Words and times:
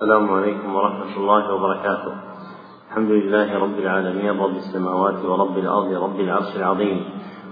السلام 0.00 0.30
عليكم 0.30 0.74
ورحمة 0.74 1.16
الله 1.16 1.54
وبركاته. 1.54 2.12
الحمد 2.88 3.10
لله 3.10 3.58
رب 3.58 3.78
العالمين 3.78 4.40
رب 4.40 4.56
السماوات 4.56 5.24
ورب 5.24 5.58
الأرض 5.58 5.92
رب 5.92 6.20
العرش 6.20 6.56
العظيم. 6.56 7.04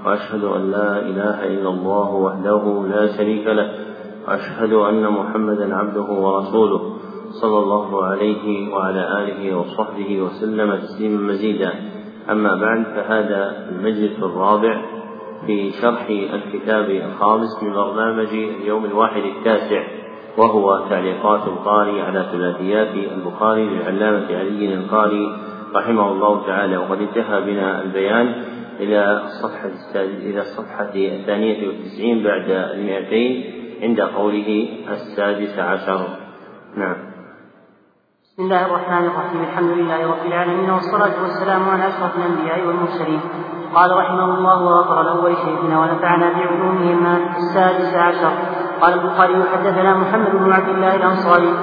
وأشهد 0.04 0.44
أن 0.44 0.70
لا 0.70 0.98
إله 0.98 1.44
إلا 1.44 1.68
الله 1.68 2.14
وحده 2.14 2.86
لا 2.88 3.16
شريك 3.16 3.46
له. 3.46 3.68
وأشهد 4.28 4.72
أن 4.72 5.12
محمدا 5.12 5.76
عبده 5.76 6.08
ورسوله 6.24 6.80
صلى 7.42 7.58
الله 7.58 8.04
عليه 8.04 8.74
وعلى 8.74 9.02
آله 9.20 9.56
وصحبه 9.58 10.22
وسلم 10.22 10.76
تسليما 10.76 11.32
مزيدا. 11.32 11.72
أما 12.30 12.52
بعد 12.54 12.84
فهذا 12.84 13.68
المجلس 13.68 14.18
الرابع 14.22 14.82
في 15.46 15.70
شرح 15.82 16.06
الكتاب 16.08 16.90
الخامس 16.90 17.62
من 17.62 17.72
برنامج 17.72 18.32
اليوم 18.32 18.84
الواحد 18.84 19.22
التاسع. 19.22 19.97
وهو 20.38 20.88
تعليقات 20.90 21.42
القاري 21.46 22.02
على 22.02 22.26
ثلاثيات 22.32 22.94
البخاري 23.12 23.64
للعلامة 23.64 24.26
علي 24.26 24.74
القاري 24.74 25.36
رحمه 25.76 26.12
الله 26.12 26.46
تعالى. 26.46 26.76
وقد 26.76 27.00
انتهى 27.00 27.40
بنا 27.40 27.82
البيان 27.82 28.44
إلى 28.80 29.22
الصفحة 29.26 29.70
إلى 29.94 30.40
الصفحة 30.40 30.92
الثانية 30.94 31.68
والتسعين 31.68 32.24
بعد 32.24 32.50
المئتين 32.50 33.54
عند 33.82 34.00
قوله 34.00 34.68
السادس 34.90 35.58
عشر. 35.58 36.00
نعم. 36.76 36.96
بسم 38.22 38.42
الله 38.42 38.66
الرحمن 38.66 39.06
الرحيم. 39.06 39.40
الحمد 39.42 39.70
لله 39.70 40.06
رب 40.06 40.26
العالمين 40.26 40.70
والصلاة 40.70 41.22
والسلام 41.22 41.62
على 41.68 41.88
أشرف 41.88 42.16
الأنبياء 42.16 42.66
والمرسلين. 42.66 43.20
قال 43.74 43.96
رحمه 43.96 44.38
الله 44.38 44.62
وغفر 44.62 45.02
له 45.02 45.34
شيخنا 45.34 45.80
ونفعنا 45.80 46.32
بعلومهما 46.32 47.18
السادس 47.36 47.94
عشر. 47.94 48.57
قال 48.80 48.94
البخاري 48.94 49.44
حدثنا 49.52 49.94
محمد 49.94 50.32
بن 50.32 50.52
عبد 50.52 50.68
الله 50.68 50.96
الأنصاري 50.96 51.54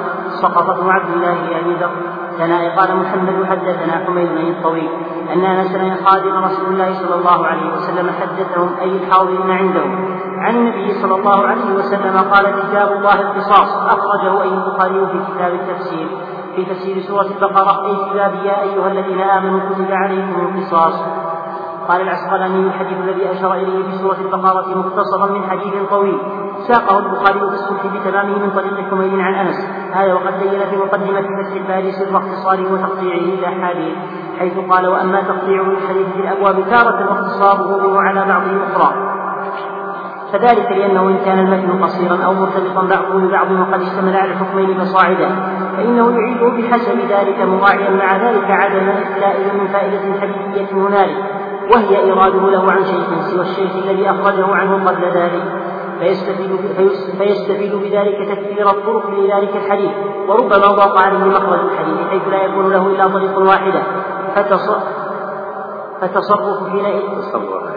سقط 0.41 0.79
بن 0.81 0.89
عبد 0.89 1.09
الله 1.13 1.59
أبي 1.59 1.73
ذر 1.73 1.91
ثناء 2.37 2.75
قال 2.77 2.97
محمد 2.97 3.45
حدثنا 3.49 4.05
حميد 4.05 4.29
بن 4.29 4.47
الطويل 4.47 4.89
أن 5.33 5.45
أنس 5.45 5.71
بن 5.75 6.05
خادم 6.05 6.43
رسول 6.43 6.73
الله 6.73 6.93
صلى 6.93 7.15
الله 7.15 7.45
عليه 7.47 7.73
وسلم 7.73 8.09
حدثهم 8.21 8.69
أي 8.81 8.91
الحاضرين 8.97 9.51
عنده. 9.51 9.85
عن 10.37 10.55
النبي 10.55 10.93
صلى 10.93 11.15
الله 11.15 11.47
عليه 11.47 11.73
وسلم 11.75 12.17
قال 12.17 12.45
كتاب 12.45 12.91
الله 12.91 13.21
القصاص 13.21 13.69
أخرجه 13.87 14.41
أي 14.41 14.47
البخاري 14.47 15.07
في 15.07 15.19
كتاب 15.33 15.53
التفسير. 15.53 16.07
في 16.55 16.65
تفسير 16.65 16.99
سورة 16.99 17.25
البقرة 17.25 17.85
أي 17.85 17.95
كتاب 17.95 18.33
يا 18.45 18.61
أيها 18.61 18.87
الذين 18.91 19.21
آمنوا 19.21 19.59
كتب 19.69 19.91
عليكم 19.91 20.47
القصاص. 20.47 20.93
قال 21.87 22.01
العسقلاني 22.01 22.67
الحديث 22.67 22.97
الذي 22.97 23.31
أشار 23.31 23.53
إليه 23.53 23.83
في 23.83 23.97
سورة 23.97 24.17
البقرة 24.21 24.77
مختصرا 24.77 25.31
من 25.31 25.43
حديث 25.49 25.73
طويل. 25.89 26.19
ساقه 26.67 26.99
البخاري 26.99 27.39
في 27.39 27.45
الصلح 27.45 27.85
بتمامه 27.85 28.39
من 28.39 28.51
طريق 28.55 28.89
حميد 28.89 29.19
عن 29.19 29.33
أنس. 29.33 29.55
هذا 29.93 30.13
وقد 30.13 30.39
بين 30.39 30.59
في 30.69 30.77
مقدمة 30.77 31.21
فتح 31.21 31.55
الباري 31.55 31.91
سر 31.91 32.17
اختصاره 32.17 32.73
وتقطيعه 32.73 33.17
إلى 33.17 33.47
حاله 33.47 33.95
حيث 34.39 34.53
قال 34.69 34.87
وأما 34.87 35.21
تقطيعه 35.21 35.63
للحديث 35.63 36.07
في 36.13 36.19
الأبواب 36.19 36.69
تارة 36.69 37.09
واختصاره 37.09 37.77
منه 37.77 38.01
على 38.01 38.25
بعضه 38.25 38.63
أخرى 38.67 39.15
فذلك 40.33 40.71
لأنه 40.71 41.07
إن 41.07 41.17
كان 41.25 41.39
المتن 41.39 41.83
قصيرا 41.83 42.25
أو 42.25 42.33
مرتبطا 42.33 42.81
بعضه 42.81 43.19
ببعض 43.19 43.51
وقد 43.51 43.81
اشتمل 43.81 44.17
على 44.17 44.31
الحكمين 44.31 44.79
فصاعدا 44.79 45.29
فإنه 45.77 46.11
يعيده 46.11 46.49
بحسب 46.49 46.99
ذلك 47.09 47.41
مراعيا 47.41 47.89
مع 47.89 48.17
ذلك 48.17 48.51
عدم 48.51 48.89
إخلاء 48.89 49.55
من 49.59 49.67
فائدة 49.67 50.21
حديثية 50.21 50.73
هنالك 50.73 51.17
وهي 51.75 51.97
إيراده 51.97 52.49
له 52.49 52.71
عن 52.71 52.83
شيخ 52.85 53.07
سوى 53.31 53.41
الشيخ 53.41 53.71
الذي 53.75 54.09
أخرجه 54.09 54.55
عنه 54.55 54.89
قبل 54.89 55.03
ذلك. 55.03 55.43
فيستفيد, 55.99 56.51
فيستفيد 57.17 57.75
بذلك 57.75 58.17
تكثير 58.29 58.69
الطرق 58.69 59.09
لذلك 59.09 59.55
الحديث. 59.55 59.91
وربما 60.27 60.67
ضاق 60.67 60.97
عليه 60.97 61.17
مخرج 61.17 61.59
الحديث 61.59 61.97
حيث 62.09 62.27
لا 62.31 62.43
يكون 62.43 62.71
له 62.71 62.87
إلا 62.87 63.07
طريق 63.07 63.39
واحدة. 63.39 63.81
فتصرف 66.01 66.69
حينئذ 66.69 67.01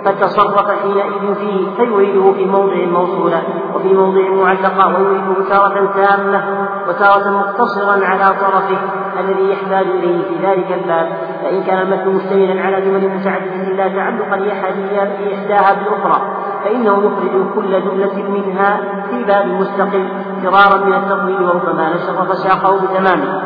فتصرف 0.04 0.70
حينئذ 0.82 1.34
فيه 1.34 1.70
فيريده 1.76 2.32
في 2.32 2.44
موضع 2.44 2.84
موصولا 2.84 3.42
وفي 3.74 3.94
موضع 3.94 4.28
معلقا 4.30 4.86
ويريده 4.86 5.48
تارة 5.48 5.92
تامة 5.94 6.68
وتارة 6.88 7.30
مقتصرا 7.30 8.06
على 8.06 8.34
طرفه 8.40 8.78
الذي 9.20 9.50
يحتاج 9.50 9.86
إليه 9.86 10.22
في 10.22 10.46
ذلك 10.46 10.72
الباب. 10.72 11.08
فإن 11.42 11.62
كان 11.62 11.78
المتن 11.78 12.08
مشتملا 12.08 12.62
على 12.62 12.80
جمل 12.80 13.08
متعددة 13.08 13.72
لا 13.76 13.88
تعلق 13.88 14.34
لإحداها 14.34 15.74
بالأخرى. 15.74 16.37
فإنه 16.68 16.98
يخرج 17.04 17.54
كل 17.54 17.70
جملة 17.70 18.28
منها 18.28 18.80
في 19.10 19.24
باب 19.24 19.46
مستقل 19.46 20.08
فرارا 20.42 20.84
من 20.84 20.92
التطويل 20.92 21.42
وربما 21.42 21.94
نشط 21.94 22.32
فساقه 22.32 22.80
بتمامه 22.86 23.42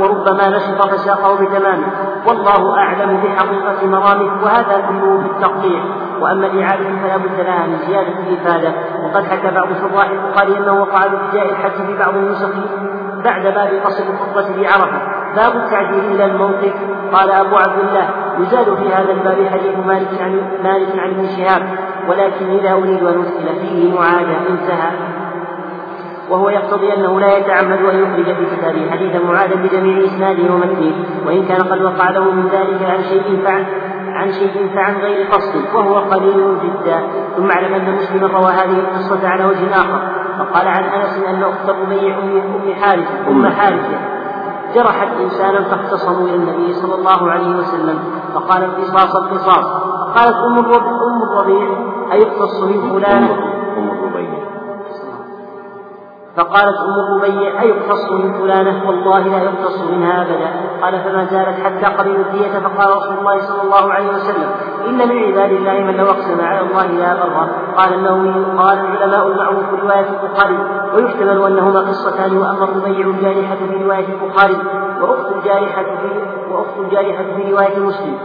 وربما 0.00 0.48
نشط 0.48 0.86
فساقه 0.86 1.34
بتمامه 1.34 1.86
والله 2.26 2.78
أعلم 2.78 3.16
بحقيقة 3.16 3.86
مرامه 3.86 4.44
وهذا 4.44 4.84
كله 4.88 5.20
في 5.20 5.26
التقطيع 5.26 5.80
وأما 6.20 6.46
الإعادة 6.46 6.84
فلا 7.02 7.16
بد 7.16 7.40
لها 7.40 7.66
من 7.66 7.78
زيادة 7.78 8.12
الإفادة. 8.28 8.72
وقد 9.04 9.24
حكى 9.24 9.50
بعض 9.50 9.68
شراح 9.72 10.10
البخاري 10.10 10.58
أنه 10.58 10.72
وقع 10.72 11.06
بابتداء 11.06 11.50
الحج 11.50 11.86
في 11.86 11.98
بعض 11.98 12.16
النسخ 12.16 12.50
بعد 13.24 13.42
باب 13.42 13.68
قصر 13.84 14.04
الخطبة 14.12 14.62
بعرفة. 14.62 14.98
باب 15.36 15.56
التعديل 15.56 16.04
إلى 16.04 16.24
الموقف. 16.24 16.74
قال 17.12 17.30
أبو 17.30 17.56
عبد 17.56 17.78
الله 17.78 18.08
يزاد 18.38 18.74
في 18.74 18.94
هذا 18.94 19.12
الباب 19.12 19.48
حديث 19.52 19.86
مالك 19.86 20.22
عن 20.22 20.40
مالك 20.64 20.98
عن 20.98 21.10
ابن 21.10 21.26
شهاب. 21.26 21.62
ولكن 22.08 22.50
إذا 22.50 22.72
أريد 22.72 23.02
أن 23.02 23.18
أدخل 23.18 23.60
فيه 23.60 23.94
معاذا 23.98 24.36
انتهى. 24.50 24.90
وهو 26.30 26.48
يقتضي 26.48 26.94
أنه 26.94 27.20
لا 27.20 27.36
يتعمد 27.36 27.78
أن 27.78 27.98
يخرج 28.02 28.36
في 28.36 28.56
كتابه 28.56 28.90
حديث 28.90 29.16
معاذ 29.24 29.56
بجميع 29.56 30.04
إسناده 30.04 30.54
ومتنه. 30.54 30.94
وإن 31.26 31.44
كان 31.44 31.62
قد 31.62 31.82
وقع 31.82 32.10
له 32.10 32.24
من 32.30 32.48
ذلك 32.48 32.82
عن 32.90 33.02
شيء 33.02 33.40
فعن 33.44 33.66
عن 34.14 34.32
شيء 34.32 34.70
فعن 34.74 34.94
غير 34.94 35.26
قصد 35.26 35.74
وهو 35.74 35.94
قليل 35.94 36.58
جدا. 36.62 37.02
ثم 37.36 37.50
اعلم 37.50 37.74
أن 37.74 37.94
مسلما 37.94 38.26
روى 38.38 38.52
هذه 38.52 38.78
القصة 38.78 39.28
على 39.28 39.44
وجه 39.44 39.70
آخر. 39.70 40.00
فقال 40.38 40.68
عن 40.68 40.84
أنس 40.84 41.24
أن 41.28 41.42
أخت 41.42 41.70
ربيع 41.70 42.18
أم 42.18 42.74
حارثة. 42.82 43.28
أم 43.28 43.46
حارثة. 43.46 43.98
جرحت 44.74 45.08
إنسانا 45.20 45.62
فاختصموا 45.62 46.28
إلى 46.28 46.34
النبي 46.34 46.72
صلى 46.72 46.94
الله 46.94 47.30
عليه 47.30 47.56
وسلم. 47.56 47.98
فقال 48.34 48.64
القصاص 48.64 49.16
القصاص. 49.16 49.66
فقالت 50.14 50.36
أم 50.36 50.58
الربيع 51.22 51.93
أيقتص 52.14 52.62
من 52.62 52.90
فلان؟ 52.92 53.28
فقالت 56.36 56.76
أم 56.78 56.94
الربيع 57.06 57.62
أيقتص 57.62 58.12
من 58.12 58.32
فلانة؟ 58.32 58.88
والله 58.88 59.18
لا 59.18 59.42
يقتص 59.42 59.90
منها 59.90 60.22
أبدا. 60.22 60.50
قال 60.82 61.00
فما 61.00 61.24
زالت 61.24 61.60
حتى 61.64 61.96
قبلوا 61.96 62.24
الدية 62.24 62.58
فقال 62.58 62.96
رسول 62.96 63.18
الله 63.18 63.38
صلى 63.38 63.62
الله 63.62 63.92
عليه 63.92 64.08
وسلم 64.08 64.50
إن 64.88 65.08
من 65.08 65.18
عباد 65.18 65.50
الله 65.52 65.72
من 65.72 65.96
لو 65.96 66.06
أقسم 66.06 66.40
على 66.40 66.60
الله 66.60 66.86
لا 66.86 67.14
بر 67.14 67.48
قال 67.76 67.94
النووي 67.94 68.44
قال 68.58 68.78
العلماء 68.78 69.26
المعروف 69.26 69.64
في 69.70 69.76
رواية 69.82 70.06
البخاري 70.08 70.58
ويحتمل 70.94 71.42
أنهما 71.46 71.80
قصتان 71.80 72.36
وأما 72.36 72.64
الربيع 72.64 73.06
الجارحة 73.06 73.54
في 73.54 73.84
رواية 73.84 74.06
البخاري 74.08 74.56
وأخت 75.00 75.32
الجارحة 75.36 75.82
في 75.82 76.08
وأخت 76.52 76.78
الجارحة 76.78 77.24
في 77.36 77.52
رواية 77.52 77.78
مسلم. 77.78 78.18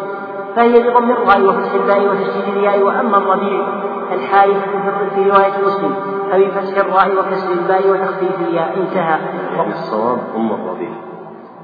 فهي 0.56 0.90
بضم 0.90 1.12
الراء 1.12 1.42
وفتح 1.42 1.74
الباء 1.74 2.08
وتشديد 2.10 2.58
الياء 2.58 2.84
وأما 2.84 3.18
الربيع 3.18 3.68
الحارثة 4.12 5.10
في 5.16 5.30
رواية 5.30 5.66
مسلم 5.66 5.96
فبفتح 6.32 6.78
الراء 6.78 7.20
وكسر 7.20 7.52
الباء 7.52 7.90
وتخفيف 7.90 8.42
الياء 8.42 8.78
انتهى. 8.78 9.20
الصواب 9.68 10.20
أم 10.36 10.52
الربيع. 10.54 10.92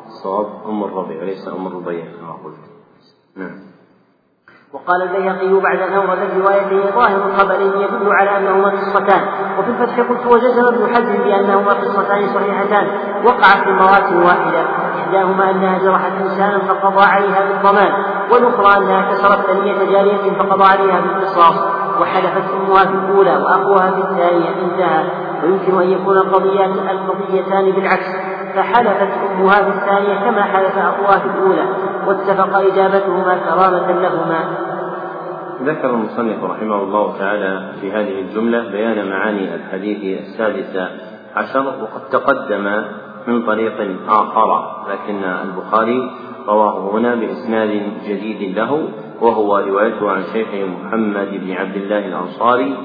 الصواب 0.07 0.47
أم 0.69 0.83
الربيع 0.83 1.21
وليس 1.21 1.47
أم 1.47 1.67
الربيع 1.67 2.05
كما 2.05 2.33
قلت. 2.43 2.57
نعم. 3.35 3.75
وقال 4.73 5.01
البيهقي 5.01 5.61
بعد 5.61 5.79
أن 5.79 5.93
أورد 5.93 6.19
الروايتين 6.19 6.91
ظاهر 6.95 7.27
الخبرين 7.27 7.81
يدل 7.81 8.11
على 8.11 8.37
أنهما 8.37 8.69
قصتان 8.69 9.21
وفي 9.59 9.69
الفتح 9.69 9.99
قلت 9.99 10.25
وجزم 10.25 10.65
ابن 10.67 10.95
حزم 10.95 11.13
بأنهما 11.23 11.73
قصتان 11.73 12.27
صحيحتان 12.27 12.87
وقعت 13.25 13.57
في 13.63 13.71
مواسم 13.71 14.23
واحدة 14.23 14.65
إحداهما 15.15 15.51
أنها 15.51 15.77
جرحت 15.77 16.11
إنسانا 16.21 16.59
فقضى 16.59 17.05
عليها 17.05 17.45
بالضمان 17.47 17.91
والأخرى 18.31 18.77
أنها 18.77 19.11
كسرت 19.11 19.39
ثنية 19.45 19.91
جارية 19.91 20.31
فقضى 20.39 20.63
عليها 20.63 21.01
بالقصاص 21.01 21.55
وحلفت 22.01 22.43
أمها 22.53 22.85
في 22.85 22.93
الأولى 22.93 23.35
وأخوها 23.35 23.91
في 23.91 23.97
الثانية 23.97 24.49
انتهى. 24.63 25.03
ويمكن 25.43 25.81
أن 25.81 25.89
يكون 25.89 26.17
القضيات 26.17 26.69
القضيتان 26.69 27.71
بالعكس 27.71 28.09
فحلفت 28.55 29.09
أمها 29.31 29.63
في 29.63 29.69
الثانية 29.69 30.29
كما 30.29 30.43
حلف 30.43 30.77
أخوها 30.77 31.19
في 31.19 31.25
الأولى 31.25 31.65
واتفق 32.07 32.57
إجابتهما 32.57 33.37
كرامة 33.49 33.91
لهما. 34.01 34.39
ذكر 35.61 35.89
المصنف 35.89 36.43
رحمه 36.43 36.75
الله 36.75 37.17
تعالى 37.19 37.71
في 37.81 37.91
هذه 37.91 38.21
الجملة 38.21 38.71
بيان 38.71 39.09
معاني 39.09 39.55
الحديث 39.55 40.19
السادس 40.21 40.89
عشر 41.35 41.59
وقد 41.67 42.09
تقدم 42.11 42.83
من 43.27 43.45
طريق 43.45 43.73
آخر 44.07 44.75
لكن 44.89 45.23
البخاري 45.23 46.11
رواه 46.47 46.91
هنا 46.91 47.15
بإسناد 47.15 47.81
جديد 48.07 48.57
له 48.57 48.89
وهو 49.21 49.57
روايته 49.57 50.11
عن 50.11 50.23
شيخه 50.33 50.65
محمد 50.65 51.27
بن 51.31 51.51
عبد 51.51 51.75
الله 51.75 52.07
الأنصاري 52.07 52.75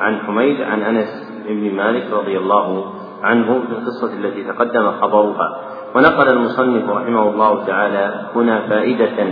عن 0.00 0.18
حميد 0.18 0.60
عن 0.60 0.82
أنس 0.82 1.28
بن 1.48 1.76
مالك 1.76 2.12
رضي 2.12 2.38
الله 2.38 2.92
عنه 3.22 3.60
في 3.66 3.72
القصة 3.72 4.12
التي 4.12 4.44
تقدم 4.44 4.90
خبرها. 4.90 5.60
ونقل 5.94 6.28
المصنف 6.28 6.90
رحمه 6.90 7.30
الله 7.30 7.66
تعالى 7.66 8.26
هنا 8.34 8.68
فائدة 8.68 9.26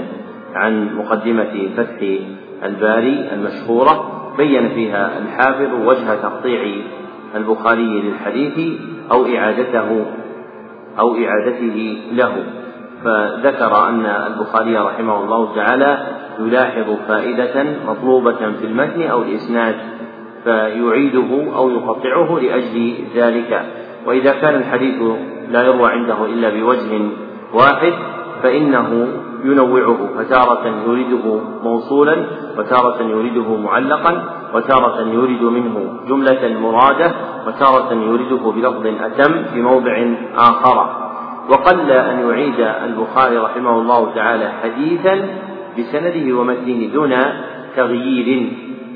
عن 0.54 0.96
مقدمة 0.96 1.68
فتح 1.76 2.00
الباري 2.64 3.28
المشهورة 3.32 4.12
بين 4.36 4.68
فيها 4.68 5.18
الحافظ 5.18 5.86
وجه 5.86 6.14
تقطيع 6.14 6.74
البخاري 7.34 8.02
للحديث 8.02 8.80
أو 9.12 9.26
إعادته 9.26 10.06
أو 10.98 11.16
إعادته 11.16 11.98
له. 12.12 12.44
فذكر 13.04 13.88
أن 13.88 14.06
البخاري 14.06 14.76
رحمه 14.76 15.25
الله 15.25 15.54
تعالى 15.56 16.06
يلاحظ 16.40 16.84
فائدة 17.08 17.64
مطلوبة 17.88 18.32
في 18.32 18.64
المتن 18.66 19.02
أو 19.02 19.22
الإسناد 19.22 19.75
فيعيده 20.44 21.56
أو 21.56 21.70
يقطعه 21.70 22.38
لأجل 22.43 22.94
ذلك. 23.16 23.62
وإذا 24.06 24.32
كان 24.32 24.54
الحديث 24.54 25.02
لا 25.50 25.62
يروى 25.62 25.90
عنده 25.90 26.25
إلا 26.25 26.48
بوجه 26.48 27.00
واحد 27.54 27.92
فإنه 28.42 29.08
ينوعه 29.44 29.98
فتارة 30.18 30.66
يريده 30.86 31.40
موصولا 31.62 32.26
وتارة 32.58 33.02
يريده 33.02 33.56
معلقا 33.56 34.24
وتارة 34.54 35.00
يريد 35.00 35.42
منه 35.42 36.00
جملة 36.08 36.58
مرادة 36.60 37.12
وتارة 37.46 37.92
يريده 37.92 38.50
بلفظ 38.50 38.86
أتم 38.86 39.44
في 39.52 39.62
موضع 39.62 40.04
آخر. 40.36 41.06
وقل 41.50 41.90
أن 41.90 42.28
يعيد 42.28 42.60
البخاري 42.60 43.38
رحمه 43.38 43.80
الله 43.80 44.14
تعالى 44.14 44.52
حديثا 44.62 45.28
بسنده 45.78 46.36
ومتنه 46.36 46.86
دون 46.92 47.14
تغيير 47.76 48.52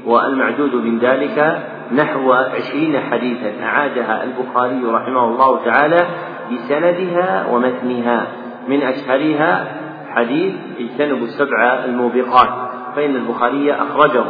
والمعدود 0.07 0.75
من 0.75 0.99
ذلك 0.99 1.63
نحو 1.93 2.33
عشرين 2.33 3.01
حديثا 3.01 3.65
أعادها 3.65 4.25
البخاري 4.25 4.83
رحمه 4.85 5.25
الله 5.25 5.65
تعالى 5.65 6.07
بسندها 6.53 7.47
ومتنها 7.53 8.27
من 8.69 8.83
أشهرها 8.83 9.67
حديث 10.15 10.55
اجتنبوا 10.81 11.27
السبع 11.27 11.85
الموبقات 11.85 12.49
فإن 12.97 13.17
البخاري 13.17 13.73
أخرجه 13.73 14.25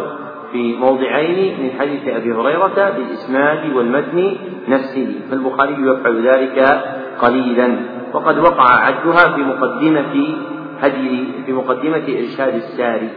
في 0.52 0.76
موضعين 0.76 1.62
من 1.62 1.70
حديث 1.80 2.08
أبي 2.08 2.32
هريرة 2.32 2.90
بالإسناد 2.96 3.72
والمتن 3.76 4.36
نفسه 4.68 5.14
فالبخاري 5.30 5.74
يفعل 5.80 6.28
ذلك 6.28 6.82
قليلا. 7.18 7.76
وقد 8.12 8.38
وقع 8.38 8.70
عدها 8.70 9.34
في 9.34 9.40
مقدمة 9.40 10.36
هدي 10.80 11.24
في 11.46 11.52
مقدمة 11.52 12.02
إرشاد 12.08 12.54
الساري 12.54 13.08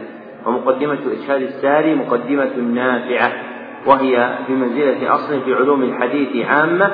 ومقدمة 0.46 0.98
إرشاد 1.20 1.42
الساري 1.42 1.94
مقدمة 1.94 2.56
نافعة 2.74 3.32
وهي 3.86 4.38
في 4.46 4.52
منزلة 4.52 5.14
أصل 5.14 5.40
في 5.40 5.54
علوم 5.54 5.82
الحديث 5.82 6.46
عامة 6.46 6.90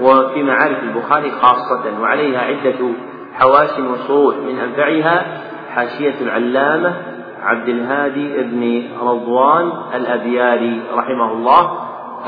وفي 0.00 0.42
معارف 0.42 0.82
البخاري 0.82 1.30
خاصة 1.30 2.00
وعليها 2.00 2.40
عدة 2.40 2.90
حواس 3.34 3.80
وشروط 3.80 4.34
من 4.34 4.58
أنفعها 4.58 5.26
حاشية 5.74 6.14
العلامة 6.20 6.94
عبد 7.42 7.68
الهادي 7.68 8.42
بن 8.42 8.82
رضوان 9.02 9.72
الأبياري 9.94 10.80
رحمه 10.94 11.32
الله. 11.32 11.78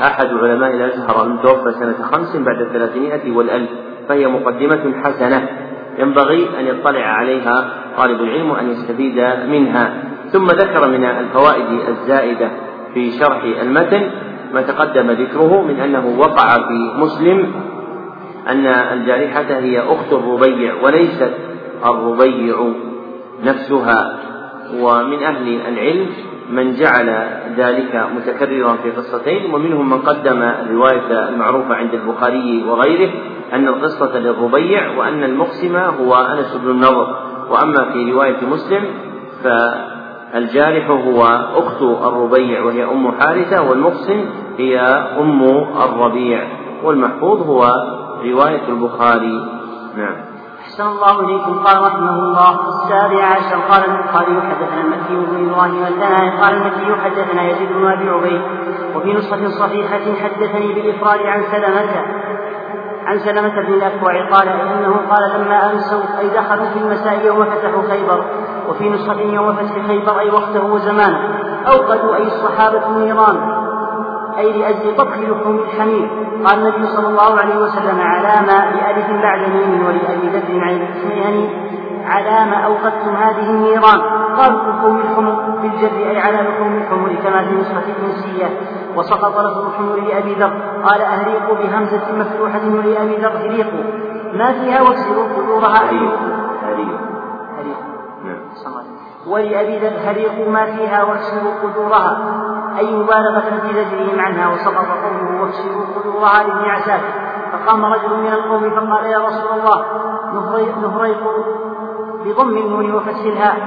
أحد 0.01 0.27
علماء 0.33 0.71
الأزهر 0.71 1.23
المتوفى 1.23 1.71
سنة 1.71 2.03
خمس 2.11 2.35
بعد 2.35 2.61
الثلاثمائة 2.61 3.31
والألف 3.31 3.69
فهي 4.09 4.27
مقدمة 4.27 4.93
حسنة. 5.03 5.49
ينبغي 5.97 6.47
أن 6.59 6.67
يطلع 6.67 7.05
عليها 7.05 7.69
طالب 7.97 8.21
العلم 8.21 8.51
وأن 8.51 8.71
يستفيد 8.71 9.19
منها. 9.49 9.93
ثم 10.31 10.45
ذكر 10.45 10.87
من 10.87 11.05
الفوائد 11.05 11.67
الزائدة 11.87 12.49
في 12.93 13.11
شرح 13.19 13.43
المتن 13.61 14.09
ما 14.53 14.61
تقدم 14.61 15.11
ذكره 15.11 15.61
من 15.61 15.79
أنه 15.79 16.15
وقع 16.19 16.53
في 16.67 16.91
مسلم 16.97 17.53
أن 18.49 18.65
الجارحة 18.65 19.41
هي 19.41 19.79
أخت 19.79 20.13
الربيع 20.13 20.73
وليست 20.83 21.31
الربيع 21.85 22.55
نفسها. 23.43 24.19
ومن 24.79 25.23
أهل 25.23 25.61
العلم 25.67 26.07
من 26.51 26.73
جعل 26.73 27.29
ذلك 27.57 28.07
متكررا 28.15 28.73
في 28.83 28.91
قصتين 28.91 29.53
ومنهم 29.53 29.89
من 29.89 29.97
قدم 29.97 30.41
الرواية 30.41 31.29
المعروفة 31.29 31.75
عند 31.75 31.93
البخاري 31.93 32.63
وغيره 32.69 33.09
أن 33.53 33.67
القصة 33.67 34.19
للربيع 34.19 34.97
وأن 34.97 35.23
المقسم 35.23 35.75
هو 35.75 36.15
أنس 36.15 36.57
بن 36.63 36.71
النضر. 36.71 37.15
وأما 37.49 37.91
في 37.93 38.11
رواية 38.11 38.45
مسلم 38.51 38.83
فالجارح 39.43 40.89
هو 40.89 41.23
أخت 41.55 41.81
الربيع 41.81 42.63
وهي 42.63 42.83
أم 42.83 43.11
حارثة 43.11 43.69
والمقسم 43.69 44.25
هي 44.57 44.79
أم 45.19 45.43
الربيع. 45.83 46.47
والمحفوظ 46.83 47.41
هو 47.41 47.63
رواية 48.23 48.67
البخاري. 48.67 49.45
نعم. 49.97 50.15
أحسن 50.61 50.87
الله 50.87 51.19
إليكم. 51.19 51.59
قال 51.65 51.81
رحمه 51.81 52.15
الله 52.19 52.59
السابع 52.69 53.23
عشر. 53.25 53.59
قال 53.69 53.83
البخاري 53.85 54.41
حدثنا 54.41 54.81
المكي 54.81 55.15
بن 55.15 55.49
إبراهيم 55.49 55.83
الثاني. 55.83 56.41
قال 56.41 56.53
المكي 56.55 57.01
حدثنا 57.03 57.49
يزيد 57.49 57.69
بن 57.73 57.85
أبي 57.85 58.09
عبيد. 58.09 58.41
وفي 58.95 59.13
نسخة 59.13 59.49
صحيحة 59.59 60.15
حدثني 60.23 60.73
بالإفراد 60.73 61.19
عن 61.19 61.43
سلمة 61.51 62.05
عن 63.05 63.19
سلمة 63.19 63.61
بن 63.61 63.73
الأكوع. 63.73 64.29
قال 64.29 64.47
إنه 64.47 64.95
قال 65.09 65.41
لما 65.41 65.71
أمسوا 65.71 66.19
أي 66.19 66.29
دخلوا 66.29 66.65
في 66.65 66.79
المساء 66.79 67.25
يوم 67.25 67.45
فتحوا 67.45 67.89
خيبر. 67.89 68.25
وفي 68.69 68.89
نسخة 68.89 69.21
يوم 69.21 69.55
فتح 69.55 69.87
خيبر 69.87 70.19
أي 70.19 70.29
وقته 70.29 70.63
وزمانه. 70.65 71.19
أوقدوا 71.67 72.15
أي 72.15 72.27
الصحابة 72.27 72.87
النيران 72.87 73.66
أي 74.37 74.51
لأجل 74.53 74.95
طبخ 74.97 75.17
لحوم 75.17 75.59
الحمير. 75.59 76.09
قال 76.45 76.59
النبي 76.59 76.87
صلى 76.87 77.07
الله 77.07 77.39
عليه 77.39 77.57
وسلم 77.57 78.01
على 78.01 78.47
ما 78.47 78.75
لألف 78.75 79.07
بعد 79.23 79.39
ميم 79.39 79.85
ولأبي 79.85 80.27
ذر 80.29 80.63
عن 80.63 80.75
الاثنين 80.75 81.49
على 82.05 82.49
ما 82.49 82.55
أوقدتم 82.55 83.15
هذه 83.15 83.49
النيران. 83.49 84.01
قالوا 84.37 84.71
لحوم 84.71 84.97
الحمر 84.97 85.31
بالجر 85.61 86.09
أي 86.09 86.19
على 86.19 86.37
لحوم 86.37 86.77
الحمر 86.77 87.09
كما 87.23 87.45
في 87.45 87.55
نسخة 87.55 87.83
الإنسية. 87.99 88.49
وسقط 88.95 89.39
لفظ 89.39 89.65
الحمر 89.67 89.95
لأبي 89.95 90.33
ذر. 90.33 90.53
قال 90.85 91.01
أهريقوا 91.01 91.55
بهمزة 91.55 92.05
مفتوحة 92.19 92.61
ولأبي 92.65 93.15
ذر 93.15 93.37
هريقوا. 93.37 93.83
ما 94.33 94.53
فيها 94.53 94.81
واكسروا 94.81 95.23
قدورها. 95.37 95.89
هريقوا 95.89 96.27
نعم 96.63 97.06
ولأبي 99.29 99.77
ذر 99.77 100.09
هريقوا 100.09 100.51
ما 100.51 100.65
فيها 100.65 101.03
واكسروا 101.03 101.53
قدورها 101.63 102.17
أي 102.77 102.95
مبالغة 102.95 103.39
في 103.39 103.73
زجرهم 103.73 104.19
عنها 104.19 104.49
وسقط 104.53 104.85
قوله 105.03 105.41
واكسروا 105.41 105.85
قدورها 105.95 106.43
لابن 106.43 106.69
عساكر 106.69 107.27
فقام 107.51 107.85
رجل 107.85 108.19
من 108.19 108.33
القوم 108.33 108.69
فقال 108.69 109.05
يا 109.05 109.19
رسول 109.19 109.59
الله 109.59 109.85
نهريق 110.33 110.77
بضم 112.25 112.57
النون 112.57 112.95
الهاء 113.25 113.57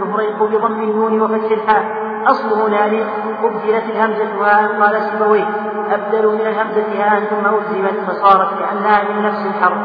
نهريق 0.00 0.42
بضم 0.42 0.82
النون 0.82 1.18
الهاء 1.52 2.06
أصله 2.26 2.68
ناري 2.68 3.06
أبدلت 3.44 3.84
الهمزة 3.90 4.44
هاء 4.44 4.82
قال 4.82 5.02
سيبويه 5.02 5.46
أبدلوا 5.90 6.32
من 6.32 6.40
الهمزة 6.40 6.86
هاء 6.98 7.20
ثم 7.20 7.46
فصارت 8.06 8.48
كأنها 8.58 9.02
من 9.12 9.22
نفس 9.22 9.46
الحرف 9.46 9.78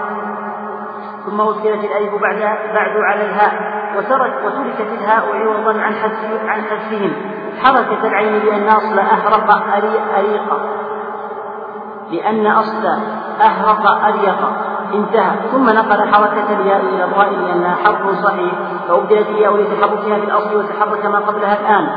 ثم 1.26 1.42
أدخلت 1.42 1.84
الألف 1.84 2.22
بعد 2.22 2.40
بعد 2.74 2.98
على 2.98 3.26
الهاء 3.26 3.82
وترك 3.98 4.34
وتركت 4.46 4.94
الهاء 5.02 5.24
عوضا 5.36 5.82
عن 5.82 5.94
حذف 5.94 6.42
عن 6.48 6.62
حذفهم 6.62 7.14
حركة 7.64 8.08
العين 8.08 8.46
لأن 8.46 8.68
أصل 8.70 9.00
أهرق 9.00 9.52
أريق. 10.18 10.60
لأن 12.12 12.48
أصل 12.48 12.86
أهرق 13.42 14.06
أريق. 14.06 14.38
انتهى. 14.94 15.32
ثم 15.52 15.66
نقل 15.66 16.14
حركة 16.14 16.60
الياء 16.60 16.82
إلى 16.82 17.04
الراء 17.04 17.30
لأنها 17.30 17.76
حرف 17.76 18.24
صحيح. 18.24 18.54
فأبدلت 18.88 19.28
الياء 19.30 19.58
لتحركها 19.58 20.18
في 20.18 20.26
الأصل 20.26 20.56
وتحرك 20.56 21.06
ما 21.06 21.20
قبلها 21.20 21.60
الآن. 21.60 21.88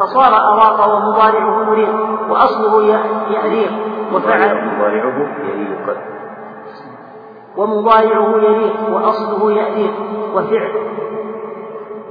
فصار 0.00 0.34
أراق 0.34 0.94
ومضارعه 0.94 1.64
مريق. 1.64 1.94
وأصله 2.30 2.82
يأريق. 3.30 3.72
وفعل 4.12 4.66
مضارعه 4.66 5.28
يليق 5.44 5.96
ومضارعه 7.56 8.36
يليق 8.36 8.90
وأصله 8.92 9.52
يأريق 9.52 9.94
وفعل 10.34 10.72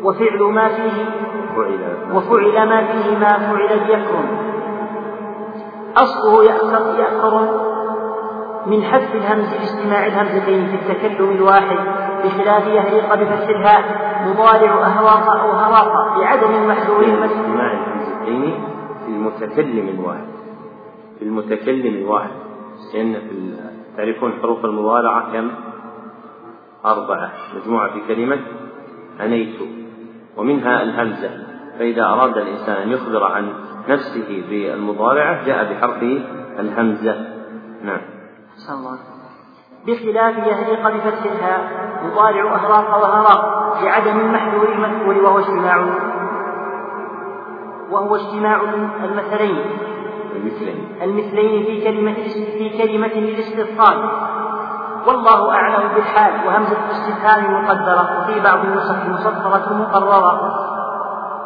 وفعل 0.04 0.44
ما 0.44 0.68
فيه 0.68 1.06
وفعل 2.16 2.70
ما 2.70 2.82
فيه. 2.84 3.18
ما 3.18 3.28
فعل 3.28 3.80
بيكرم 3.88 4.38
أصله 5.98 6.44
يأكر 6.44 7.00
يأكر 7.00 7.62
من 8.66 8.84
حذف 8.84 9.16
الهمز 9.16 9.54
لاجتماع 9.54 10.08
الهمزتين 10.08 10.68
في 10.68 10.76
التكلم 10.76 11.30
الواحد 11.30 11.78
بخلاف 12.24 12.68
يهريق 12.68 13.16
بفتح 13.16 13.50
الهاء 13.50 13.84
مضارع 14.28 14.72
أهراق 14.72 15.30
أو 15.30 15.52
هراق 15.52 16.18
بعدم 16.20 16.68
محذور 16.68 17.04
اجتماع 17.04 17.72
الهمزتين 17.72 18.64
في 19.06 19.12
المتكلم 19.12 19.90
الواحد. 19.90 20.28
في 21.20 21.26
المتكلم 21.26 21.96
الواحد. 21.96 22.32
لأن 22.94 23.14
في 23.14 23.32
تعرفون 23.98 24.34
حروف 24.42 24.66
المضارعة 24.66 25.34
كم؟ 25.34 25.52
أربعة. 26.86 27.32
مجموعة 27.56 27.94
في 27.94 28.16
كلمة 28.16 28.40
أنيت. 29.22 29.60
ومنها 30.38 30.84
الهمزة. 30.84 31.30
فإذا 31.80 32.06
أراد 32.06 32.38
الإنسان 32.38 32.76
أن 32.76 32.92
يخبر 32.92 33.24
عن 33.24 33.54
نفسه 33.90 34.44
بالمضارعة 34.50 35.46
جاء 35.46 35.74
بحرف 35.74 36.04
الهمزة. 36.60 37.16
نعم. 37.84 38.02
بخلاف 39.88 40.38
يهريق 40.38 40.88
بفتح 40.88 41.24
الهاء 41.24 41.72
يطالع 42.06 42.56
أهراق 42.56 43.04
وهراق 43.04 43.62
لعدم 43.84 44.20
المحذور 44.20 44.70
المذكور 44.74 45.24
وهو 45.24 45.40
اجتماع. 45.40 45.86
وهو 47.92 48.16
اجتماع 48.16 48.62
المثلين. 49.04 49.58
المثلين. 50.42 50.98
المثلين 51.02 51.66
في 51.66 51.84
كلمة 51.84 52.14
في 52.58 52.70
كلمة 52.78 53.14
للاستفصال 53.14 54.10
والله 55.08 55.52
أعلم 55.54 55.90
بالحال 55.96 56.48
وهمزة 56.48 56.78
الاستفهام 56.86 57.64
مقدرة 57.64 58.20
وفي 58.20 58.40
بعض 58.40 58.60
النسخ 58.60 58.96
مصفرة 59.10 59.74
مقررة. 59.74 60.58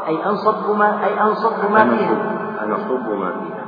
أي 0.07 0.25
أنصب 0.25 0.77
ما 0.77 1.05
أي 1.05 1.21
أنصب 1.21 1.71
ما 1.71 1.89
فيها. 1.89 2.17
أنصب 2.63 3.09
ما 3.09 3.31
فيها. 3.31 3.65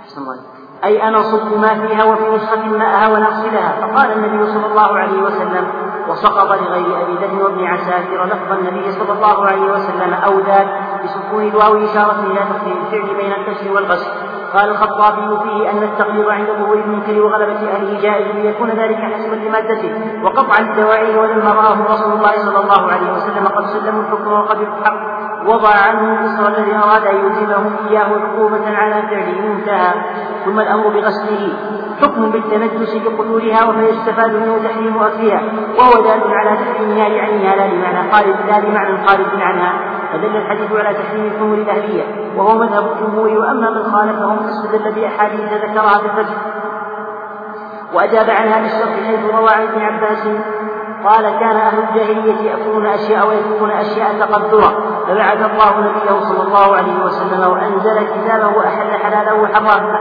أحسن 0.00 0.20
الله. 0.20 0.56
أي 0.84 1.08
أنا 1.08 1.22
صب 1.22 1.58
ما 1.60 1.86
فيها 1.86 2.04
وفي 2.04 2.36
نسخة 2.36 2.66
ماءها 2.66 3.08
ونغسلها 3.08 3.72
فقال 3.80 4.12
النبي 4.12 4.46
صلى 4.46 4.66
الله 4.66 4.98
عليه 4.98 5.22
وسلم 5.22 5.66
وسقط 6.08 6.52
لغير 6.52 7.02
أبي 7.02 7.14
ذر 7.14 7.42
وابن 7.44 7.64
عساكر 7.64 8.24
لفظ 8.24 8.52
النبي 8.52 8.92
صلى 8.92 9.12
الله 9.12 9.46
عليه 9.46 9.72
وسلم 9.72 10.14
أو 10.14 10.40
ذاك 10.40 10.68
بسكون 11.04 11.48
الواو 11.48 11.84
إشارة 11.84 12.20
إلى 12.26 12.40
تقدير 12.40 12.76
الفعل 12.76 13.16
بين 13.16 13.32
الكسر 13.32 13.72
والغسل. 13.72 14.10
قال 14.56 14.70
الخطابي 14.70 15.38
فيه 15.42 15.70
أن 15.70 15.82
التقرير 15.82 16.30
عند 16.30 16.46
ظهور 16.46 16.78
المنكر 16.78 17.22
وغلبة 17.22 17.72
أهله 17.72 18.00
جائز 18.02 18.26
ليكون 18.36 18.70
ذلك 18.70 18.96
حسبا 18.96 19.34
لمادته 19.34 19.90
وقطعا 20.24 20.60
لدواعيه 20.60 21.20
ولما 21.20 21.52
رآه 21.52 21.92
رسول 21.92 22.12
الله 22.12 22.32
صلى 22.32 22.58
الله 22.58 22.92
عليه 22.92 23.12
وسلم. 23.12 23.46
قد 23.46 23.64
سلموا 23.64 24.02
الحكم 24.02 24.32
وقد 24.32 24.60
الحق. 24.60 25.16
وضع 25.46 25.68
عنه 25.88 26.20
الإصر 26.20 26.48
الذي 26.48 26.74
أراد 26.76 27.06
أن 27.06 27.16
يلزمه 27.16 27.70
إياه 27.90 28.08
عقوبة 28.24 28.76
على 28.76 29.02
فعله. 29.02 29.52
انتهى. 29.52 29.94
ثم 30.44 30.60
الأمر 30.60 30.88
بغسله. 30.88 31.52
حكم 32.02 32.30
بالتنجس 32.30 32.96
بقتولها 33.04 33.64
وفيستفاد 33.68 34.32
منه 34.34 34.58
تحريم 34.64 35.02
أكلها. 35.02 35.42
وهو 35.78 36.02
دال 36.02 36.20
على 36.34 36.56
تحريمها 36.56 37.08
لعينها 37.08 37.56
لا 37.56 37.74
لمعنى 37.74 38.12
خارج 38.12 38.36
لا 38.48 38.58
بمعنى 38.60 39.06
خارج 39.06 39.26
عنها. 39.40 39.72
فدل 40.16 40.36
الحديث 40.36 40.72
على 40.72 40.94
تحريم 40.94 41.32
الخمر 41.34 41.54
الأهلية 41.54 42.04
وهو 42.36 42.58
مذهب 42.58 42.84
الجمهور 42.92 43.28
وأما 43.28 43.70
من 43.70 43.92
خالفهم 43.92 44.38
فاستدل 44.38 44.92
بأحاديث 44.92 45.52
ذكرها 45.52 45.98
في 45.98 46.06
الفتح 46.06 46.34
وأجاب 47.94 48.30
عنها 48.30 48.62
بالشرط 48.62 49.04
حيث 49.06 49.34
روى 49.34 49.50
عن 49.50 49.62
ابن 49.62 49.80
عباس 49.82 50.28
قال 51.04 51.38
كان 51.40 51.56
أهل 51.56 51.78
الجاهلية 51.78 52.50
يأكلون 52.50 52.86
أشياء 52.86 53.28
ويتركون 53.28 53.70
أشياء 53.70 54.18
تقدرا 54.20 54.72
فبعث 55.08 55.50
الله 55.50 55.80
نبيه 55.80 56.20
صلى 56.20 56.42
الله 56.42 56.76
عليه 56.76 57.04
وسلم 57.04 57.50
وأنزل 57.52 57.98
كتابه 58.00 58.56
وأحل 58.56 58.90
حلاله 59.04 59.42
وحرم 59.42 59.96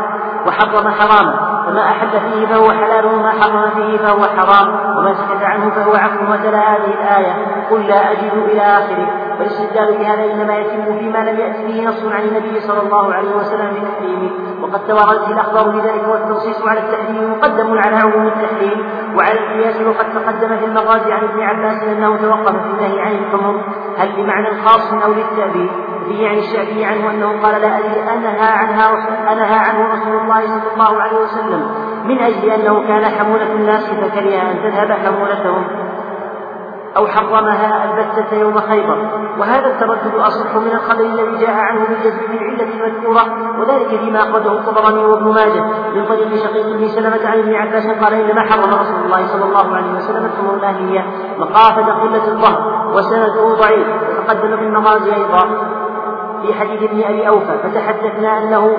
وحرم 0.47 0.89
حراما 0.89 1.54
فما 1.65 1.81
أحل 1.81 2.09
فيه 2.11 2.45
فهو 2.45 2.71
حلال 2.71 3.05
وما 3.05 3.31
حرم 3.31 3.69
فيه 3.75 3.97
فهو 3.97 4.23
حرام 4.23 4.97
وما 4.97 5.13
سكت 5.13 5.43
عنه 5.43 5.69
فهو 5.69 5.95
عفو 5.95 6.33
وتلا 6.33 6.59
هذه 6.59 6.93
الآية. 6.93 7.33
قل 7.71 7.87
لا 7.87 8.11
أجد 8.11 8.33
إلى 8.51 8.61
آخره. 8.61 9.07
والاستدلال 9.39 9.97
بهذا 9.97 10.33
إنما 10.33 10.57
يتم 10.57 10.99
فيما 10.99 11.17
لم 11.17 11.39
يأت 11.39 11.55
به 11.67 11.83
نص 11.87 12.13
عن 12.13 12.21
النبي 12.23 12.59
صلى 12.59 12.81
الله 12.81 13.13
عليه 13.13 13.35
وسلم 13.35 13.69
بتحريمه 13.73 14.29
وقد 14.61 14.87
توردت 14.87 15.27
الأخبار 15.27 15.69
بذلك 15.69 16.07
والتنصيص 16.07 16.67
على 16.67 16.79
التحريم 16.79 17.31
مقدم 17.31 17.77
على 17.77 17.95
عموم 17.95 18.27
التحريم. 18.27 18.85
وعلى 19.15 19.39
القياس 19.39 19.81
وقد 19.81 20.05
تقدم 20.13 20.57
في 20.57 20.65
المغازي 20.65 21.13
عن 21.13 21.23
ابن 21.23 21.41
عباس 21.41 21.83
أنه 21.83 22.15
توقف 22.17 22.55
في 22.61 22.69
النهي 22.71 23.01
عن 23.01 23.11
الحمر 23.11 23.61
هل 23.97 24.11
بمعنى 24.17 24.49
خاص 24.65 24.93
أو 24.93 25.13
للتأبيد؟ 25.13 25.69
به 26.09 26.29
عن 26.29 26.37
الشافعي 26.37 26.85
عنه 26.85 27.09
أنه 27.11 27.41
قال 27.41 27.61
لا 27.61 27.79
أدري 27.79 28.03
أنهى 28.13 28.47
عنها 28.47 28.87
أنهى 29.33 29.55
عنه 29.55 29.93
رسول 29.93 30.21
الله 30.21 30.41
صلى 30.41 30.73
الله 30.73 31.01
عليه 31.01 31.17
وسلم 31.17 31.69
من 32.05 32.19
أجل 32.19 32.49
أنه 32.49 32.87
كان 32.87 33.05
حمولة 33.05 33.51
الناس 33.51 33.83
فكره 33.83 34.41
أن 34.41 34.63
تذهب 34.63 34.91
حمولتهم 34.91 35.67
أو 36.97 37.07
حرمها 37.07 37.85
البتة 37.85 38.37
يوم 38.37 38.59
خيبر. 38.59 38.97
وهذا 39.39 39.67
التردد 39.67 40.15
أصح 40.15 40.55
من 40.55 40.71
الخبر 40.71 41.05
الذي 41.05 41.37
جاء 41.45 41.55
عنه 41.55 41.85
بالجزم 41.89 42.21
بالعلة 42.31 42.67
المذكورة 42.73 43.23
وذلك 43.59 43.87
فيما 43.87 44.19
أخرجه 44.19 44.51
الطبراني 44.51 45.05
وابن 45.05 45.25
ماجه 45.25 45.63
من 45.95 46.05
طريق 46.05 46.35
شقيق 46.43 46.65
بن 46.65 46.87
سلمة 46.87 47.27
عن 47.27 47.39
ابن 47.39 47.55
عباس 47.55 47.87
قال 47.87 48.13
إنما 48.13 48.41
حرم 48.41 48.73
رسول 48.73 49.05
الله 49.05 49.27
صلى 49.27 49.45
الله 49.45 49.75
عليه 49.75 49.93
وسلم 49.97 50.25
الحمر 50.25 50.53
الأهلية 50.53 51.05
مخافة 51.37 52.01
قلة 52.01 52.27
الظهر 52.27 52.91
وسنده 52.93 53.55
ضعيف 53.55 53.87
وتقدم 54.09 54.57
في 54.57 54.63
النماذج 54.63 55.09
أيضا. 55.09 55.74
في 56.45 56.53
حديث 56.53 56.83
ابن 56.83 57.03
أبي 57.03 57.27
أوفى 57.27 57.57
فتحدثنا 57.63 58.37
أنه 58.37 58.77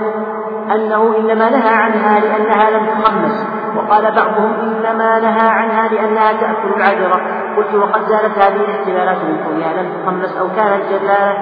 أنه 0.75 1.17
إنما 1.19 1.51
نهى 1.51 1.75
عنها 1.75 2.21
لأنها 2.21 2.71
لم 2.71 2.87
تخمس 2.87 3.47
وقال 3.77 4.03
بعضهم 4.03 4.53
إنما 4.61 5.21
نهى 5.21 5.49
عنها 5.49 5.89
لأنها 5.89 6.33
تأكل 6.33 6.69
العجرة 6.77 7.21
قلت 7.57 7.75
وقد 7.75 8.05
زالت 8.05 8.39
هذه 8.39 8.57
الاحتمالات 8.57 9.17
من 9.17 9.45
كونها 9.47 9.83
لم 9.83 9.93
تخمس 10.03 10.37
أو 10.37 10.49
كانت 10.57 10.83
جلالة 10.91 11.37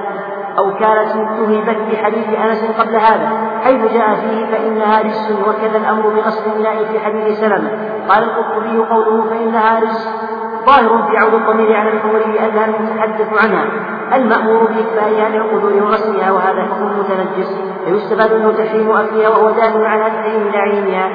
أو 0.58 0.74
كانت 0.74 1.12
تهبت 1.12 1.76
بحديث 1.90 2.28
أنس 2.38 2.80
قبل 2.80 2.96
هذا. 2.96 3.28
حيث 3.64 3.92
جاء 3.92 4.14
فيه 4.14 4.46
فإنها 4.46 5.00
رجس 5.00 5.32
وكذا 5.48 5.78
الأمر 5.78 6.08
بغسل 6.08 6.50
الإناء 6.50 6.84
في 6.84 7.00
حديث 7.00 7.40
سلمة. 7.40 7.70
قال 8.08 8.24
القرطبي 8.24 8.78
قوله 8.78 9.24
فإنها 9.30 9.80
رجس. 9.80 10.08
ظاهر 10.66 11.08
في 11.10 11.16
عود 11.16 11.34
الضمير 11.34 11.76
على 11.76 11.90
الحور 11.92 12.18
لأنها 12.18 12.64
المتحدث 12.64 13.44
عنها. 13.44 13.64
المأمور 14.14 14.64
بإكفائها 14.64 15.28
للقدور 15.28 15.82
وغسلها 15.82 16.32
وهذا 16.32 16.62
حكم 16.62 16.98
متنجس 16.98 17.60
فيستفاد 17.84 18.32
منه 18.34 18.52
تحريم 18.52 18.90
أكلها 18.90 19.28
وهو 19.28 19.50
دال 19.50 19.86
على 19.86 20.04
تحريم 20.04 20.50
لعينها. 20.54 21.10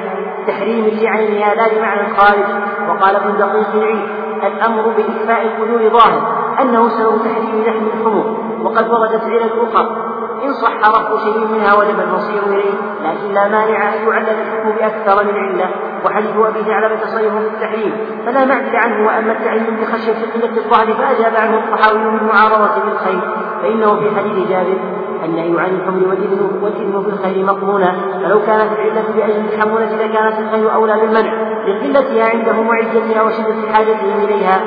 تحريم 0.48 0.86
لعينها 0.86 1.56
لا 1.56 1.68
بمعنى 1.68 2.02
الخارج 2.08 2.46
وقال 2.90 3.16
ابن 3.16 3.38
دقيق 3.38 3.76
العيد 3.76 4.02
الأمر 4.44 4.82
بإكفاء 4.82 5.42
القدور 5.46 5.90
ظاهر 5.90 6.22
أنه 6.62 6.90
سبب 6.90 7.18
تحريم 7.26 7.64
لحم 7.64 7.86
الحمر 7.86 8.38
وقد 8.64 8.90
وردت 8.90 9.24
علل 9.24 9.52
أخرى 9.62 10.19
إن 10.44 10.54
صح 10.54 10.90
رفع 10.90 11.24
شيء 11.24 11.48
منها 11.48 11.74
وجب 11.74 12.00
المصير 12.00 12.44
إليه 12.46 12.74
لكن 13.04 13.34
لا 13.34 13.48
مانع 13.48 13.94
أن 13.94 14.08
يعلل 14.08 14.30
الحكم 14.30 14.70
بأكثر 14.70 15.24
من 15.24 15.34
علة 15.40 15.70
وحديث 16.06 16.36
أبي 16.38 16.64
ثعلبة 16.64 17.06
صريح 17.06 17.34
في 17.34 17.48
التحريم. 17.48 17.94
فلا 18.26 18.46
معدل 18.46 18.76
عنه 18.76 19.08
وأما 19.08 19.32
التعليم 19.32 19.78
بخشية 19.82 20.14
قلة 20.34 20.58
الظهر 20.58 20.94
فأجاب 20.94 21.36
عنه 21.36 21.58
الطحاوي 21.58 22.00
من 22.00 22.24
معارضة 22.24 22.86
بالخير. 22.86 23.22
فإنه 23.62 23.96
في 23.96 24.16
حديث 24.20 24.50
جابر 24.50 24.78
النهي 25.26 25.60
عن 25.60 25.70
الحمر 25.70 26.08
والإذن 26.08 26.60
والإذن 26.62 27.04
في 27.04 27.10
الخير 27.10 27.46
مقرونا 27.46 27.96
فلو 28.24 28.40
كانت 28.40 28.72
العلة 28.72 29.04
بأجل 29.16 29.44
الحمولة 29.54 29.96
لكانت 29.96 30.40
الخير 30.40 30.74
أولى 30.74 30.94
بالمنع 30.94 31.34
لقلتها 31.68 32.30
عندهم 32.30 32.68
وعزتها 32.68 33.22
وشدة 33.22 33.74
حاجتهم 33.74 34.24
إليها. 34.24 34.62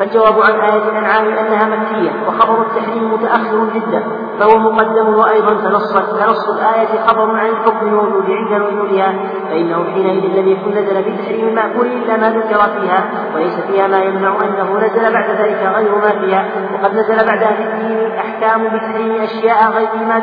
فالجواب 0.00 0.42
عن 0.42 0.60
آية 0.60 0.88
الأنعام 0.88 1.24
أنها 1.24 1.76
مكية 1.76 2.10
وخبر 2.28 2.62
التحريم 2.62 3.14
متأخر 3.14 3.64
جدا 3.74 4.02
فهو 4.38 4.58
مقدم 4.58 5.14
وأيضا 5.14 5.54
تنصت 5.54 6.10
كنص 6.10 6.48
الآية 6.48 7.00
خبر 7.06 7.30
عن 7.30 7.46
الحكم 7.46 7.86
الموجود 7.86 8.30
عند 8.30 8.62
نزولها 8.62 9.14
فإنه 9.50 9.84
حينئذ 9.84 10.40
لم 10.40 10.48
يكن 10.48 10.70
نزل 10.70 11.04
في 11.04 11.16
تحريم 11.16 11.48
المأكول 11.48 11.86
إلا 11.86 12.16
ما 12.16 12.30
ذكر 12.30 12.80
فيها 12.80 13.04
وليس 13.34 13.60
فيها 13.60 13.86
ما 13.86 14.02
يمنع 14.02 14.36
أنه 14.44 14.78
نزل 14.78 15.12
بعد 15.12 15.30
ذلك 15.30 15.72
غير 15.76 15.94
ما 15.94 16.10
فيها 16.10 16.44
وقد 16.74 16.94
نزل 16.94 17.26
بعد 17.26 17.42
أهل 17.42 17.68
الدين 17.68 18.12
أحكام 18.12 18.64
بتحريم 18.68 19.22
أشياء 19.22 19.70
غير 19.70 19.88
ما 20.08 20.22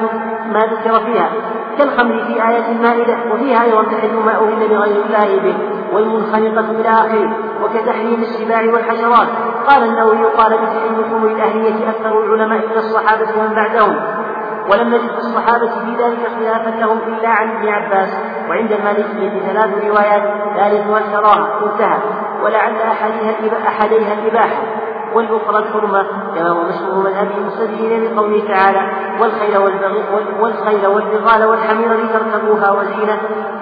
ما 0.54 0.60
ذكر 0.60 1.06
فيها. 1.06 1.30
كالخمر 1.78 2.24
في 2.28 2.34
آية 2.50 2.72
المائدة 2.72 3.18
وفيها 3.34 3.64
أيضا 3.64 3.84
تحريم 3.84 4.26
ما 4.26 4.32
أهل 4.32 4.68
بغير 4.70 5.06
الله 5.06 5.40
به. 5.44 5.77
والمنخنقة 5.94 6.72
إلى 6.72 6.90
آخره 6.90 7.34
وكتحريم 7.64 8.22
السباع 8.22 8.62
والحشرات. 8.74 9.28
قال 9.68 9.84
النووي 9.84 10.26
قال 10.26 10.58
بتحريم 10.58 11.00
الخمر 11.00 11.28
الأهلية 11.28 11.90
أكثر 11.90 12.24
العلماء 12.24 12.58
من 12.58 12.78
الصحابة 12.78 13.28
ومن 13.38 13.54
بعدهم. 13.56 13.96
ولم 14.72 14.88
نجد 14.88 15.12
في 15.12 15.18
الصحابة 15.18 15.68
في 15.68 16.04
ذلك 16.04 16.20
خلافا 16.40 16.70
لهم 16.70 16.98
إلا 17.08 17.30
عن 17.30 17.50
ابن 17.50 17.68
عباس. 17.68 18.10
وعند 18.50 18.72
المالكية 18.72 19.40
ثلاث 19.40 19.86
روايات 19.88 20.24
ثالثها 20.56 20.98
الكراهة 20.98 21.66
انتهى. 21.66 21.98
ولعل 22.44 22.76
أحدها 23.68 24.14
الإباحة. 24.14 24.62
والأخرى 25.18 25.58
الحرمة 25.60 26.06
كما 26.36 26.50
هو 26.50 26.64
مشهور 26.64 27.04
مذهب 27.04 27.28
المستدلين 27.38 28.16
بقوله 28.16 28.48
تعالى 28.48 28.82
والخيل 29.20 29.58
والخيل 30.42 30.88
والبغال 30.88 31.46
والحمير 31.46 31.94
لتركبوها 31.94 32.72
وزينة 32.72 33.18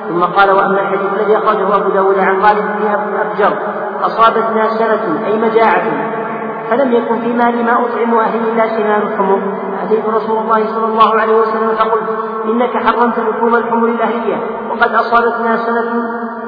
ثم 0.09 0.24
قال 0.24 0.51
وأما 0.51 0.81
الحديث 0.81 1.13
الذي 1.13 1.38
أخرجه 1.38 1.75
أبو 1.75 1.89
داود 1.89 2.19
عن 2.19 2.39
غالب 2.39 2.65
بن 2.79 3.19
أبجر 3.19 3.57
أصابتنا 4.01 4.69
سنة 4.69 5.25
أي 5.25 5.38
مجاعة. 5.38 5.83
فلم 6.69 6.91
يكن 6.91 7.19
في 7.21 7.33
مالي 7.33 7.63
ما 7.63 7.71
أطعم 7.71 8.19
أهلي 8.19 8.51
إلا 8.51 8.67
سنان 8.67 9.01
الحمر. 9.01 9.41
أتيت 9.83 10.05
رسول 10.05 10.38
الله 10.38 10.65
صلى 10.65 10.85
الله 10.85 11.19
عليه 11.21 11.35
وسلم 11.35 11.69
فقلت 11.69 12.09
إنك 12.45 12.77
حرمت 12.77 13.19
لحوم 13.19 13.55
الحمر 13.55 13.88
الأهلية 13.88 14.38
وقد 14.69 14.95
أصابتنا 14.95 15.57
سنة 15.57 16.03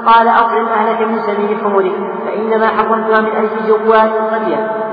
قال 0.05 0.27
أطعم 0.27 0.65
أهلك 0.65 1.07
من 1.07 1.19
سبيل 1.19 1.57
حمرك 1.63 1.91
فإنما 2.25 2.67
حرمتها 2.67 3.21
من 3.21 3.29
أجل 3.35 3.67
جوال 3.67 4.09
القرية 4.17 4.86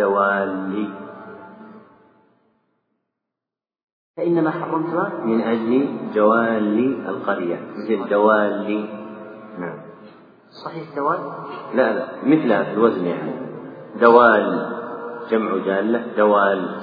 كجوال 0.00 0.88
فإنما 4.16 4.50
حرمتها 4.50 5.12
من 5.24 5.40
أجل 5.40 5.88
جوال 6.14 7.08
القرية. 7.08 7.60
مثل 7.76 8.10
جوال 8.10 8.88
نعم. 9.58 9.78
صحيح 10.64 10.84
دوال 10.96 11.18
لا 11.74 11.92
لا. 11.92 12.06
مثلها 12.22 12.62
في 12.62 12.72
الوزن 12.72 13.06
يعني. 13.06 13.32
دوال 14.00 14.76
جمع 15.30 15.56
جالة 15.66 16.02
دوال 16.16 16.76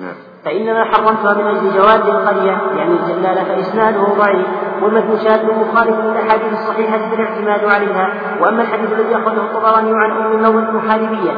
نعم. 0.00 0.14
فإنما 0.44 0.84
حرمتها 0.84 1.34
من 1.34 1.56
أجل 1.56 1.74
جواز 1.74 2.00
القرية. 2.00 2.76
يعني 2.76 2.92
الجلالة 2.92 3.44
فإسناده 3.44 4.02
ضعيف. 4.18 4.46
والمتن 4.82 5.18
شاذ 5.18 5.44
مخالف 5.46 6.00
للأحاديث 6.00 6.52
الصحيحة 6.52 6.98
فالاعتماد 6.98 7.64
عليها. 7.64 8.08
وأما 8.40 8.62
الحديث 8.62 8.92
الذي 8.92 9.16
أخرجه 9.16 9.40
الطبراني 9.40 9.92
عن 9.94 10.10
أم 10.10 10.32
النضر 10.32 10.58
المحاربية 10.58 11.32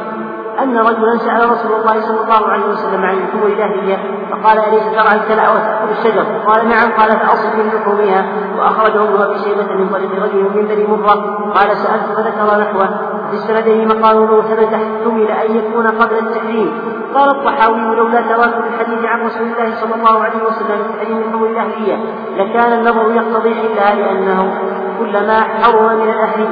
أن 0.59 0.77
رجلا 0.77 1.17
سأل 1.17 1.51
رسول 1.51 1.71
الله 1.71 2.01
صلى 2.01 2.21
الله 2.23 2.47
عليه 2.47 2.65
وسلم 2.65 3.03
عن 3.03 3.17
الحور 3.17 3.47
الإلهية 3.47 3.97
فقال 4.31 4.59
أليس 4.59 4.83
ترعى 4.83 5.15
الكلأ 5.15 5.49
وتأكل 5.49 5.91
الشجر؟ 5.91 6.25
قال 6.47 6.69
نعم. 6.69 6.91
قال 6.91 7.19
فأصل 7.19 7.57
من 7.57 7.71
لحومها 7.75 8.25
وأخرجه 8.57 9.03
ابن 9.03 9.21
أبي 9.21 9.39
شيبة 9.39 9.73
من 9.73 9.89
طريق 9.89 10.23
رجل 10.23 10.43
من 10.55 10.67
بني 10.67 10.87
مرة 10.87 11.13
قال 11.53 11.77
سألت 11.77 12.05
فذكر 12.15 12.59
نحوه. 12.59 12.89
في 13.29 13.37
السندين 13.37 13.87
مقال 13.87 14.43
ثبت 14.43 14.73
احتمل 14.73 15.27
أن 15.27 15.55
يكون 15.55 15.87
قبل 15.87 16.17
التحريم. 16.17 16.73
قال 17.15 17.29
الطحاوي 17.29 17.95
لولا 17.95 18.21
تواتر 18.21 18.63
الحديث 18.67 19.05
عن 19.05 19.25
رسول 19.25 19.47
الله 19.47 19.75
صلى 19.81 19.95
الله 19.95 20.23
عليه 20.23 20.43
وسلم 20.43 20.83
في 20.83 20.99
تحريم 20.99 21.17
الحور 21.17 21.47
الأهلية 21.47 21.97
لكان 22.37 22.73
النظر 22.73 23.11
يقتضي 23.11 23.55
حلها 23.55 23.95
لأنه 23.95 24.53
كلما 24.99 25.39
حرم 25.39 25.99
من 25.99 26.09
الأهل 26.09 26.47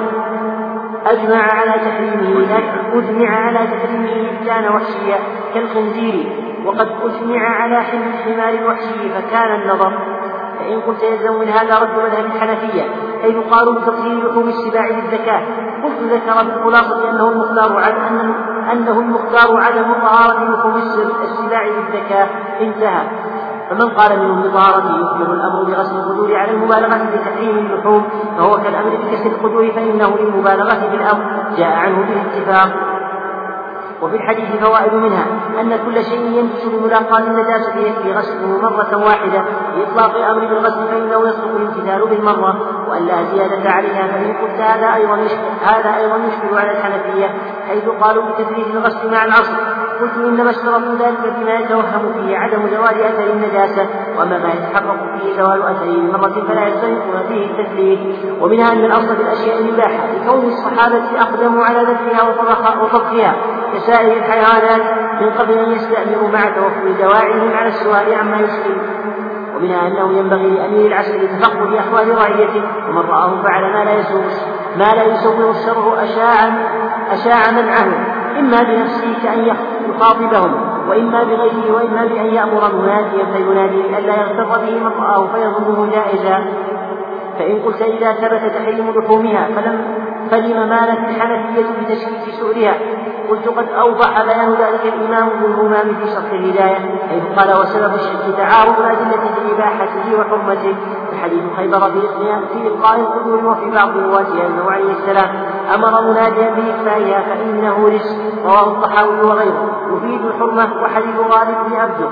أجمع 1.10 1.42
على 1.54 1.72
تحريمه 1.72 2.40
لكن 2.40 2.98
أجمع 2.98 3.30
على 3.30 3.60
تحريمه 3.68 4.30
إن 4.30 4.46
كان 4.46 4.74
وحشيا 4.76 5.20
كالخنزير 5.54 6.16
وقد 6.66 6.88
أجمع 7.04 7.42
على 7.62 7.82
حمل 7.82 8.08
الحمار 8.08 8.54
الوحشي 8.54 9.10
فكان 9.10 9.62
النظر. 9.62 9.94
فإن 10.60 10.82
قلت 10.82 11.04
يلزم 11.04 11.40
من 11.40 11.48
هذا 11.48 11.80
رد 11.80 12.04
مذهب 12.04 12.26
الحنفية 12.26 12.84
أي 13.24 13.32
يقال 13.34 13.76
بتطهير 13.76 14.30
لحوم 14.30 14.50
السباع 14.50 14.88
بالزكاة 14.92 15.42
قلت 15.84 16.00
ذكر 16.14 16.44
بالخلاصة 16.44 17.10
أنه 17.10 17.30
المختار 17.30 17.84
أنه 18.72 19.00
المختار 19.00 19.58
عدم 19.62 19.94
طهارة 19.94 20.54
لحوم 20.54 20.76
السباع 21.24 21.64
بالزكاة 21.68 22.28
انتهى. 22.62 23.08
فمن 23.70 23.90
قال 23.90 24.20
منهم 24.20 24.42
بطهارته 24.42 25.00
يخبر 25.00 25.34
الأمر 25.34 25.64
بغسل 25.64 25.96
القدور 25.96 26.36
على 26.36 26.52
المبالغة 26.52 26.98
في 26.98 27.18
تحريم 27.18 27.58
اللحوم 27.58 28.10
فهو 28.38 28.58
كالأمر 28.58 28.90
بكسر 28.90 29.30
القدور 29.30 29.72
فإنه 29.72 30.18
للمبالغة 30.18 30.90
في 30.90 30.96
الامر 30.96 31.24
جاء 31.58 31.72
عنه 31.72 32.06
بالاتفاق. 32.08 32.70
وفي 34.02 34.16
الحديث 34.16 34.64
فوائد 34.64 34.94
منها 34.94 35.26
أن 35.62 35.80
كل 35.86 36.04
شيء 36.04 36.22
ينجس 36.22 36.66
بملاقاة 36.66 37.20
النجاسة 37.20 37.78
يكفي 37.78 38.14
غسله 38.14 38.62
مرة 38.62 39.06
واحدة. 39.06 39.44
بإطلاق 39.76 40.16
الأمر 40.16 40.40
بالغسل 40.40 40.88
فإنه 40.88 41.28
يصدق 41.28 41.56
الامتثال 41.56 42.08
بالمرة. 42.10 42.56
وأن 42.90 43.06
لا 43.06 43.24
زيادة 43.24 43.70
عليها 43.70 44.08
فإن 44.08 44.34
قلت 44.34 44.62
هذا 44.62 44.96
أيضا 44.96 45.18
يشكل 45.18 45.38
هذا 45.62 45.96
أيضا 45.98 46.18
يشكل 46.18 46.58
على 46.58 46.72
الحنفية 46.72 47.34
حيث 47.68 47.84
قالوا 48.02 48.24
بتدريج 48.24 48.66
الغسل 48.76 49.12
مع 49.12 49.26
العصر. 49.26 49.54
قلت 50.02 50.18
إنما 50.18 50.50
اشترطوا 50.50 50.96
ذلك 51.00 51.34
فيما 51.36 51.54
يتوهم 51.54 52.14
فيه 52.14 52.38
عدم 52.38 52.68
زوال 52.68 53.04
أثر 53.04 53.34
النجاسة 53.34 53.88
وأما 54.18 54.38
ما 54.38 54.54
يتحقق 54.54 54.98
فيه 55.18 55.42
زوال 55.42 55.62
أثره 55.62 55.98
بمرة 55.98 56.48
فلا 56.48 56.68
يستنكر 56.68 57.24
فيه 57.28 57.46
التثليث 57.46 58.00
ومنها 58.42 58.74
أن 58.74 58.86
الأصل 58.86 59.16
في 59.16 59.22
الأشياء 59.22 59.60
الإباحة 59.60 60.08
لكون 60.16 60.46
الصحابة 60.46 61.04
أقدموا 61.22 61.66
على 61.66 61.82
ذبحها 61.82 62.30
وطبخها 62.30 63.36
كسائر 63.74 64.18
الحيوانات 64.18 64.82
من 65.22 65.30
قبل 65.30 65.54
أن 65.54 65.72
يستأمروا 65.72 66.30
مع 66.34 66.50
توفر 66.50 66.92
دواعيهم 67.02 67.58
على 67.58 67.68
السؤال 67.68 68.14
عما 68.14 68.38
يشكل. 68.38 68.78
ومنها 69.56 69.88
أنه 69.88 70.18
ينبغي 70.20 70.50
لأمير 70.50 70.88
العسكر 70.88 71.26
تفقد 71.26 71.74
أحوال 71.74 72.18
رعيته 72.18 72.64
ومن 72.90 73.10
رآه 73.10 73.42
فعل 73.44 73.74
ما 73.74 73.84
لا 73.84 74.00
يسوغ 74.00 74.24
ما 74.78 74.94
لا 74.94 75.04
يسوغ 75.04 75.50
الشرع 75.50 76.04
أشاع 76.04 76.54
أشاع 77.12 77.52
منعه 77.52 78.20
إما 78.40 78.64
بنفسه 78.64 79.14
كأن 79.24 79.56
يخاطبهم 79.90 80.52
وإما 80.90 81.24
بغيره 81.24 81.74
وإما 81.76 82.06
بأن 82.06 82.26
يأمر 82.26 82.76
مناديا 82.76 83.26
فينادي 83.34 83.82
لئلا 83.82 84.16
يغتر 84.16 84.60
به 84.66 84.80
من 84.80 84.92
رآه 85.00 85.28
فيظنه 85.34 85.92
جائزا. 85.92 86.46
فإن 87.40 87.60
قلت 87.60 87.82
إذا 87.82 88.14
ثبت 88.14 88.52
تحريم 88.56 88.90
لحومها 88.90 89.48
فلم 89.56 89.82
فلم 90.32 90.70
مالت 90.70 91.00
الحنفية 91.10 91.66
بتشكيك 91.82 92.34
سؤرها. 92.40 92.74
قلت 93.30 93.48
قد 93.48 93.68
أوضح 93.70 94.24
بيان 94.26 94.52
ذلك 94.52 94.94
الإمام 94.94 95.28
ابن 95.28 95.46
الهمام 95.46 95.96
في 95.96 96.08
شرح 96.14 96.32
الهداية 96.32 96.80
حيث 97.10 97.24
قال 97.38 97.60
وسبب 97.60 97.94
الشك 97.96 98.38
تعارض 98.38 98.80
الأدلة 98.80 99.24
بإباحته 99.48 100.20
وحرمته. 100.20 100.76
حديث 101.24 101.44
خيبر 101.58 101.80
في 101.80 102.02
في 102.54 102.68
إلقاء 102.68 103.00
القدور 103.00 103.46
وفي 103.46 103.72
بعض 103.72 103.98
رواتها 103.98 104.48
أنه 104.48 104.72
عليه 104.72 104.92
السلام. 104.92 105.59
أمر 105.76 106.02
مناديا 106.02 106.50
بإخفائها 106.50 107.22
فإنه 107.22 107.88
رزق 107.88 108.46
رواه 108.46 108.68
الطحاوي 108.68 109.22
وغيره. 109.22 109.70
يفيد 109.94 110.26
الحرمة 110.26 110.84
وحديث 110.84 111.16
غالب 111.20 111.58
بن 111.68 111.76
أبجر 111.76 112.12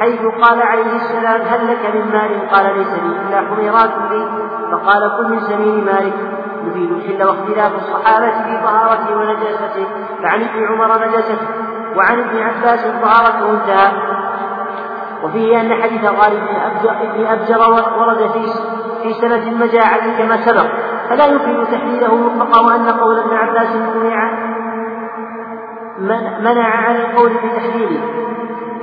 حيث 0.00 0.20
قال 0.42 0.62
عليه 0.62 0.96
السلام 0.96 1.40
هل 1.40 1.68
لك 1.68 1.94
من 1.94 2.10
مال؟ 2.12 2.50
قال 2.50 2.76
ليس 2.76 2.88
لي 2.88 3.16
إلا 3.28 3.48
حميرات 3.48 3.90
لي 4.10 4.28
فقال 4.72 5.12
كل 5.16 5.30
من 5.30 5.40
سمين 5.40 5.84
مالك. 5.84 6.14
يفيد 6.66 6.92
الحل 6.92 7.28
واختلاف 7.28 7.72
الصحابة 7.74 8.30
في 8.30 8.62
طهارته 8.64 9.16
ونجاسته 9.16 9.86
فعن 10.22 10.42
ابن 10.42 10.66
عمر 10.66 11.08
نجاسته 11.08 11.48
وعن 11.96 12.18
ابن 12.18 12.42
عباس 12.42 12.80
طهارته 13.02 13.50
انتهى. 13.50 13.92
وفيه 15.22 15.60
أن 15.60 15.82
حديث 15.82 16.04
غالب 16.04 16.42
بن 17.16 17.26
أبجر 17.26 17.70
ورد 17.98 18.30
في 18.32 18.46
في 19.02 19.14
سند 19.14 19.46
المجاعة 19.46 20.18
كما 20.18 20.36
سبق. 20.36 20.93
فلا 21.08 21.26
يفيد 21.26 21.64
تحليله 21.64 22.14
مطلقا 22.14 22.60
وأن 22.60 22.88
قول 22.88 23.18
ابن 23.18 23.36
عباس 23.36 23.76
منع 23.76 24.30
منع 26.40 26.66
عن 26.66 26.96
القول 26.96 27.30
بتحليله 27.30 28.00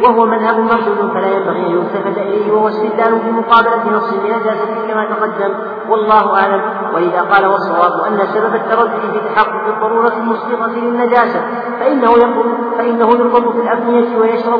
وهو 0.03 0.25
مذهب 0.25 0.59
مردود 0.59 1.11
فلا 1.13 1.27
ينبغي 1.27 1.67
أن 1.67 1.71
يلتفت 1.71 2.17
إليه 2.17 2.51
وهو 2.51 2.67
استدلال 2.67 3.19
بمقابلة 3.19 3.97
نص 3.97 4.13
بنجاسة 4.13 4.87
كما 4.87 5.05
تقدم 5.05 5.53
والله 5.89 6.39
أعلم. 6.39 6.61
ولذا 6.95 7.21
قال 7.21 7.45
والصواب 7.45 7.91
أن 8.07 8.19
سبب 8.33 8.55
التردد 8.55 8.99
في 8.99 9.19
تحقق 9.35 9.67
الضرورة 9.67 10.13
المسبقة 10.17 10.67
للنجاسة 10.67 11.41
فإنه 11.79 12.11
يقول 12.11 12.51
فإنه 12.77 13.09
يربط 13.09 13.51
في 13.51 13.61
الأبنية 13.61 14.17
ويشرب 14.17 14.59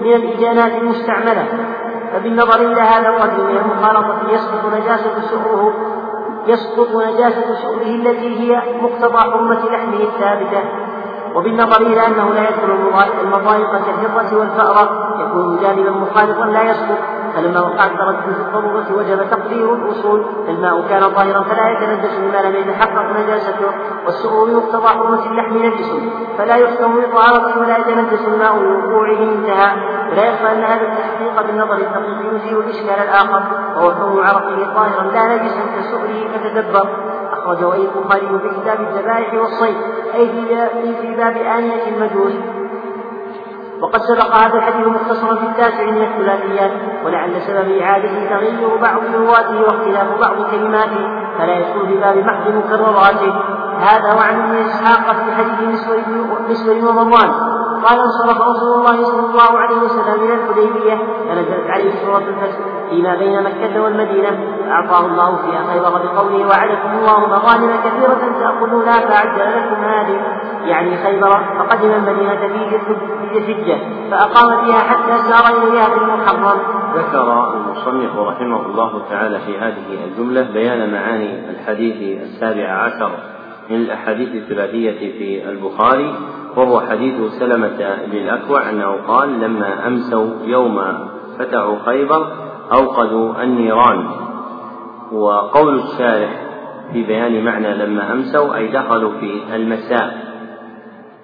من 0.00 0.12
الإدانات 0.12 0.82
المستعملة. 0.82 1.46
فبالنظر 2.12 2.60
إلى 2.60 2.80
هذا 2.80 3.08
القدر 3.08 3.44
من 3.44 3.56
المخالطة 3.56 4.30
يسقط 4.30 4.74
نجاسة 4.74 5.20
سؤره 5.20 5.72
يسقط 6.46 6.88
نجاسة 6.88 7.54
سؤره 7.62 7.82
التي 7.82 8.40
هي 8.40 8.62
مقتضى 8.82 9.18
حرمة 9.18 9.64
لحمه 9.70 10.00
الثابتة. 10.02 10.62
وبالنظر 11.34 11.80
إلى 11.80 12.06
أنه 12.06 12.34
لا 12.34 12.48
يدخل 12.48 12.70
المضايق 13.22 13.70
كالهرة 13.70 14.38
والفأرة 14.38 14.84
يكون 15.20 15.58
جانبا 15.60 15.90
مخالطا 15.90 16.44
لا 16.44 16.62
يسقط. 16.62 16.98
فلما 17.34 17.60
وقع 17.60 17.86
التردد 17.86 18.34
في 18.34 18.40
الضرورة 18.40 18.86
وجب 18.96 19.30
تقدير 19.30 19.74
الأصول. 19.74 20.26
فالماء 20.46 20.88
كان 20.88 21.00
طاهرا 21.00 21.42
فلا 21.42 21.68
يتنجس 21.70 22.14
بما 22.18 22.42
لم 22.48 22.54
يتحقق 22.56 23.06
نجاسته 23.18 23.70
والسؤر 24.06 24.44
بمقتضى 24.44 24.88
حرمة 24.88 25.26
اللحم 25.26 25.56
نجس 25.56 25.90
فلا 26.38 26.56
يحكم 26.56 27.00
بطهارته 27.00 27.60
ولا 27.60 27.78
يتنجس 27.78 28.28
الماء 28.28 28.58
لوقوعه 28.58 29.22
انتهى. 29.22 29.76
ولا 30.12 30.24
يخفى 30.24 30.52
أن 30.52 30.62
هذا 30.64 30.82
التحقيق 30.82 31.46
بالنظر 31.46 31.74
الدقيق 31.74 32.34
يزيل 32.34 32.58
الإشكال 32.58 33.02
الآخر. 33.02 33.42
وهو 33.76 33.94
كون 33.94 34.24
عرقه 34.26 34.74
طاهرا 34.74 35.02
لا 35.12 35.34
نجسا 35.34 35.64
كسؤره 35.76 36.28
فتدبر. 36.32 36.88
أخرجه 37.32 37.72
أي 37.74 37.88
البخاري 37.96 38.38
في 38.38 38.60
كتاب 38.60 38.80
الذبائح 38.80 39.34
والصيد 39.34 39.76
أي 40.14 40.94
في 41.00 41.14
باب 41.16 41.36
آنية 41.36 41.88
المجوس. 41.88 42.32
وقد 43.82 44.00
سبق 44.00 44.34
هذا 44.36 44.58
الحديث 44.58 44.86
مختصرا 44.86 45.34
في 45.34 45.46
التاسع 45.46 45.84
من 45.84 46.02
الثلاثيات 46.02 46.70
ولعل 47.04 47.42
سبب 47.42 47.78
إعادته 47.80 48.28
تغير 48.30 48.76
بعض 48.76 49.00
رواته 49.14 49.62
واختلاف 49.62 50.20
بعض 50.20 50.50
كلماته 50.50 51.22
فلا 51.38 51.58
يدخل 51.58 51.86
في 51.86 52.00
باب 52.00 52.16
محض 52.16 52.48
مكرراته 52.48 53.34
هذا 53.80 54.14
وعن 54.14 54.40
ابن 54.40 54.56
إسحاق 54.56 55.16
في 55.16 55.32
حديث 55.32 55.60
مسور 56.48 56.88
ومروان 56.88 57.30
قال 57.84 57.98
انصرف 58.00 58.40
رسول 58.40 58.78
الله 58.78 59.04
صلى 59.04 59.26
الله 59.26 59.58
عليه 59.58 59.76
وسلم 59.76 60.24
إلى 60.24 60.34
الحديبية 60.34 60.94
فنزلت 61.28 61.70
عليه 61.70 61.90
سورة 62.06 62.18
الفتح 62.18 62.81
فيما 62.92 63.14
بين 63.14 63.42
مكة 63.42 63.82
والمدينة. 63.82 64.30
فاعطاه 64.68 65.06
الله 65.06 65.36
فيها 65.36 65.72
خيبر 65.72 65.90
بقوله 65.90 66.48
وعدكم 66.48 66.90
الله 66.98 67.20
مغانم 67.20 67.70
كثيرة 67.84 68.20
تاخذونها 68.40 69.00
فعجل 69.00 69.56
لكم 69.56 69.84
هذه. 69.84 70.20
يعني 70.66 70.96
خيبر 70.96 71.40
فقدم 71.58 71.90
المدينة 71.90 72.36
في 72.36 73.38
ذي 73.38 73.78
فأقام 74.10 74.64
فيها 74.64 74.78
حتى 74.78 75.18
سار 75.18 75.68
إليها 75.68 75.84
في 75.84 75.96
المحرم 75.96 76.58
ذكر 76.94 77.54
المصنف 77.54 78.16
رحمه 78.16 78.66
الله 78.66 79.02
تعالى 79.10 79.38
في 79.38 79.58
هذه 79.58 80.04
الجملة 80.04 80.42
بيان 80.52 80.92
معاني 80.92 81.50
الحديث 81.50 82.20
السابع 82.22 82.68
عشر 82.68 83.10
من 83.70 83.76
الأحاديث 83.76 84.28
الثلاثية 84.28 85.18
في 85.18 85.48
البخاري 85.48 86.14
وهو 86.56 86.80
حديث 86.80 87.32
سلمة 87.38 87.96
بن 88.06 88.18
الأكوع 88.18 88.70
أنه 88.70 88.96
قال 89.08 89.40
لما 89.40 89.86
أمسوا 89.86 90.30
يوم 90.44 90.82
فتحوا 91.38 91.76
خيبر 91.86 92.26
أوقدوا 92.72 93.42
النيران 93.42 94.06
وقول 95.12 95.78
الشارح 95.78 96.52
في 96.92 97.02
بيان 97.02 97.44
معنى 97.44 97.74
لما 97.74 98.12
أمسوا 98.12 98.56
أي 98.56 98.72
دخلوا 98.72 99.20
في 99.20 99.56
المساء. 99.56 100.32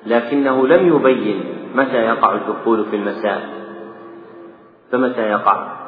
لكنه 0.06 0.66
لم 0.66 0.96
يبين 0.96 1.68
متى 1.74 1.96
يقع 1.96 2.34
الدخول 2.34 2.84
في 2.84 2.96
المساء. 2.96 3.58
فمتى 4.92 5.20
يقع؟ 5.20 5.78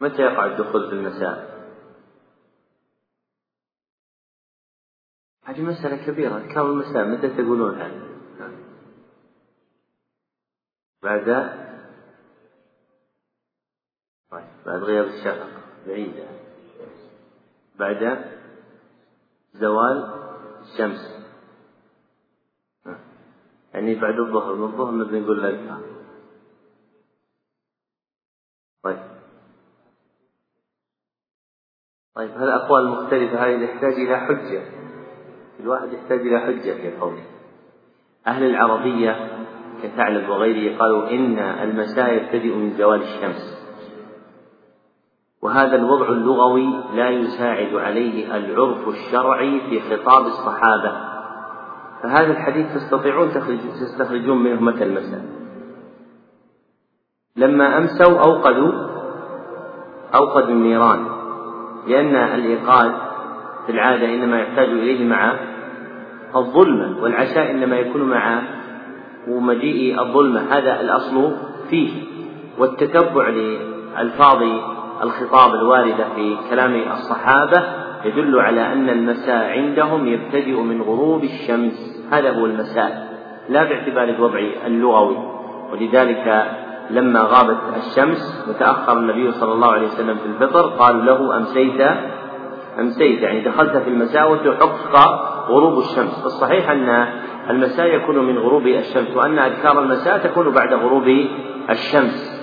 متى 0.00 0.22
يقع 0.22 0.46
الدخول 0.46 0.88
في 0.88 0.92
المساء؟ 0.94 1.54
هذه 5.44 5.62
مسألة 5.62 6.06
كبيرة. 6.06 6.36
أذكار 6.36 6.66
المساء 6.66 7.08
متى 7.08 7.28
تقولونها؟ 7.28 8.13
بعد 11.04 11.24
طيب 14.30 14.44
بعد 14.66 14.82
غياب 14.82 15.06
الشفق 15.06 15.48
بعيدة 15.86 16.24
بعد 17.78 18.24
زوال 19.52 20.12
الشمس. 20.60 21.14
يعني 23.74 23.94
بعد 23.94 24.18
الظهر 24.18 24.54
من 24.54 24.64
الظهر 24.64 24.94
نبي 24.94 25.20
نقول 25.20 25.42
لك 25.42 25.84
طيب. 28.82 29.02
طيب 32.14 32.30
هالأقوال 32.30 32.82
المختلفة 32.82 33.46
هذه 33.46 33.66
تحتاج 33.66 33.92
إلى 33.92 34.16
حجة. 34.16 34.84
الواحد 35.60 35.92
يحتاج 35.92 36.20
إلى 36.20 36.40
حجة 36.40 36.72
في 36.72 36.96
قوله. 36.96 37.24
أهل 38.26 38.44
العربية 38.44 39.43
كثعلب 39.84 40.28
وغيره 40.28 40.78
قالوا 40.78 41.10
إن 41.10 41.38
المساء 41.38 42.14
يبتدئ 42.14 42.54
من 42.54 42.70
زوال 42.70 43.02
الشمس. 43.02 43.64
وهذا 45.42 45.76
الوضع 45.76 46.08
اللغوي 46.08 46.68
لا 46.94 47.10
يساعد 47.10 47.74
عليه 47.74 48.36
العرف 48.36 48.88
الشرعي 48.88 49.60
في 49.60 49.80
خطاب 49.80 50.26
الصحابة. 50.26 50.92
فهذا 52.02 52.32
الحديث 52.32 52.66
تستطيعون 52.74 53.30
تستخرجون 53.80 54.42
منه 54.42 54.60
متى 54.60 54.84
المساء 54.84 55.24
لما 57.36 57.78
أمسوا 57.78 58.18
أوقدوا 58.18 58.72
أوقدوا 60.14 60.50
النيران. 60.50 61.06
لأن 61.86 62.16
الإيقاد 62.16 62.92
في 63.66 63.72
العادة 63.72 64.14
إنما 64.14 64.40
يحتاج 64.40 64.68
إليه 64.68 65.08
مع 65.08 65.34
الظلمة 66.36 67.02
والعشاء 67.02 67.50
إنما 67.50 67.76
يكون 67.76 68.02
مع 68.02 68.42
ومجيء 69.28 70.02
الظلمة 70.02 70.40
هذا 70.50 70.80
الأصل 70.80 71.32
فيه. 71.70 71.90
والتتبع 72.58 73.28
لألفاظ 73.28 74.42
الخطاب 75.02 75.54
الواردة 75.54 76.04
في 76.14 76.36
كلام 76.50 76.74
الصحابة 76.92 77.62
يدل 78.04 78.40
على 78.40 78.72
أن 78.72 78.90
المساء 78.90 79.50
عندهم 79.50 80.06
يبتدئ 80.06 80.60
من 80.60 80.82
غروب 80.82 81.24
الشمس. 81.24 82.06
هذا 82.12 82.30
هو 82.30 82.46
المساء 82.46 83.18
لا 83.48 83.64
باعتبار 83.64 84.04
الوضع 84.04 84.40
اللغوي. 84.66 85.16
ولذلك 85.72 86.46
لما 86.90 87.20
غابت 87.20 87.58
الشمس 87.76 88.44
وتأخر 88.48 88.98
النبي 88.98 89.32
صلى 89.32 89.52
الله 89.52 89.72
عليه 89.72 89.86
وسلم 89.86 90.16
في 90.16 90.26
الفطر 90.26 90.68
قالوا 90.68 91.02
له 91.02 91.36
أمسيت؟ 91.36 91.80
أمسيت 92.80 93.22
يعني 93.22 93.40
دخلت 93.40 93.76
في 93.76 93.88
المساء 93.88 94.32
وتحقق 94.32 94.94
غروب 95.48 95.78
الشمس. 95.78 96.22
فالصحيح 96.22 96.70
أن 96.70 97.06
المساء 97.50 97.86
يكون 97.86 98.18
من 98.18 98.38
غروب 98.38 98.66
الشمس 98.66 99.16
وأن 99.16 99.38
أذكار 99.38 99.82
المساء 99.82 100.18
تكون 100.18 100.50
بعد 100.50 100.74
غروب 100.74 101.08
الشمس. 101.70 102.40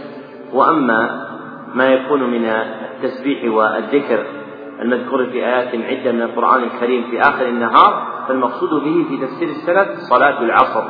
وأما 0.53 1.27
ما 1.75 1.87
يكون 1.87 2.23
من 2.23 2.45
التسبيح 2.45 3.53
والذكر 3.53 4.25
المذكور 4.81 5.25
في 5.25 5.45
آيات 5.45 5.75
عدة 5.75 6.11
من 6.11 6.21
القرآن 6.21 6.63
الكريم 6.63 7.03
في 7.11 7.21
آخر 7.21 7.45
النهار 7.45 8.07
فالمقصود 8.27 8.69
به 8.69 9.05
في 9.09 9.17
تفسير 9.17 9.49
السلف 9.49 9.99
صلاة 9.99 10.41
العصر. 10.41 10.83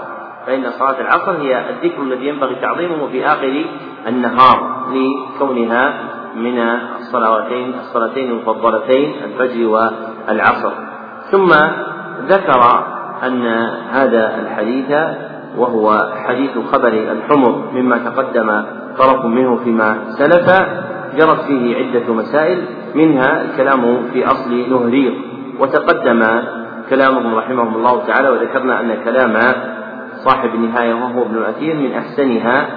فإن 0.45 0.71
صلاة 0.71 1.01
العصر 1.01 1.31
هي 1.31 1.69
الذكر 1.69 2.01
الذي 2.01 2.27
ينبغي 2.27 2.55
تعظيمه 2.55 3.07
في 3.07 3.25
آخر 3.25 3.65
النهار 4.07 4.87
لكونها 4.93 5.93
من 6.35 6.59
الصلواتين 6.99 7.73
الصلاتين 7.79 8.31
المفضلتين 8.31 9.15
الفجر 9.23 9.67
والعصر. 9.67 10.71
ثم 11.31 11.49
ذكر 12.27 12.83
أن 13.27 13.45
هذا 13.91 14.39
الحديث 14.41 14.91
وهو 15.57 16.11
حديث 16.27 16.51
خبر 16.71 16.87
الحمر 16.87 17.71
مما 17.73 17.97
تقدم 17.97 18.63
طرف 18.97 19.25
منه 19.25 19.55
فيما 19.55 19.97
سلف 20.17 20.47
جرت 21.17 21.41
فيه 21.41 21.75
عدة 21.75 22.13
مسائل 22.13 22.61
منها 22.95 23.41
الكلام 23.41 23.97
في 24.13 24.25
أصل 24.25 24.69
نهرير 24.69 25.13
وتقدم 25.59 26.23
كلامهم 26.89 27.35
رحمهم 27.35 27.75
الله 27.75 28.05
تعالى 28.07 28.29
وذكرنا 28.29 28.79
أن 28.79 28.95
كلام 29.03 29.33
صاحب 30.23 30.49
النهاية 30.55 30.93
وهو 30.93 31.21
ابن 31.21 31.37
الأثير 31.37 31.75
من 31.75 31.93
أحسنها 31.93 32.67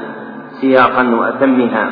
سياقا 0.60 1.14
وأتمها. 1.14 1.90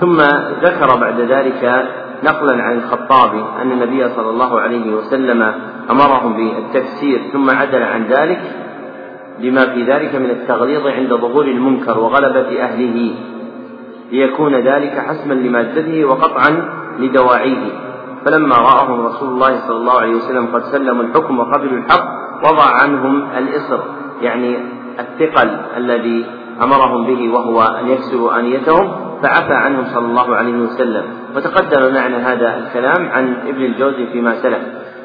ثم 0.00 0.16
ذكر 0.62 1.00
بعد 1.00 1.20
ذلك 1.20 1.88
نقلا 2.24 2.62
عن 2.62 2.76
الخطابي 2.76 3.44
أن 3.62 3.72
النبي 3.72 4.08
صلى 4.08 4.30
الله 4.30 4.60
عليه 4.60 4.94
وسلم 4.94 5.54
أمرهم 5.90 6.36
بالتفسير 6.36 7.20
ثم 7.32 7.50
عدل 7.50 7.82
عن 7.82 8.04
ذلك 8.04 8.40
لما 9.40 9.66
في 9.66 9.82
ذلك 9.82 10.14
من 10.14 10.30
التغليظ 10.30 10.86
عند 10.86 11.14
ظهور 11.14 11.44
المنكر 11.44 11.98
وغلبة 11.98 12.62
أهله 12.62 13.14
ليكون 14.12 14.54
ذلك 14.54 14.98
حسما 14.98 15.34
لمادته 15.34 16.04
وقطعا 16.04 16.50
لدواعيه. 16.98 17.88
فلما 18.24 18.56
رآهم 18.56 19.06
رسول 19.06 19.28
الله 19.28 19.60
صلى 19.68 19.76
الله 19.76 20.00
عليه 20.00 20.14
وسلم 20.14 20.46
قد 20.46 20.62
سلموا 20.62 21.02
الحكم 21.02 21.38
وقبلوا 21.38 21.78
الحق 21.78 22.04
وضع 22.44 22.64
عنهم 22.82 23.28
الإصر 23.38 23.78
يعني 24.22 24.58
الثقل 24.98 25.50
الذي 25.76 26.26
أمرهم 26.62 27.06
به 27.06 27.28
وهو 27.28 27.62
أن 27.62 27.88
يكسروا 27.88 28.38
آنيتهم 28.38 28.92
فعفى 29.22 29.54
عنهم 29.54 29.84
صلى 29.84 30.06
الله 30.06 30.36
عليه 30.36 30.56
وسلم. 30.58 31.04
وتقدم 31.38 31.94
معنا 31.94 32.32
هذا 32.32 32.58
الكلام 32.58 33.08
عن 33.08 33.34
ابن 33.46 33.64
الجوزي 33.64 34.06
فيما 34.06 34.42
سلف. 34.42 34.58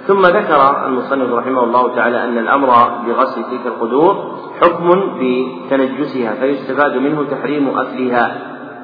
ثم 0.08 0.22
ذكر 0.22 0.86
المصنف 0.88 1.34
رحمه 1.34 1.64
الله 1.64 1.96
تعالى 1.96 2.24
أن 2.24 2.38
الأمر 2.38 2.68
بغسل 3.08 3.44
تلك 3.44 3.66
القدور 3.66 4.38
حكم 4.62 4.90
بتنجسها 5.20 6.34
فيستفاد 6.34 6.98
منه 6.98 7.26
تحريم 7.32 7.78
أكلها 7.78 8.36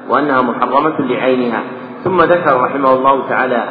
وأنها 0.08 0.42
محرمة 0.42 1.00
لعينها. 1.00 1.62
ثم 2.04 2.22
ذكر 2.22 2.60
رحمه 2.60 2.92
الله 2.92 3.28
تعالى 3.28 3.68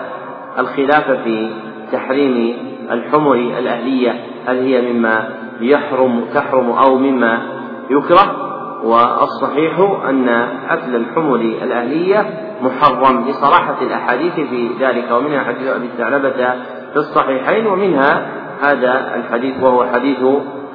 الخلاف 0.60 1.12
في 1.12 1.52
تحريم 1.92 2.58
الحمر 2.92 3.34
الأهلية 3.34 4.24
هل 4.48 4.58
هي 4.58 4.94
مما 4.94 5.30
يحرم 5.62 6.26
تحرم 6.34 6.70
أو 6.70 6.96
مما 6.98 7.42
يكره. 7.90 8.49
والصحيح 8.84 9.80
أن 10.10 10.30
أكل 10.70 10.96
الحمر 10.96 11.36
الأهلية 11.36 12.26
محرم 12.62 13.26
لصراحة 13.30 13.82
الأحاديث 13.82 14.34
في 14.34 14.70
ذلك 14.80 15.12
ومنها 15.12 15.44
حديث 15.44 15.68
أبي 15.68 15.86
الثعلبة 15.86 16.54
في 16.94 16.98
الصحيحين 16.98 17.68
ومنها 17.68 18.28
هذا 18.62 19.16
الحديث 19.16 19.64
وهو 19.64 19.86
حديث 19.86 20.18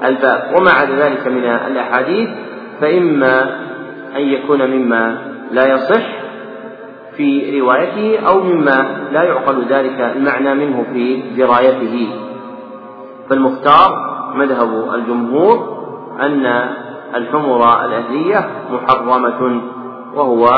الباب. 0.05 0.55
وما 0.57 0.71
عدا 0.71 0.95
ذلك 0.95 1.27
من 1.27 1.45
الأحاديث 1.45 2.29
فإما 2.81 3.43
أن 4.17 4.21
يكون 4.21 4.71
مما 4.71 5.19
لا 5.51 5.67
يصح 5.67 6.03
في 7.17 7.61
روايته 7.61 8.19
أو 8.27 8.41
مما 8.41 8.87
لا 9.13 9.23
يعقل 9.23 9.65
ذلك 9.69 10.13
المعنى 10.17 10.55
منه 10.55 10.85
في 10.93 11.23
درايته. 11.37 12.09
فالمختار 13.31 14.15
مذهب 14.35 14.95
الجمهور 14.95 15.75
أن 16.21 16.69
الحمر 17.15 17.85
الأهلية 17.85 18.49
محرمة 18.73 19.61
وهو 20.15 20.49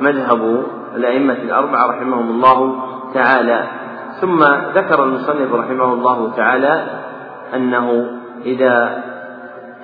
مذهب 0.00 0.64
الأئمة 0.96 1.32
الأربعة 1.34 1.86
رحمهم 1.86 2.30
الله 2.30 2.76
تعالى. 3.14 3.64
ثم 4.20 4.44
ذكر 4.74 5.04
المصنف 5.04 5.54
رحمه 5.54 5.92
الله 5.92 6.32
تعالى 6.36 6.86
أنه 7.54 8.10
إذا 8.44 9.02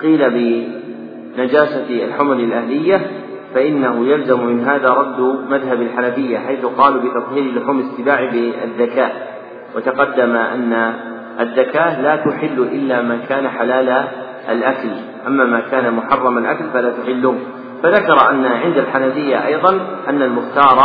قيل 0.02 0.30
بنجاسة 0.30 2.04
الحمر 2.04 2.32
الأهلية 2.32 3.10
فإنه 3.54 4.06
يلزم 4.06 4.46
من 4.46 4.64
هذا 4.64 4.88
رد 4.88 5.20
مذهب 5.50 5.82
الحنفية 5.82 6.38
حيث 6.38 6.64
قالوا 6.64 7.02
بتطهير 7.02 7.54
لحوم 7.54 7.78
السباع 7.78 8.30
بالذكاء. 8.30 9.38
وتقدم 9.76 10.36
أن 10.36 10.94
الزكاة 11.40 12.02
لا 12.02 12.16
تحل 12.16 12.68
إلا 12.72 13.02
ما 13.02 13.18
كان 13.28 13.48
حلال 13.48 14.04
الأكل. 14.48 14.90
أما 15.26 15.44
ما 15.44 15.60
كان 15.60 15.94
محرم 15.94 16.38
الأكل 16.38 16.64
فلا 16.72 16.90
تحله. 16.90 17.34
فذكر 17.82 18.30
أن 18.30 18.44
عند 18.44 18.78
الحنفية 18.78 19.46
أيضا 19.46 19.80
أن 20.08 20.22
المختار 20.22 20.78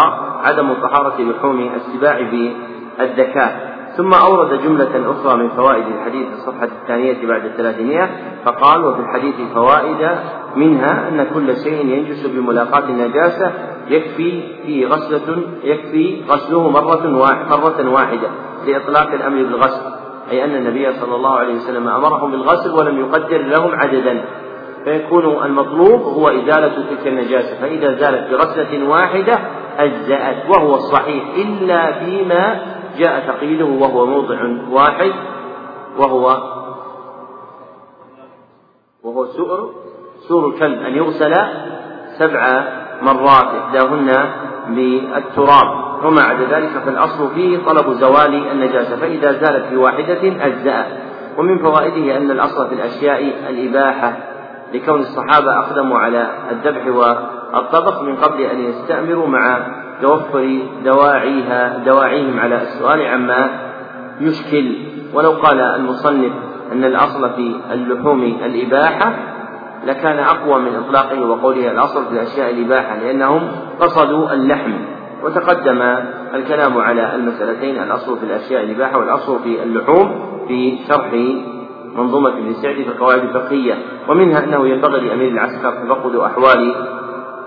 عدم 0.44 0.74
طهارة 0.74 1.22
لحوم 1.22 1.70
السباع 1.76 2.22
بالزكاة 2.98 3.74
ثم 3.98 4.14
أورد 4.14 4.62
جملة 4.64 5.12
أخرى 5.12 5.38
من 5.38 5.50
فوائد 5.50 5.86
الحديث 5.88 6.28
في 6.28 6.34
الصفحة 6.34 6.70
الثانية 6.82 7.28
بعد 7.28 7.46
الثلاثمائة 7.46 8.10
فقال 8.46 8.86
وفي 8.86 9.00
الحديث 9.00 9.36
فوائد 9.54 10.18
منها 10.56 11.10
أن 11.10 11.28
كل 11.34 11.56
شيء 11.56 11.86
ينجس 11.86 12.26
بملاقاة 12.26 12.90
النجاسة 12.90 13.52
يكفي 13.88 14.44
فيه 14.66 14.88
غسلة 14.88 15.44
يكفي 15.64 16.22
غسله 16.30 16.70
مرة 16.70 17.18
واحدة 17.90 18.28
لإطلاق 18.68 19.14
الأمر 19.14 19.44
بالغسل. 19.44 19.93
أي 20.34 20.44
أن 20.44 20.56
النبي 20.56 20.94
صلى 20.94 21.16
الله 21.16 21.30
عليه 21.30 21.56
وسلم 21.56 21.88
أمرهم 21.88 22.32
بالغسل 22.32 22.72
ولم 22.72 23.00
يقدر 23.00 23.38
لهم 23.38 23.72
عددا. 23.76 24.26
فيكون 24.84 25.46
المطلوب 25.46 26.02
هو 26.02 26.28
إزالة 26.28 26.68
تلك 26.90 27.08
النجاسة. 27.08 27.62
فإذا 27.62 27.94
زالت 27.94 28.32
بغسلة 28.32 28.90
واحدة 28.90 29.40
أجزأت 29.78 30.50
وهو 30.50 30.76
الصحيح 30.76 31.24
إلا 31.36 31.92
فيما 31.92 32.62
جاء 32.98 33.28
تقييده 33.28 33.66
وهو 33.66 34.06
موضع 34.06 34.38
واحد 34.72 35.12
وهو 35.98 36.38
وهو 39.04 39.26
سؤر 39.26 39.70
سور 40.28 40.48
الكلب 40.48 40.82
أن 40.82 40.96
يغسل 40.96 41.34
سبع 42.20 42.64
مرات 43.02 43.46
إحداهن 43.46 44.30
بالتراب. 44.70 45.83
وما 46.04 46.22
عدا 46.22 46.46
ذلك 46.46 46.70
فالأصل 46.86 47.30
فيه 47.36 47.58
طلب 47.58 47.94
زوال 47.94 48.52
النجاسة 48.52 48.96
فإذا 48.96 49.32
زالت 49.32 49.66
في 49.66 49.76
واحدة 49.76 50.46
أجزأ. 50.46 50.86
ومن 51.38 51.58
فوائده 51.58 52.18
أن 52.18 52.32
الأصل 52.32 52.68
في 52.68 52.76
الأشياء 52.76 53.34
الإباحة 53.50 54.14
لكون 54.74 55.00
الصحابة 55.00 55.60
أقدموا 55.60 56.00
على 56.00 56.28
الذبح 56.52 56.88
والطبخ 56.88 58.02
من 58.02 58.16
قبل 58.16 58.42
أن 58.42 58.60
يستأمروا 58.60 59.28
مع 59.28 59.60
توفر 60.02 60.60
دواعيها 60.86 61.78
دواعيهم 61.86 62.40
على 62.40 62.62
السؤال 62.62 63.02
عما 63.02 63.50
يشكل. 64.20 64.76
ولو 65.14 65.32
قال 65.32 65.60
المصنف 65.60 66.32
أن 66.72 66.84
الأصل 66.84 67.30
في 67.30 67.56
اللحوم 67.74 68.24
الإباحة 68.24 69.14
لكان 69.86 70.20
أقوى 70.20 70.62
من 70.62 70.76
إطلاقه 70.76 71.26
وقوله 71.26 71.72
الأصل 71.72 72.06
في 72.06 72.12
الأشياء 72.12 72.50
الإباحة 72.50 72.98
لأنهم 72.98 73.42
قصدوا 73.80 74.34
اللحم. 74.34 74.74
وتقدم 75.24 75.82
الكلام 76.34 76.78
على 76.78 77.16
المسألتين 77.16 77.84
الأصل 77.84 78.20
في 78.20 78.26
الأشياء 78.26 78.64
الإباحة 78.64 78.98
والأصل 78.98 79.40
في 79.44 79.64
اللحوم 79.64 80.24
في 80.48 80.78
شرح 80.88 81.14
منظومة 81.96 82.30
ابن 82.30 82.54
سعد 82.54 82.76
في 82.76 82.88
القواعد 82.88 83.20
الفقهية. 83.20 83.74
ومنها 84.10 84.44
أنه 84.44 84.68
ينبغي 84.68 85.00
لأمير 85.08 85.28
العسكر 85.28 85.72
تفقد 85.72 86.16
أحوال 86.16 86.76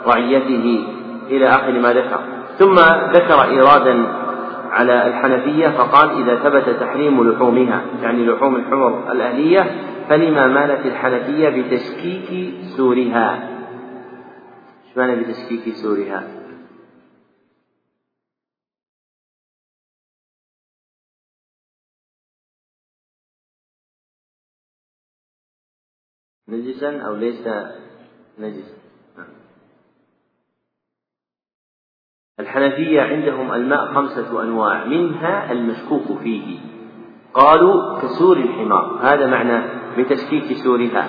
رعيته 0.06 0.84
إلى 1.30 1.48
آخر 1.48 1.72
ما 1.72 1.92
ذكر. 1.92 2.20
ثم 2.58 2.74
ذكر 3.12 3.42
إيرادا 3.42 4.06
على 4.70 5.06
الحنفية 5.06 5.68
فقال 5.68 6.10
إذا 6.10 6.36
ثبت 6.36 6.80
تحريم 6.80 7.30
لحومها 7.30 7.80
يعني 8.02 8.26
لحوم 8.26 8.56
الحمر 8.56 9.12
الأهلية 9.12 9.70
فلما 10.08 10.46
مالت 10.46 10.86
الحنفية 10.86 11.48
بتشكيك 11.48 12.54
سورها؟ 12.76 13.48
إيش 14.86 14.96
معنى 14.96 15.16
بتشكيك 15.16 15.74
سورها؟ 15.74 16.35
نجسا 26.48 27.00
أو 27.00 27.14
ليس 27.14 27.48
نجسا 28.38 28.76
الحنفية 32.40 33.02
عندهم 33.02 33.52
الماء 33.52 33.86
خمسة 33.94 34.42
أنواع 34.42 34.84
منها 34.84 35.52
المشكوك 35.52 36.18
فيه. 36.22 36.58
قالوا 37.34 37.98
كسور 38.00 38.36
الحمار. 38.36 38.98
هذا 39.02 39.26
معنى 39.26 39.62
بتشكيك 39.98 40.56
سورها. 40.56 41.08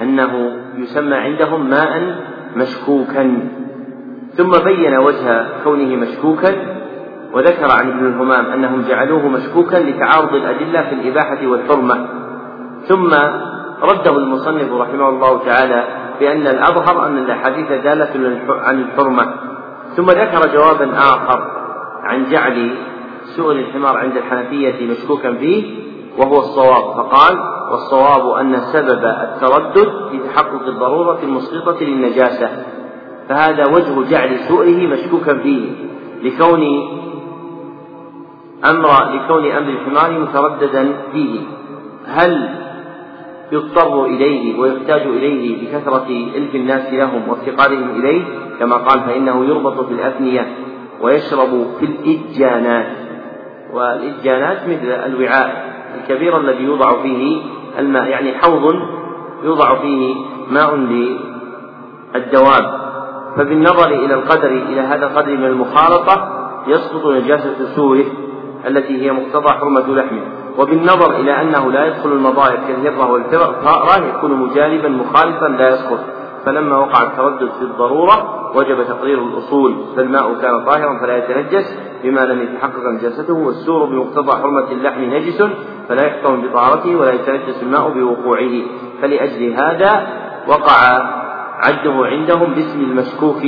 أنه 0.00 0.62
يسمى 0.76 1.16
عندهم 1.16 1.70
ماء 1.70 2.24
مشكوكا. 2.56 3.48
ثم 4.32 4.50
بين 4.50 4.96
وجه 4.96 5.62
كونه 5.64 5.96
مشكوكا 5.96 6.80
وذكر 7.32 7.70
عن 7.70 7.88
ابن 7.88 8.06
الهمام 8.06 8.46
أنهم 8.46 8.82
جعلوه 8.82 9.28
مشكوكا 9.28 9.76
لتعارض 9.76 10.34
الأدلة 10.34 10.88
في 10.88 10.94
الإباحة 10.94 11.46
والحرمة. 11.46 12.08
ثم 12.88 13.10
رده 13.82 14.16
المصنف 14.16 14.72
رحمه 14.72 15.08
الله 15.08 15.38
تعالى 15.38 15.84
بأن 16.20 16.46
الأظهر 16.46 17.06
أن 17.06 17.18
الأحاديث 17.18 17.68
دالة 17.68 18.38
عن 18.48 18.80
الحرمة. 18.80 19.34
ثم 19.96 20.06
ذكر 20.06 20.52
جوابا 20.54 20.98
آخر 20.98 21.42
عن 22.02 22.30
جعل 22.30 22.76
سؤل 23.36 23.58
الحمار 23.58 23.96
عند 23.96 24.16
الحنفية 24.16 24.90
مشكوكا 24.90 25.32
فيه 25.32 25.90
وهو 26.18 26.38
الصواب. 26.38 26.94
فقال 26.96 27.38
والصواب 27.70 28.36
أن 28.36 28.60
سبب 28.60 29.04
التردد 29.04 30.08
في 30.10 30.18
تحقق 30.18 30.66
الضرورة 30.66 31.18
المسقطة 31.22 31.84
للنجاسة 31.84 32.48
فهذا 33.28 33.64
وجه 33.66 34.10
جعل 34.10 34.38
سؤله 34.38 34.86
مشكوكا 34.86 35.38
فيه 35.38 35.70
لكون 36.22 36.62
أمر 38.64 38.88
لكون 39.14 39.50
أمر 39.50 39.68
الحمار 39.68 40.20
مترددا 40.20 40.92
فيه. 41.12 41.40
هل 42.06 42.59
يضطر 43.52 44.04
إليه 44.04 44.60
ويحتاج 44.60 45.00
إليه 45.00 45.62
بكثرة 45.62 46.06
إلف 46.36 46.54
الناس 46.54 46.92
لهم 46.92 47.28
وافتقارهم 47.28 47.90
إليه 47.90 48.24
كما 48.58 48.76
قال 48.76 49.00
فإنه 49.00 49.44
يربط 49.44 49.86
في 49.86 49.92
الأثنية 49.92 50.56
ويشرب 51.00 51.66
في 51.80 51.86
الإجانات. 51.86 52.86
والإجانات 53.72 54.68
مثل 54.68 54.90
الوعاء 55.06 55.70
الكبير 56.00 56.40
الذي 56.40 56.64
يوضع 56.64 57.02
فيه 57.02 57.42
الماء 57.78 58.06
يعني 58.08 58.32
حوض 58.38 58.74
يوضع 59.44 59.74
فيه 59.74 60.14
ماء 60.50 60.76
للدواب. 62.14 62.80
فبالنظر 63.36 63.88
إلى 63.88 64.14
القدر 64.14 64.50
إلى 64.50 64.80
هذا 64.80 65.06
القدر 65.06 65.36
من 65.36 65.44
المخالطة 65.44 66.36
يسقط 66.66 67.06
نجاسة 67.06 67.74
سوره 67.76 68.04
التي 68.66 69.02
هي 69.02 69.12
مقتضى 69.12 69.52
حرمة 69.52 69.94
لحمه. 69.94 70.39
وبالنظر 70.58 71.16
إلى 71.16 71.42
أنه 71.42 71.72
لا 71.72 71.86
يدخل 71.86 72.12
المضايق 72.12 72.60
كالهرة 72.68 73.10
والفأرة 73.10 74.06
يكون 74.06 74.34
مجانبا 74.34 74.88
مخالفا 74.88 75.46
لا 75.46 75.68
يسقط. 75.68 75.98
فلما 76.46 76.76
وقع 76.76 77.02
التردد 77.02 77.50
في 77.58 77.62
الضرورة 77.62 78.50
وجب 78.56 78.82
تقرير 78.82 79.18
الأصول 79.18 79.74
فالماء 79.96 80.34
كان 80.34 80.64
طاهرا 80.64 80.98
فلا 81.00 81.16
يتنجس 81.16 81.78
بما 82.04 82.20
لم 82.20 82.42
يتحقق 82.42 82.88
نجاسته 82.88 83.34
والسور 83.34 83.84
بمقتضى 83.84 84.32
حرمة 84.42 84.72
اللحم 84.72 85.00
نجس 85.00 85.42
فلا 85.88 86.06
يحكم 86.06 86.42
بطهارته 86.42 86.96
ولا 86.96 87.12
يتنجس 87.12 87.62
الماء 87.62 87.90
بوقوعه. 87.90 88.62
فلأجل 89.02 89.52
هذا 89.52 90.06
وقع 90.48 90.74
عده 91.62 92.06
عندهم 92.06 92.54
باسم 92.54 92.80
المشكوك 92.80 93.38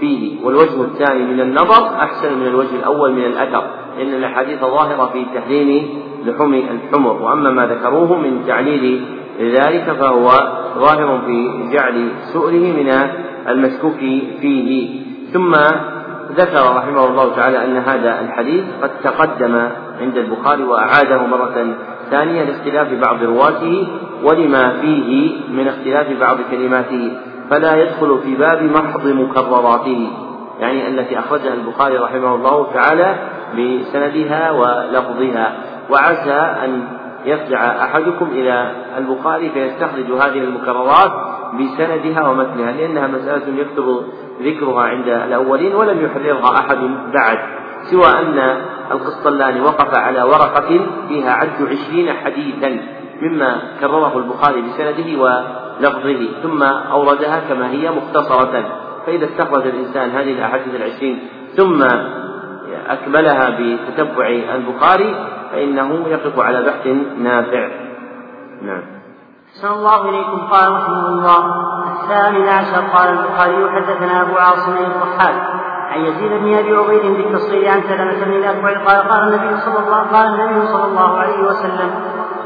فيه. 0.00 0.44
والوجه 0.44 0.82
الثاني 0.82 1.24
من 1.24 1.40
النظر 1.40 1.96
أحسن 1.96 2.38
من 2.38 2.46
الوجه 2.46 2.76
الأول 2.76 3.12
من 3.12 3.24
الأثر 3.24 3.64
لأن 3.98 4.14
الأحاديث 4.14 4.60
ظاهرة 4.60 5.10
في 5.12 5.24
تحريم 5.34 5.88
لحوم 6.26 6.54
الحمر 6.54 7.22
وأما 7.22 7.50
ما 7.50 7.66
ذكروه 7.66 8.18
من 8.18 8.44
تعليل 8.46 9.04
ذلك 9.40 9.96
فهو 10.00 10.30
ظاهر 10.78 11.20
في 11.26 11.68
جعل 11.72 12.08
سؤله 12.32 12.72
من 12.72 12.92
المشكوك 13.48 13.98
فيه. 14.40 15.00
ثم 15.32 15.52
ذكر 16.36 16.76
رحمه 16.76 17.04
الله 17.04 17.36
تعالى 17.36 17.64
أن 17.64 17.76
هذا 17.76 18.20
الحديث 18.20 18.64
قد 18.82 18.90
تقدم 19.04 19.68
عند 20.00 20.16
البخاري 20.16 20.64
وأعاده 20.64 21.26
مرة 21.26 21.74
ثانية 22.10 22.44
لاختلاف 22.44 22.92
بعض 22.92 23.22
رواته 23.22 23.88
ولما 24.22 24.68
فيه 24.80 25.32
من 25.50 25.68
اختلاف 25.68 26.20
بعض 26.20 26.36
كلماته. 26.50 27.12
فلا 27.50 27.82
يدخل 27.82 28.18
في 28.24 28.34
باب 28.34 28.62
محض 28.62 29.06
مكرراته 29.06 30.10
يعني 30.60 30.88
التي 30.88 31.18
أخرجها 31.18 31.54
البخاري 31.54 31.96
رحمه 31.96 32.34
الله 32.34 32.66
تعالى 32.74 33.16
بسندها 33.52 34.50
ولفظها. 34.50 35.52
وعسى 35.90 36.64
أن 36.64 36.84
يرجع 37.24 37.84
أحدكم 37.84 38.26
إلى 38.26 38.72
البخاري 38.98 39.50
فيستخرج 39.50 40.04
هذه 40.04 40.38
المكررات 40.38 41.12
بسندها 41.54 42.28
ومتنها 42.28 42.72
لأنها 42.72 43.06
مسألة 43.06 43.60
يكتب 43.60 44.02
ذكرها 44.42 44.82
عند 44.82 45.08
الأولين 45.08 45.74
ولم 45.74 46.04
يحررها 46.04 46.58
أحد 46.58 46.78
بعد 47.14 47.38
سوى 47.90 48.06
أن 48.06 48.60
القسطلاني 48.92 49.60
وقف 49.60 49.94
على 49.98 50.22
ورقة 50.22 50.80
فيها 51.08 51.32
عد 51.32 51.62
عشرين 51.62 52.12
حديثا 52.12 52.80
مما 53.22 53.62
كرره 53.80 54.18
البخاري 54.18 54.62
بسنده 54.62 55.22
ولفظه 55.22 56.28
ثم 56.42 56.62
أوردها 56.62 57.40
كما 57.48 57.70
هي 57.70 57.90
مختصرة 57.90 58.64
فإذا 59.06 59.24
استخرج 59.24 59.66
الإنسان 59.66 60.10
هذه 60.10 60.32
الأحاديث 60.32 60.74
العشرين 60.74 61.18
ثم 61.56 61.82
أكملها 62.88 63.58
بتتبع 63.60 64.28
البخاري 64.54 65.14
فإنه 65.52 66.08
يقف 66.08 66.38
على 66.38 66.62
بحث 66.62 66.86
نافع. 67.18 67.68
نعم. 68.62 68.82
أحسن 69.48 69.68
الله 69.68 70.08
إليكم. 70.08 70.46
قال 70.50 70.72
رحمه 70.72 71.08
الله 71.08 71.40
الثامن 71.92 72.48
عشر. 72.48 72.80
قال 72.96 73.08
البخاري 73.08 73.70
حدثنا 73.70 74.22
أبو 74.22 74.36
عاصم 74.36 74.72
الضحاك 74.72 75.56
عن 75.90 76.00
يزيد 76.00 76.32
بن 76.32 76.54
أبي 76.54 76.76
عبيد 76.76 77.16
بالتصغير 77.16 77.68
عن 77.68 77.82
سلمة 77.82 78.24
بن 78.24 78.32
الأكوع 78.32 78.72
قال 78.72 79.08
قال 79.08 79.34
النبي 79.34 79.60
صلى 79.60 79.78
الله 79.78 79.96
قال 79.96 80.26
النبي 80.26 80.66
صلى 80.66 80.84
الله 80.84 81.18
عليه 81.18 81.44
وسلم 81.44 81.90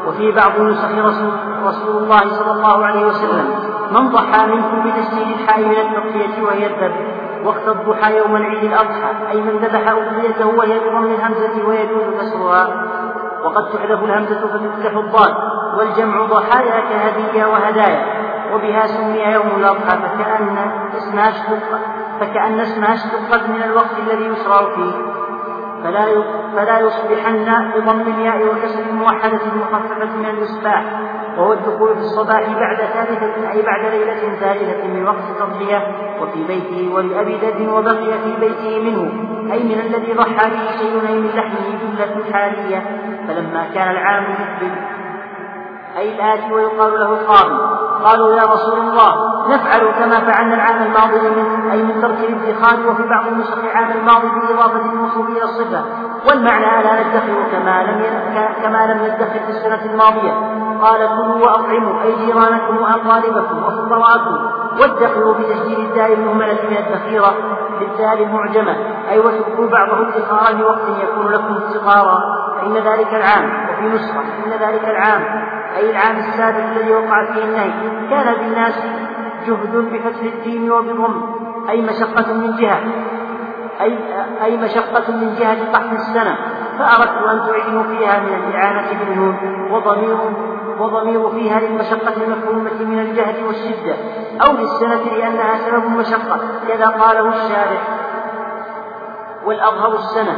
وفي 0.07 0.33
بعض 0.33 0.61
نسخ 0.61 0.91
رسول, 0.91 1.31
رسول 1.63 2.03
الله 2.03 2.21
صلى 2.21 2.53
الله 2.53 2.85
عليه 2.85 3.07
وسلم 3.07 3.55
من 3.91 4.09
ضحى 4.09 4.47
منكم 4.47 4.83
بتسجيل 4.85 5.33
الحاء 5.33 5.61
من 5.61 5.77
التضحية 5.77 6.43
وهي 6.43 6.67
الذبح 6.67 7.30
وقت 7.45 7.69
الضحى 7.69 8.17
يوم 8.17 8.37
العيد 8.37 8.65
الأضحى 8.65 9.31
أي 9.31 9.41
من 9.41 9.57
ذبح 9.57 9.91
أضحيته 9.91 10.47
وهي 10.47 10.79
بضم 10.79 11.05
الهمزة 11.05 11.69
ويجوز 11.69 12.21
كسرها 12.21 12.69
وقد 13.45 13.71
تحذف 13.71 14.05
الهمزة 14.05 14.47
فتفتح 14.47 14.97
الضاد 14.97 15.35
والجمع 15.79 16.25
ضحايا 16.25 16.81
كهدية 16.81 17.47
وهدايا 17.47 18.07
وبها 18.55 18.87
سمي 18.87 19.21
يوم 19.21 19.47
الأضحى 19.57 19.99
فكأن 19.99 20.59
اسمها 20.97 21.29
أشتق 21.29 21.79
فكأن 22.21 22.61
اسمها 22.61 22.95
أشتقت 22.95 23.49
من 23.49 23.63
الوقت 23.63 23.99
الذي 23.99 24.25
يشرع 24.25 24.75
فيه. 24.75 24.93
فلا 25.85 26.05
فلا 26.57 26.79
يصبحن 26.79 27.47
بضم 27.77 28.01
الياء 28.01 28.43
وكسر 28.43 28.91
الموحدة 28.91 29.41
المخففة 29.53 30.17
من 30.17 30.27
الإصباح 30.27 30.85
وهو 31.39 31.53
الدخول 31.53 31.95
في 31.95 32.01
الصباح 32.01 32.43
بعد 32.59 32.77
ثالثة 32.77 33.51
أي 33.53 33.63
بعد 33.63 33.85
ليلة 33.93 34.37
ثالثة 34.41 34.87
من 34.87 35.05
وقت 35.05 35.25
التضحية 35.31 35.87
وفي 36.21 36.45
بيته 36.45 36.95
ولأبي 36.95 37.37
ذر 37.37 37.75
وبقي 37.75 38.19
في 38.25 38.41
بيته 38.41 38.81
منه 38.83 39.13
أي 39.53 39.65
من 39.65 39.81
الذي 39.81 40.13
ضحى 40.13 40.51
به 40.51 40.79
شيء 40.79 40.95
من 40.95 41.31
لحمه 41.37 41.79
جملة 41.99 42.33
حالية. 42.33 42.83
فلما 43.29 43.69
كان 43.75 43.91
العام 43.91 44.25
يقبل 44.25 45.00
أي 45.97 46.15
الآتي 46.15 46.53
ويقال 46.53 47.01
له 47.01 47.13
القاضي. 47.13 47.81
قالوا 48.05 48.33
يا 48.33 48.43
رسول 48.43 48.79
الله 48.79 49.13
نفعل 49.49 49.93
كما 49.99 50.21
فعلنا 50.21 50.55
العام 50.55 50.83
الماضي 50.83 51.31
من 51.31 51.71
أي 51.71 51.83
من 51.83 52.03
ترك 52.03 52.19
الادخار 52.19 52.91
وفي 52.91 53.03
بعض 53.03 53.27
النسخ 53.27 53.59
العام 53.59 53.91
الماضي 53.91 54.27
بإضافة 54.27 54.93
الموصوف 54.93 55.29
إلى 55.29 55.43
الصفة. 55.43 55.85
والمعنى 56.29 56.81
ألا 56.81 56.93
ندخر 56.93 57.37
كما 57.53 57.83
لم 57.83 58.03
كما 58.63 58.87
لم 58.87 58.99
ندخر 59.05 59.41
في 59.47 59.51
السنة 59.51 59.93
الماضية. 59.93 60.33
قال 60.83 61.09
كلوا 61.09 61.45
وأطعموا 61.45 62.03
أي 62.03 62.17
جيرانكم 62.17 62.77
وأقاربكم 62.77 63.59
وفقراءكم. 63.65 64.51
وادخروا 64.81 65.35
بتسجيل 65.35 65.81
الدال 65.81 66.13
المهملة 66.13 66.59
من 66.71 66.77
الذخيرة 66.77 67.35
بالدال 67.81 68.23
المعجمة. 68.23 68.77
أي 69.11 69.19
واتركوا 69.19 69.67
بعضه 69.67 70.09
ادخارا 70.09 70.53
لوقت 70.59 70.89
يكون 71.03 71.33
لكم 71.33 71.57
افتقارا. 71.57 72.19
فإن 72.61 72.75
ذلك 72.75 73.15
العام 73.15 73.69
وفي 73.71 73.89
نسخة 73.89 74.21
إن 74.21 74.51
ذلك 74.51 74.85
العام. 74.85 75.51
أي 75.77 75.91
العام 75.91 76.17
السابق 76.17 76.65
الذي 76.65 76.93
وقع 76.93 77.33
فيه 77.33 77.45
النهي 77.45 77.73
كان 78.11 78.35
بالناس 78.35 78.75
جهد 79.47 79.77
بفتح 79.77 80.23
الدين 80.23 80.73
وبضم 80.73 81.23
أي 81.69 81.83
مشقة 81.83 82.33
من 82.33 82.57
جهة 82.57 82.81
أي 83.81 83.99
أي 84.45 84.57
مشقة 84.57 85.13
من 85.13 85.37
جهة 85.39 85.73
قحط 85.73 85.93
السنة. 85.93 86.37
فأردت 86.79 87.29
أن 87.31 87.47
تعينوا 87.47 87.83
فيها 87.83 88.21
من 88.21 88.35
الإعانة 88.35 88.89
بالنون 88.99 89.37
وضمير 89.71 90.19
وضمير 90.79 91.31
فيها 91.31 91.61
للمشقة 91.61 92.15
المفهومة 92.25 92.71
من 92.81 92.99
الجهد 92.99 93.43
والشدة 93.47 93.95
أو 94.41 94.53
للسنة 94.53 95.17
لأنها 95.17 95.59
سبب 95.59 95.85
مشقة 95.85 96.41
كذا 96.69 96.87
قاله 96.87 97.29
الشارع 97.29 97.81
والأظهر 99.45 99.95
السنة. 99.95 100.37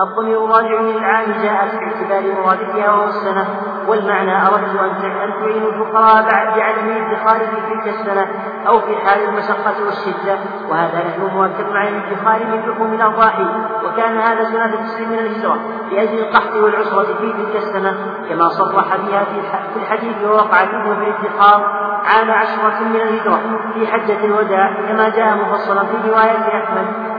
الضمير 0.00 0.40
راجع 0.40 0.80
للعام 0.80 1.24
جاءت 1.42 1.74
باعتبار 1.74 2.42
مرادفها 2.42 2.92
وهو 2.92 3.04
السنة 3.04 3.46
والمعنى 3.88 4.46
أردت 4.46 4.80
أن 4.80 5.32
تعين 5.40 5.62
الفقراء 5.62 6.22
بعدم 6.56 6.88
الادخار 6.88 7.38
في 7.38 7.56
تلك 7.70 7.88
السنة 7.88 8.26
أو 8.68 8.80
في 8.80 8.96
حال 8.96 9.28
المشقة 9.28 9.84
والشدة. 9.86 10.38
وهذا 10.70 10.98
نحن 11.08 11.36
مؤكد 11.36 11.76
عن 11.76 11.88
الادخار 11.88 12.46
من 12.46 12.70
لحوم 12.70 12.94
الأضاحي 12.94 13.46
وكان 13.84 14.18
هذا 14.18 14.44
سنة 14.44 14.66
تسع 14.66 15.00
من 15.00 15.18
الهجرة 15.18 15.58
لأجل 15.90 16.18
القحط 16.18 16.54
والعسرة 16.54 17.02
في 17.02 17.32
تلك 17.32 17.56
السنة. 17.56 17.96
كما 18.28 18.48
صرح 18.48 18.96
بها 18.96 19.24
في 19.24 19.76
الحديث 19.76 20.16
ووقع 20.24 20.64
منه 20.64 20.94
في 20.94 21.10
الادخار 21.10 21.86
عام 22.04 22.30
عشرة 22.30 22.84
من 22.88 22.96
الهجرة 22.96 23.40
في 23.74 23.86
حجة 23.86 24.24
الوداع 24.24 24.72
كما 24.88 25.08
جاء 25.08 25.36
مفصلا 25.36 25.84
في 25.84 26.08
رواية 26.10 26.64
أحمد. 26.64 27.15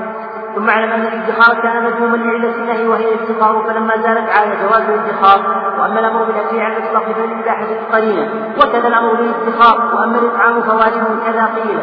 ثم 0.58 0.70
اعلم 0.70 0.91
ان 0.91 1.02
الادخار 1.02 1.62
كان 1.62 1.84
مذموما 1.84 2.17
لعلة 2.17 2.56
النهي 2.56 2.88
وهي 2.88 3.13
الادخار 3.13 3.63
فلما 3.67 3.98
زالت 3.98 4.30
عاد 4.30 4.48
جواز 4.63 4.82
الادخار 4.89 5.39
وأما 5.80 6.00
الأمر 6.00 6.24
بالاكل 6.24 6.60
على 6.60 6.78
الإطلاق 6.78 7.04
فللاباحه 7.04 7.65
القرينه 7.72 8.30
وكذا 8.58 8.88
الأمر 8.88 9.13
بالادخار 9.13 9.96
وأما 9.96 10.20
الإطعام 10.20 10.62
فواجب 10.62 11.04
كذا 11.26 11.46
قيل. 11.56 11.80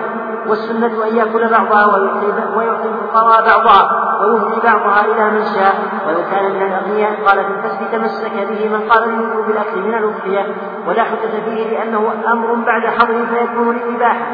والسنة 0.46 1.04
أن 1.04 1.16
يأكل 1.16 1.50
بعضها 1.50 1.86
ويعطي 1.86 2.26
ويعطي 2.56 2.88
الفقراء 2.88 3.46
بعضها 3.46 3.90
ويهدي 4.22 4.60
بعضها 4.64 5.00
إلى 5.04 5.30
من 5.30 5.44
شاء. 5.44 5.74
ولو 6.06 6.20
كان 6.30 6.44
من 6.50 6.62
الأغنياء 6.62 7.12
قال 7.26 7.44
في 7.44 7.50
الفسد 7.50 7.90
تمسك 7.92 8.32
به 8.32 8.68
من 8.68 8.88
قال 8.90 9.10
بالوجوب 9.10 9.46
بالأكل 9.46 9.80
من 9.80 9.94
الأضحية. 9.94 10.46
ولا 10.86 11.02
حجة 11.02 11.44
فيه 11.44 11.70
لأنه 11.70 12.12
أمر 12.32 12.54
بعد 12.54 12.86
حظر 12.86 13.26
فيكون 13.26 13.76
للإباحة 13.76 14.26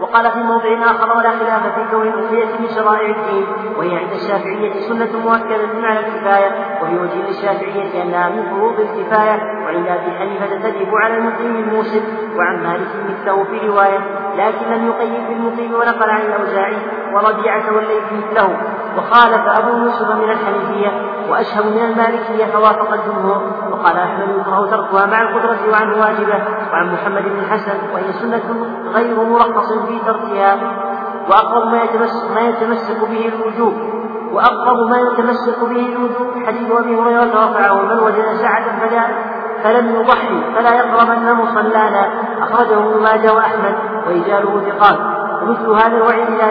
وقال 0.00 0.30
في 0.30 0.38
موضع 0.38 0.90
آخر 0.90 1.16
ولا 1.16 1.30
خلاف 1.30 1.62
في 1.74 1.90
كون 1.90 2.02
الأضحية 2.02 2.44
من 2.44 2.68
شرائع 2.74 3.16
الدين 3.16 3.46
وهي 3.78 3.96
عند 3.96 4.12
الشافعية 4.12 4.80
سنة 4.80 5.20
مؤكدة 5.24 5.86
على 5.86 5.98
الكفاية 6.00 6.50
وفي 6.82 6.96
وجه 6.98 7.28
الشافعية 7.28 8.02
أنها 8.02 8.28
من 8.28 8.42
فروض 8.50 8.80
الكفاية 8.80 9.42
وعند 9.64 9.86
أبي 9.88 10.10
حنيفة 10.18 10.46
تجب 10.70 10.94
على 10.94 11.18
المقيم 11.18 11.56
الموسم 11.56 12.02
وعن 12.36 12.62
مالك 12.62 12.88
مثله 13.08 13.44
في 13.44 13.66
رواية 13.66 13.98
لكن 14.36 14.66
لم 14.72 14.86
يقيد 14.88 15.28
بالمقيم 15.28 15.74
ونقل 15.74 16.10
عن 16.10 16.20
الأوزاعي 16.20 16.76
وربيعة 17.12 17.74
والليث 17.76 18.04
مثله 18.12 18.56
وخالف 18.98 19.58
أبو 19.58 19.76
يوسف 19.76 20.10
من 20.10 20.30
الحنيفية 20.30 20.92
وأشهب 21.30 21.66
من 21.66 21.84
المالكية 21.84 22.44
فوافق 22.44 22.92
الجمهور. 22.92 23.42
وقال 23.76 23.96
أحمد 23.96 24.28
يكره 24.40 24.66
تركها 24.70 25.06
مع 25.06 25.22
القدرة 25.22 25.58
وعنه 25.72 26.00
واجبة 26.00 26.38
وعن 26.72 26.92
محمد 26.92 27.22
بن 27.22 27.38
الحسن 27.38 27.78
وهي 27.94 28.12
سنة 28.12 28.42
غير 28.94 29.24
مرخص 29.24 29.72
في 29.72 29.98
تركها. 29.98 30.58
وأقرب 31.28 31.66
ما 31.66 31.82
يتمسك, 31.82 32.30
ما 32.34 32.40
يتمسك 32.40 33.08
به 33.10 33.32
الوجوب 33.34 33.74
وأقرب 34.32 34.90
ما 34.90 34.98
يتمسك 34.98 35.58
به 35.60 35.86
الوجوب 35.86 36.46
حديث 36.46 36.70
أبي 36.70 36.96
هريرة 36.96 37.24
رفعه 37.24 37.82
من 37.82 37.98
وجد 37.98 38.24
سعة 38.42 38.80
فلا 38.80 39.02
فلم 39.62 39.94
يضحي 39.94 40.40
فلا 40.54 40.74
يقربن 40.74 41.32
مصلانا. 41.32 42.08
أخرجه 42.42 42.78
ابن 42.78 43.02
ماجه 43.02 43.34
وأحمد 43.34 43.74
ورجاله 44.06 44.60
ثقات. 44.68 44.98
ومثل 45.42 45.70
هذا 45.70 45.96
الوعيد 45.96 46.30
لا 46.30 46.50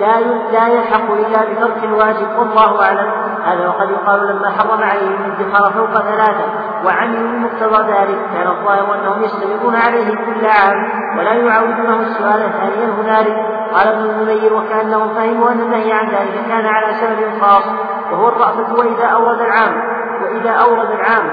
لا 0.00 0.20
لا 0.52 0.68
يلحق 0.68 1.10
إلا 1.12 1.44
بترك 1.44 1.84
الواجب 1.84 2.38
والله 2.38 2.82
أعلم. 2.82 3.10
هذا 3.44 3.68
وقد 3.68 3.90
يقال 3.90 4.26
لما 4.26 4.50
حرم 4.50 4.82
عليهم 4.82 5.18
الادخار 5.24 5.72
فوق 5.72 6.02
ثلاثة 6.02 6.44
وعملوا 6.84 7.28
بمقتضى 7.28 7.92
ذلك. 7.92 8.18
كان 8.34 8.48
الظاهر 8.48 8.94
أنهم 8.94 9.22
يستمرون 9.22 9.76
عليه 9.76 10.14
كل 10.14 10.46
عام 10.46 10.88
ولا 11.18 11.32
يعاودونه 11.32 12.00
السؤال 12.00 12.52
ثانيا 12.52 12.88
هنالك 13.00 13.36
قال 13.74 13.88
ابن 13.88 14.10
المنير 14.10 14.54
وكأنهم 14.54 15.14
فهموا 15.14 15.50
أن 15.50 15.60
النهي 15.60 15.92
عن 15.92 16.06
ذلك 16.06 16.46
كان 16.48 16.66
على 16.66 16.94
سبب 16.94 17.40
خاص 17.40 17.64
وهو 18.12 18.28
الرأفة 18.28 18.74
وإذا 18.74 19.04
أورد 19.04 19.40
العام. 19.40 19.82
وإذا 20.22 20.50
أورد 20.50 20.90
العام. 20.90 21.30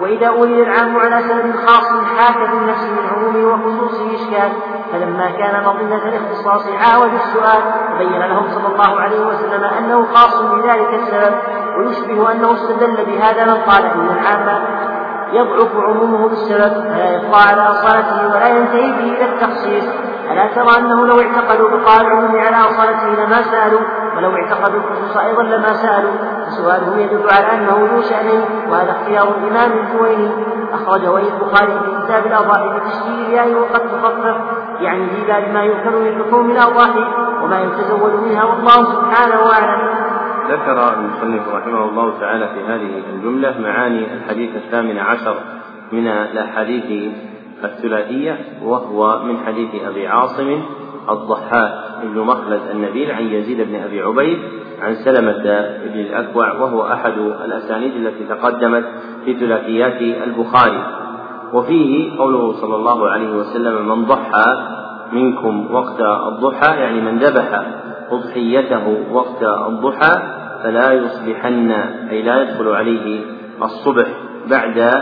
وإذا 0.00 0.26
أولد 0.26 0.58
العام 0.58 0.96
على 0.96 1.22
سبب 1.28 1.56
خاص 1.66 1.86
حاك 2.16 2.48
في 2.50 2.56
النفس 2.56 2.82
من 2.82 3.08
عمومه 3.14 3.54
وخصوصه 3.54 4.14
إشكال. 4.14 4.52
فلما 4.92 5.30
كان 5.30 5.64
مظنة 5.64 6.02
الاختصاص 6.08 6.66
عاود 6.66 7.10
السؤال 7.14 7.62
وبين 7.94 8.20
لهم 8.20 8.48
صلى 8.48 8.66
الله 8.74 9.00
عليه 9.00 9.26
وسلم 9.26 9.64
أنه 9.64 10.06
خاص 10.14 10.42
بذلك 10.42 10.94
السبب 10.94 11.34
ويشبه 11.78 12.32
أنه 12.32 12.52
استدل 12.52 13.04
بهذا 13.06 13.44
من 13.44 13.54
قال 13.54 13.84
إن 13.84 14.08
العام 14.10 14.64
يضعف 15.32 15.76
عمومه 15.76 16.28
بالسبب 16.28 16.72
فلا 16.72 17.10
يبقى 17.10 17.42
على 17.48 17.62
أصالته 17.62 18.28
ولا 18.28 18.48
ينتهي 18.48 18.92
به 18.92 19.16
إلى 19.16 19.24
التخصيص. 19.24 19.84
ألا 20.30 20.46
ترى 20.46 20.78
أنه 20.78 21.06
لو 21.06 21.20
اعتقدوا 21.20 21.70
بقاء 21.70 22.00
العموم 22.00 22.36
على 22.36 22.56
أصالته 22.56 23.08
لما 23.24 23.42
سألوا 23.42 23.80
ولو 24.16 24.36
اعتقدوا 24.36 24.80
الخصوص 24.80 25.16
أيضا 25.16 25.42
لما 25.42 25.72
سألوا 25.72 26.12
فسؤالهم 26.46 26.98
يدل 26.98 27.26
على 27.32 27.52
أنه 27.54 27.88
ذو 27.94 28.02
شأنين 28.02 28.44
وهذا 28.70 28.90
اختيار 28.90 29.28
الإمام 29.28 29.72
الجويني. 29.72 30.30
أخرجه 30.72 31.16
البخاري 31.18 31.80
في 31.80 32.04
كتاب 32.04 32.26
الأضاحي 32.26 32.68
بتشكيل 32.78 33.26
الياء 33.26 33.54
وقد 33.54 33.80
تخفف 33.80 34.36
يعني 34.80 35.02
باب 35.28 35.54
ما 35.54 35.62
يؤكل 35.62 35.90
من 35.90 36.20
لحوم 36.20 36.50
الأضاحي 36.50 37.04
وما 37.44 37.62
يتزود 37.62 38.12
منها 38.24 38.44
والله 38.44 38.84
سبحانه 38.84 39.52
أعلم 39.52 39.98
ذكر 40.48 40.94
المصنف 40.94 41.48
رحمه 41.54 41.84
الله 41.84 42.20
تعالى 42.20 42.48
في 42.48 42.72
هذه 42.72 43.02
الجملة 43.14 43.60
معاني 43.60 44.14
الحديث 44.14 44.56
الثامن 44.56 44.98
عشر 44.98 45.36
من 45.92 46.06
الأحاديث 46.06 47.12
الثلاثية 47.64 48.38
وهو 48.62 49.24
من 49.24 49.38
حديث 49.46 49.68
أبي 49.86 50.06
عاصم 50.06 50.62
الضحاك 51.10 51.72
بن 52.02 52.20
مخلد 52.20 52.60
النبيل 52.70 53.10
عن 53.10 53.22
يزيد 53.22 53.60
بن 53.60 53.74
أبي 53.74 54.02
عبيد 54.02 54.38
عن 54.82 54.94
سلمة 54.94 55.42
بن 55.84 56.00
الأكوع 56.00 56.52
وهو 56.52 56.92
أحد 56.92 57.12
الأسانيد 57.44 57.96
التي 57.96 58.24
تقدمت 58.24 58.84
في 59.24 59.34
ثلاثيات 59.34 60.02
البخاري. 60.26 60.82
وفيه 61.52 62.18
قوله 62.18 62.52
صلى 62.52 62.76
الله 62.76 63.08
عليه 63.08 63.30
وسلم 63.36 63.88
من 63.88 64.04
ضحى 64.04 64.44
منكم 65.12 65.74
وقت 65.74 66.00
الضحى 66.00 66.76
يعني 66.80 67.00
من 67.00 67.18
ذبح 67.18 67.62
أضحيته 68.10 68.96
وقت 69.12 69.42
الضحى 69.42 70.22
فلا 70.62 70.92
يصبحن 70.92 71.70
أي 72.10 72.22
لا 72.22 72.42
يدخل 72.42 72.68
عليه 72.68 73.20
الصبح 73.62 74.06
بعد 74.50 74.92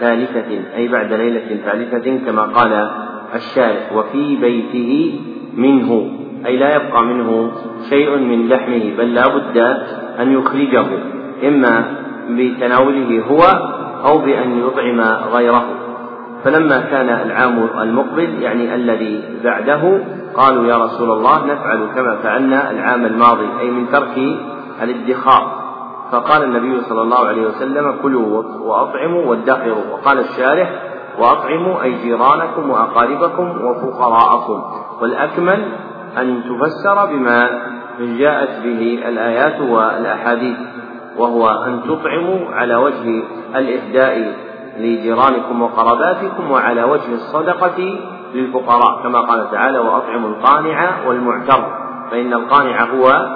ثالثة 0.00 0.76
أي 0.76 0.88
بعد 0.88 1.12
ليلة 1.12 1.60
ثالثة 1.64 2.26
كما 2.26 2.42
قال 2.42 2.90
الشارح. 3.34 3.92
وفي 3.96 4.36
بيته 4.36 5.20
منه 5.56 6.10
أي 6.46 6.56
لا 6.56 6.76
يبقى 6.76 7.04
منه 7.04 7.50
شيء 7.88 8.16
من 8.18 8.48
لحمه 8.48 8.92
بل 8.98 9.14
لا 9.14 9.28
بد 9.28 9.58
أن 10.20 10.32
يخرجه 10.32 10.86
إما 11.48 11.84
بتناوله 12.30 13.24
هو 13.30 13.42
أو 14.04 14.18
بأن 14.18 14.58
يطعم 14.58 15.00
غيره. 15.32 15.79
فلما 16.44 16.80
كان 16.80 17.08
العام 17.08 17.68
المقبل 17.80 18.42
يعني 18.42 18.74
الذي 18.74 19.24
بعده 19.44 20.00
قالوا 20.34 20.66
يا 20.66 20.76
رسول 20.76 21.10
الله 21.10 21.46
نفعل 21.46 21.88
كما 21.94 22.16
فعلنا 22.16 22.70
العام 22.70 23.06
الماضي 23.06 23.48
أي 23.60 23.70
من 23.70 23.86
ترك 23.92 24.38
الادخار. 24.82 25.60
فقال 26.12 26.42
النبي 26.42 26.80
صلى 26.80 27.02
الله 27.02 27.26
عليه 27.26 27.46
وسلم 27.46 27.94
كلوا 28.02 28.42
وأطعموا 28.60 29.26
وادخروا. 29.26 29.84
وقال 29.92 30.18
الشارح 30.18 30.70
وأطعموا 31.18 31.82
أي 31.82 31.92
جيرانكم 31.92 32.70
وأقاربكم 32.70 33.64
وفقراءكم. 33.64 34.62
والأكمل 35.00 35.64
أن 36.18 36.42
تفسر 36.42 37.06
بما 37.06 37.48
جاءت 38.00 38.62
به 38.64 39.02
الآيات 39.08 39.60
والأحاديث 39.60 40.56
وهو 41.16 41.48
أن 41.48 41.80
تطعموا 41.82 42.50
على 42.50 42.76
وجه 42.76 43.22
الإهداء 43.56 44.34
لجيرانكم 44.78 45.62
وقراباتكم 45.62 46.50
وعلى 46.50 46.82
وجه 46.82 47.12
الصدقة 47.14 47.98
للفقراء 48.34 49.02
كما 49.02 49.20
قال 49.20 49.50
تعالى 49.50 49.78
وأطعموا 49.78 50.28
القانع 50.28 51.06
والمعتر 51.06 51.64
فإن 52.10 52.32
القانع 52.32 52.84
هو 52.84 53.26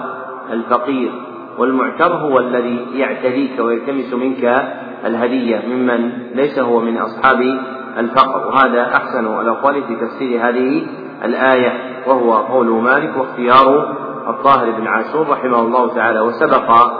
الفقير 0.53 1.11
والمعتر 1.59 2.15
هو 2.15 2.39
الذي 2.39 2.87
يعتديك 2.95 3.61
ويلتمس 3.61 4.15
منك 4.15 4.65
الهدية 5.05 5.63
ممن 5.69 6.11
ليس 6.35 6.59
هو 6.59 6.81
من 6.81 6.99
أصحاب 6.99 7.59
الفقر. 7.99 8.47
وهذا 8.49 8.83
أحسن 8.97 9.41
الأقوال 9.41 9.83
في 9.83 9.97
تفسير 9.97 10.49
هذه 10.49 10.87
الآية 11.25 11.73
وهو 12.07 12.35
قول 12.35 12.67
مالك 12.67 13.17
واختيار 13.17 13.97
الطاهر 14.29 14.71
بن 14.71 14.87
عاشور 14.87 15.29
رحمه 15.29 15.59
الله 15.61 15.95
تعالى 15.95 16.21
وسبق 16.21 16.91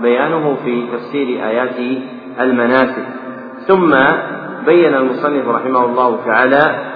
بيانه 0.00 0.56
في 0.64 0.86
تفسير 0.92 1.46
آيات 1.46 2.02
المناسك 2.40 3.06
ثم 3.66 3.94
بين 4.66 4.94
المصنف 4.94 5.48
رحمه 5.48 5.84
الله 5.84 6.18
تعالى 6.26 6.92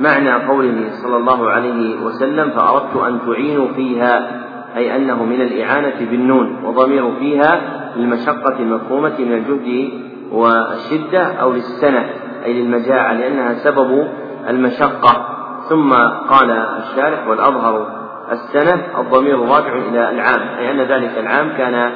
معنى 0.00 0.32
قوله 0.32 0.90
صلى 1.02 1.16
الله 1.16 1.50
عليه 1.50 2.04
وسلم 2.04 2.50
فأردت 2.50 2.96
أن 2.96 3.18
تعينوا 3.26 3.68
فيها 3.76 4.42
أي 4.76 4.96
أنه 4.96 5.24
من 5.24 5.40
الإعانة 5.40 6.10
بالنون 6.10 6.56
وضمير 6.64 7.12
فيها 7.18 7.60
للمشقة 7.96 8.58
المفهومة 8.60 9.14
من 9.18 9.32
الجهد 9.32 9.90
والشدة 10.32 11.32
أو 11.40 11.52
للسنة 11.52 12.06
أي 12.44 12.52
للمجاعة 12.62 13.12
لأنها 13.12 13.54
سبب 13.54 14.08
المشقة. 14.48 15.26
ثم 15.68 15.92
قال 16.28 16.50
الشارح 16.50 17.28
والأظهر 17.28 17.86
السنة 18.32 18.82
الضمير 18.98 19.38
راجع 19.38 19.72
إلى 19.72 20.10
العام 20.10 20.58
أي 20.58 20.70
أن 20.70 20.80
ذلك 20.80 21.18
العام 21.18 21.48
كان 21.58 21.92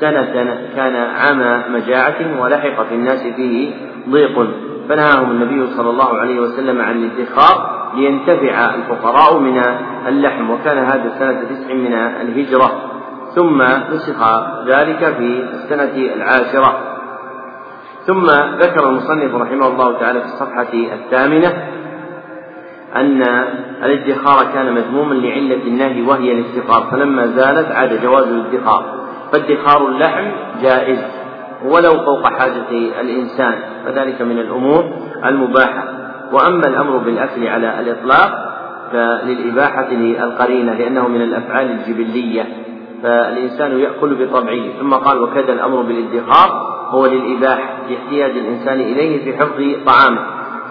سنة 0.00 0.58
كان 0.76 0.96
عام 0.96 1.72
مجاعة 1.72 2.40
ولحق 2.40 2.82
في 2.82 2.94
الناس 2.94 3.22
فيه 3.36 3.70
ضيق. 4.08 4.48
فنهاهم 4.88 5.30
النبي 5.30 5.66
صلى 5.66 5.90
الله 5.90 6.18
عليه 6.18 6.40
وسلم 6.40 6.80
عن 6.80 6.96
الادخار 6.96 7.78
لينتفع 7.94 8.74
الفقراء 8.74 9.38
من 9.38 9.62
اللحم 10.08 10.50
وكان 10.50 10.78
هذا 10.78 11.12
سنة 11.18 11.44
تسع 11.44 11.74
من 11.74 11.94
الهجرة. 11.94 12.82
ثم 13.34 13.62
نسخ 13.62 14.22
ذلك 14.66 14.98
في 14.98 15.44
السنة 15.54 16.14
العاشرة. 16.14 16.80
ثم 18.06 18.26
ذكر 18.58 18.88
المصنف 18.88 19.34
رحمه 19.34 19.68
الله 19.68 19.98
تعالى 19.98 20.20
في 20.20 20.26
الصفحة 20.26 20.72
الثامنة 20.72 21.52
أن 22.96 23.22
الادخار 23.82 24.52
كان 24.54 24.74
مذموما 24.74 25.14
لعلة 25.14 25.62
النهي 25.66 26.02
وهي 26.02 26.32
الافتقار 26.32 26.90
فلما 26.90 27.26
زالت 27.26 27.72
عاد 27.72 28.02
جواز 28.02 28.24
الادخار. 28.24 28.97
فادخار 29.32 29.88
اللحم 29.88 30.24
جائز 30.62 30.98
ولو 31.64 31.92
فوق 31.92 32.26
حاجة 32.26 32.70
الإنسان 33.00 33.54
فذلك 33.84 34.22
من 34.22 34.38
الأمور 34.38 34.84
المباحة. 35.24 35.84
وأما 36.32 36.66
الأمر 36.66 36.98
بالأكل 36.98 37.46
على 37.46 37.80
الإطلاق 37.80 38.30
فللإباحة 38.92 39.90
للقرينة 39.90 40.72
لأنه 40.72 41.08
من 41.08 41.22
الأفعال 41.22 41.70
الجبلية 41.70 42.44
فالإنسان 43.02 43.78
يأكل 43.78 44.14
بطبعه. 44.14 44.62
ثم 44.80 44.94
قال 44.94 45.22
وكذا 45.22 45.52
الأمر 45.52 45.82
بالادخار 45.82 46.78
هو 46.90 47.06
للإباحة 47.06 47.76
لاحتياج 47.90 48.30
الإنسان 48.30 48.80
إليه 48.80 49.24
في 49.24 49.38
حفظ 49.38 49.62
طعامه. 49.86 50.20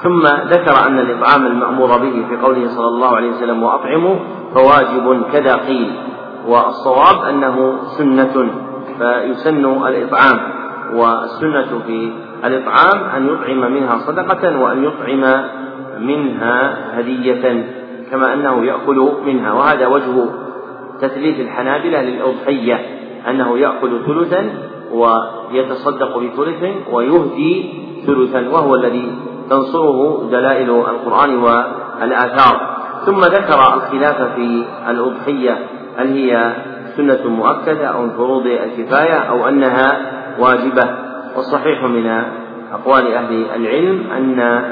ثم 0.03 0.21
ذكر 0.27 0.87
أن 0.87 0.99
الإطعام 0.99 1.45
المأمور 1.45 1.87
به 1.97 2.23
في 2.29 2.37
قوله 2.43 2.67
صلى 2.67 2.87
الله 2.87 3.15
عليه 3.15 3.29
وسلم 3.29 3.63
وأطعموا 3.63 4.15
فواجب 4.55 5.23
كذا 5.33 5.55
قيل. 5.55 5.91
والصواب 6.47 7.25
أنه 7.29 7.77
سنة 7.97 8.49
فيسن 8.97 9.65
الإطعام 9.87 10.39
والسنة 10.93 11.81
في 11.87 12.11
الإطعام 12.45 13.03
أن 13.15 13.27
يطعم 13.27 13.71
منها 13.71 13.97
صدقة 13.97 14.59
وأن 14.59 14.83
يطعم 14.83 15.43
منها 15.99 16.77
هدية 16.99 17.65
كما 18.11 18.33
أنه 18.33 18.65
يأكل 18.65 19.11
منها. 19.25 19.53
وهذا 19.53 19.87
وجه 19.87 20.25
تثليث 21.01 21.39
الحنابلة 21.39 22.01
للأضحية 22.01 22.85
أنه 23.29 23.57
يأكل 23.57 23.99
ثلثا 24.05 24.49
ويتصدق 24.91 26.17
بثلث 26.17 26.63
ويهدي 26.91 27.73
ثلثا 28.05 28.49
وهو 28.49 28.75
الذي 28.75 29.15
تنصره 29.49 30.29
دلائل 30.31 30.69
القرآن 30.69 31.37
والآثار. 31.37 32.77
ثم 33.05 33.19
ذكر 33.19 33.59
الخلاف 33.75 34.21
في 34.35 34.65
الأضحية 34.89 35.57
هل 35.97 36.07
هي 36.07 36.53
سنة 36.97 37.29
مؤكدة 37.29 37.87
أو 37.87 38.01
من 38.01 38.09
فروض 38.09 38.47
الكفاية 38.47 39.15
أو 39.15 39.47
أنها 39.47 39.99
واجبة؟ 40.39 40.95
والصحيح 41.35 41.83
من 41.83 42.23
أقوال 42.73 43.13
أهل 43.13 43.45
العلم 43.55 44.11
أن 44.11 44.63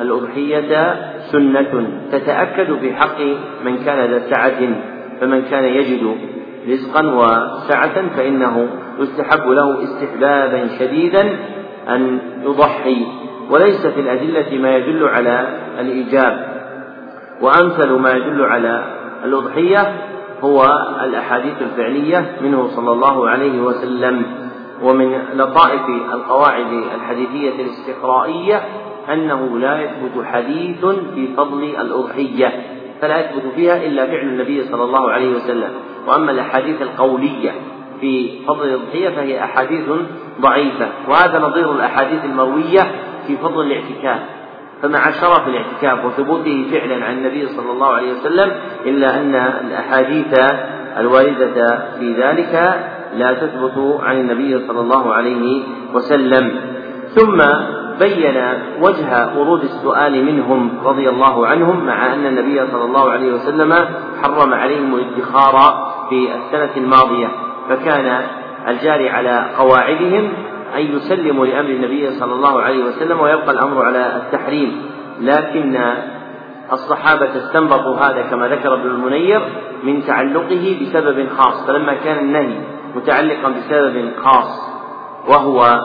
الأضحية 0.00 0.94
سنة 1.32 1.88
تتأكد 2.12 2.78
في 2.80 2.94
حق 2.94 3.20
من 3.64 3.84
كان 3.84 4.10
ذا 4.10 4.22
سعة 4.30 4.60
فمن 5.20 5.42
كان 5.42 5.64
يجد 5.64 6.16
رزقا 6.68 7.02
وسعة 7.06 8.08
فإنه 8.16 8.68
يستحب 8.98 9.48
له 9.48 9.82
استحبابا 9.82 10.68
شديدا 10.78 11.22
أن 11.88 12.18
يضحي. 12.44 13.06
وليس 13.50 13.86
في 13.86 14.00
الأدلة 14.00 14.58
ما 14.58 14.76
يدل 14.76 15.08
على 15.08 15.46
الإيجاب. 15.80 16.46
وأمثل 17.40 17.92
ما 17.92 18.10
يدل 18.10 18.42
على 18.42 18.84
الأضحية 19.24 20.11
هو 20.42 20.64
الأحاديث 21.04 21.62
الفعلية 21.62 22.36
منه 22.42 22.68
صلى 22.76 22.92
الله 22.92 23.28
عليه 23.28 23.60
وسلم 23.60 24.26
ومن 24.82 25.18
لطائف 25.34 25.88
القواعد 26.12 26.72
الحديثية 26.94 27.52
الاستقرائية 27.62 28.62
أنه 29.12 29.58
لا 29.58 29.80
يثبت 29.80 30.24
حديث 30.24 30.84
في 31.14 31.28
فضل 31.36 31.62
الأضحية 31.64 32.62
فلا 33.00 33.20
يثبت 33.20 33.42
فيها 33.54 33.76
إلا 33.86 34.06
فعل 34.06 34.26
النبي 34.28 34.64
صلى 34.64 34.84
الله 34.84 35.10
عليه 35.10 35.34
وسلم. 35.36 35.70
وأما 36.08 36.30
الأحاديث 36.30 36.82
القولية 36.82 37.50
في 38.00 38.44
فضل 38.46 38.64
الأضحية 38.68 39.08
فهي 39.08 39.44
أحاديث 39.44 39.88
ضعيفة 40.40 40.88
وهذا 41.08 41.38
نظير 41.38 41.72
الأحاديث 41.72 42.24
المروية 42.24 42.80
في 43.26 43.36
فضل 43.36 43.66
الاعتكاف. 43.66 44.20
فمع 44.82 45.10
شرف 45.10 45.48
الاعتكاف 45.48 46.04
وثبوته 46.04 46.66
فعلا 46.72 47.04
عن 47.04 47.18
النبي 47.18 47.46
صلى 47.46 47.72
الله 47.72 47.86
عليه 47.86 48.12
وسلم 48.12 48.52
إلا 48.86 49.20
أن 49.20 49.34
الأحاديث 49.34 50.38
الواردة 50.98 51.78
في 51.98 52.12
ذلك 52.12 52.80
لا 53.14 53.32
تثبت 53.32 54.00
عن 54.02 54.20
النبي 54.20 54.66
صلى 54.66 54.80
الله 54.80 55.14
عليه 55.14 55.62
وسلم. 55.94 56.60
ثم 57.14 57.42
بين 58.00 58.36
وجه 58.80 59.38
ورود 59.38 59.62
السؤال 59.62 60.24
منهم 60.24 60.78
رضي 60.84 61.08
الله 61.08 61.46
عنهم 61.46 61.86
مع 61.86 62.14
أن 62.14 62.26
النبي 62.26 62.66
صلى 62.66 62.84
الله 62.84 63.10
عليه 63.10 63.32
وسلم 63.32 63.74
حرم 64.22 64.54
عليهم 64.54 64.94
الادخار 64.94 65.54
في 66.08 66.28
السنة 66.34 66.76
الماضية 66.76 67.28
فكان 67.68 68.22
الجاري 68.68 69.10
على 69.10 69.46
قواعدهم 69.58 70.32
أن 70.76 70.80
يسلموا 70.80 71.46
لأمر 71.46 71.70
النبي 71.70 72.10
صلى 72.10 72.32
الله 72.32 72.62
عليه 72.62 72.84
وسلم 72.84 73.20
ويبقى 73.20 73.50
الأمر 73.50 73.84
على 73.84 74.16
التحريم. 74.16 74.82
لكن 75.20 75.94
الصحابة 76.72 77.36
استنبطوا 77.36 77.96
هذا 77.96 78.22
كما 78.22 78.48
ذكر 78.48 78.74
ابن 78.74 78.86
المنير 78.90 79.40
من 79.82 80.02
تعلقه 80.06 80.78
بسبب 80.82 81.28
خاص. 81.38 81.66
فلما 81.66 81.94
كان 81.94 82.18
النهي 82.18 82.56
متعلقا 82.96 83.48
بسبب 83.48 84.10
خاص 84.24 84.72
وهو 85.28 85.80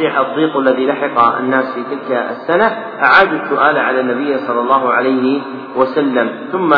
الضيق 0.00 0.56
الذي 0.56 0.86
لحق 0.86 1.36
الناس 1.38 1.74
في 1.74 1.82
تلك 1.82 2.10
السنة 2.10 2.64
أعادوا 3.04 3.38
السؤال 3.38 3.78
على 3.78 4.00
النبي 4.00 4.38
صلى 4.38 4.60
الله 4.60 4.92
عليه 4.92 5.40
وسلم. 5.76 6.30
ثم 6.52 6.74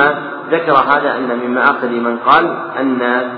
ذكر 0.50 0.72
هذا 0.72 1.16
أن 1.16 1.38
من 1.38 1.54
مآخذ 1.54 1.88
من 1.88 2.16
قال 2.18 2.56
أن 2.78 3.30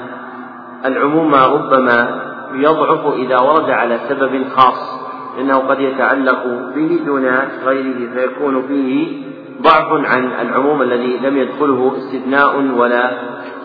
العموم 0.84 1.34
ربما 1.34 2.20
يضعف 2.57 3.14
إذا 3.14 3.38
ورد 3.40 3.70
على 3.70 4.00
سبب 4.09 4.48
خاص 4.57 5.00
إنه 5.38 5.59
قد 5.59 5.80
يتعلق 5.80 6.44
به 6.74 7.00
دون 7.07 7.26
غيره 7.64 8.14
فيكون 8.14 8.62
فيه 8.68 9.26
ضعف 9.62 9.92
عن 9.92 10.24
العموم 10.40 10.82
الذي 10.82 11.16
لم 11.16 11.36
يدخله 11.36 11.96
استثناء 11.96 12.57
ولا 12.57 13.11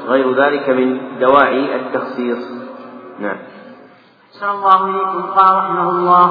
غير 0.08 0.34
ذلك 0.34 0.70
من 0.70 0.98
دواعي 1.20 1.76
التخصيص. 1.76 2.52
نعم. 3.20 3.38
صلى 4.32 4.52
الله 4.52 4.86
إليكم 4.86 5.22
قال 5.22 5.58
رحمه 5.58 5.90
الله 5.90 6.26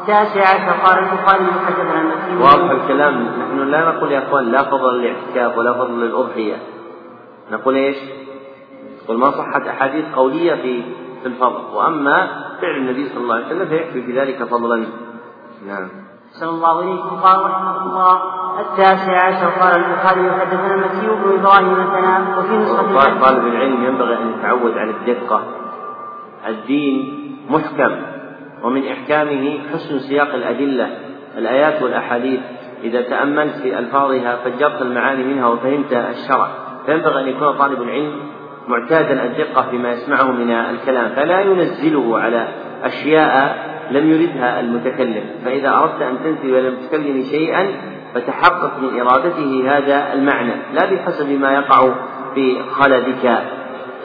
التاسع 0.00 0.40
عشر 0.40 0.86
قال 0.86 0.98
البخاري 0.98 1.46
حدثنا 1.66 2.14
واضح 2.40 2.70
الكلام. 2.70 3.28
نحن 3.38 3.70
لا 3.70 3.90
نقول 3.90 4.12
يا 4.12 4.28
أخوان 4.28 4.44
لا 4.44 4.62
فضل 4.62 4.98
للاعتكاف 4.98 5.58
ولا 5.58 5.72
فضل 5.72 6.00
للاضحيه 6.00 6.56
نقول 7.52 7.74
إيش؟ 7.74 7.96
نقول 9.04 9.18
ما 9.18 9.30
صحت 9.30 9.66
أحاديث 9.66 10.04
قولية 10.14 10.54
في 10.54 10.82
في 11.26 11.32
الفضل. 11.32 11.74
وأما 11.74 12.26
فعل 12.60 12.76
النبي 12.76 13.08
صلى 13.08 13.22
الله 13.22 13.34
عليه 13.34 13.46
وسلم 13.46 13.68
فيكفي 13.68 14.02
في 14.02 14.20
ذلك 14.20 14.44
فضلا. 14.44 14.86
نعم. 15.66 15.88
صلى 16.40 16.50
الله 16.50 16.82
عليكم 16.82 17.16
قال 17.16 17.50
رحمه 17.50 17.82
الله 17.82 18.20
التاسع 18.60 19.26
عشر 19.26 19.60
قال 19.60 19.84
البخاري 19.84 20.30
حدثنا 20.40 20.74
المكي 20.74 21.06
بن 21.06 21.38
إبراهيم 21.38 21.72
مثلا 21.72 22.38
وفي 22.38 22.56
نسخة 22.56 23.20
طالب 23.20 23.46
العلم 23.46 23.84
ينبغي 23.84 24.14
أن 24.14 24.34
يتعود 24.38 24.78
على 24.78 24.90
الدقة. 24.90 25.42
الدين 26.48 26.96
محكم 27.50 27.96
ومن 28.62 28.88
إحكامه 28.88 29.58
حسن 29.72 29.98
سياق 29.98 30.34
الأدلة 30.34 30.98
الآيات 31.38 31.82
والأحاديث. 31.82 32.40
إذا 32.84 33.02
تأملت 33.02 33.54
في 33.62 33.78
ألفاظها 33.78 34.36
فجرت 34.36 34.82
المعاني 34.82 35.24
منها 35.24 35.46
وفهمت 35.46 35.92
الشرع. 35.92 36.48
فينبغي 36.86 37.20
أن 37.20 37.28
يكون 37.28 37.52
طالب 37.52 37.82
العلم 37.82 38.12
معتادا 38.68 39.24
الدقة 39.24 39.66
فيما 39.70 39.92
يسمعه 39.92 40.32
من 40.32 40.50
الكلام 40.50 41.08
فلا 41.16 41.40
ينزله 41.40 42.18
على 42.18 42.48
أشياء 42.84 43.66
لم 43.90 44.10
يردها 44.10 44.60
المتكلم. 44.60 45.24
فإذا 45.44 45.68
أردت 45.68 46.02
أن 46.02 46.18
تنزل 46.24 46.58
إلى 46.58 46.68
المتكلم 46.68 47.22
شيئا 47.22 47.68
فتحقق 48.14 48.72
من 48.82 49.00
إرادته 49.00 49.64
هذا 49.68 50.12
المعنى 50.14 50.52
لا 50.74 50.94
بحسب 50.94 51.40
ما 51.40 51.52
يقع 51.52 51.92
في 52.34 52.56
خلدك. 52.70 53.38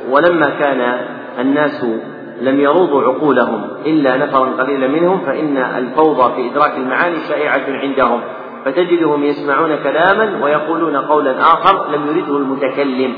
ولما 0.09 0.49
كان 0.59 0.97
الناس 1.39 1.85
لم 2.41 2.59
يروضوا 2.59 3.03
عقولهم 3.03 3.69
إلا 3.85 4.17
نفرا 4.17 4.49
قليلا 4.49 4.87
منهم 4.87 5.21
فإن 5.25 5.57
الفوضى 5.57 6.33
في 6.35 6.51
إدراك 6.51 6.77
المعاني 6.77 7.15
شائعة 7.29 7.63
عندهم. 7.67 8.21
فتجدهم 8.65 9.23
يسمعون 9.23 9.75
كلاما 9.83 10.43
ويقولون 10.43 10.97
قولا 10.97 11.41
آخر 11.41 11.91
لم 11.91 12.07
يرده 12.07 12.37
المتكلم. 12.37 13.13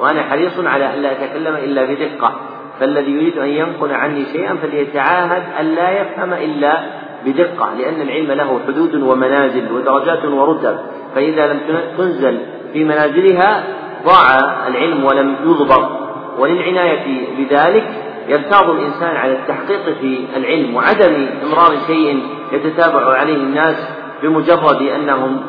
وأنا 0.00 0.22
حريص 0.22 0.58
على 0.58 0.94
أن 0.94 1.02
لا 1.02 1.12
أتكلم 1.12 1.54
إلا 1.54 1.84
بدقة. 1.84 2.40
فالذي 2.80 3.10
يريد 3.10 3.38
أن 3.38 3.48
ينقل 3.48 3.92
عني 3.92 4.24
شيئا 4.32 4.54
فليتعاهد 4.54 5.42
أن 5.60 5.66
لا 5.66 6.00
يفهم 6.00 6.32
إلا 6.32 6.80
بدقة 7.26 7.74
لأن 7.74 8.00
العلم 8.00 8.32
له 8.32 8.60
حدود 8.66 8.94
ومنازل 8.94 9.72
ودرجات 9.72 10.24
ورتب 10.24 10.78
فإذا 11.14 11.52
لم 11.52 11.60
تنزل 11.98 12.38
في 12.72 12.84
منازلها 12.84 13.64
ضاع 14.04 14.38
العلم 14.68 15.04
ولم 15.04 15.36
يضبط. 15.44 16.08
وللعناية 16.38 17.26
بذلك 17.38 17.84
يرتاض 18.28 18.70
الإنسان 18.70 19.16
على 19.16 19.32
التحقيق 19.32 19.98
في 20.00 20.24
العلم 20.36 20.76
وعدم 20.76 21.26
إمرار 21.42 21.76
شيء 21.86 22.22
يتتابع 22.52 23.18
عليه 23.18 23.36
الناس 23.36 23.76
بمجرد 24.22 24.82
أنهم 24.82 25.40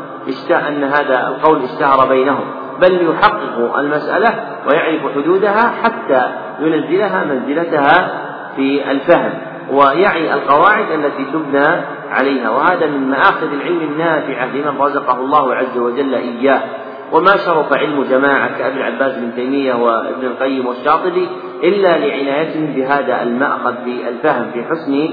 أن 0.52 0.84
هذا 0.84 1.28
القول 1.28 1.64
اشتهر 1.64 2.10
بينهم. 2.10 2.45
بل 2.82 3.10
يحقق 3.10 3.78
المسألة 3.78 4.30
ويعرف 4.68 5.02
حدودها 5.16 5.72
حتى 5.84 6.32
ينزلها 6.60 7.24
منزلتها 7.24 8.10
في 8.56 8.92
الفهم 8.92 9.34
ويعي 9.72 10.34
القواعد 10.34 10.92
التي 10.92 11.26
تبنى 11.34 11.68
عليها. 12.12 12.50
وهذا 12.50 12.88
من 12.88 13.10
مآخذ 13.10 13.54
العلم 13.54 13.82
النافعة 13.82 14.46
لمن 14.46 14.82
رزقه 14.82 15.20
الله 15.20 15.56
عز 15.56 15.78
وجل 15.78 16.14
إياه. 16.16 16.62
وما 17.12 17.38
شرف 17.38 17.74
علم 17.74 18.04
جماعة 18.04 18.58
كأبي 18.58 18.78
العباس 18.78 19.16
بن 19.16 19.36
تيمية 19.36 19.74
وابن 19.74 20.26
القيم 20.26 20.66
والشاطبي 20.66 21.28
إلا 21.64 21.98
لعنايتهم 21.98 22.66
بهذا 22.66 23.24
المأخذ 23.24 23.74
في 23.86 24.10
الفهم 24.10 24.52
في 24.54 24.64
حسن 24.64 25.10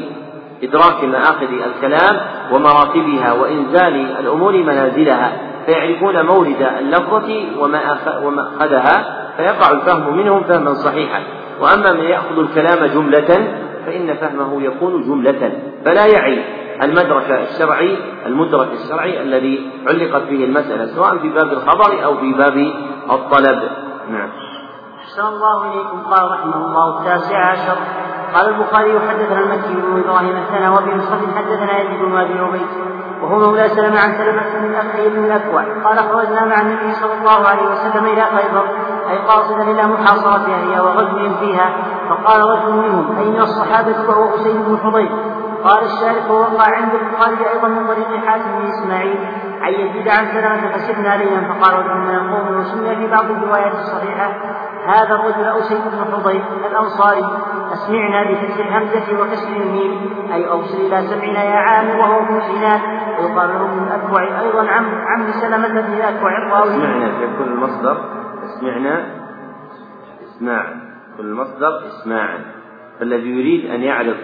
إدراك 0.62 1.04
مآخذ 1.04 1.48
الكلام 1.66 2.20
ومراتبها 2.52 3.32
وإنزال 3.32 4.16
الأمور 4.20 4.52
منازلها. 4.52 5.32
فيعرفون 5.66 6.26
مورد 6.26 6.62
اللفظة 6.78 7.46
ومأخذها 8.22 9.26
فيقع 9.36 9.70
الفهم 9.70 10.16
منهم 10.16 10.42
فهما 10.42 10.74
صحيحا. 10.74 11.22
وأما 11.60 11.92
من 11.92 12.04
يأخذ 12.04 12.38
الكلام 12.38 12.86
جملة 12.86 13.48
فإن 13.86 14.14
فهمه 14.14 14.62
يكون 14.62 15.02
جملة 15.02 15.52
فلا 15.84 16.06
يعي 16.06 16.44
المدرك 16.82 17.30
الشرعي 17.30 17.96
المدرك 18.26 18.68
الشرعي 18.72 19.22
الذي 19.22 19.70
علقت 19.86 20.22
به 20.22 20.44
المسألة 20.44 20.86
سواء 20.86 21.18
في 21.18 21.28
باب 21.28 21.52
الخبر 21.52 22.04
أو 22.04 22.16
في 22.16 22.32
باب 22.32 22.56
الطلب. 23.10 23.62
نعم. 24.10 24.28
أحسن 24.98 25.26
الله 25.26 25.72
إليكم. 25.72 25.98
قال 26.00 26.30
رحمه 26.30 26.66
الله 26.66 26.98
التاسع 26.98 27.50
عشر. 27.50 27.76
قال 28.34 28.48
البخاري 28.48 29.00
حدثنا 29.00 29.40
المكي 29.40 29.74
بن 29.74 30.02
إبراهيم 30.04 30.36
الثنا 30.36 30.72
وفي 30.72 30.94
نسخة 30.94 31.20
حدثنا 31.36 31.80
يزيد 31.80 32.00
بن 32.02 32.16
أبي 32.16 32.40
وهو 33.26 33.38
مولى 33.38 33.68
سلمة 33.68 34.00
عن 34.00 34.12
سلمة 34.12 34.42
بن 34.62 34.74
أخي 34.74 35.08
بن 35.08 35.24
الأكوع. 35.24 35.62
قال 35.84 35.98
خرجنا 35.98 36.44
مع 36.44 36.60
النبي 36.60 36.94
صلى 36.94 37.14
الله 37.14 37.48
عليه 37.48 37.66
وسلم 37.72 38.04
إلى 38.04 38.22
خيبر 38.22 38.64
أي 39.10 39.18
قاصدا 39.18 39.62
إلى 39.62 39.82
محاصرة 39.86 40.46
أهلها 40.54 40.82
وغزو 40.82 41.34
فيها. 41.40 41.70
فقال 42.08 42.40
رجل 42.40 42.72
منهم 42.72 43.18
أي 43.18 43.24
من 43.24 43.40
الصحابة 43.40 44.08
وهو 44.08 44.30
حسين 44.30 44.62
بن 44.62 44.78
حضير 44.78 45.10
قال 45.64 45.84
الشارح 45.84 46.30
ووقع 46.30 46.76
عند 46.76 46.94
البخاري 46.94 47.50
أيضا 47.54 47.68
من 47.68 47.86
طريق 47.86 48.26
حاتم 48.26 48.50
بن 48.58 48.68
إسماعيل. 48.68 49.18
عن 49.60 49.72
يزيد 49.72 50.08
عن 50.08 50.26
سلمة 50.26 50.72
فسرنا 50.72 51.16
ليلا 51.16 51.40
فقال 51.52 51.78
رجل 51.78 51.96
من 51.96 52.14
القوم 52.14 52.58
وسمي 52.58 52.96
في 52.96 53.06
بعض 53.06 53.24
الروايات 53.24 53.72
الصحيحة. 53.74 54.30
هذا 54.86 55.14
الرجل 55.14 55.44
أسيد 55.58 55.80
بن 55.92 56.14
حضير 56.14 56.44
الأنصاري. 56.70 57.26
أسمعنا 57.76 58.30
بفتح 58.30 58.56
الهمزة 58.66 59.20
وكسر 59.20 59.56
الميم 59.62 59.92
أي 60.32 60.48
أوصل 60.48 60.86
إلى 60.86 61.02
سمعنا 61.08 61.44
يا 61.44 61.56
عام 61.56 61.98
وهو 61.98 62.40
سنان 62.40 62.80
ويقال 63.18 63.48
له 63.48 63.64
ابن 63.64 63.82
الأكوع 63.86 64.40
أيضا 64.40 64.70
عم 64.70 64.84
عم 64.84 65.30
سلمة 65.40 65.68
بن 65.68 65.92
الأكوع 65.92 66.30
الراوي 66.38 66.70
اسمعنا 66.70 67.08
في 67.18 67.26
كل 67.38 67.50
مصدر 67.50 67.96
اسمعنا 68.44 69.06
إسماع. 70.22 70.64
كل 71.16 71.32
مصدر 71.32 71.86
اسماعا 71.86 72.38
فالذي 73.00 73.28
يريد 73.28 73.70
أن 73.70 73.82
يعرف 73.82 74.16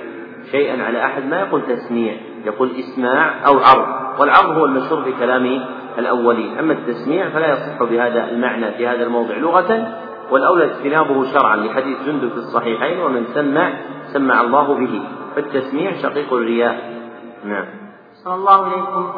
شيئا 0.50 0.84
على 0.84 1.05
أحد 1.05 1.24
ما 1.24 1.40
يقول 1.40 1.62
تسميع 1.62 2.14
يقول 2.44 2.70
إسماع 2.70 3.46
أو 3.46 3.59
عرض. 3.59 4.20
والعرض 4.20 4.50
هو 4.59 4.64
المشهور 4.64 5.03
في 5.03 5.12
كلام 5.12 5.61
الأولين. 5.98 6.59
أما 6.59 6.72
التسميع 6.72 7.28
فلا 7.28 7.53
يصح 7.53 7.82
بهذا 7.82 8.30
المعنى 8.30 8.72
في 8.72 8.88
هذا 8.88 9.03
الموضع. 9.03 9.36
لغة 9.36 9.88
والأولى 10.30 10.64
اجتنابه 10.64 11.32
شرعا 11.32 11.56
لحديث 11.56 11.98
جندب 12.06 12.28
في 12.28 12.36
الصحيحين 12.36 13.00
ومن 13.00 13.24
سمع 13.34 13.72
سمع 14.12 14.40
الله 14.40 14.74
به. 14.74 15.02
فالتسميع 15.36 15.92
شقيق 16.02 16.32
الرياء. 16.32 16.76
نعم. 17.44 17.64
صلى 18.24 18.34
الله 18.34 18.64
عليكم. 18.64 19.12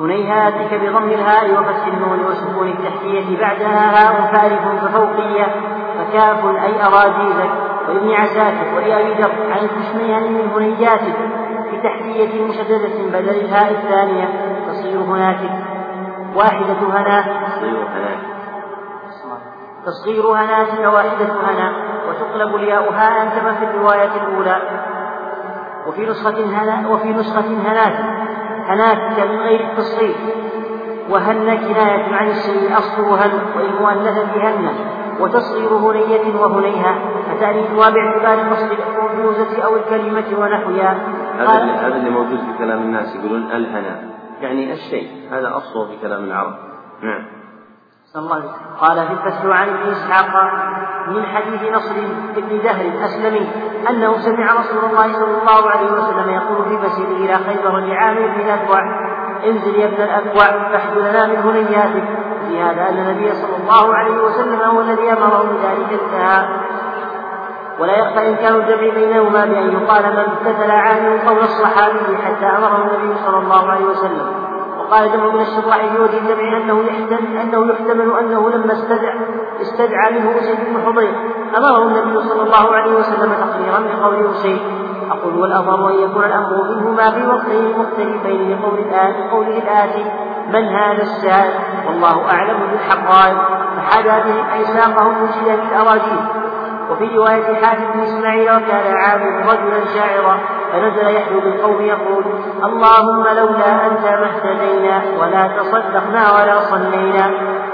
هنيهاتك 0.00 0.74
بضم 0.74 1.08
الهاء 1.08 1.50
وفتح 1.50 1.86
النون 1.86 2.24
وسكون 2.24 2.68
التحتية 2.68 3.38
بعدها 3.40 3.90
هاء 3.96 4.32
فارف 4.34 4.84
ففوقية 4.84 5.46
فكاف 5.98 6.44
أي 6.44 6.86
أراجيزك. 6.86 7.50
وابن 7.88 8.10
عساكر 8.10 8.76
ولأبي 8.76 9.12
ذر 9.22 9.30
عن 9.50 9.64
الكشميهان 9.64 10.32
من 10.32 10.50
هنياتك 10.54 11.16
بتحتية 11.72 12.44
مشددة 12.44 13.18
بدل 13.18 13.30
الهاء 13.30 13.70
الثانية. 13.70 14.28
تصير 14.66 15.00
هناك. 15.00 15.40
واحدة 16.34 16.72
هنا. 16.72 17.20
تصير 17.20 17.76
هناك. 17.76 18.33
تصغير 19.86 20.26
هناتك 20.26 20.94
واحدة 20.94 21.24
هنا 21.24 21.72
وتقلب 22.08 22.54
الياء 22.54 22.92
هاء 22.92 23.38
كما 23.38 23.54
في 23.54 23.64
الرواية 23.64 24.10
الأولى. 24.16 24.62
وفي 25.86 26.06
نسخة 26.06 26.44
هنا 26.44 26.88
وفي 26.88 27.08
نسخة 27.08 27.46
هنات 27.46 27.94
هناتك 28.66 29.30
من 29.30 29.38
غير 29.40 29.60
التصغير. 29.60 30.14
وهن 31.10 31.56
كناية 31.56 32.14
عن 32.14 32.28
الشيء 32.28 32.78
أصله 32.78 33.26
هن 33.26 33.40
والمؤنثة 33.56 34.48
هن 34.48 34.68
وتصغير 35.20 35.68
هنية 35.68 36.40
وهنيها. 36.40 36.94
فتأليفها 37.28 37.90
باعتبار 37.90 38.54
قصد 38.54 38.70
الأنفوزة 38.72 39.62
أو 39.64 39.76
الكلمة 39.76 40.38
ونحوها. 40.38 40.96
هذا 41.38 41.64
هذا 41.64 41.96
اللي 41.96 42.10
موجود 42.10 42.38
في 42.38 42.58
كلام 42.58 42.78
الناس 42.78 43.16
يقولون 43.16 43.52
ألهنا. 43.52 44.10
يعني 44.40 44.72
الشيء 44.72 45.08
هذا 45.30 45.56
أصله 45.56 45.86
في 45.86 45.96
كلام 46.02 46.24
العرب. 46.24 46.54
نعم. 47.02 47.43
الله 48.16 48.42
قال 48.80 49.06
في 49.06 49.12
الفتح 49.12 49.44
عن 49.44 49.68
ابن 49.68 49.90
إسحاق 49.90 50.52
من 51.08 51.26
حديث 51.26 51.72
نصر 51.72 51.94
بن 52.36 52.62
دهر 52.62 52.80
الأسلمي 52.80 53.48
أنه 53.90 54.18
سمع 54.18 54.52
رسول 54.52 54.84
الله 54.90 55.12
صلى 55.12 55.38
الله 55.40 55.70
عليه 55.70 55.92
وسلم 55.92 56.30
يقول 56.30 56.64
في 56.64 56.86
مسيره 56.86 57.16
إلى 57.16 57.38
خيبر 57.38 57.78
لعامر 57.78 58.20
بن 58.20 58.40
الاكوع 58.40 58.80
انزل 59.46 59.74
يا 59.74 59.86
ابن 59.86 60.02
الأكوع 60.02 60.44
فاحد 60.44 60.98
لنا 60.98 61.26
من 61.26 61.36
هنياتك 61.36 62.04
في 62.48 62.62
هذا 62.62 62.88
أن 62.88 62.98
النبي 62.98 63.32
صلى 63.32 63.56
الله 63.56 63.94
عليه 63.94 64.18
وسلم 64.22 64.60
هو 64.60 64.80
الذي 64.80 65.12
أمره 65.12 65.42
بذلك 65.42 66.00
انتهى. 66.02 66.48
ولا 67.78 67.98
يخفى 67.98 68.28
إمكان 68.28 68.54
الجمع 68.54 68.94
بينهما 68.94 69.44
بأن 69.44 69.72
يقال 69.72 70.02
من 70.02 70.18
امتثل 70.18 70.70
عامل 70.70 71.18
قول 71.28 71.38
الصحابي 71.38 72.18
حتى 72.24 72.46
أمره 72.46 72.76
النبي 72.76 73.18
صلى 73.26 73.38
الله 73.38 73.70
عليه 73.70 73.84
وسلم. 73.84 74.43
وقال 74.94 75.12
جمع 75.12 75.26
من 75.26 75.40
الشراح 75.40 75.76
في 75.76 75.98
وجه 75.98 76.18
الجمع 76.18 76.56
أنه 76.56 76.84
يحتمل 76.84 77.36
أنه 77.36 77.72
يحتمل 77.72 78.18
أنه 78.20 78.50
لما 78.50 78.72
استدعى 78.72 79.18
استدعى 79.60 80.12
منه 80.12 80.38
أسيد 80.38 80.58
بن 80.58 80.82
حضير. 80.86 81.14
أمره 81.56 81.82
النبي 81.82 82.28
صلى 82.28 82.42
الله 82.42 82.74
عليه 82.74 82.94
وسلم 82.94 83.32
تقريرا 83.32 83.78
بقول 83.78 84.30
أسيد. 84.30 84.60
أقول 85.10 85.38
والأظهر 85.38 85.90
أن 85.90 85.94
يكون 85.94 86.24
الأمر 86.24 86.62
منهما 86.70 87.10
في 87.10 87.26
وقتين 87.26 87.78
مختلفين 87.78 88.58
لقول 88.58 88.78
الآن 88.78 89.14
قوله 89.30 89.58
الآتي 89.58 90.04
من 90.52 90.64
هذا 90.64 91.02
السائل؟ 91.02 91.52
والله 91.86 92.30
أعلم 92.30 92.58
بالحقائق. 92.70 93.38
فحدا 93.76 94.18
بهم 94.18 94.46
أي 94.54 94.64
ساقهم 94.64 95.22
من 95.22 95.28
شدة 95.32 95.54
الأراجيل 95.54 96.24
وفي 96.90 97.16
رواية 97.16 97.54
حاتم 97.62 97.84
بن 97.94 98.00
إسماعيل 98.00 98.42
وكان 98.42 98.94
عامر 98.94 99.52
رجلا 99.52 99.84
شاعرا. 99.94 100.38
فنزل 100.74 101.06
يحلو 101.16 101.40
بالقوم 101.40 101.82
يقول 101.82 102.24
اللهم 102.64 103.22
لولا 103.22 103.86
أنت 103.86 104.04
ما 104.20 104.26
اهتدينا 104.30 104.96
ولا 105.20 105.42
تصدقنا 105.56 106.24
ولا 106.34 106.56
صلينا. 106.70 107.26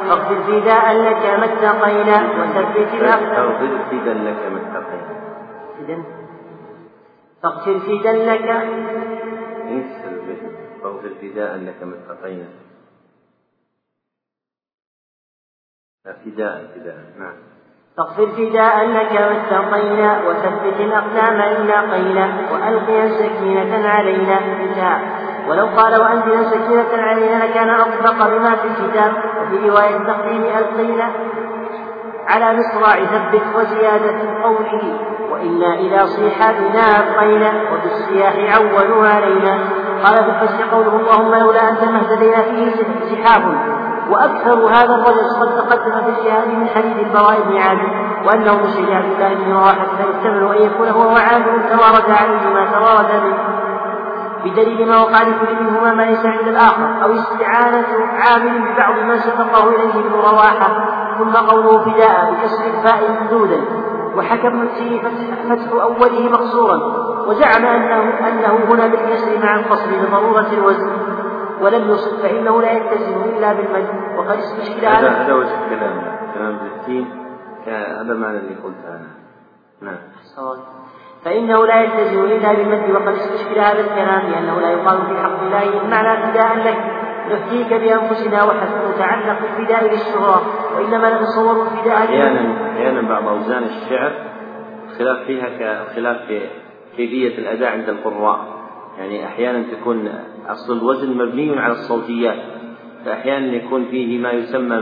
فاغفر 0.09 0.43
فداء 0.43 0.85
لك 0.93 1.25
ما 1.41 1.45
اتقينا 1.45 2.17
وثبت 2.39 2.89
فاغفر 2.89 3.79
فدا 3.91 4.15
لك 4.15 4.43
ما 4.53 4.61
اتقينا. 4.67 6.05
فاغفر 7.43 7.79
فدا 7.79 8.13
لك. 8.13 8.49
فاغفر 10.83 11.13
فداء 11.21 11.57
لك 11.57 11.83
ما 11.83 11.97
اتقينا. 11.97 12.49
فداء 16.05 16.57
فداء. 16.75 16.99
نعم. 17.19 17.50
فاغفر 18.01 18.27
فداء 18.27 18.87
لك 18.87 19.13
واتقينا 19.13 20.19
وثبت 20.29 20.81
الأقدام 20.81 21.41
إن 21.41 21.67
لاقينا 21.67 22.29
وألقيا 22.53 23.09
سكينة 23.09 23.89
علينا 23.89 24.39
انتهى 24.39 24.99
ولو 25.49 25.67
قال 25.67 26.01
وأنزلا 26.01 26.43
سكينة 26.43 27.03
علينا 27.03 27.45
لكان 27.45 27.71
أطبق 27.71 28.27
بما 28.27 28.57
في 28.57 28.69
الكتاب. 28.69 29.13
وفي 29.41 29.69
رواية 29.69 29.99
تقديم 29.99 30.45
ألقينا 30.45 31.11
على 32.29 32.59
مصراع 32.59 32.95
ثبت 32.95 33.43
وزيادة 33.57 34.43
قوله 34.43 34.99
وإنا 35.31 35.75
إلى 35.75 36.07
صيحاتنا 36.07 36.81
أبقينا 36.81 37.53
وبالصياح 37.73 38.57
عولوا 38.57 39.09
علينا. 39.09 39.59
قال 40.05 40.19
الفسح 40.19 40.61
قوله 40.73 40.97
اللهم 40.97 41.35
لولا 41.35 41.71
أنت 41.71 41.85
ما 41.85 41.99
اهتدينا 41.99 42.43
فيه 42.43 42.71
سحاب 43.11 43.43
وأكثر 44.11 44.67
هذا 44.67 44.95
الرجل 44.95 45.41
قد 45.41 45.57
تقدم 45.57 46.03
في 46.05 46.21
الجهاد 46.21 46.49
من 46.49 46.69
حديث 46.69 46.97
البراء 47.07 47.41
بن 47.49 47.57
عازب 47.57 47.91
وأنه 48.27 48.55
من 48.55 48.71
شجاع 48.71 48.99
الله 48.99 49.35
بن 49.35 49.53
رواحة 49.53 49.87
فيحتمل 49.97 50.57
أن 50.57 50.63
يكون 50.63 50.89
هو 50.89 51.13
وعازب 51.13 51.69
توارد 51.71 52.11
عليه 52.11 52.55
ما 52.55 52.67
توارد 52.73 53.25
منه 53.25 53.61
بدليل 54.45 54.89
ما 54.89 55.01
وقع 55.01 55.23
لكل 55.23 55.65
منهما 55.65 55.95
ما 55.95 56.03
ليس 56.03 56.27
عند 56.27 56.49
الآخر 56.49 57.05
أو 57.05 57.13
استعانة 57.13 57.87
عامل 58.13 58.59
ببعض 58.59 58.99
ما 58.99 59.19
سبقه 59.19 59.69
إليه 59.69 60.01
ابن 60.01 60.13
رواحة 60.13 60.85
ثم 61.19 61.33
قوله 61.33 61.79
فداء 61.79 62.33
بكسر 62.33 62.65
الفاء 62.67 63.17
ممدودا 63.21 63.61
وحكى 64.17 64.47
ابن 64.47 64.69
فتح 65.51 65.73
أوله 65.73 66.29
مقصورا 66.31 66.77
وزعم 67.27 67.65
أنه 67.65 68.29
أنه 68.29 68.59
هنا 68.71 68.87
بالكسر 68.87 69.39
مع 69.43 69.55
القصر 69.55 69.91
لضرورة 69.91 70.47
الوزن. 70.53 70.91
ولم 71.61 71.91
يصب 71.91 72.17
فإنه 72.23 72.63
لا 72.63 72.73
يلتزم 72.73 73.23
إلا 73.23 73.53
بالمد 73.53 73.89
وقد 74.17 74.39
استشكل 74.39 74.87
هذا 74.87 75.09
هذا 75.09 75.35
وجه 75.35 75.69
كلام 75.69 76.03
كلام 76.35 76.59
بالتين 76.59 77.07
هذا 77.67 78.13
المعنى 78.13 78.39
اللي 78.39 78.55
قلته 78.55 78.89
أنا 78.89 79.07
نعم 79.83 79.99
فإنه 81.25 81.67
لا 81.67 81.81
يلتزم 81.81 82.25
إلا 82.25 82.53
بالمد 82.53 82.91
وقد 82.91 83.15
استشكل 83.15 83.59
هذا 83.61 83.81
الكلام 83.81 84.31
لأنه 84.31 84.61
لا 84.61 84.71
يقال 84.71 84.99
في 85.07 85.23
حق 85.23 85.43
الله 85.43 85.83
المعنى 85.83 86.33
فداء 86.33 86.57
لك 86.57 86.77
نفديك 87.31 87.75
بأنفسنا 87.75 88.45
وحسن 88.45 88.99
تعلق 88.99 89.39
الفداء 89.43 89.85
للشهرة 89.85 90.43
وإنما 90.77 91.21
نتصور 91.21 91.63
الفداء 91.63 91.97
أحيانا 91.97 92.71
أحيانا 92.73 93.09
بعض 93.09 93.29
أوزان 93.29 93.63
الشعر 93.63 94.13
خلاف 94.99 95.27
فيها 95.27 95.49
كخلاف 95.49 96.17
في 96.27 96.41
كيفية 96.97 97.39
الأداء 97.39 97.73
عند 97.73 97.89
القراء. 97.89 98.60
يعني 99.01 99.27
أحيانا 99.27 99.65
تكون 99.73 100.09
أصل 100.49 100.79
الوزن 100.79 101.17
مبني 101.17 101.59
على 101.59 101.73
الصوتيات 101.73 102.39
فأحيانا 103.05 103.47
يكون 103.47 103.85
فيه 103.85 104.19
ما 104.19 104.31
يسمى 104.31 104.81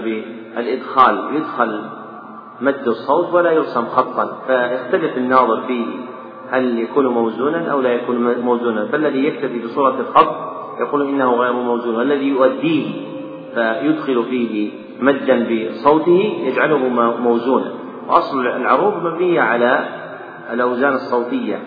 بالإدخال 0.54 1.36
يدخل 1.36 1.80
مد 2.60 2.88
الصوت 2.88 3.34
ولا 3.34 3.50
يرسم 3.50 3.84
خطا 3.84 4.38
فيختلف 4.46 5.16
الناظر 5.16 5.60
فيه 5.66 5.86
هل 6.50 6.78
يكون 6.78 7.06
موزونا 7.06 7.72
أو 7.72 7.80
لا 7.80 7.92
يكون 7.92 8.40
موزونا. 8.40 8.86
فالذي 8.86 9.24
يكتفي 9.24 9.58
بصورة 9.58 10.00
الخط 10.00 10.34
يقول 10.80 11.08
إنه 11.08 11.34
غير 11.34 11.52
موزون 11.52 11.96
والذي 11.96 12.28
يؤديه 12.28 12.86
فيدخل 13.54 14.24
فيه 14.24 14.70
مدا 15.00 15.48
بصوته 15.48 16.38
يجعله 16.46 16.78
موزونا. 17.18 17.72
وأصل 18.08 18.46
العروض 18.46 19.06
مبنية 19.06 19.40
على 19.40 19.88
الأوزان 20.52 20.94
الصوتية 20.94 21.58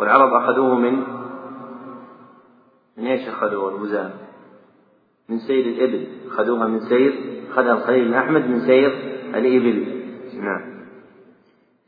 والعرب 0.00 0.28
أخذوه 0.42 0.74
من 0.74 1.15
من 2.98 3.06
إيش 3.06 3.28
اخذوا 3.28 3.70
الوزان؟ 3.70 4.10
من 5.28 5.38
سير 5.38 5.66
الإبل. 5.66 6.06
اخذوها 6.28 6.66
من 6.66 6.80
سير 6.80 7.14
اخذها 7.50 7.72
الخليل 7.72 8.08
بن 8.08 8.14
أحمد 8.14 8.46
من 8.46 8.60
سير 8.60 8.90
الإبل. 9.34 10.02
نعم. 10.34 10.76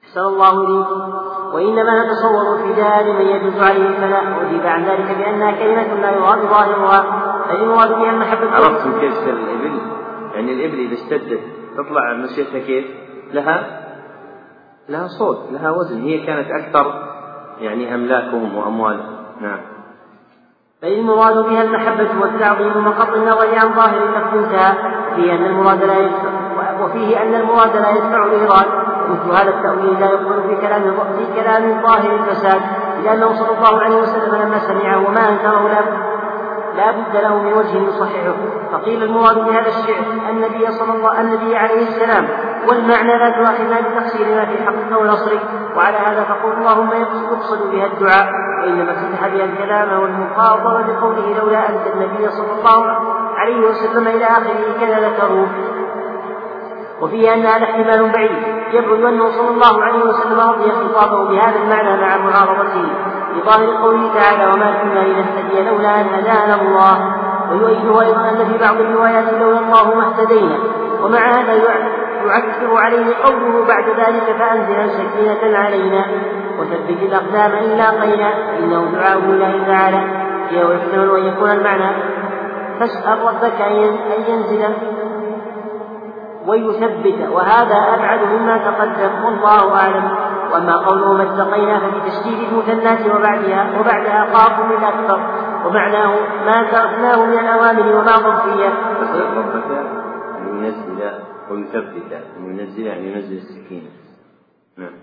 أحسن 0.04 0.20
الله 0.20 0.52
إليكم 0.52 1.12
وإنما 1.54 2.04
نتصور 2.04 2.54
الفداء 2.54 3.04
لمن 3.04 3.26
يجوز 3.26 3.62
عليه 3.62 3.88
الفلاح. 3.88 4.38
وأجيب 4.38 4.60
عن 4.60 4.84
ذلك 4.84 5.18
بأنها 5.18 5.52
كلمة 5.52 6.00
لا 6.00 6.10
يراد 6.10 6.38
ظاهرها. 6.38 7.24
بل 7.50 7.62
يراد 7.62 7.88
بها 7.88 8.10
المحبة 8.10 8.50
عرفتم 8.50 9.00
كيف 9.00 9.14
سير 9.14 9.34
الإبل؟ 9.34 9.80
يعني 10.34 10.52
الإبل 10.52 10.80
إذا 10.80 10.94
اشتدت 10.94 11.40
تطلع 11.76 12.14
مشيتها 12.14 12.58
كيف؟ 12.58 12.86
لها 13.32 13.84
لها 14.88 15.06
صوت 15.06 15.52
لها 15.52 15.70
وزن. 15.70 16.00
هي 16.00 16.26
كانت 16.26 16.50
أكثر 16.50 17.08
يعني 17.60 17.94
أملاكهم 17.94 18.56
وأموالهم. 18.56 19.16
نعم. 19.40 19.77
فالمراد 20.82 21.36
بها 21.36 21.62
المحبة 21.62 22.08
والتعظيم 22.20 22.86
وقط 22.86 23.14
النظر 23.14 23.58
عن 23.58 23.74
ظاهر 23.74 24.02
انتهى. 24.34 24.72
فيه 25.16 25.32
أن 25.32 25.44
المراد 25.44 25.84
لا 25.84 25.98
يدفع 25.98 26.28
وفيه 26.82 27.22
أن 27.22 27.34
المراد 27.34 27.76
لا 27.76 27.90
يدفع 27.90 28.24
الإيراد. 28.24 28.66
مثل 29.10 29.36
هذا 29.36 29.50
التأويل 29.50 30.00
لا 30.00 30.06
يقول 30.06 30.42
في 30.48 30.66
كلام 30.66 30.82
في 31.18 31.40
كلام 31.40 31.82
ظاهر 31.82 32.14
الفساد 32.14 32.60
لأنه 33.04 33.32
صلى 33.34 33.56
الله 33.58 33.82
عليه 33.82 33.96
وسلم 33.96 34.34
لما 34.34 34.58
سمعه 34.58 34.96
وما 35.08 35.28
أنكره 35.28 35.68
لا 35.68 35.80
لا 36.76 36.90
بد 36.90 37.16
له 37.22 37.42
من 37.42 37.52
وجه 37.52 37.88
يصححه. 37.88 38.34
فقيل 38.72 39.02
المراد 39.02 39.36
بهذا 39.36 39.68
الشعر 39.68 40.04
النبي 40.30 40.70
صلى 40.70 40.92
الله 40.92 41.20
النبي 41.20 41.56
عليه 41.56 41.88
السلام 41.88 42.28
والمعنى 42.66 43.18
لا 43.18 43.30
تؤاخذنا 43.30 43.80
بتقصير 43.80 44.26
ما 44.36 44.44
في 44.44 44.64
حقك 44.64 45.00
ونصرك 45.00 45.40
وعلى 45.76 45.96
هذا 45.96 46.24
فقل 46.24 46.52
اللهم 46.52 46.90
يقصد 46.92 47.70
بها 47.70 47.86
الدعاء 47.86 48.28
وإنما 48.62 48.92
افتتح 48.92 49.28
بها 49.28 49.44
الكلام 49.44 50.00
والمخاطبة 50.00 50.82
بقوله 50.86 51.38
لولا 51.38 51.68
أنت 51.68 51.86
النبي 51.94 52.28
صلى 52.28 52.52
الله 52.58 52.96
عليه 53.36 53.66
وسلم 53.66 54.06
إلى 54.08 54.24
آخره 54.24 54.80
كذا 54.80 55.08
ذكروه 55.08 55.48
وفيه 57.00 57.34
أن 57.34 57.46
هذا 57.46 57.64
احتمال 57.64 58.12
بعيد 58.12 58.58
يبعد 58.72 59.00
أنه 59.04 59.30
صلى 59.30 59.48
الله 59.48 59.84
عليه 59.84 60.04
وسلم 60.04 60.40
رضي 60.40 60.70
خطابه 60.70 61.28
بهذا 61.28 61.56
المعنى 61.62 62.00
مع 62.00 62.16
معارضته 62.16 62.88
بظاهر 63.36 63.82
قوله 63.82 64.14
تعالى 64.14 64.52
وما 64.52 64.82
كنا 64.82 64.98
لنهتدي 64.98 65.70
لولا 65.70 66.00
أن 66.00 66.06
هدانا 66.06 66.54
الله. 66.62 67.14
ويؤيده 67.50 68.00
أيضا 68.00 68.20
أن 68.20 68.52
في 68.52 68.58
بعض 68.58 68.80
الروايات 68.80 69.34
لولا 69.40 69.58
الله 69.58 69.94
ما 69.94 70.04
اهتدينا. 70.06 70.58
ومع 71.02 71.18
هذا 71.18 71.52
يعكر 72.26 72.76
عليه 72.76 73.14
قوله 73.24 73.64
بعد 73.68 73.84
ذلك 73.84 74.36
فأنزل 74.38 74.90
سكينة 74.90 75.58
علينا 75.58 76.04
وثبت 76.58 77.02
الأقدام 77.02 77.52
إن 77.52 77.78
لاقينا 77.78 78.30
إنه 78.58 78.84
دعاء 78.94 79.18
الله 79.18 79.64
تعالى. 79.66 80.02
ويحتمل 80.68 81.16
أن 81.16 81.26
يكون 81.26 81.50
المعنى. 81.50 81.90
فاسأل 82.80 83.18
ربك 83.22 83.60
أن 83.60 83.72
ينزل 84.28 84.74
ويثبت. 86.46 87.28
وهذا 87.32 87.76
أبعد 87.94 88.20
مما 88.32 88.58
تقدم. 88.58 89.24
والله 89.24 89.76
أعلم. 89.76 90.28
وأما 90.52 90.76
قوله 90.76 91.12
ما 91.12 91.22
اتقينا 91.22 91.80
تشديد 92.06 92.48
المثنات 92.52 92.98
وبعدها 93.16 93.66
وبعدها 93.80 94.24
قاف 94.24 94.60
من 94.60 94.84
أكثر 94.84 95.20
ومعناه 95.66 96.14
ما 96.46 96.62
تركناه 96.72 97.24
من 97.24 97.38
الأوامر 97.38 97.96
وما 97.96 98.12
ربك 98.16 98.42
أن 98.44 99.87
ويثبت 101.50 102.12
أن 102.12 102.44
ينزل 102.44 102.86
يعني 102.86 103.12
ينزل 103.12 103.36
السكينة. 103.36 103.90
نعم. 104.76 105.00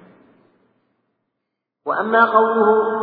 وأما 1.85 2.25
قوله 2.25 2.94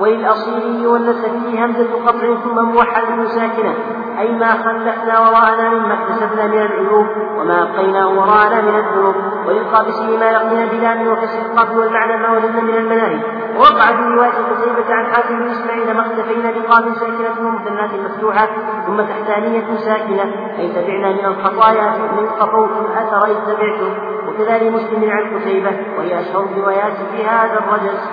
وللأصيلي 0.00 0.86
والنسبي 0.86 1.64
همزة 1.64 2.06
قطع 2.06 2.34
ثم 2.44 2.64
موحد 2.64 3.26
ساكنة 3.26 3.74
أي 4.18 4.32
ما 4.32 4.50
خلفنا 4.50 5.20
وراءنا 5.20 5.68
مما 5.70 5.94
اكتسبنا 5.94 6.46
من 6.46 6.58
العيوب 6.58 7.06
وما 7.38 7.62
أبقيناه 7.62 8.08
وراءنا 8.08 8.60
من 8.60 8.74
الذنوب 8.78 9.14
وللقابسي 9.46 10.16
ما 10.16 10.32
لقينا 10.32 10.66
بلام 10.66 11.00
القبل 11.50 11.78
والمعنى 11.78 12.16
ما 12.16 12.30
وجدنا 12.30 12.60
من 12.60 12.74
المناهي 12.74 13.20
ووقع 13.56 13.86
في 13.86 14.02
رواية 14.02 14.30
قتيبة 14.30 14.94
عن 14.94 15.12
حاتم 15.12 15.38
بن 15.38 15.50
إسماعيل 15.50 15.96
ما 15.96 16.00
اختفينا 16.00 16.50
بقاب 16.50 16.94
ساكنة 16.94 17.48
ومثنات 17.48 17.90
مفتوحة 17.94 18.48
ثم 18.86 19.00
تحتانية 19.00 19.76
ساكنة. 19.76 20.22
أي 20.58 20.68
تبعنا 20.68 21.12
من 21.12 21.24
الخطايا 21.24 21.92
من 22.16 22.28
خطوتم 22.40 22.92
أثر 22.96 23.26
إذ 23.26 23.36
تبعتم 23.46 23.92
وكذلك 24.28 24.72
مسلم 24.72 25.10
عن 25.10 25.38
قتيبة 25.38 25.70
وهي 25.98 26.20
أشهر 26.20 26.44
الروايات 26.44 26.92
في 26.92 27.24
هذا 27.24 27.58
الرجس. 27.58 28.08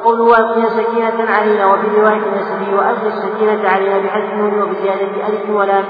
وقوله 0.00 0.22
والقيا 0.22 0.68
سكينة 0.68 1.30
علينا 1.30 1.66
وفي 1.66 2.00
رواية 2.00 2.22
النسبي 2.32 2.74
وألقي 2.74 3.06
السكينة 3.06 3.68
علينا 3.68 3.98
بحذف 3.98 4.32
النون 4.32 4.62
وبزيادة 4.62 5.28
ألف 5.28 5.50
ولام 5.50 5.84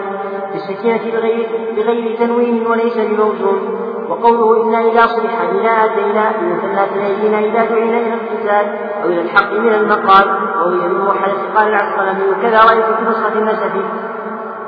بالسكينة 0.53 1.01
بغير 1.13 1.49
بغير 1.77 2.17
تنوين 2.19 2.67
وليس 2.67 2.97
بموزون. 2.97 3.91
وقوله 4.09 4.63
إنا 4.65 4.81
إذا 4.81 5.07
صلحنا 5.07 5.85
آتينا 5.85 6.33
بمثلات 6.41 6.89
أيدينا 7.07 7.39
إذا 7.39 7.65
دعينا 7.65 7.99
إلى 7.99 8.15
القتال 8.15 8.67
أو 9.03 9.09
إلى 9.09 9.21
الحق 9.21 9.53
من 9.53 9.75
المقال 9.75 10.29
وهي 10.67 10.89
من 10.89 11.01
موحدة 11.05 11.55
قال 11.55 11.69
العسقلاني 11.69 12.23
وكذا 12.31 12.59
رأيت 12.59 12.85
في 12.85 13.05
نسخة 13.11 13.33
النسبي 13.39 13.85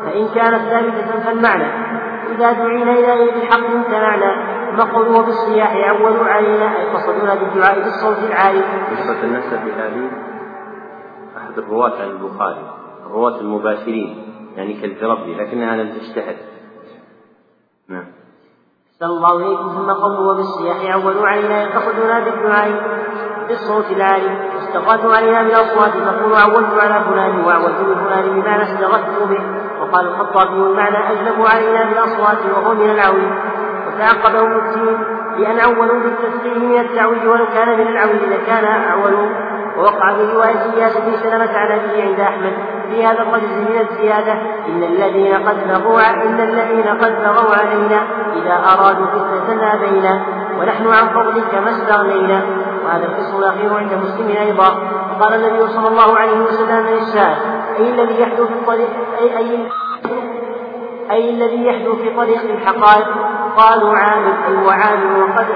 فإن 0.05 0.28
كانت 0.34 0.62
ثابتة 0.70 1.24
فالمعنى. 1.24 1.64
إذا 2.36 2.53
دعينا 2.53 2.93
إلى 2.93 3.22
الحق 3.22 3.66
امتنعنا 3.74 4.61
وقوله 4.78 5.22
بالصياح 5.22 5.76
عولوا 5.76 6.24
علينا 6.24 6.76
أي 6.76 6.84
قصدونا 6.94 7.34
بالدعاء 7.34 7.74
بالصوت 7.74 8.30
العالي. 8.30 8.60
قصة 8.60 9.22
النسب 9.22 9.68
هذه 9.78 10.10
أحد 11.36 11.58
الرواة 11.58 12.02
عن 12.02 12.10
البخاري 12.10 12.70
الرواة 13.06 13.40
المباشرين 13.40 14.32
يعني 14.56 14.80
كالفربي 14.80 15.34
لكنها 15.34 15.76
لم 15.76 15.98
تشتهر. 15.98 16.34
نعم. 17.88 18.06
صلى 19.00 19.10
الله 19.10 19.36
إليكم 19.36 19.68
ثم 19.68 19.90
قوله 19.90 20.20
وبالصياح 20.20 20.94
عولوا 20.94 21.26
علينا 21.28 21.62
يقصدنا 21.62 22.20
بالدعاء 22.20 22.70
بالصوت 23.48 23.90
العالي 23.90 24.38
استغاثوا 24.58 25.16
علينا 25.16 25.42
بالأصوات 25.42 25.90
فقولوا 25.90 26.38
عولت 26.38 26.78
على 26.78 27.04
فلان 27.04 27.44
وعولت 27.44 27.80
بفلان 27.80 28.40
بمعنى 28.40 28.62
استغثت 28.62 29.22
به 29.28 29.40
وقال 29.80 30.06
الخطابي 30.06 30.54
المعنى 30.54 31.12
أجلبوا 31.12 31.48
علينا 31.48 31.84
بالأصوات 31.84 32.38
وهو 32.54 32.74
من 32.74 32.90
العويل 32.90 33.32
وتعقبه 33.95 34.40
الدين 34.40 34.99
بأن 35.36 35.61
عولوا 35.61 36.01
بالتسليم 36.01 36.70
من 36.70 36.80
التعويل 36.80 37.28
ولو 37.28 37.47
كان 37.55 37.78
من 37.78 37.86
العويل 37.86 38.30
لكان 38.30 38.64
أعولوا 38.64 39.28
ووقع 39.78 40.14
في 40.14 40.32
رواية 40.32 40.74
إياس 40.76 40.97
بن 40.97 41.16
سلمة 41.22 41.59
عن 41.59 41.70
أبيه 41.72 42.05
عند 42.05 42.20
أحمد 42.20 42.53
في 42.90 43.07
هذا 43.07 43.22
الرجز 43.22 43.53
من 43.53 43.86
الزيادة 43.90 44.32
إن 44.68 44.82
الذين 44.82 45.34
قد 45.34 45.68
بغوا 45.68 46.11
إن 46.11 46.40
الذين 46.40 46.88
قد 46.88 47.12
بغوا 47.22 47.57
علينا 47.57 48.03
إذا 48.36 48.55
أرادوا 48.72 49.07
فتنة 49.07 49.74
أبينا 49.74 50.22
ونحن 50.61 50.86
عن 50.86 51.09
فضلك 51.09 51.55
ما 51.55 51.70
استغنينا. 51.70 52.43
وهذا 52.84 53.07
القسم 53.07 53.38
الأخير 53.38 53.74
عند 53.78 53.93
مسلم 53.95 54.36
أيضا. 54.40 54.68
وقال 55.11 55.34
النبي 55.34 55.68
صلى 55.68 55.88
الله 55.88 56.18
عليه 56.18 56.40
وسلم 56.40 56.86
للسائل 56.86 57.36
أي 57.78 57.90
الذي 57.90 58.20
يحدث 58.20 58.40
في 58.40 58.53
الطريق 58.53 58.88
أي 59.20 59.38
أي 59.38 59.66
أي 61.11 61.30
الذي 61.30 61.66
يحدث 61.66 61.95
في 62.03 62.16
طريق 62.16 62.40
الحقائق؟ 62.43 63.07
قالوا 63.57 63.96
عامل 63.96 64.32
أي 64.48 64.66
وعامل 64.66 65.22
وقد 65.22 65.46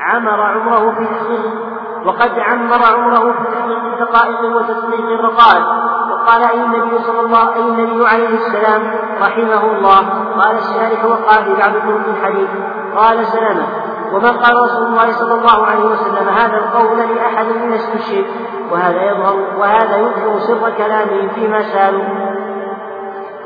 عمر 0.00 0.42
عمره 0.42 0.94
في 0.98 1.04
تحقيق 1.04 1.66
وقد 2.06 2.38
عمر 2.38 2.80
عمره 2.94 3.32
في 3.32 3.44
تحقيق 3.52 3.84
الدقائق 3.84 4.56
وتصديق 4.56 5.20
الرقائق 5.20 5.66
وقال 6.10 6.42
أي 6.44 6.64
النبي 6.64 6.98
صلى 6.98 7.20
الله 7.20 7.54
أي 7.54 7.60
النبي 7.60 8.06
عليه 8.08 8.28
السلام 8.28 8.82
رحمه 9.22 9.76
الله؟ 9.76 9.98
قال 10.40 10.56
الشارح 10.56 11.04
وقال 11.04 11.44
في 11.44 11.54
بعض 11.54 11.72
طرق 11.72 12.08
الحديث. 12.16 12.48
قال 12.96 13.26
سلامة. 13.26 13.66
وما 14.12 14.30
قال 14.30 14.54
رسول 14.64 14.86
الله 14.86 15.12
صلى 15.12 15.34
الله 15.34 15.66
عليه 15.66 15.84
وسلم؟ 15.84 16.28
هذا 16.28 16.56
القول 16.56 16.98
لأحد 16.98 17.46
من 17.46 17.72
الشرك. 17.72 18.26
وهذا 18.70 19.02
يظهر 19.02 19.36
وهذا 19.58 19.96
يظهر 19.96 20.38
سر 20.38 20.70
كلامهم 20.78 21.28
فيما 21.28 21.62
سالوا 21.62 22.04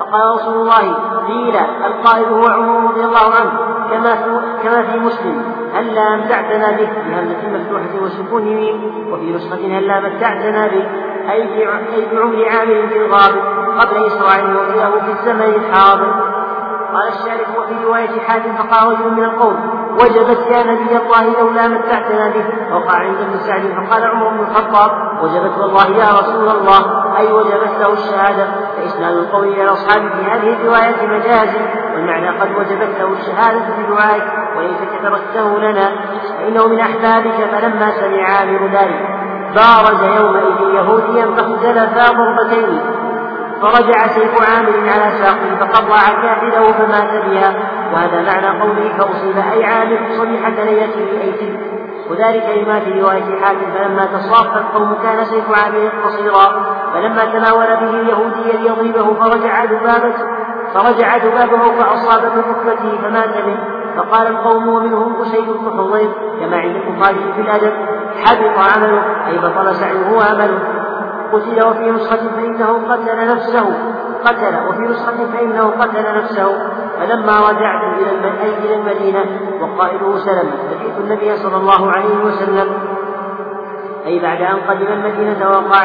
فقال 0.00 0.34
رسول 0.34 0.54
الله 0.54 0.94
قيل 1.26 1.56
القائل 1.86 2.24
هو 2.24 2.46
عمر 2.48 2.90
رضي 2.90 3.04
الله 3.04 3.34
عنه 3.40 3.52
كما 3.90 4.14
كما 4.62 4.82
في 4.82 4.98
مسلم. 4.98 5.42
هلا 5.74 6.16
متعتنا 6.16 6.70
به 6.70 6.88
بهمزة 7.06 7.48
مفتوحة 7.54 8.04
وسكون 8.04 8.42
ميم 8.42 9.08
وفي 9.12 9.32
نسخة 9.32 9.78
هلا 9.78 10.00
متعتنا 10.00 10.66
به 10.66 10.84
أي 11.30 11.66
بعمر 12.12 12.48
عامر 12.48 12.88
في 12.88 12.96
الغابر 12.96 13.40
قبل 13.78 14.06
إسرائيل 14.06 14.56
وقيله 14.56 14.90
في 14.90 15.10
الزمن 15.12 15.54
الحاضر. 15.54 16.30
قال 16.94 17.08
الشارح 17.08 17.58
وفي 17.58 17.84
رواية 17.84 18.20
حاتم 18.20 18.52
فقال 18.56 18.92
رجل 18.92 19.10
من 19.12 19.24
القوم 19.24 19.56
وجبت 19.94 20.46
يا 20.50 20.62
نبي 20.62 20.96
الله 20.96 21.40
لولا 21.40 21.68
متعتنا 21.68 22.28
به. 22.28 22.44
وقع 22.74 22.94
عند 22.94 23.16
ابن 23.20 23.38
سعد 23.38 23.62
فقال 23.62 24.04
عمر 24.04 24.28
بن 24.28 24.40
الخطاب 24.40 24.90
وجبت 25.22 25.58
والله 25.58 25.86
يا 25.86 26.08
رسول 26.20 26.48
الله 26.48 26.80
أي 27.18 27.32
وجبت 27.32 27.72
له 27.80 27.92
الشهادة. 27.92 28.46
فإسناد 28.90 29.16
القول 29.16 29.48
إلى 29.48 29.62
الأصحاب 29.62 30.02
في 30.02 30.30
هذه 30.30 30.52
الرواية 30.52 31.06
مجاز 31.06 31.48
والمعنى 31.94 32.28
قد 32.28 32.50
وجبت 32.56 32.98
له 32.98 33.12
الشهادة 33.12 33.60
بدعائك 33.78 34.24
وليس 34.56 34.76
كتركته 34.98 35.58
لنا 35.58 35.90
فإنه 36.38 36.66
من 36.66 36.80
أحبابك 36.80 37.34
فلما 37.52 37.90
سمع 37.90 38.22
عامر 38.22 38.66
ذلك 38.66 39.08
بارز 39.54 40.02
يومئذ 40.02 40.74
يهوديا 40.74 41.26
فاختلفا 41.36 42.12
ضربتين. 42.12 42.80
فرجع 43.62 44.06
سيف 44.06 44.50
عامر 44.50 44.90
على 44.90 45.12
ساقه 45.22 45.56
فقطع 45.60 46.22
كاحله 46.22 46.72
فمات 46.72 47.24
بها. 47.24 47.54
وهذا 47.92 48.22
معنى 48.22 48.60
قوله 48.60 48.98
فأصيب 48.98 49.36
أي 49.52 49.64
عامر 49.64 49.98
صبيحة 50.18 50.64
ليلته 50.64 51.22
أي 51.22 51.32
تلك 51.32 51.79
وذلك 52.10 52.44
لما 52.56 52.80
في 52.80 53.00
رواية 53.00 53.40
حاتم 53.42 53.70
فلما 53.74 54.04
تصاف 54.04 54.56
القوم 54.56 54.94
كان 55.02 55.24
سيف 55.24 55.64
عامر 55.64 55.90
قصيرا 56.04 56.74
فلما 56.94 57.24
تناول 57.24 57.66
به 57.66 58.00
اليهودي 58.00 58.52
ليضربه 58.52 59.14
فرجع 59.14 59.64
ذبابة 59.64 60.14
فرجع 60.74 61.16
ذبابه 61.16 61.70
فأصاب 61.70 62.22
بركبته 62.22 62.98
فمات 63.02 63.44
به. 63.44 63.56
فقال 63.96 64.26
القوم 64.26 64.68
ومنهم 64.68 65.22
أسيد 65.22 65.44
بن 65.44 65.78
حضير 65.78 66.10
كما 66.40 66.56
عند 66.56 66.76
البخاري 66.76 67.32
في 67.34 67.40
الأدب 67.40 67.72
حبط 68.24 68.76
عمله 68.76 69.02
أي 69.26 69.38
بطل 69.38 69.74
سعيه 69.74 70.12
وعمله 70.12 70.58
قتل 71.32 71.66
وفي 71.66 71.90
نسخة 71.90 72.16
فإنه 72.16 72.92
قتل 72.92 73.28
نفسه. 73.32 73.89
قتل 74.24 74.68
وفي 74.68 74.80
نسخة 74.80 75.16
فإنه 75.32 75.70
قتل 75.70 76.18
نفسه 76.18 76.70
فلما 77.00 77.40
رجعت 77.50 77.98
إلى 78.64 78.74
المدينة 78.74 79.24
وقائله 79.60 80.18
سلم 80.18 80.50
فجئت 80.70 80.98
النبي 80.98 81.36
صلى 81.36 81.56
الله 81.56 81.90
عليه 81.90 82.24
وسلم 82.24 82.68
أي 84.06 84.18
بعد 84.18 84.42
أن 84.42 84.56
قدم 84.68 84.86
المدينة 84.86 85.50
وقع 85.50 85.84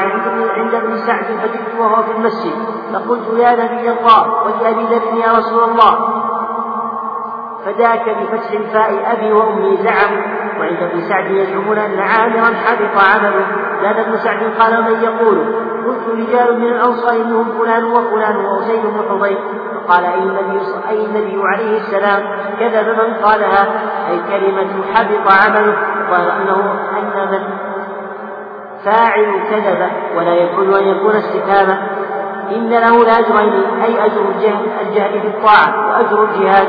عند 0.57 0.75
ابن 0.75 0.97
سعد 0.97 1.23
فجئت 1.23 1.79
وهو 1.79 2.03
في 2.03 2.11
المسجد 2.11 2.53
فقلت 2.93 3.39
يا 3.39 3.51
نبي 3.51 3.91
الله 3.91 4.43
ولأبي 4.45 4.83
ذر 4.83 5.17
يا 5.17 5.31
رسول 5.37 5.63
الله. 5.69 6.23
فذاك 7.65 8.09
بفتح 8.09 8.51
الفاء 8.51 9.11
أبي 9.11 9.31
وأمي 9.31 9.77
زعموا 9.77 10.21
وعند 10.59 10.83
ابن 10.83 11.01
سعد 11.01 11.31
يزعمون 11.31 11.77
أن 11.77 11.99
عامرا 11.99 12.55
حبط 12.65 13.03
عمله. 13.03 13.45
زاد 13.81 13.99
ابن 13.99 14.17
سعد 14.17 14.39
قال 14.59 14.83
من 14.83 15.03
يقول؟ 15.03 15.65
قلت 15.87 16.03
رجال 16.09 16.59
من 16.59 16.67
الأنصار 16.67 17.23
منهم 17.23 17.45
فلان 17.59 17.83
وفلان 17.83 18.35
وأسيد 18.45 18.81
بن 18.83 19.01
حضير. 19.09 19.37
فقال 19.75 20.05
أي 20.05 20.19
النبي 20.19 20.59
أي 20.89 21.05
النبي 21.05 21.41
عليه 21.43 21.77
السلام؟ 21.77 22.23
كذب 22.59 22.87
من 22.87 23.13
قالها 23.23 23.67
أي 24.09 24.19
كلمة 24.29 24.83
حبط 24.93 25.31
عمله 25.31 25.75
قال 26.11 26.29
أنه 26.29 26.73
أن 26.99 27.31
من 27.31 27.43
فاعل 28.85 29.39
كذب 29.51 29.89
ولا 30.17 30.33
يكون 30.33 30.73
أن 30.73 30.87
يكون 30.87 31.15
استفهاما. 31.15 31.77
إن 32.55 32.69
له 32.69 33.03
لأجرين 33.03 33.53
أي 33.83 34.05
أجر 34.05 34.21
الجهل 34.35 34.65
الجهل 34.81 35.19
بالطاعة 35.19 35.89
وأجر 35.89 36.23
الجهاد. 36.23 36.67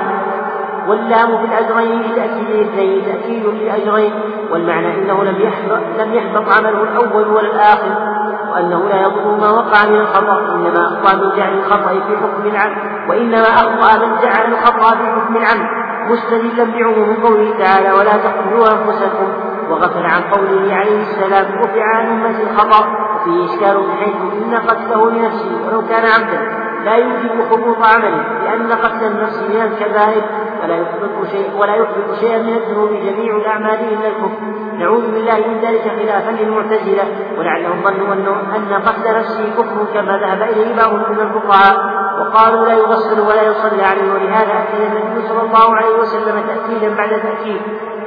واللام 0.88 1.38
في 1.38 1.44
الأجرين 1.44 2.02
لتأكيد 2.02 2.50
الاثنين 2.50 3.04
تأكيد 3.04 3.46
للأجرين 3.46 4.12
والمعنى 4.50 4.94
إنه 4.94 5.24
لم 5.24 5.36
يحبط 5.40 5.80
لم 5.98 6.14
يحبط 6.14 6.52
عمله 6.52 6.82
الأول 6.82 7.28
ولا 7.28 7.50
الآخر. 7.50 8.16
وأنه 8.56 8.88
لا 8.88 9.00
يضر 9.02 9.36
ما 9.40 9.50
وقع 9.50 9.84
من 9.86 9.96
الخطأ 9.96 10.54
إنما 10.54 10.86
أخطأ 10.86 11.16
من 11.16 11.36
جعل 11.36 11.58
الخطأ 11.58 11.88
في 11.88 12.16
حكم 12.16 12.46
العمد 12.46 12.76
وإنما 13.08 13.42
أخطأ 13.48 14.06
من 14.06 14.16
جعل 14.22 14.52
الخطأ 14.52 14.90
في 14.96 15.06
حكم 15.06 15.36
العمد 15.36 15.66
مستدلا 16.10 16.64
بعموم 16.64 17.16
قوله 17.22 17.58
تعالى 17.58 17.92
ولا 17.92 18.16
تقتلوا 18.16 18.68
أنفسكم. 18.68 19.28
وغفل 19.70 20.06
عن 20.06 20.22
قوله 20.22 20.74
عليه 20.74 21.00
السلام 21.00 21.58
رفع 21.58 21.82
عن 21.96 22.06
أمة 22.06 22.40
الخطأ. 22.50 22.86
وفيه 23.16 23.44
إشكال 23.44 23.76
بحيث 23.88 24.16
إن 24.42 24.54
قتله 24.54 25.10
لنفسه 25.10 25.66
ولو 25.66 25.82
كان 25.88 26.04
عبدا. 26.04 26.65
لا 26.86 26.94
يوجب 26.94 27.30
حبوط 27.50 27.76
عمله 27.82 28.22
لأن 28.44 28.72
قتل 28.72 29.06
النفس 29.06 29.38
من 29.48 29.62
الكبائر 29.62 30.22
ولا 30.62 30.76
يحبط 30.76 31.30
شيء 31.30 31.50
ولا 31.60 31.74
يحبط 31.74 32.08
شيئا 32.20 32.38
من 32.42 32.54
الذنوب 32.54 32.90
جميع 32.90 33.36
الأعمال 33.36 33.78
إلا 33.92 34.08
الكفر. 34.08 34.40
نعوذ 34.78 35.04
بالله 35.12 35.36
من 35.36 35.58
ذلك 35.66 35.84
خلافا 35.98 36.30
للمعتزلة 36.30 37.04
ولعلهم 37.38 37.82
ظنوا 37.82 38.14
أن 38.56 38.82
قتل 38.86 39.18
نفسه 39.18 39.44
كفر 39.58 39.78
كما 39.94 40.18
ذهب 40.18 40.42
إليه 40.42 40.76
بعض 40.76 40.92
من 40.92 41.20
الفقهاء 41.20 41.76
وقالوا 42.20 42.64
لا 42.66 42.72
يغسل 42.72 43.20
ولا 43.20 43.42
يصلى 43.42 43.82
عليه 43.82 44.12
ولهذا 44.12 44.52
أكد 44.62 44.80
النبي 44.80 45.28
صلى 45.28 45.42
الله 45.42 45.76
عليه 45.76 45.96
وسلم 46.00 46.36
تأكيدا 46.48 46.96
بعد 46.96 47.10
تأكيد 47.10 47.60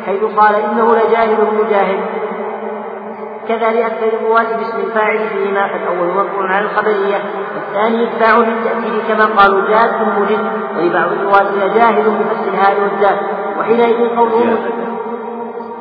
حيث 0.05 0.23
قال 0.23 0.55
إنه 0.55 0.95
لجاهل 0.95 1.37
مجاهد. 1.63 1.99
كذا 3.49 3.71
لأكثر 3.71 4.07
الرواة 4.07 4.57
باسم 4.57 4.79
الفاعل 4.79 5.29
فيهما 5.29 5.67
فالأول 5.67 6.07
مرفوع 6.07 6.53
على 6.53 6.65
الخبرية 6.65 7.23
والثاني 7.55 8.03
اتباع 8.03 8.37
للتأكيد 8.37 9.01
كما 9.07 9.25
قالوا 9.25 9.69
جاد 9.69 9.91
مجد 10.19 10.39
ولبعض 10.77 11.11
الرواة 11.11 11.51
لجاهد 11.51 12.05
بفتح 12.19 12.53
الهاء 12.53 12.81
والدال 12.81 13.17
وحينئذ 13.59 14.17
قوله 14.17 14.57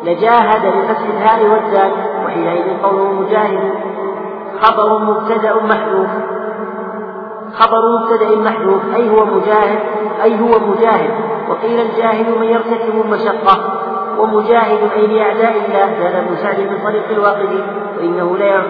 لجاهد 0.04 0.62
بفتح 0.76 1.06
الهاء 1.16 1.46
والدال 1.46 1.92
وحينئذ 2.24 2.82
قوله 2.82 3.12
مجاهد. 3.12 3.72
خبر 4.60 4.98
مبتدأ 4.98 5.54
محذوف. 5.54 6.08
خبر 7.54 7.80
مبتدأ 7.98 8.36
محذوف 8.36 8.82
أي 8.94 9.10
هو 9.10 9.24
مجاهد 9.24 9.78
أي 10.22 10.40
هو 10.40 10.58
مجاهد. 10.68 11.10
وقيل 11.48 11.80
الجاهل 11.80 12.38
من 12.40 12.46
يرتكب 12.46 13.00
المشقة. 13.04 13.88
ومجاهد 14.18 14.92
أي 14.96 15.06
لأعداء 15.06 15.54
الله. 15.56 15.86
زاد 16.00 16.14
ابن 16.14 16.36
سعد 16.36 16.60
من 16.60 16.78
طريق 16.84 17.10
الواقدي 17.10 17.62
وإنه 17.98 18.36
لا 18.36 18.62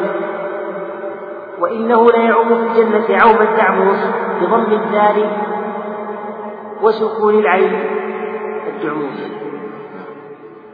وإنه 1.58 2.06
لا 2.06 2.18
يعم 2.18 2.48
في 2.48 2.80
الجنة 2.80 3.22
عوم 3.22 3.42
الدعموس 3.42 3.98
بضم 4.40 4.72
الدال 4.72 5.30
وسكون 6.82 7.34
العين 7.34 7.72
الدعموس. 8.66 9.37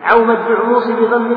عوم 0.05 0.31
الدعموس 0.31 0.91
بضم 0.91 1.37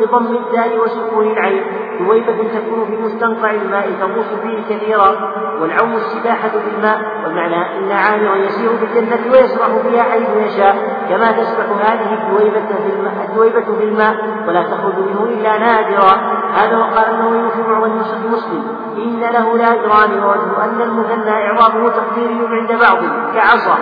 بضم 0.00 0.36
الدال 0.36 0.80
وسكون 0.80 1.26
العين 1.26 1.62
ذويبة 2.00 2.32
تكون 2.32 2.86
في 2.86 3.02
مستنقع 3.02 3.50
الماء 3.50 3.90
تغوص 4.00 4.26
فيه 4.42 4.76
كثيرا 4.76 5.34
والعوم 5.60 5.92
السباحة 5.92 6.50
بالماء 6.66 6.98
والمعنى 7.24 7.78
أن 7.78 7.92
عامرا 7.92 8.36
يسير 8.36 8.70
في 8.76 8.84
الجنة 8.84 9.32
ويسرح 9.32 9.68
فيها 9.88 10.02
حيث 10.02 10.28
يشاء 10.36 10.76
كما 11.08 11.32
تسبح 11.32 11.90
هذه 11.90 12.14
الدويبة 12.14 12.66
في 12.66 12.92
الماء 12.96 13.26
الدويبة 13.28 13.78
في 13.78 13.84
الماء 13.84 14.14
ولا 14.48 14.62
تخرج 14.62 14.94
منه 14.98 15.24
إلا 15.24 15.58
نادرا. 15.58 16.40
هذا 16.54 16.76
وقال 16.76 17.04
أنه 17.04 17.42
يوفي 17.42 17.62
بعض 17.62 17.84
المسلم 17.84 18.62
إن 18.96 19.20
له 19.20 19.56
لأجران 19.56 20.24
ووجه 20.24 20.64
أن 20.64 20.80
المثنى 20.80 21.30
إعرابه 21.30 21.88
تقديري 21.88 22.46
عند 22.46 22.72
بعض 22.72 22.98
كعصا. 23.34 23.78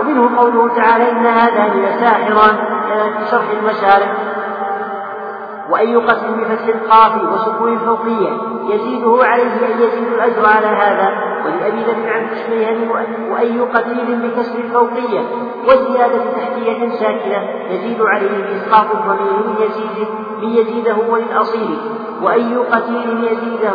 ومنه 0.00 0.38
قوله 0.38 0.76
تعالى 0.76 1.10
إن 1.10 1.26
هذان 1.26 1.80
لساحران 1.80 2.56
في 3.18 3.30
شرح 3.30 3.50
المشارع 3.60 4.12
وأي 5.70 5.96
قسم 5.96 6.40
بفتح 6.40 6.66
القاف 6.66 7.32
وسكون 7.32 7.72
الفوقية 7.72 8.28
يزيده 8.68 9.18
عليه 9.24 9.66
أن 9.66 9.80
يزيد 9.82 10.08
الأجر 10.08 10.46
على 10.46 10.66
هذا 10.66 11.12
ولأبي 11.44 11.82
ذر 11.82 12.12
عن 12.12 12.26
كشميهن 12.28 12.90
وأي 13.30 13.60
قتيل 13.60 14.16
بكسر 14.22 14.58
الفوقية 14.58 15.20
وزيادة 15.64 16.32
تحتية 16.36 16.88
ساكنة 16.88 17.48
يزيد 17.70 18.02
عليه 18.02 18.44
بإسقاط 18.44 18.86
الضمير 18.94 19.32
من 19.46 19.54
يزيد 19.60 20.08
من 20.42 20.48
يزيده 20.48 20.96
وللأصيل. 21.10 21.78
وأي 22.22 22.56
قتيل 22.56 23.24
يزيده 23.24 23.74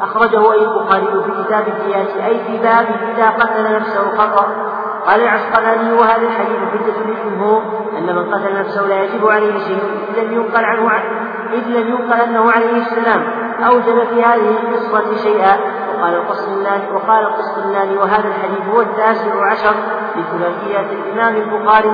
أخرجه 0.00 0.52
أي 0.52 0.64
البخاري 0.64 1.06
في 1.06 1.44
كتاب 1.44 1.64
القياس 1.68 2.16
أي 2.16 2.38
في 2.38 2.58
باب 2.62 2.86
إذا 3.14 3.28
قتل 3.30 3.74
نفسه 3.76 4.10
خطأ. 4.18 4.46
قال 5.06 5.20
العسقلاني 5.20 5.92
وهذا 5.92 6.22
الحديث 6.22 6.58
حجة 6.58 7.02
للجمهور 7.06 7.62
أن 7.98 8.16
من 8.16 8.34
قتل 8.34 8.58
نفسه 8.58 8.86
لا 8.86 9.02
يجب 9.02 9.26
عليه 9.26 9.58
شيء 9.58 9.78
إذ 10.08 10.22
لم 10.22 10.32
ينقل 10.32 10.64
عنه 10.64 10.92
إذ 11.52 11.66
لم 11.66 11.88
ينقل 11.88 12.20
أنه 12.20 12.50
عليه 12.52 12.76
السلام 12.76 13.22
أوجب 13.62 14.04
في 14.04 14.22
هذه 14.22 14.58
القصة 14.58 15.16
شيئا. 15.16 15.82
وقال 16.02 16.14
القسطلاني 16.14 16.92
وقال 16.92 17.24
القسطلاني 17.24 17.96
وهذا 17.96 18.28
الحديث 18.28 18.68
هو 18.74 18.80
التاسع 18.80 19.46
عشر 19.46 19.74
من 20.16 20.22
ثلاثيات 20.22 20.86
الإمام 20.92 21.36
البخاري. 21.36 21.88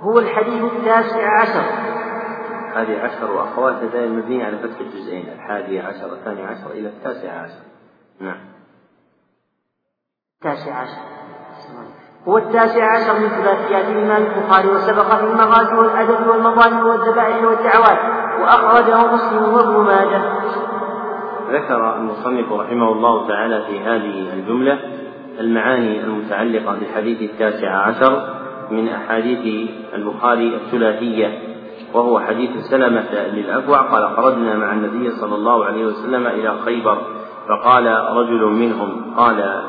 هو 0.00 0.18
الحديث 0.18 0.64
التاسع 0.64 1.40
عشر. 1.40 1.64
هذه 2.74 3.00
عشر 3.00 3.30
وأخواتها 3.30 3.86
دائما 3.86 4.16
مبنية 4.16 4.44
على 4.44 4.58
فتح 4.58 4.80
الجزئين 4.80 5.28
الحادي 5.28 5.80
عشر 5.80 6.12
الثاني 6.12 6.46
عشر 6.46 6.70
إلى 6.70 6.88
التاسع 6.88 7.32
عشر. 7.32 7.62
نعم. 8.20 8.38
التاسع 10.44 10.80
عشر 10.80 11.00
هو 12.28 12.38
التاسع 12.38 12.96
عشر 12.96 13.20
من 13.20 13.28
ثلاثيات 13.28 13.84
الإمام 13.88 14.22
البخاري 14.22 14.68
وسبق 14.68 15.14
في 15.14 15.24
المغازي 15.24 15.74
والأدب 15.74 16.28
والمظالم 16.28 16.86
والذبائح 16.86 17.44
والدعوات 17.44 17.98
وأخرجه 18.40 19.14
مسلم 19.14 19.54
وابن 19.54 19.84
ماجه. 19.86 20.22
ذكر 21.50 21.96
المصنف 21.96 22.52
رحمه 22.52 22.92
الله 22.92 23.28
تعالى 23.28 23.62
في 23.66 23.80
هذه 23.80 24.32
الجملة 24.34 24.78
المعاني 25.40 26.04
المتعلقة 26.04 26.74
بالحديث 26.74 27.30
التاسع 27.30 27.70
عشر 27.70 28.22
من 28.70 28.88
أحاديث 28.88 29.70
البخاري 29.94 30.56
الثلاثية 30.56 31.38
وهو 31.94 32.20
حديث 32.20 32.50
سلمة 32.70 33.12
للأكوع 33.32 33.78
قال 33.78 34.16
خرجنا 34.16 34.56
مع 34.56 34.72
النبي 34.72 35.10
صلى 35.10 35.34
الله 35.34 35.64
عليه 35.64 35.86
وسلم 35.86 36.26
إلى 36.26 36.54
خيبر 36.64 36.98
فقال 37.48 37.86
رجل 38.16 38.44
منهم 38.44 39.14
قال 39.16 39.64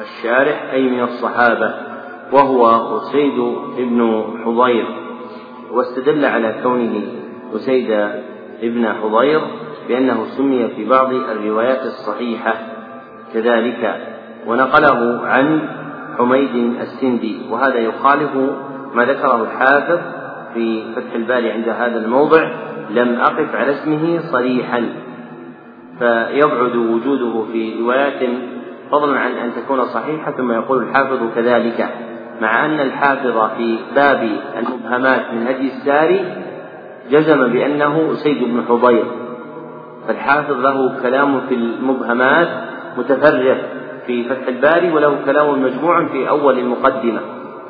الشارح 0.00 0.70
أي 0.72 0.82
من 0.88 1.02
الصحابة 1.02 1.74
وهو 2.32 2.66
أسيد 2.98 3.38
بن 3.78 4.24
حضير. 4.44 4.86
واستدل 5.70 6.24
على 6.24 6.54
كونه 6.62 7.02
أسيد 7.54 8.10
بن 8.62 8.88
حضير 8.88 9.40
بأنه 9.88 10.24
سمي 10.36 10.68
في 10.68 10.84
بعض 10.84 11.12
الروايات 11.12 11.86
الصحيحة 11.86 12.54
كذلك 13.34 14.00
ونقله 14.46 15.26
عن 15.26 15.68
حميد 16.18 16.74
السندي. 16.80 17.40
وهذا 17.50 17.78
يخالف 17.78 18.36
ما 18.94 19.04
ذكره 19.04 19.42
الحافظ 19.42 19.98
في 20.54 20.94
فتح 20.96 21.14
الباري 21.14 21.50
عند 21.50 21.68
هذا 21.68 22.04
الموضع 22.04 22.50
لم 22.90 23.20
أقف 23.20 23.54
على 23.54 23.72
اسمه 23.72 24.20
صريحا. 24.32 24.88
فيبعد 25.98 26.76
وجوده 26.76 27.44
في 27.52 27.80
روايات 27.80 28.22
فضلا 28.90 29.18
عن 29.18 29.32
أن 29.32 29.52
تكون 29.56 29.84
صحيحة 29.84 30.30
ثم 30.30 30.52
يقول 30.52 30.82
الحافظ 30.82 31.18
كذلك 31.34 31.88
مع 32.40 32.66
أن 32.66 32.80
الحافظ 32.80 33.50
في 33.56 33.78
باب 33.94 34.28
المبهمات 34.58 35.32
من 35.32 35.46
هدي 35.46 35.66
الساري 35.66 36.24
جزم 37.10 37.48
بأنه 37.52 38.12
أسيد 38.12 38.44
بن 38.44 38.62
حضير. 38.68 39.04
فالحافظ 40.08 40.60
له 40.60 41.02
كلام 41.02 41.40
في 41.48 41.54
المبهمات 41.54 42.48
متفرغ 42.98 43.56
في 44.06 44.24
فتح 44.24 44.48
الباري 44.48 44.92
وله 44.92 45.16
كلام 45.26 45.62
مجموع 45.62 46.04
في 46.04 46.28
أول 46.28 46.58
المقدمة. 46.58 47.20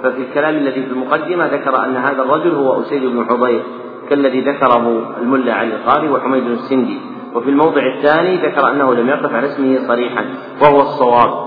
ففي 0.03 0.23
الكلام 0.23 0.55
الذي 0.55 0.83
في 0.83 0.93
المقدمة 0.93 1.47
ذكر 1.47 1.85
أن 1.85 1.97
هذا 1.97 2.23
الرجل 2.23 2.55
هو 2.55 2.81
أسيد 2.81 3.03
بن 3.03 3.27
حضير 3.29 3.63
كالذي 4.11 4.41
ذكره 4.41 5.15
الملا 5.21 5.55
علي 5.55 5.75
القاري 5.75 6.09
وحميد 6.09 6.47
السندي. 6.47 6.99
وفي 7.37 7.51
الموضع 7.51 7.83
الثاني 7.97 8.37
ذكر 8.37 8.71
أنه 8.71 8.95
لم 8.95 9.09
يقف 9.09 9.35
على 9.35 9.47
اسمه 9.47 9.89
صريحا 9.89 10.25
وهو 10.63 10.81
الصواب. 10.81 11.47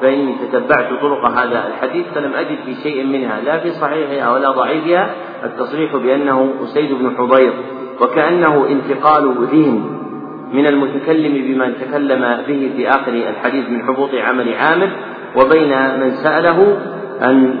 فإني 0.00 0.34
تتبعت 0.34 1.00
طرق 1.02 1.24
هذا 1.24 1.66
الحديث 1.68 2.06
فلم 2.14 2.32
أجد 2.32 2.58
في 2.66 2.74
شيء 2.74 3.04
منها 3.04 3.40
لا 3.40 3.58
في 3.58 3.70
صحيحها 3.70 4.32
ولا 4.32 4.50
ضعيفها. 4.50 5.10
التصريح 5.44 5.96
بأنه 5.96 6.54
أسيد 6.64 6.92
بن 6.92 7.16
حضير 7.16 7.52
وكأنه 8.00 8.66
انتقال 8.68 9.34
ذهن 9.52 9.84
من 10.52 10.66
المتكلم 10.66 11.32
بما 11.32 11.70
تكلم 11.70 12.20
به 12.48 12.72
في 12.76 12.88
آخر 12.88 13.12
الحديث 13.12 13.68
من 13.68 13.86
حبوط 13.86 14.10
عمل 14.14 14.54
عامر 14.54 14.90
وبين 15.36 16.00
من 16.00 16.10
سأله 16.10 16.78
أن 17.22 17.56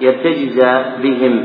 يرتجز 0.00 0.64
بهم. 1.02 1.44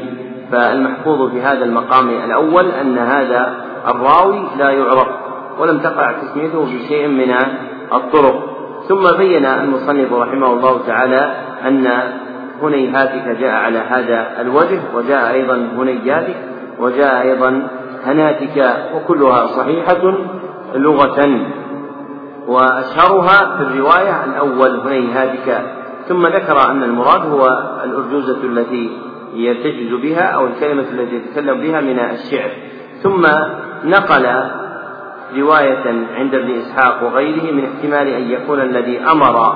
فالمحفوظ 0.52 1.32
في 1.32 1.42
هذا 1.42 1.66
المقام 1.66 2.10
الأول 2.10 2.66
أن 2.82 2.98
هذا 2.98 3.54
الراوي 3.88 4.48
لا 4.58 4.70
يعرف. 4.70 5.23
ولم 5.60 5.80
تقع 5.80 6.12
تسميته 6.12 6.66
في 6.66 6.80
شيء 6.88 7.08
من 7.08 7.36
الطرق. 7.94 8.54
ثم 8.88 9.18
بين 9.18 9.46
المصنف 9.46 10.14
رحمه 10.14 10.54
الله 10.54 10.86
تعالى 10.88 11.36
أن 11.68 11.88
هنيهاتك 12.62 13.38
جاء 13.40 13.52
على 13.52 13.80
هذا 13.80 14.42
الوجه 14.42 14.80
وجاء 14.96 15.34
أيضا 15.34 15.56
هنياتك 15.78 16.36
وجاء 16.80 17.22
أيضا 17.22 17.68
هناتك 18.06 18.76
وكلها 18.96 19.48
صحيحة 19.48 20.14
لغة. 20.76 21.40
وأشهرها 22.48 23.58
في 23.58 23.64
الرواية 23.64 24.26
الأول 24.26 24.80
هنيهاتك. 24.80 25.62
ثم 26.08 26.28
ذكر 26.28 26.72
أن 26.72 26.84
المراد 26.84 27.22
هو 27.22 27.48
الأرجوزة 27.84 28.44
التي 28.44 28.98
يرتجز 29.34 29.94
بها 30.02 30.24
أو 30.24 30.48
الكلمة 30.48 30.82
التي 30.92 31.16
يتكلم 31.16 31.62
بها 31.62 31.82
من 31.82 32.00
الشعر. 32.00 32.52
ثم 33.04 33.26
نقل 33.86 34.26
رواية 35.38 36.08
عند 36.16 36.36
ابن 36.36 36.52
إسحاق 36.52 37.04
وغيره 37.04 37.52
من 37.52 37.66
احتمال 37.66 38.08
أن 38.08 38.32
يكون 38.32 38.60
الذي 38.62 39.00
أمر 39.00 39.56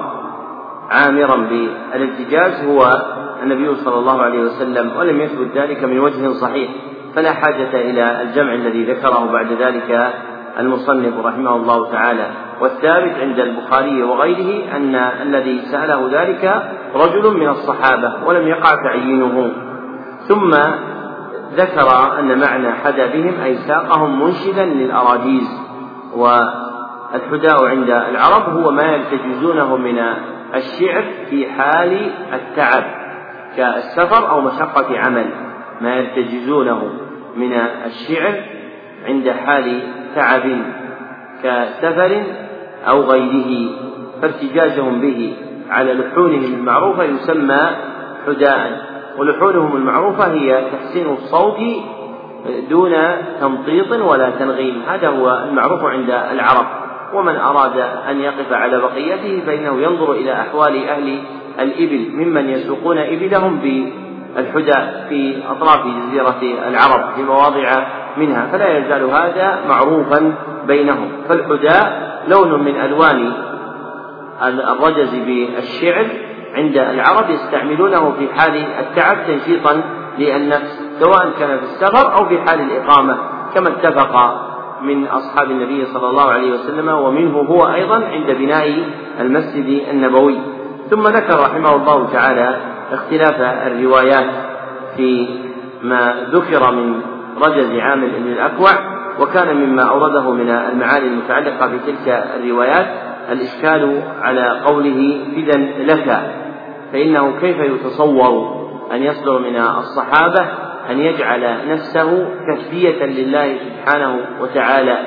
عامرا 0.92 1.36
بالالتجاج 1.36 2.54
هو 2.68 3.06
النبي 3.44 3.76
صلى 3.76 4.00
الله 4.00 4.22
عليه 4.22 4.40
وسلم 4.40 4.92
ولم 5.00 5.22
يثبت 5.22 5.58
ذلك 5.58 5.84
من 5.84 6.00
وجه 6.00 6.34
صحيح. 6.34 6.70
فلا 7.16 7.34
حاجة 7.34 7.70
إلى 7.74 8.22
الجمع 8.22 8.54
الذي 8.54 8.84
ذكره 8.84 9.30
بعد 9.32 9.52
ذلك 9.52 10.14
المصنف 10.60 11.26
رحمه 11.26 11.56
الله 11.56 11.92
تعالى. 11.92 12.28
والثابت 12.62 13.16
عند 13.22 13.40
البخاري 13.40 14.04
وغيره 14.04 14.76
أن 14.76 14.96
الذي 14.96 15.62
سأله 15.72 16.10
ذلك 16.12 16.64
رجل 16.96 17.38
من 17.38 17.50
الصحابة 17.50 18.14
ولم 18.26 18.48
يقع 18.48 18.76
تعيينه. 18.84 19.52
ثم 20.28 20.52
ذكر 21.56 22.20
أن 22.20 22.40
معنى 22.40 22.72
حدا 22.72 23.06
بهم 23.08 23.34
أي 23.44 23.56
ساقهم 23.56 24.24
منشدا 24.24 24.66
للأراجيز. 24.66 25.67
والحداء 26.16 27.66
عند 27.66 27.90
العرب 27.90 28.58
هو 28.58 28.72
ما 28.72 28.84
يلتجزونه 28.84 29.78
من 29.78 30.00
الشعر 30.56 31.04
في 31.30 31.46
حال 31.52 32.12
التعب 32.34 32.84
كالسفر 33.58 34.30
أو 34.30 34.42
مشقة 34.42 35.00
عمل 35.00 35.26
ما 35.82 35.96
يلتجزونه 35.96 36.90
من 37.36 37.54
الشعر 37.86 38.34
عند 39.08 39.30
حال 39.30 39.80
تعب 40.16 40.44
كسفر 41.44 42.24
أو 42.88 43.02
غيره 43.02 43.70
فارتجاجهم 44.22 45.02
به 45.02 45.36
على 45.70 45.94
لحونهم 45.94 46.54
المعروفة 46.54 47.04
يسمى 47.04 47.70
حداء 48.28 48.88
ولحونهم 49.18 49.76
المعروفة 49.76 50.34
هي 50.34 50.64
تحسين 50.72 51.08
الصوت 51.14 51.58
دون 52.70 52.94
تمطيط 53.42 53.92
ولا 53.92 54.30
تنغيم. 54.30 54.82
هذا 54.88 55.08
هو 55.08 55.44
المعروف 55.50 55.84
عند 55.84 56.10
العرب. 56.10 56.66
ومن 57.14 57.36
أراد 57.36 57.78
أن 58.10 58.20
يقف 58.20 58.54
على 58.54 58.80
بقيته 58.80 59.42
فإنه 59.46 59.82
ينظر 59.82 60.12
إلى 60.12 60.34
أحوال 60.34 60.90
أهل 60.90 61.20
الإبل 61.60 62.10
ممن 62.14 62.50
يسوقون 62.50 62.98
إبلهم 62.98 63.60
بالحدى 63.60 64.80
في 65.10 65.38
أطراف 65.50 65.86
جزيرة 65.88 66.42
العرب 66.68 67.14
في 67.16 67.24
مواضع 67.24 67.86
منها. 68.18 68.48
فلا 68.52 68.78
يزال 68.78 69.04
هذا 69.04 69.60
معروفا 69.70 70.34
بينهم. 70.68 71.10
فالحدى 71.30 71.80
لون 72.28 72.64
من 72.64 72.76
ألوان 72.76 73.34
الرجز 74.44 75.16
بالشعر. 75.16 76.06
عند 76.56 76.78
العرب 76.78 77.30
يستعملونه 77.30 78.14
في 78.20 78.28
حال 78.34 78.56
التعب 78.80 79.18
تنشيطا 79.28 79.82
للنفس. 80.20 80.87
سواء 81.00 81.30
كان 81.40 81.58
في 81.60 81.64
السفر 81.64 82.18
أو 82.18 82.26
في 82.26 82.38
حال 82.40 82.62
الإقامة 82.62 83.18
كما 83.56 83.68
اتفق 83.68 84.44
من 84.82 85.08
أصحاب 85.08 85.52
النبي 85.52 85.86
صلى 85.86 86.10
الله 86.10 86.32
عليه 86.32 86.52
وسلم 86.52 86.90
ومنه 86.90 87.38
هو 87.38 87.74
أيضا 87.74 87.96
عند 87.96 88.32
بناء 88.32 88.84
المسجد 89.20 89.82
النبوي. 89.90 90.40
ثم 90.90 91.02
ذكر 91.02 91.40
رحمه 91.40 91.76
الله 91.76 92.08
تعالى 92.14 92.58
اختلاف 92.92 93.42
الروايات 93.42 94.30
في 94.98 95.28
ما 95.84 96.16
ذكر 96.32 96.72
من 96.72 97.02
رجز 97.46 97.80
عامل 97.80 98.10
بن 98.10 98.28
الأكوع 98.28 98.72
وكان 99.20 99.56
مما 99.58 99.84
أورده 99.84 100.32
من 100.32 100.50
المعاني 100.50 101.08
المتعلقة 101.08 101.68
بتلك 101.68 102.08
الروايات 102.36 102.88
الإشكال 103.32 104.02
على 104.22 104.62
قوله 104.66 105.20
فدا 105.36 105.60
لك 105.80 106.32
فإنه 106.94 107.40
كيف 107.42 107.58
يتصور 107.58 108.58
أن 108.92 109.04
يصدر 109.04 109.40
من 109.40 109.56
الصحابة 109.58 110.48
أن 110.90 111.00
يجعل 111.00 111.70
نفسه 111.70 112.28
تفدية 112.48 113.06
لله 113.06 113.58
سبحانه 113.58 114.20
وتعالى 114.42 114.98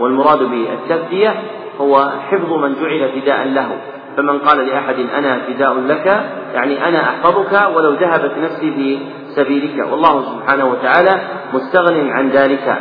والمراد 0.00 0.38
بالتفدية 0.38 1.34
هو 1.80 2.10
حفظ 2.30 2.52
من 2.52 2.74
جعل 2.74 3.08
فداء 3.08 3.48
له. 3.48 3.68
فمن 4.16 4.38
قال 4.38 4.66
لأحد 4.66 4.96
أنا 5.18 5.38
فداء 5.38 5.74
لك 5.74 6.06
يعني 6.54 6.88
أنا 6.88 7.00
أحفظك 7.00 7.76
ولو 7.76 7.92
ذهبت 7.92 8.32
نفسي 8.42 8.70
في 8.70 8.98
سبيلك. 9.28 9.92
والله 9.92 10.22
سبحانه 10.22 10.64
وتعالى 10.64 11.20
مستغن 11.54 12.10
عن 12.10 12.28
ذلك 12.28 12.76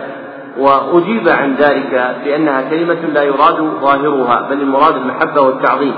وأجيب 0.58 1.30
عن 1.30 1.56
ذلك 1.56 2.16
بأنها 2.26 2.70
كلمة 2.70 2.94
لا 3.14 3.24
يراد 3.24 3.60
ظاهرها 3.82 4.48
بل 4.50 4.62
المراد 4.62 4.96
المحبة 4.96 5.42
والتعظيم. 5.42 5.94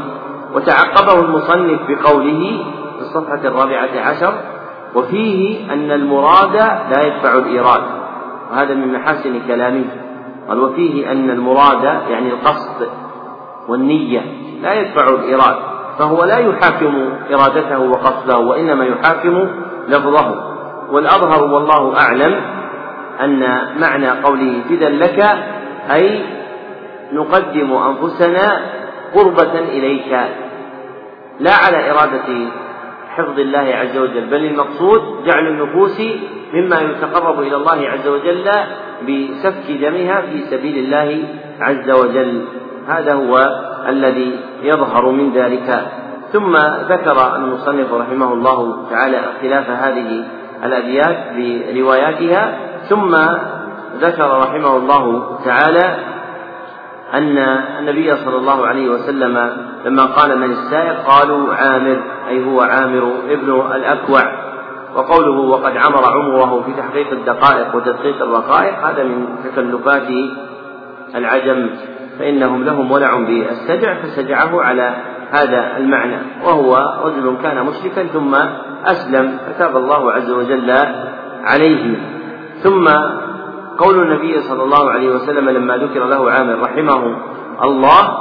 وتعقبه 0.54 1.20
المصنف 1.20 1.80
بقوله 1.90 2.64
في 2.96 3.02
الصفحة 3.02 3.48
الرابعة 3.48 3.90
عشر 4.06 4.34
وفيه 4.96 5.74
أن 5.74 5.92
المراد 5.92 6.56
لا 6.92 7.04
يدفع 7.08 7.34
الإيراد 7.34 7.82
وهذا 8.52 8.74
من 8.74 8.94
محاسن 8.94 9.40
كلامه. 9.48 9.86
قال 10.50 10.60
وفيه 10.60 11.12
أن 11.12 11.30
المراد 11.30 11.84
يعني 11.84 12.30
القصد 12.30 12.88
والنية 13.68 14.22
لا 14.62 14.74
يدفع 14.74 15.10
الإيراد 15.10 15.56
فهو 16.00 16.24
لا 16.24 16.38
يحاكم 16.38 17.10
إرادته 17.34 17.80
وقصده 17.80 18.38
وإنما 18.38 18.86
يحاكم 18.86 19.48
لفظه. 19.88 20.50
والأظهر 20.92 21.44
والله 21.44 21.98
أعلم 22.00 22.42
أن 23.22 23.40
معنى 23.82 24.10
قوله 24.10 24.62
فدا 24.70 24.90
لك 24.90 25.26
أي 25.92 26.22
نقدم 27.14 27.74
أنفسنا 27.74 28.62
قربة 29.16 29.60
إليك 29.60 30.12
لا 31.40 31.52
على 31.66 31.92
إرادة 31.92 32.48
حفظ 33.16 33.40
الله 33.40 33.76
عز 33.76 33.98
وجل 33.98 34.26
بل 34.26 34.46
المقصود 34.46 35.02
جعل 35.26 35.48
النفوس 35.48 36.02
مما 36.54 36.82
يتقرب 36.82 37.40
إلى 37.40 37.56
الله 37.56 37.90
عز 37.90 38.08
وجل 38.08 38.50
بسفك 39.08 39.72
دمها 39.72 40.22
في 40.22 40.42
سبيل 40.52 40.78
الله 40.78 41.24
عز 41.62 41.92
وجل. 41.92 42.46
هذا 42.88 43.14
هو 43.14 43.38
الذي 43.88 44.40
يظهر 44.64 45.10
من 45.10 45.32
ذلك. 45.32 45.92
ثم 46.34 46.58
ذكر 46.90 47.36
المصنف 47.36 47.94
رحمه 47.94 48.34
الله 48.34 48.90
تعالى 48.90 49.18
اختلاف 49.20 49.70
هذه 49.70 50.26
الأبيات 50.64 51.18
برواياتها 51.74 52.58
ثم 52.90 53.16
ذكر 54.02 54.38
رحمه 54.38 54.78
الله 54.78 55.38
تعالى 55.46 55.96
أن 57.14 57.38
النبي 57.80 58.16
صلى 58.16 58.38
الله 58.38 58.68
عليه 58.68 58.90
وسلم 58.90 59.52
لما 59.86 60.06
قال 60.06 60.40
من 60.40 60.52
السائق 60.52 61.00
قالوا 61.08 61.54
عامر 61.54 62.02
أي 62.30 62.46
هو 62.46 62.62
عامر 62.62 63.14
ابن 63.30 63.62
الأكوع. 63.76 64.22
وقوله 64.96 65.40
وقد 65.40 65.78
عمر 65.78 66.04
عمره 66.12 66.62
في 66.62 66.74
تحقيق 66.74 67.12
الدقائق 67.12 67.76
وتدقيق 67.76 68.22
الرقائق 68.22 68.86
هذا 68.86 69.04
من 69.04 69.26
تكلفات 69.44 70.08
العجم. 71.16 71.70
فإنهم 72.20 72.64
لهم 72.64 72.92
ولع 72.92 73.18
بالسجع 73.18 73.94
فسجعه 73.94 74.62
على 74.62 74.96
هذا 75.32 75.78
المعنى. 75.78 76.18
وهو 76.46 76.78
رجل 77.04 77.38
كان 77.44 77.66
مشركا 77.66 78.04
ثم 78.04 78.36
أسلم 78.86 79.38
فتاب 79.48 79.78
الله 79.78 80.12
عز 80.12 80.32
وجل 80.32 80.72
عليه. 81.44 81.96
ثم 82.64 82.88
قول 83.80 84.00
النبي 84.00 84.42
صلى 84.42 84.64
الله 84.64 84.92
عليه 84.92 85.10
وسلم 85.10 85.50
لما 85.50 85.78
ذكر 85.78 86.06
له 86.06 86.32
عامر 86.32 86.60
رحمه 86.62 87.16
الله 87.64 88.18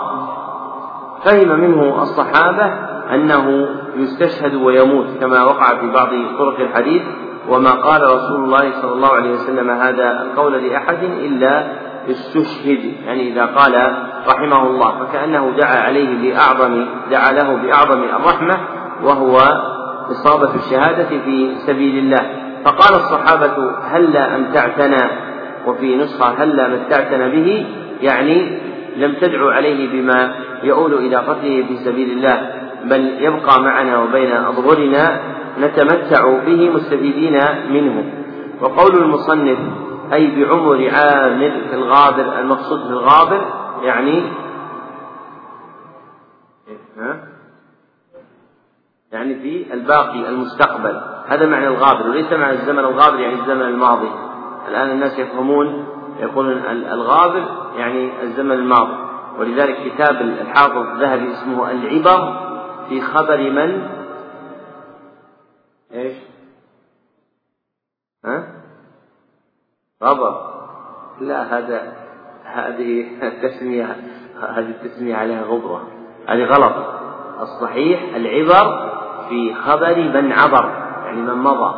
فهم 1.25 1.61
منه 1.61 2.03
الصحابة 2.03 2.73
أنه 3.15 3.69
يستشهد 3.97 4.55
ويموت 4.55 5.07
كما 5.21 5.45
وقع 5.45 5.75
في 5.81 5.91
بعض 5.91 6.09
طرق 6.39 6.61
الحديث 6.61 7.03
وما 7.49 7.71
قال 7.71 8.03
رسول 8.03 8.45
الله 8.45 8.73
صلى 8.83 8.93
الله 8.93 9.09
عليه 9.09 9.31
وسلم 9.31 9.71
هذا 9.71 10.23
القول 10.23 10.53
لأحد 10.53 11.03
إلا 11.03 11.67
استشهد 12.11 12.93
يعني 13.07 13.33
إذا 13.33 13.45
قال 13.45 13.97
رحمه 14.29 14.67
الله 14.67 15.05
فكأنه 15.05 15.51
دعا 15.59 15.81
عليه 15.81 16.23
بأعظم 16.23 16.87
دعا 17.11 17.33
له 17.33 17.57
بأعظم 17.57 18.03
الرحمة 18.03 18.57
وهو 19.03 19.37
إصابة 20.11 20.55
الشهادة 20.55 21.09
في 21.09 21.57
سبيل 21.67 21.99
الله. 21.99 22.31
فقال 22.65 22.95
الصحابة 22.95 23.73
هلا 23.83 24.37
أمتعتنا 24.37 25.11
وفي 25.67 25.97
نسخة 25.97 26.43
هلا 26.43 26.69
متعتنا 26.69 27.29
به 27.29 27.67
يعني 28.01 28.59
لم 28.97 29.15
تدعو 29.21 29.49
عليه 29.49 29.93
بما 29.93 30.35
يؤول 30.63 30.95
إلى 30.95 31.17
قتله 31.17 31.67
في 31.69 31.77
سبيل 31.85 32.11
الله 32.11 32.51
بل 32.85 33.23
يبقى 33.23 33.63
معنا 33.63 33.99
وبين 33.99 34.33
أظهرنا 34.33 35.21
نتمتع 35.61 36.39
به 36.47 36.71
مستفيدين 36.71 37.39
منه. 37.71 38.05
وقول 38.61 38.97
المصنف 38.97 39.59
أي 40.13 40.27
بعمر 40.27 40.91
عامر 40.93 41.53
في 41.71 41.75
الغابر 41.75 42.39
المقصود 42.41 42.81
في 42.87 42.91
الغابر 42.91 43.47
يعني 43.83 44.23
يعني 49.13 49.35
في 49.35 49.75
الباقي 49.75 50.29
المستقبل. 50.29 51.01
هذا 51.29 51.47
معنى 51.47 51.67
الغابر 51.69 52.09
وليس 52.09 52.33
معنى 52.33 52.53
الزمن 52.53 52.79
الغابر 52.79 53.21
يعني 53.21 53.35
الزمن 53.35 53.63
الماضي. 53.63 54.09
الآن 54.69 54.91
الناس 54.91 55.19
يفهمون 55.19 55.87
يقولون 56.21 56.59
الغابر 56.69 57.45
يعني 57.77 58.23
الزمن 58.23 58.53
الماضي. 58.53 59.09
ولذلك 59.39 59.77
كتاب 59.85 60.16
الحافظ 60.21 60.77
الذهبي 60.77 61.33
اسمه 61.33 61.71
العبر 61.71 62.49
في 62.89 63.01
خبر 63.01 63.51
من؟ 63.51 63.89
إيش؟ 65.93 66.16
ها؟ 68.25 68.49
غبر. 70.03 70.49
لا 71.21 71.59
هذا 71.59 71.93
هذه 72.45 73.07
التسمية 73.23 73.97
هذه 74.41 74.71
التسمية 74.71 75.16
عليها 75.16 75.43
غبرة. 75.43 75.89
هذه 76.27 76.45
غلط. 76.45 76.73
الصحيح 77.41 78.14
العبر 78.14 78.91
في 79.29 79.55
خبر 79.55 79.97
من 79.97 80.33
عبر 80.33 80.69
يعني 81.05 81.21
من 81.21 81.35
مضى. 81.35 81.75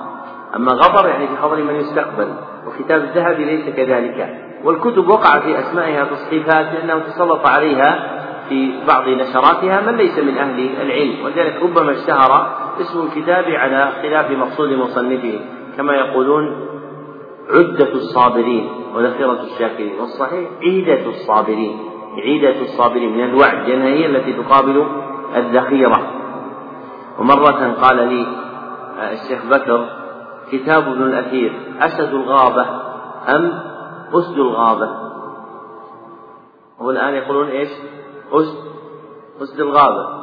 أما 0.57 0.73
غبر 0.73 1.09
يعني 1.09 1.29
في 1.29 1.37
خبر 1.37 1.57
من 1.57 1.75
يستقبل. 1.75 2.35
وكتاب 2.67 3.01
الذهبي 3.01 3.45
ليس 3.45 3.75
كذلك. 3.77 4.39
والكتب 4.65 5.09
وقع 5.09 5.41
في 5.41 5.59
أسمائها 5.59 6.05
تصحيفات 6.05 6.67
لأنه 6.75 6.99
تسلط 6.99 7.47
عليها 7.47 8.21
في 8.49 8.73
بعض 8.89 9.09
نشراتها 9.09 9.81
من 9.81 9.97
ليس 9.97 10.19
من 10.19 10.39
أهل 10.39 10.71
العلم 10.83 11.25
ولذلك 11.25 11.63
ربما 11.63 11.93
اشتهر 11.93 12.57
اسم 12.81 13.01
الكتاب 13.07 13.45
على 13.45 13.93
خلاف 14.03 14.31
مقصود 14.31 14.73
مصنفه. 14.73 15.41
كما 15.77 15.95
يقولون 15.95 16.67
عدة 17.51 17.93
الصابرين 17.93 18.69
وذخيرة 18.95 19.39
الشاكرين 19.43 19.93
والصحيح 20.01 20.49
عيدة 20.63 21.07
الصابرين. 21.07 21.79
عيدة 22.25 22.61
الصابرين 22.61 23.13
من 23.13 23.25
الوعد 23.25 23.69
لأنها 23.69 23.87
هي 23.89 24.07
التي 24.07 24.33
تقابل 24.33 24.87
الذخيرة. 25.37 26.11
ومرة 27.19 27.77
قال 27.83 27.97
لي 27.97 28.27
الشيخ 29.13 29.47
بكر 29.51 30.00
كتاب 30.53 30.83
ابن 30.83 31.03
الأثير 31.03 31.53
أسد 31.81 32.15
الغابة 32.15 32.67
أم 33.29 33.61
أسد 34.15 34.39
الغابة؟ 34.39 34.91
والآن 36.81 37.15
يقولون 37.15 37.49
إيش؟ 37.49 37.71
أسد 38.33 38.71
أسد 39.43 39.61
الغابة. 39.61 40.21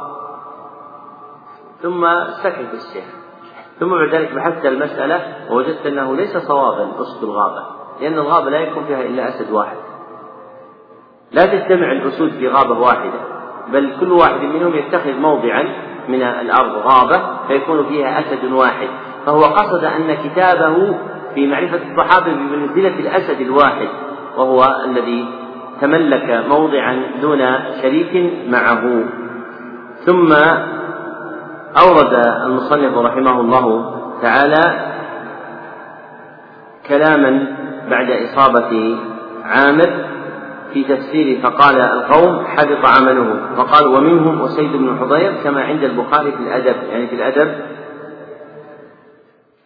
ثم 1.81 2.07
سكت 2.43 2.73
الشيخ 2.73 3.05
ثم 3.79 3.89
بعد 3.89 4.15
ذلك 4.15 4.33
بحثت 4.33 4.65
المسألة 4.65 5.21
ووجدت 5.51 5.85
أنه 5.85 6.15
ليس 6.15 6.37
صوابا 6.37 7.01
أسد 7.01 7.23
الغابة 7.23 7.63
لأن 8.01 8.13
الغابة 8.13 8.49
لا 8.49 8.59
يكون 8.59 8.85
فيها 8.85 9.01
إلا 9.01 9.29
أسد 9.29 9.51
واحد. 9.51 9.77
لا 11.31 11.45
تجتمع 11.45 11.91
الأسود 11.91 12.29
في 12.29 12.47
غابة 12.47 12.79
واحدة 12.79 13.19
بل 13.67 13.97
كل 13.99 14.11
واحد 14.11 14.41
منهم 14.41 14.75
يتخذ 14.75 15.13
موضعا 15.13 15.63
من 16.07 16.21
الأرض 16.21 16.71
غابة 16.71 17.47
فيكون 17.47 17.85
فيها 17.85 18.19
أسد 18.19 18.51
واحد. 18.51 18.89
فهو 19.27 19.43
قصد 19.43 19.83
أن 19.83 20.15
كتابه 20.23 20.95
في 21.35 21.47
معرفة 21.47 21.79
الصحابة 21.91 22.33
بمنزلة 22.33 22.99
الأسد 22.99 23.41
الواحد 23.41 23.87
وهو 24.37 24.63
الذي 24.85 25.25
تملك 25.81 26.45
موضعا 26.49 27.03
دون 27.21 27.39
شريك 27.81 28.33
معه. 28.49 29.03
ثم 30.05 30.33
أورد 31.81 32.13
المصنف 32.45 32.97
رحمه 32.97 33.41
الله 33.41 33.95
تعالى 34.21 34.93
كلاما 36.89 37.45
بعد 37.89 38.07
إصابة 38.11 38.97
عامر 39.43 39.89
في 40.73 40.83
تفسيره 40.83 41.41
فقال 41.41 41.81
القوم 41.81 42.45
حبط 42.45 42.85
عمله. 42.85 43.39
فقال 43.57 43.87
ومنهم 43.87 44.41
أسيد 44.41 44.71
بن 44.71 44.97
حضير 44.99 45.33
كما 45.43 45.61
عند 45.61 45.83
البخاري 45.83 46.31
في 46.31 46.37
الأدب 46.37 46.75
يعني 46.91 47.07
في 47.07 47.15
الأدب 47.15 47.76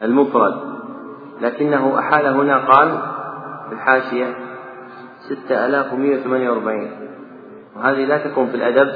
المفرد. 0.04 0.56
لكنه 1.42 2.00
أحال 2.00 2.28
هنا 2.28 2.58
قال 2.58 2.90
في 3.70 3.76
الحاشية 3.76 4.26
ستة 5.20 5.66
آلاف 5.66 5.94
ومئة 5.94 6.16
وثمانية 6.16 6.50
وأربعين. 6.50 6.92
وهذه 7.76 8.06
لا 8.06 8.18
تكون 8.18 8.48
في 8.48 8.56
الأدب 8.56 8.92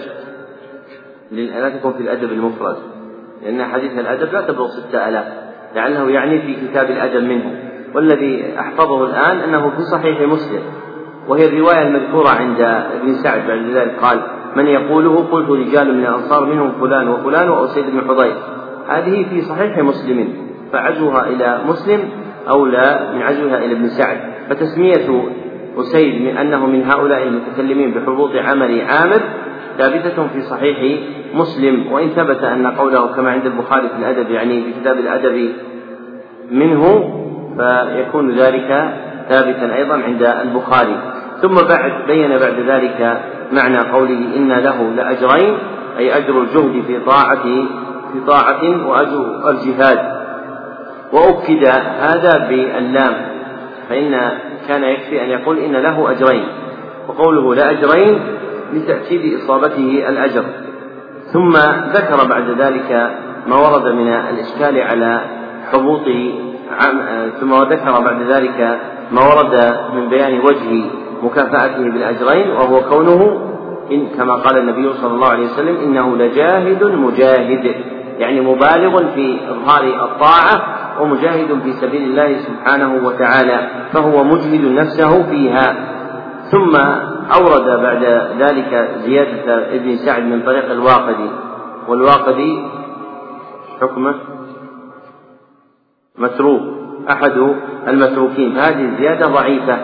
لا 1.31 1.69
تكون 1.69 1.93
في 1.93 1.99
الأدب 1.99 2.31
المفرد. 2.31 2.77
لأن 3.43 3.65
حديث 3.65 3.91
الأدب 3.91 4.33
لا 4.33 4.41
تبلغ 4.41 4.67
ستة 4.67 5.09
آلاف. 5.09 5.25
لعله 5.75 6.09
يعني 6.09 6.41
في 6.41 6.67
كتاب 6.67 6.89
الأدب 6.89 7.23
منه. 7.23 7.71
والذي 7.95 8.59
أحفظه 8.59 9.05
الآن 9.05 9.37
أنه 9.37 9.69
في 9.69 9.81
صحيح 9.91 10.21
مسلم. 10.21 10.61
وهي 11.27 11.45
الرواية 11.45 11.87
المذكورة 11.87 12.29
عند 12.29 12.61
ابن 13.01 13.13
سعد. 13.13 13.47
بعد 13.47 13.65
ذلك 13.65 13.99
قال 14.01 14.21
من 14.55 14.67
يقوله 14.67 15.27
قلت 15.31 15.49
رجال 15.49 15.93
من 15.93 16.05
الأنصار 16.05 16.45
منهم 16.45 16.71
فلان 16.71 17.09
وفلان 17.09 17.49
وأسيد 17.49 17.85
بن 17.85 18.01
حضير. 18.01 18.35
هذه 18.87 19.29
في 19.29 19.41
صحيح 19.41 19.77
مسلم. 19.77 20.44
فعزوها 20.75 21.27
إلى 21.27 21.59
مسلم 21.67 21.99
أولى 22.49 23.09
من 23.15 23.21
عزوها 23.21 23.57
إلى 23.57 23.71
ابن 23.71 23.87
سعد. 23.87 24.17
فتسمية 24.49 25.29
أسيد 25.77 26.21
من 26.21 26.37
أنه 26.37 26.65
من 26.65 26.83
هؤلاء 26.83 27.23
المتكلمين 27.23 27.91
بحبوط 27.91 28.31
عمل 28.35 28.81
عامر 28.81 29.19
ثابتة 29.77 30.27
في 30.27 30.41
صحيح 30.41 30.99
مسلم. 31.33 31.91
وإن 31.91 32.09
ثبت 32.09 32.43
أن 32.43 32.67
قوله 32.67 33.07
كما 33.15 33.31
عند 33.31 33.45
البخاري 33.45 33.89
في 33.89 33.95
الأدب 33.99 34.31
يعني 34.31 34.61
في 34.61 34.71
كتاب 34.81 34.97
الأدب 34.97 35.51
منه 36.51 36.83
فيكون 37.57 38.31
ذلك 38.31 38.93
ثابتا 39.29 39.75
أيضا 39.75 39.93
عند 39.93 40.23
البخاري. 40.23 40.97
ثم 41.41 41.55
بعد 41.55 41.91
بين 42.07 42.29
بعد 42.29 42.59
ذلك 42.67 43.21
معنى 43.51 43.77
قوله 43.77 44.35
إن 44.35 44.51
له 44.51 44.91
لأجرين 44.95 45.57
أي 45.97 46.17
أجر 46.17 46.41
الجهد 46.41 46.83
في 46.87 46.99
طاعة 47.05 47.43
في 48.13 48.19
طاعة 48.27 48.87
وأجر 48.87 49.49
الجهاد. 49.49 50.14
وأكد 51.15 51.67
هذا 51.99 52.47
باللام 52.49 53.13
فإن 53.89 54.11
كان 54.67 54.83
يكفي 54.83 55.23
أن 55.23 55.29
يقول 55.29 55.57
إن 55.59 55.71
له 55.71 56.11
أجرين 56.11 56.43
وقوله 57.07 57.55
لأجرين 57.55 58.19
لتأكيد 58.73 59.39
إصابته 59.39 60.03
الأجر. 60.09 60.43
ثم 61.33 61.51
ذكر 61.93 62.27
بعد 62.29 62.61
ذلك 62.61 63.11
ما 63.47 63.55
ورد 63.55 63.87
من 63.87 64.07
الإشكال 64.07 64.81
على 64.81 65.21
حبوط 65.71 66.05
ثم 67.39 67.53
ذكر 67.53 67.99
بعد 68.01 68.21
ذلك 68.21 68.79
ما 69.11 69.21
ورد 69.21 69.77
من 69.95 70.09
بيان 70.09 70.39
وجه 70.39 70.85
مكافأته 71.23 71.83
بالأجرين 71.83 72.51
وهو 72.51 72.81
كونه 72.81 73.41
إن 73.91 74.07
كما 74.17 74.33
قال 74.33 74.57
النبي 74.57 74.93
صلى 74.93 75.13
الله 75.13 75.27
عليه 75.27 75.45
وسلم 75.45 75.75
إنه 75.77 76.17
لجاهد 76.17 76.83
مجاهد 76.83 77.75
يعني 78.19 78.41
مبالغ 78.41 79.13
في 79.15 79.37
إظهار 79.49 79.83
الطاعة 79.83 80.84
ومجاهد 80.99 81.59
في 81.63 81.73
سبيل 81.73 82.03
الله 82.03 82.37
سبحانه 82.37 83.05
وتعالى 83.05 83.69
فهو 83.93 84.23
مجهد 84.23 84.65
نفسه 84.65 85.23
فيها. 85.23 85.75
ثم 86.51 86.75
أورد 87.35 87.81
بعد 87.81 88.03
ذلك 88.39 88.91
زيادة 88.97 89.75
ابن 89.75 89.95
سعد 89.95 90.23
من 90.23 90.41
طريق 90.41 90.71
الواقدي. 90.71 91.29
والواقدي 91.87 92.63
حكمه 93.81 94.15
متروك 96.17 96.61
أحد 97.09 97.55
المتروكين. 97.87 98.53
فهذه 98.55 98.85
الزيادة 98.85 99.27
ضعيفة 99.27 99.77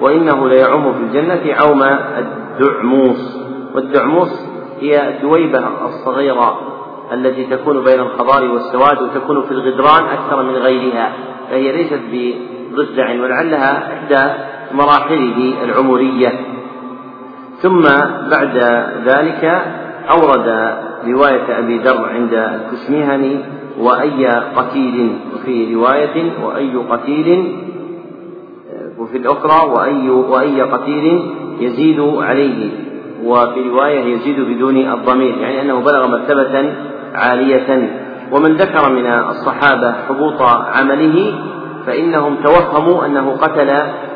وإنه 0.00 0.48
ليعم 0.48 0.92
في 0.92 1.00
الجنة 1.00 1.54
عوم 1.54 1.82
الدعموس. 1.82 3.38
والدعموس 3.74 4.46
هي 4.80 5.08
الدويبة 5.08 5.68
الصغيرة. 5.86 6.77
التي 7.12 7.46
تكون 7.46 7.84
بين 7.84 8.00
الخضار 8.00 8.50
والسواد 8.50 9.02
وتكون 9.02 9.42
في 9.42 9.50
الغدران 9.50 10.04
أكثر 10.04 10.42
من 10.42 10.54
غيرها 10.54 11.12
فهي 11.50 11.72
ليست 11.72 12.00
بضفدع 12.12 13.10
ولعلها 13.10 13.94
إحدى 13.94 14.32
مراحله 14.72 15.54
العمرية. 15.64 16.32
ثم 17.62 17.82
بعد 18.30 18.56
ذلك 19.06 19.62
أورد 20.10 20.76
رواية 21.06 21.58
أبي 21.58 21.78
ذر 21.78 22.08
عند 22.08 22.34
الكشميهني 22.34 23.38
وأي 23.80 24.26
قتيل 24.56 25.18
وفي 25.34 25.74
رواية 25.74 26.32
وأي 26.42 26.76
قتيل 26.76 27.56
وفي 28.98 29.16
الأخرى 29.16 29.70
وأي 29.70 30.10
وأي 30.10 30.62
قتيل 30.62 31.22
يزيد 31.60 32.00
عليه. 32.00 32.70
وفي 33.24 33.68
رواية 33.68 34.14
يزيد 34.14 34.40
بدون 34.40 34.76
الضمير 34.76 35.38
يعني 35.38 35.62
أنه 35.62 35.80
بلغ 35.80 36.06
مرتبة 36.06 36.74
عالية. 37.14 37.88
ومن 38.32 38.56
ذكر 38.56 38.92
من 38.92 39.06
الصحابة 39.06 39.94
حبوط 40.08 40.42
عمله 40.76 41.34
فإنهم 41.86 42.36
توهموا 42.44 43.06
أنه 43.06 43.36
قتل 43.40 43.68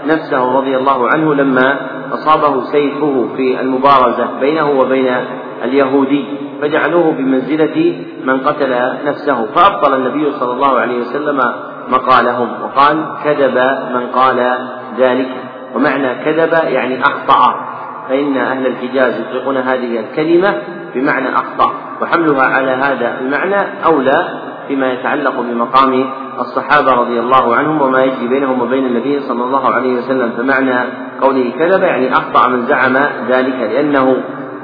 نفسه 0.06 0.58
رضي 0.58 0.76
الله 0.76 1.08
عنه 1.08 1.34
لما 1.34 1.76
أصابه 2.12 2.64
سيفه 2.64 3.28
في 3.36 3.60
المبارزة 3.60 4.26
بينه 4.40 4.70
وبين 4.70 5.16
اليهودي 5.64 6.24
فجعلوه 6.62 7.12
بمنزلة 7.12 8.04
من 8.24 8.40
قتل 8.40 8.74
نفسه. 9.04 9.46
فأبطل 9.46 9.94
النبي 9.94 10.32
صلى 10.32 10.52
الله 10.52 10.78
عليه 10.78 11.00
وسلم 11.00 11.40
مقالهم 11.88 12.48
وقال 12.62 13.04
كذب 13.24 13.54
من 13.94 14.06
قال 14.06 14.58
ذلك 14.98 15.28
ومعنى 15.74 16.14
كذب 16.24 16.52
يعني 16.52 17.02
أخطأ. 17.02 17.72
فإن 18.08 18.36
أهل 18.36 18.66
الحجاز 18.66 19.20
يطلقون 19.20 19.56
هذه 19.56 20.00
الكلمة 20.00 20.54
بمعنى 20.94 21.34
أخطأ 21.34 21.72
وحملها 22.02 22.42
على 22.42 22.70
هذا 22.70 23.20
المعنى 23.20 23.84
أولى 23.86 24.28
فيما 24.68 24.92
يتعلق 24.92 25.40
بمقام 25.40 26.10
الصحابة 26.40 26.92
رضي 26.92 27.20
الله 27.20 27.54
عنهم 27.56 27.82
وما 27.82 28.02
يجري 28.02 28.28
بينهم 28.28 28.62
وبين 28.62 28.86
النبي 28.86 29.20
صلى 29.20 29.44
الله 29.44 29.74
عليه 29.74 29.98
وسلم 29.98 30.32
فمعنى 30.36 30.90
قوله 31.20 31.52
كذب 31.58 31.82
يعني 31.82 32.12
أخطأ 32.12 32.48
من 32.48 32.66
زعم 32.66 32.96
ذلك 33.28 33.54
لأنه 33.54 34.16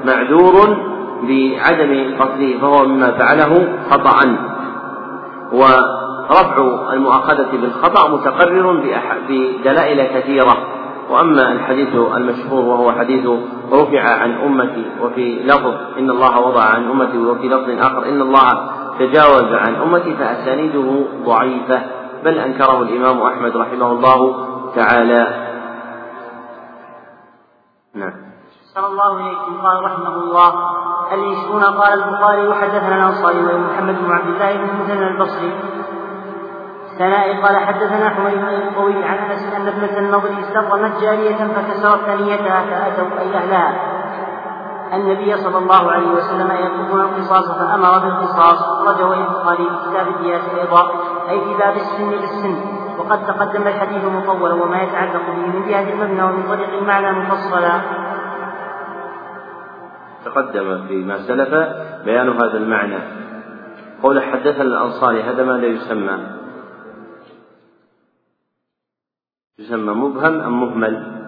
معذور 0.05 0.77
بعدم 1.21 2.15
قتله 2.19 2.57
فهو 2.61 2.85
مما 2.85 3.11
فعله 3.11 3.67
خطأ. 3.89 4.35
ورفع 5.51 6.93
المؤاخذة 6.93 7.47
بالخطأ 7.51 8.09
متقرر 8.09 8.83
بدلائل 9.29 10.19
كثيرة. 10.19 10.57
وأما 11.09 11.51
الحديث 11.51 11.95
المشهور 11.95 12.65
وهو 12.65 12.91
حديث 12.91 13.29
رفع 13.71 14.01
عن 14.01 14.31
أمتي 14.31 14.85
وفي 15.01 15.39
لفظ 15.43 15.73
إن 15.97 16.09
الله 16.09 16.39
وضع 16.39 16.63
عن 16.63 16.89
أمتي 16.89 17.17
وفي 17.17 17.49
لفظ 17.49 17.69
آخر 17.69 18.05
إن 18.09 18.21
الله 18.21 18.69
تجاوز 18.99 19.53
عن 19.53 19.75
أمتي 19.75 20.15
فأسانيده 20.15 21.05
ضعيفة 21.25 21.81
بل 22.23 22.37
أنكره 22.37 22.81
الإمام 22.81 23.21
أحمد 23.21 23.57
رحمه 23.57 23.91
الله 23.91 24.35
تعالى. 24.75 25.49
نعم. 27.95 28.13
صلى 28.75 28.87
الله 28.87 29.23
عليكم 29.23 29.61
قال 29.61 29.83
رحمه 29.83 30.15
الله 30.15 30.53
العشرون 31.13 31.63
قال 31.63 32.03
البخاري 32.03 32.47
وحدثنا 32.47 32.95
الأنصاري 32.97 33.37
ومحمد 33.37 33.95
بن 34.03 34.11
عبد 34.11 34.27
الله 34.27 34.57
بن 34.57 35.03
البصري 35.03 35.53
ثناء 36.99 37.41
قال 37.41 37.57
حدثنا 37.57 38.09
حميد 38.09 38.35
بن 38.35 38.67
الطويل 38.67 39.03
عن 39.03 39.17
أنس 39.17 39.53
أن 39.53 39.67
ابنة 39.67 39.97
النضر 39.97 40.29
استقمت 40.39 41.01
جارية 41.01 41.35
فكسرت 41.35 41.99
ثنيتها 42.05 42.61
فأتوا 42.61 43.19
أي 43.19 43.37
أهلها. 43.37 43.73
النبي 44.93 45.37
صلى 45.37 45.57
الله 45.57 45.91
عليه 45.91 46.07
وسلم 46.07 46.51
يطلبون 46.51 47.01
القصاص 47.01 47.51
فأمر 47.51 47.99
بالقصاص. 47.99 48.61
اخرجه 48.61 49.13
البخاري 49.13 49.63
في 49.63 49.89
كتاب 49.89 50.07
الديات 50.07 50.41
أيضا 50.59 50.91
أي 51.29 51.39
في 51.39 51.57
باب 51.59 51.75
السن 51.75 52.09
بالسن. 52.09 52.55
وقد 52.97 53.25
تقدم 53.27 53.67
الحديث 53.67 54.05
مطولا 54.05 54.53
وما 54.53 54.81
يتعلق 54.81 55.21
به 55.27 55.59
من 55.59 55.67
جهة 55.69 55.93
المبنى 55.93 56.23
ومن 56.23 56.43
طريق 56.49 56.69
المعنى 56.81 57.11
مفصلا. 57.19 57.81
تقدم 60.25 60.87
فيما 60.87 61.17
سلف 61.17 61.49
بيان 62.05 62.29
هذا 62.29 62.57
المعنى. 62.57 62.99
قول 64.03 64.21
حدثنا 64.21 64.61
الأنصاري 64.63 65.23
هذا 65.23 65.43
ما 65.43 65.51
لا 65.51 65.67
يسمى. 65.67 66.38
يسمى 69.59 69.93
مبهم 69.93 70.41
أم 70.41 70.61
مهمل. 70.61 71.19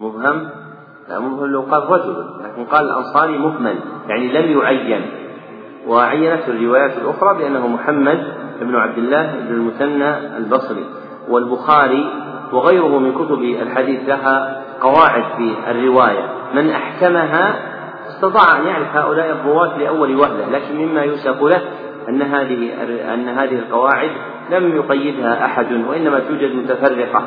مبهم؟ 0.00 0.48
لا 1.08 1.18
مبهم 1.18 1.46
لو 1.46 1.60
قال 1.60 1.90
رجل 1.90 2.26
لكن 2.44 2.64
قال 2.64 2.86
الأنصاري 2.86 3.38
مهمل 3.38 3.78
يعني 4.08 4.32
لم 4.32 4.58
يعين. 4.58 5.10
وعينته 5.86 6.48
الروايات 6.48 6.98
الأخرى 6.98 7.38
بأنه 7.38 7.66
محمد 7.66 8.34
بن 8.60 8.74
عبد 8.74 8.98
الله 8.98 9.32
بن 9.32 9.54
المثنى 9.54 10.36
البصري. 10.36 10.84
والبخاري 11.28 12.10
وغيره 12.52 12.98
من 12.98 13.12
كتب 13.12 13.42
الحديث 13.42 14.08
لها 14.08 14.62
قواعد 14.80 15.36
في 15.36 15.70
الرواية. 15.70 16.28
من 16.54 16.70
أحكمها 16.70 17.72
استطاع 18.08 18.60
أن 18.60 18.66
يعرف 18.66 18.96
هؤلاء 18.96 19.30
الرواة 19.30 19.78
لأول 19.78 20.16
وهلة 20.16 20.48
لكن 20.50 20.76
مما 20.76 21.02
يوسف 21.02 21.42
له 21.42 21.62
أن 22.08 22.22
هذه 22.22 22.82
أن 23.14 23.28
هذه 23.28 23.58
القواعد 23.58 24.10
لم 24.50 24.76
يقيدها 24.76 25.44
أحد 25.44 25.72
وإنما 25.72 26.18
توجد 26.18 26.54
متفرقة. 26.54 27.24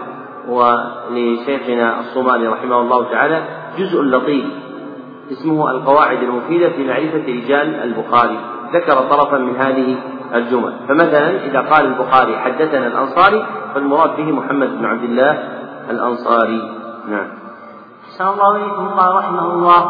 ولشيخنا 0.48 2.00
الصومالي 2.00 2.48
رحمه 2.48 2.82
الله 2.82 3.12
تعالى 3.12 3.44
جزء 3.78 4.02
لطيف 4.02 4.46
اسمه 5.32 5.72
القواعد 5.72 6.24
المفيدة 6.24 6.70
في 6.70 6.88
معرفة 6.88 7.24
رجال 7.28 7.76
البخاري. 7.76 8.40
ذكر 8.74 8.94
طرفا 8.94 9.38
من 9.38 9.56
هذه 9.56 9.96
الجمل. 10.36 10.74
فمثلا 10.88 11.30
إذا 11.30 11.60
قال 11.60 11.86
البخاري 11.86 12.38
حدثنا 12.38 12.88
الأنصاري 12.88 13.46
فالمراد 13.74 14.18
به 14.18 14.32
محمد 14.32 14.78
بن 14.78 14.86
عبد 14.86 15.04
الله 15.04 15.50
الأنصاري. 15.90 16.72
نعم. 17.10 17.28
صلى 18.18 18.30
الله 18.30 18.54
عليه 18.54 18.66
قال 18.98 19.16
رحمه 19.16 19.54
الله 19.54 19.82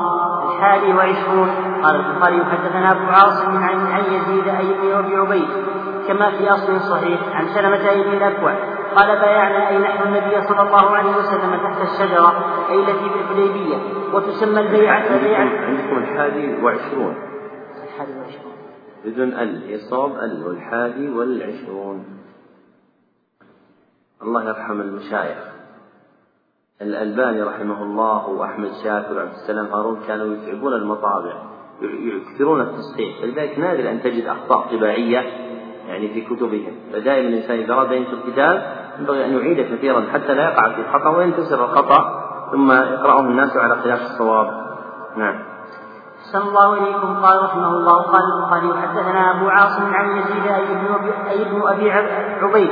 الحادي 0.56 0.94
وعشرون. 0.94 1.50
قال 1.84 1.96
البخاري 1.96 2.46
حدثنا 2.46 2.92
أبو 2.92 3.06
عاصم 3.06 3.58
عن 3.58 4.04
يزيد 4.12 4.48
أي 4.48 5.02
بن 5.02 5.20
عبيد 5.20 5.48
كما 6.08 6.32
في 6.32 6.50
أصل 6.50 6.80
صحيح 6.80 7.20
عن 7.36 7.48
سلمة 7.48 8.04
بن 8.04 8.18
الأكوع 8.18 8.54
قال 8.96 9.08
بايعنا 9.08 9.70
أي 9.70 9.78
نحن 9.78 10.08
النبي 10.08 10.42
صلى 10.42 10.62
الله 10.62 10.96
عليه 10.98 11.18
وسلم 11.18 11.56
تحت 11.64 11.82
الشجرة 11.82 12.34
أي 12.70 12.80
التي 12.80 13.10
في 13.10 13.20
الحديبية 13.22 13.78
وتسمى 14.14 14.60
البيعة 14.60 15.24
بيعة 15.24 15.66
عندكم 15.66 15.98
الحادي 15.98 16.64
وعشرون. 16.64 17.16
الحادي 17.84 18.12
وعشرون. 18.20 18.56
بدون 19.06 19.34
ال 19.34 19.70
يصاب 19.70 20.12
ال 20.12 20.48
والحادي 20.48 21.10
والعشرون. 21.10 22.06
الله 24.22 24.44
يرحم 24.44 24.82
المشايخ. 24.82 25.55
الألباني 26.82 27.42
رحمه 27.42 27.84
الله 27.84 28.28
وأحمد 28.30 28.70
شاكر 28.84 29.18
وعبد 29.18 29.32
السلام 29.32 29.66
هارون 29.66 30.00
كانوا 30.08 30.36
يتعبون 30.36 30.74
المطابع 30.74 31.34
يكثرون 31.82 32.62
التصحيح 32.62 33.22
فلذلك 33.22 33.60
نادر 33.60 33.90
أن 33.90 34.02
تجد 34.04 34.26
أخطاء 34.26 34.78
طباعية 34.78 35.20
يعني 35.88 36.08
في 36.14 36.22
كتبهم. 36.22 36.74
فدائما 36.94 37.30
الإنسان 37.30 37.60
إذا 37.60 37.74
أراد 37.74 37.92
ينشر 37.92 38.18
كتاب 38.28 38.76
ينبغي 39.00 39.26
أن 39.26 39.38
يعيد 39.38 39.76
كثيرا 39.76 40.06
حتى 40.14 40.34
لا 40.34 40.44
يقع 40.44 40.76
في 40.76 40.84
خطأ 40.94 41.10
وينتصر 41.10 41.66
الخطأ 41.66 42.26
ثم 42.52 42.72
يقرأه 42.72 43.20
الناس 43.20 43.58
على 43.58 43.76
خلاف 43.76 44.02
الصواب. 44.02 44.48
نعم. 45.18 45.40
صلى 46.34 46.44
الله 46.44 46.76
عليكم 46.76 47.16
قال 47.16 47.44
رحمه 47.44 47.68
الله 47.68 48.02
قال 48.02 48.22
البخاري 48.36 48.82
حدثنا 48.82 49.32
أبو 49.32 49.50
عاصم 49.50 49.94
عن 49.94 50.18
يزيد 50.18 50.48
أي 50.48 50.64
ابن 50.64 51.12
أي 51.30 51.42
ابن 51.42 51.62
أبي 51.68 51.92
عبيد. 52.42 52.70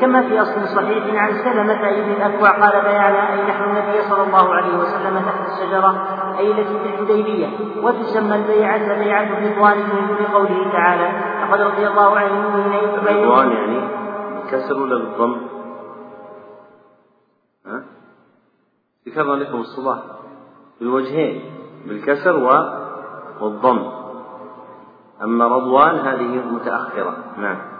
كما 0.00 0.22
في 0.22 0.42
أصل 0.42 0.68
صحيح 0.68 1.22
عن 1.22 1.32
سلمة 1.32 1.88
اي 1.88 2.02
بن 2.02 2.12
الأكوع 2.12 2.50
قال 2.50 2.82
بيانا 2.82 3.32
أي 3.32 3.42
نحن 3.42 3.64
النبي 3.64 4.02
صلى 4.08 4.22
الله 4.22 4.54
عليه 4.54 4.78
وسلم 4.78 5.18
تحت 5.18 5.48
الشجرة 5.52 5.90
أي 6.38 6.50
التي 6.50 6.78
في 6.78 6.94
الحديبية 6.94 7.48
وتسمى 7.82 8.36
البيعه 8.36 8.98
بيعه 8.98 9.38
الرضوان 9.38 9.78
من 9.78 10.26
قوله 10.26 10.72
تعالى 10.72 11.08
لقد 11.42 11.60
رضي 11.60 11.86
الله 11.86 12.18
عن 12.18 12.26
المؤمنين 12.26 12.88
الرضوان 12.88 13.52
يعني 13.52 13.80
كسر 14.50 14.80
ولا 14.80 14.98
بالضم؟ 14.98 15.36
ها؟ 17.66 17.84
ذكرنا 19.08 19.32
لكم 19.32 19.58
الصباح 19.58 19.98
بالوجهين 20.80 21.42
بالكسر 21.86 22.36
والضم 23.40 23.90
أما 25.22 25.46
رضوان 25.46 25.96
هذه 25.96 26.42
متأخرة 26.52 27.16
نعم 27.36 27.73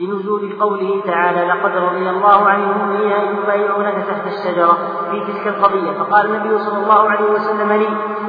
لنزول 0.00 0.52
قوله 0.60 1.02
تعالى 1.06 1.44
لقد 1.44 1.76
رضي 1.76 2.10
الله 2.10 2.48
عن 2.48 2.62
المؤمنين 2.62 3.12
إذ 3.12 3.38
يبايعونك 3.42 3.94
تحت 3.94 4.26
الشجرة 4.26 4.78
في 5.10 5.20
تلك 5.20 5.46
القضية. 5.46 5.92
فقال 5.98 6.26
النبي 6.26 6.58
صلى 6.58 6.78
الله 6.78 7.10
عليه 7.10 7.30
وسلم 7.30 7.72
لي 7.72 7.88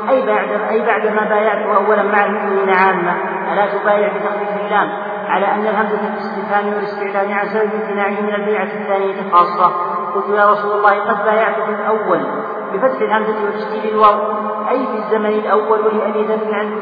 أي 0.09 0.25
بعد 0.27 0.49
أي 0.69 0.85
بعد 0.85 1.07
ما 1.07 1.29
بايعت 1.29 1.75
أولا 1.75 2.03
مع 2.03 2.25
المؤمنين 2.25 2.69
عامة 2.69 3.15
ألا 3.53 3.65
تبايع 3.77 4.07
بتخفيف 4.07 4.65
اللام 4.65 4.89
على 5.27 5.45
أن 5.45 5.67
الهمزة 5.67 5.97
في 5.97 6.07
الاستفهام 6.07 6.67
والاستعلان 6.73 7.31
عن 7.31 7.47
سبب 7.47 7.69
امتناعه 7.73 8.21
من 8.21 8.35
البيعة 8.35 8.63
الثانية 8.63 9.31
خاصة. 9.31 9.71
قلت 10.15 10.29
يا 10.29 10.51
رسول 10.51 10.71
الله 10.77 10.99
قد 10.99 11.25
بايعت 11.25 11.55
في 11.55 11.71
الأول 11.71 12.19
بفتح 12.73 13.01
الهمزة 13.01 13.35
وتشكيل 13.47 13.93
الواو 13.93 14.19
أي 14.69 14.87
في 14.87 14.97
الزمن 14.97 15.25
الأول 15.29 15.79
ولأبي 15.79 16.23
ذر 16.23 16.53
عن 16.53 16.75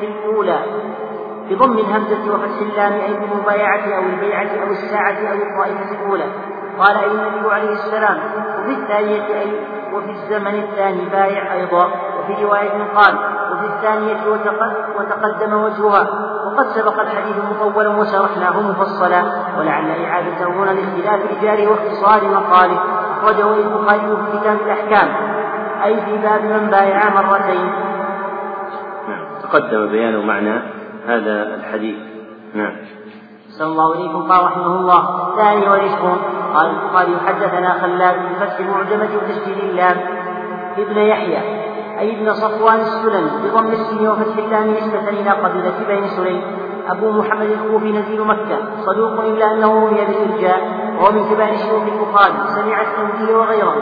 في 0.00 0.06
الأولى؟ 0.06 0.58
بضم 1.50 1.78
الهمزة 1.78 2.34
وفتح 2.34 2.60
اللام 2.60 2.92
أي 2.92 3.14
بالمبايعة 3.14 3.96
أو 3.96 4.02
البيعة 4.02 4.62
أو 4.62 4.70
الساعة 4.70 5.32
أو 5.32 5.36
الطائفة 5.36 5.94
الأولى. 5.94 6.24
قال 6.78 6.96
أي 6.96 7.10
النبي 7.10 7.52
عليه 7.52 7.72
السلام 7.72 8.18
وفي 8.58 8.70
الثانية 8.70 9.40
أي 9.40 9.52
وفي 9.92 10.10
الزمن 10.10 10.54
الثاني 10.54 11.04
بايع 11.12 11.52
أيضا. 11.52 11.90
وفي 12.20 12.44
رواية 12.44 12.84
قال 12.94 13.14
وفي 13.52 13.66
الثانية 13.66 14.16
وتقدم 14.98 15.54
وجهها. 15.54 16.08
وقد 16.46 16.66
سبق 16.66 17.00
الحديث 17.00 17.36
مطولا 17.50 17.88
وشرحناه 17.88 18.60
مفصلا. 18.60 19.22
ولعل 19.58 20.04
إعادته 20.04 20.46
هنا 20.46 20.70
لاختلاف 20.70 21.20
رجاله 21.38 21.70
واختصار 21.70 22.30
مقاله. 22.30 22.78
أخرجه 23.22 23.54
البخاري 23.54 24.00
في 24.00 24.38
كتاب 24.38 24.56
الأحكام. 24.66 25.08
أي 25.84 26.00
في 26.00 26.18
باب 26.18 26.44
من 26.44 26.70
بايع 26.70 27.08
مرتين. 27.08 27.72
نعم. 29.08 29.24
تقدم 29.42 29.86
بيان 29.86 30.26
معنى 30.26 30.83
هذا 31.06 31.54
الحديث. 31.54 31.96
نعم. 32.54 32.76
صلى 33.48 33.68
الله 33.68 33.94
عليه 33.94 34.12
قال 34.12 34.44
رحمه 34.44 34.66
الله 34.66 35.02
ثاني 35.36 35.68
والعشرون 35.68 36.18
قال 36.54 36.70
البخاري 36.70 37.16
حدثنا 37.26 37.70
خلاد 37.82 38.16
بفتح 38.30 38.58
المعجمة 38.58 39.08
وتشديد 39.16 39.58
اللام. 39.58 39.96
ابن 40.78 40.96
يحيى 40.96 41.38
أي 41.98 42.16
ابن 42.16 42.32
صفوان 42.32 42.80
السلمي 42.80 43.30
بضم 43.44 43.72
السين 43.72 44.08
وفتح 44.08 44.36
اللام 44.38 44.70
نسبة 44.70 45.08
إلى 45.08 45.30
قبيلة 45.30 45.74
بني 45.88 46.08
سليم. 46.08 46.42
أبو 46.88 47.10
محمد 47.10 47.50
الكوفي 47.50 47.92
نزيل 47.92 48.20
مكة. 48.24 48.58
صدوق 48.86 49.20
إلا 49.20 49.52
أنه 49.52 49.72
روي 49.74 50.04
بالإرجاء 50.04 50.60
وهو 50.98 51.12
من 51.12 51.24
كبار 51.30 51.56
شيوخ 51.56 51.82
البخاري. 51.82 52.34
سمع 52.46 52.80
التنزيل 52.80 53.36
وغيره. 53.36 53.74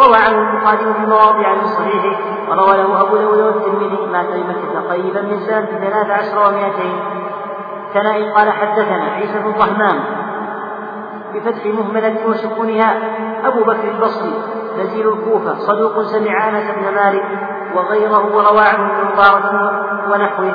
روى 0.00 0.16
عنه 0.16 0.50
البخاري 0.50 0.94
في 0.94 1.06
مواضع 1.06 1.54
من 1.54 1.66
صحيحه 1.66 2.18
وروى 2.50 2.76
له 2.76 3.00
أبو 3.02 3.16
داود 3.16 3.38
والترمذي 3.38 4.06
مات 4.12 4.26
بمكة 4.26 4.88
قريبا 4.88 5.20
من 5.22 5.40
سنة 5.40 5.66
ثلاث 5.66 6.10
عشر 6.10 6.38
ومائتين. 6.38 7.00
كان 7.94 8.32
قال 8.34 8.50
حدثنا 8.50 9.04
عيسى 9.04 9.38
بن 9.38 9.52
طهمان 9.52 10.00
بفتح 11.34 11.66
مهملة 11.66 12.16
وسكونها 12.26 12.94
أبو 13.44 13.60
بكر 13.60 13.88
البصري 13.88 14.42
نزيل 14.78 15.08
الكوفة 15.08 15.54
صدوق 15.54 16.02
سمع 16.02 16.48
أنس 16.48 16.70
بن 16.70 16.94
مالك 16.94 17.24
وغيره 17.74 18.36
وروى 18.36 18.60
عنه 18.60 18.86
ابن 18.86 19.12
مبارك 19.12 19.44
ونحوه. 20.10 20.54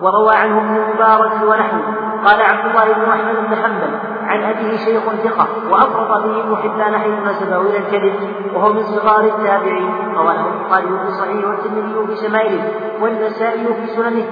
وروى 0.00 0.34
عنه 0.34 0.58
ابن 0.58 0.76
المبارك 0.76 1.32
ونحوه. 1.42 2.11
قال 2.26 2.40
عبد 2.42 2.64
الله 2.70 2.92
بن 2.92 3.10
احمد 3.10 3.36
بن 3.48 3.56
حنبل 3.56 3.98
عن 4.22 4.42
أبيه 4.42 4.76
شيخ 4.76 5.02
ثقة 5.24 5.46
وافرط 5.70 6.24
به 6.24 6.40
ابن 6.40 6.56
حبان 6.56 6.98
حيث 6.98 7.14
نسبه 7.26 7.60
إلى 7.60 7.78
الكذب 7.78 8.14
وهو 8.54 8.72
من 8.72 8.82
صغار 8.82 9.24
التابعين. 9.24 9.90
رواه 10.16 10.32
البخاري 10.32 10.86
في 10.86 11.12
صحيحه 11.12 11.48
والترمذي 11.48 12.06
في 12.06 12.26
شمائله 12.26 12.64
والنسائي 13.02 13.66
في 13.66 13.86
سننه. 13.86 14.26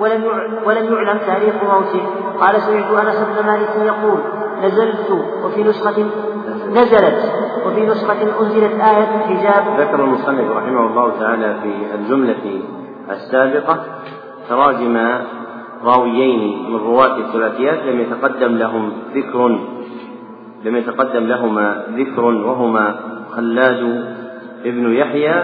ولم 0.00 0.24
ولم 0.66 0.94
يعلم 0.94 1.18
تاريخ 1.26 1.54
موته. 1.64 2.02
قال 2.40 2.60
سمعت 2.60 3.06
أنس 3.06 3.18
بن 3.28 3.46
مالك 3.46 3.76
يقول 3.76 4.18
نزلت 4.62 5.10
وفي 5.44 5.64
نسخة 5.64 6.06
نزلت 6.70 7.32
وفي 7.66 7.86
نسخة 7.86 8.22
أنزلت 8.40 8.80
آية 8.80 9.08
الحجاب. 9.14 9.80
ذكر 9.80 10.04
المصنف 10.04 10.50
رحمه 10.56 10.86
الله 10.86 11.20
تعالى 11.20 11.54
في 11.62 11.94
الجملة 11.94 12.62
السابقة 13.10 13.84
تراجم 14.48 14.96
راويين 15.84 16.70
من 16.70 16.76
رواة 16.76 17.16
الثلاثيات 17.18 17.78
لم 17.84 18.00
يتقدم 18.00 18.56
لهم 18.56 18.92
ذكر 19.14 19.58
لم 20.64 20.76
يتقدم 20.76 21.26
لهما 21.26 21.84
ذكر 21.96 22.24
وهما 22.24 22.94
خلاد 23.30 24.04
ابن 24.64 24.92
يحيى 24.92 25.34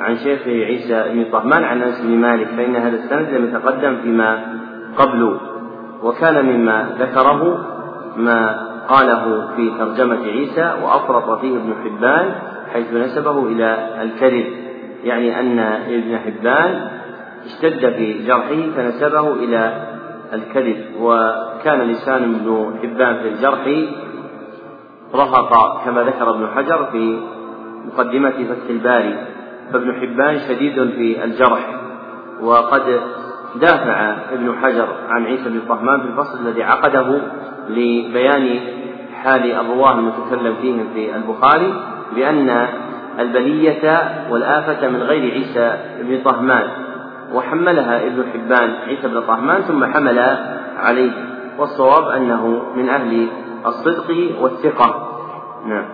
عن 0.00 0.16
شيخ 0.16 0.46
عيسى 0.46 1.04
بن 1.12 1.24
طهمان 1.32 1.64
عن 1.64 1.82
أنس 1.82 2.00
بن 2.00 2.16
مالك 2.16 2.46
فإن 2.46 2.76
هذا 2.76 2.96
السند 2.96 3.28
لم 3.34 3.44
يتقدم 3.44 3.96
فيما 4.02 4.58
قبل. 4.96 5.38
وكان 6.02 6.46
مما 6.46 6.88
ذكره 6.98 7.66
ما 8.16 8.68
قاله 8.88 9.48
في 9.56 9.70
ترجمة 9.78 10.26
عيسى 10.26 10.74
وأفرط 10.82 11.40
فيه 11.40 11.56
ابن 11.56 11.74
حبان 11.84 12.34
حيث 12.72 12.92
نسبه 12.92 13.46
إلى 13.46 13.88
الكذب 14.02 14.46
يعني 15.04 15.40
أن 15.40 15.58
ابن 15.58 16.18
حبان 16.18 16.88
اشتد 17.46 17.92
في 17.96 18.26
جرحه 18.26 18.62
فنسبه 18.76 19.32
إلى 19.34 19.72
الكذب 20.32 20.84
وكان 21.00 21.80
لسان 21.80 22.22
ابن 22.22 22.74
حبان 22.82 23.16
في 23.16 23.28
الجرح 23.28 23.64
رهق 25.14 25.84
كما 25.84 26.02
ذكر 26.02 26.30
ابن 26.30 26.48
حجر 26.56 26.84
في 26.92 27.18
مقدمة 27.84 28.30
فتح 28.30 28.68
الباري 28.70 29.16
فابن 29.72 29.92
حبان 30.00 30.38
شديد 30.48 30.90
في 30.90 31.24
الجرح. 31.24 31.78
وقد 32.40 33.00
دافع 33.60 34.16
ابن 34.32 34.54
حجر 34.62 34.88
عن 35.08 35.24
عيسى 35.24 35.48
بن 35.48 35.60
طهمان 35.68 36.00
في 36.00 36.06
الفصل 36.06 36.46
الذي 36.46 36.62
عقده 36.62 37.20
لبيان 37.68 38.60
حال 39.22 39.52
الرواة 39.52 39.92
المتكلم 39.98 40.54
فيهم 40.62 40.88
في 40.94 41.16
البخاري 41.16 41.72
بأن 42.16 42.66
البلية 43.18 44.00
والآفة 44.30 44.88
من 44.88 45.02
غير 45.02 45.32
عيسى 45.32 45.78
بن 46.00 46.22
طهمان 46.24 46.68
وحملها 47.32 48.06
ابن 48.06 48.24
حبان 48.32 48.70
عيسى 48.70 49.08
بن 49.08 49.20
طهمان 49.20 49.62
ثم 49.62 49.84
حمل 49.84 50.18
عليه. 50.78 51.12
والصواب 51.58 52.08
أنه 52.08 52.62
من 52.76 52.88
أهل 52.88 53.28
الصدق 53.66 54.36
والثقة. 54.40 55.08
نعم. 55.66 55.84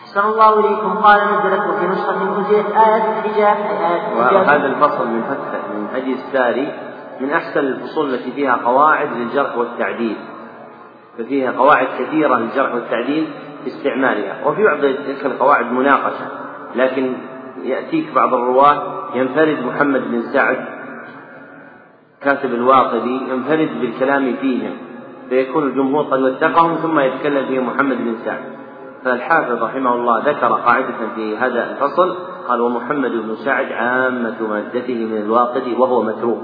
أحسن 0.00 0.20
الله 0.20 0.60
إليكم. 0.60 0.96
قال 0.96 1.20
نزلت 1.20 1.60
وفي 1.66 1.86
نسخة 1.86 2.22
أنزلت 2.22 2.66
آية 2.66 3.18
الحجاب 3.18 3.56
آية 3.56 3.96
الحجاب. 3.96 4.34
وهذا 4.34 4.66
الفصل 4.66 5.06
من 5.06 5.22
فتح 5.22 5.60
من 5.74 5.88
هدي 5.94 6.12
الساري 6.12 6.72
من 7.20 7.30
أحسن 7.30 7.60
الفصول 7.60 8.14
التي 8.14 8.32
فيها 8.32 8.56
قواعد 8.56 9.08
للجرح 9.12 9.56
والتعديل. 9.56 10.16
ففيها 11.18 11.52
قواعد 11.52 11.86
كثيرة 11.98 12.36
للجرح 12.36 12.74
والتعديل 12.74 13.28
في 13.64 13.70
استعمالها. 13.70 14.46
وفي 14.46 14.64
بعض 14.64 14.80
تلك 14.80 15.26
القواعد 15.26 15.72
مناقشة 15.72 16.26
لكن 16.74 17.12
يأتيك 17.62 18.14
بعض 18.14 18.34
الرواة 18.34 18.95
ينفرد 19.14 19.58
محمد 19.66 20.02
بن 20.10 20.22
سعد 20.32 20.56
كاتب 22.22 22.54
الواقدي 22.54 23.20
ينفرد 23.30 23.70
بالكلام 23.80 24.36
فيهم 24.40 24.76
فيكون 25.28 25.62
الجمهور 25.62 26.04
قد 26.04 26.22
وثقهم 26.22 26.74
ثم 26.74 26.98
يتكلم 27.00 27.46
فيهم 27.46 27.66
محمد 27.66 27.96
بن 27.96 28.14
سعد. 28.24 28.40
فالحافظ 29.04 29.62
رحمه 29.62 29.94
الله 29.94 30.18
ذكر 30.18 30.52
قاعدة 30.52 30.94
في 31.14 31.36
هذا 31.36 31.70
الفصل 31.70 32.16
قال 32.48 32.60
ومحمد 32.60 33.10
بن 33.10 33.34
سعد 33.44 33.72
عامة 33.72 34.48
مادته 34.50 34.94
من 34.94 35.16
الواقدي 35.16 35.74
وهو 35.74 36.02
متروك. 36.02 36.38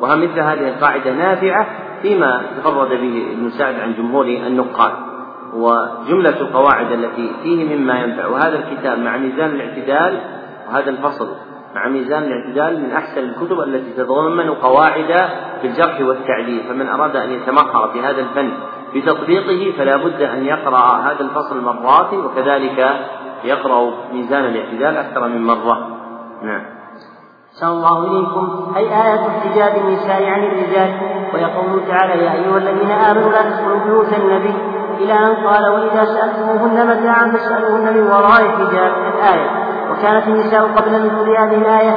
وهم 0.00 0.22
مثل 0.22 0.40
هذه 0.40 0.68
القاعدة 0.68 1.12
نافعة 1.12 1.66
فيما 2.02 2.42
تفرد 2.56 2.88
به 2.88 3.26
ابن 3.32 3.50
سعد 3.50 3.74
عن 3.74 3.94
جمهور 3.94 4.26
النقاد. 4.26 4.92
وجملة 5.54 6.40
القواعد 6.40 6.92
التي 6.92 7.30
فيه 7.42 7.76
مما 7.76 7.98
ينفع. 7.98 8.26
وهذا 8.26 8.58
الكتاب 8.58 8.98
مع 8.98 9.16
ميزان 9.16 9.50
الاعتدال 9.50 10.20
وهذا 10.68 10.90
الفصل 10.90 11.28
مع 11.76 11.88
ميزان 11.88 12.22
الاعتدال 12.22 12.82
من 12.82 12.92
أحسن 12.92 13.20
الكتب 13.20 13.60
التي 13.60 13.92
تتضمن 13.92 14.50
قواعد 14.50 15.28
في 15.60 15.66
الجرح 15.66 16.00
والتعديل 16.00 16.64
فمن 16.68 16.88
أراد 16.88 17.16
أن 17.16 17.30
يتمهر 17.30 17.90
في 17.92 18.00
هذا 18.00 18.20
الفن 18.20 18.52
بتطبيقه 18.94 19.78
فلا 19.78 19.96
بد 19.96 20.22
أن 20.22 20.44
يقرأ 20.44 20.96
هذا 20.96 21.20
الفصل 21.20 21.64
مرات 21.64 22.12
وكذلك 22.12 22.96
يقرأ 23.44 23.90
ميزان 24.12 24.44
الاعتدال 24.44 24.96
أكثر 24.96 25.28
من 25.28 25.46
مرة. 25.46 25.88
نعم. 26.42 26.62
أحسن 27.54 27.66
الله 27.66 28.06
إليكم. 28.06 28.72
أي 28.76 28.82
آية 28.82 29.28
احتجاب 29.28 29.84
النساء 29.84 30.24
عن 30.24 30.44
الرجال؟ 30.44 31.00
ويقول 31.34 31.86
تعالى 31.88 32.24
يا 32.24 32.32
أيها 32.32 32.58
الذين 32.58 32.90
آمنوا 32.90 33.30
لا 33.30 33.42
تدخلوا 33.42 33.84
بيوت 33.84 34.12
النبي. 34.12 34.54
إلى 34.98 35.12
أن 35.12 35.34
قال 35.34 35.68
وإذا 35.68 36.04
سألتموهن 36.04 36.86
متاعا 36.86 37.30
فاسألوهن 37.30 37.94
من 37.94 38.06
وراء 38.06 38.48
حجاب. 38.48 38.92
الآية. 39.14 39.65
وكانت 39.90 40.26
النساء 40.26 40.62
قبل 40.62 40.92
نزول 40.92 41.36
هذه 41.36 41.54
الآية 41.54 41.96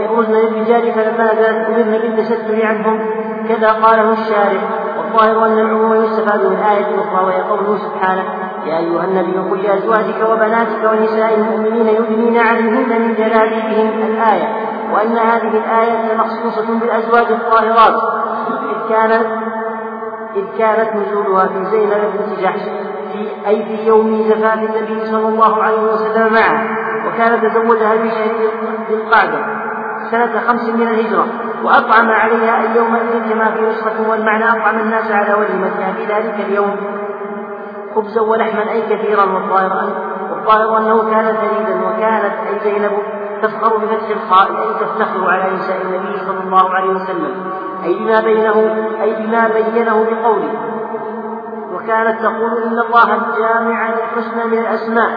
يبرزن 0.00 0.32
للرجال 0.32 0.92
فلما 0.92 1.32
نزلت 1.32 1.68
أمرن 1.68 2.00
بالتستر 2.00 2.66
عنهم. 2.66 3.00
كذا 3.48 3.68
قاله 3.68 4.12
الشارع 4.12 4.60
والظاهر 4.98 5.46
أن 5.46 5.58
العموم 5.58 5.94
يستفاد 6.04 6.46
من 6.46 6.56
آية 6.56 7.00
أخرى 7.00 7.24
وهي 7.24 7.40
قوله 7.40 7.78
سبحانه 7.78 8.24
يا 8.66 8.78
أيها 8.78 9.04
النبي 9.04 9.38
قل 9.50 9.62
لأزواجك 9.62 10.30
وبناتك 10.30 10.82
ونساء 10.92 11.34
المؤمنين 11.34 11.86
يدنين 11.88 12.38
عليهن 12.38 13.02
من 13.02 13.14
جلابيبهن 13.14 14.02
الآية. 14.02 14.48
وأن 14.94 15.16
هذه 15.18 15.48
الآية 15.48 16.16
مخصوصة 16.18 16.78
بالأزواج 16.80 17.26
الطاهرات. 17.32 18.02
إذ 18.70 18.88
كانت 18.88 19.26
إذ 20.36 20.44
كانت 20.58 20.96
نزولها 20.96 21.46
في 21.46 21.64
زينب 21.64 21.90
بنت 21.90 22.40
جحش 22.40 22.60
في 23.12 23.48
أي 23.48 23.62
في 23.64 23.86
يوم 23.86 24.22
زفاف 24.22 24.58
النبي 24.58 25.06
صلى 25.06 25.28
الله 25.28 25.62
عليه 25.62 25.92
وسلم 25.92 26.32
معه. 26.32 26.89
وكان 27.06 27.40
تزوجها 27.40 27.96
في 28.02 28.10
شهر 28.10 28.30
ذي 28.88 28.94
القعدة 28.94 29.38
سنة 30.10 30.40
خمس 30.48 30.68
من 30.68 30.88
الهجرة 30.88 31.26
وأطعم 31.64 32.10
عليها 32.10 32.76
يومئذ 32.76 33.32
كما 33.32 33.50
في 33.50 33.60
نسخة 33.60 34.10
والمعنى 34.10 34.50
أطعم 34.50 34.78
الناس 34.78 35.10
على 35.10 35.34
وليمتها 35.34 35.92
في 35.92 36.04
ذلك 36.04 36.34
اليوم. 36.48 36.76
خبزا 37.94 38.20
ولحما 38.20 38.70
أي 38.72 38.82
كثيرا 38.82 39.24
والظاهر 39.24 39.92
والظاهر 40.30 40.78
أنه 40.78 41.10
كان 41.10 41.36
فريدا 41.36 41.80
وكانت 41.86 42.34
أي 42.48 42.58
زينب 42.64 42.92
تفخر 43.42 43.76
بفتح 43.76 44.08
الخاء 44.10 44.62
أي 44.62 44.74
تفتخر 44.74 45.30
على 45.30 45.54
نساء 45.54 45.82
النبي 45.82 46.18
صلى 46.26 46.40
الله 46.44 46.70
عليه 46.70 46.90
وسلم. 46.90 47.34
أي 47.84 47.94
بما 47.94 48.20
بينه 48.20 48.56
أي 49.02 49.26
بما 49.26 49.48
بينه 49.48 50.06
بقوله. 50.10 50.52
وكانت 51.74 52.22
تقول 52.22 52.62
إن 52.62 52.78
الله 52.78 53.14
الجامع 53.14 53.88
للحسنى 53.88 54.44
من 54.44 54.58
الأسماء. 54.58 55.10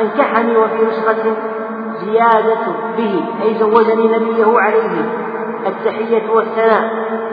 أنكحني 0.00 0.56
وفي 0.56 0.84
نسخة 0.86 1.36
زيادة 2.04 2.66
به 2.96 3.24
أي 3.42 3.54
زوجني 3.54 4.08
نبيه 4.08 4.58
عليه. 4.58 5.24
التحية 5.66 6.30
والثناء 6.30 6.90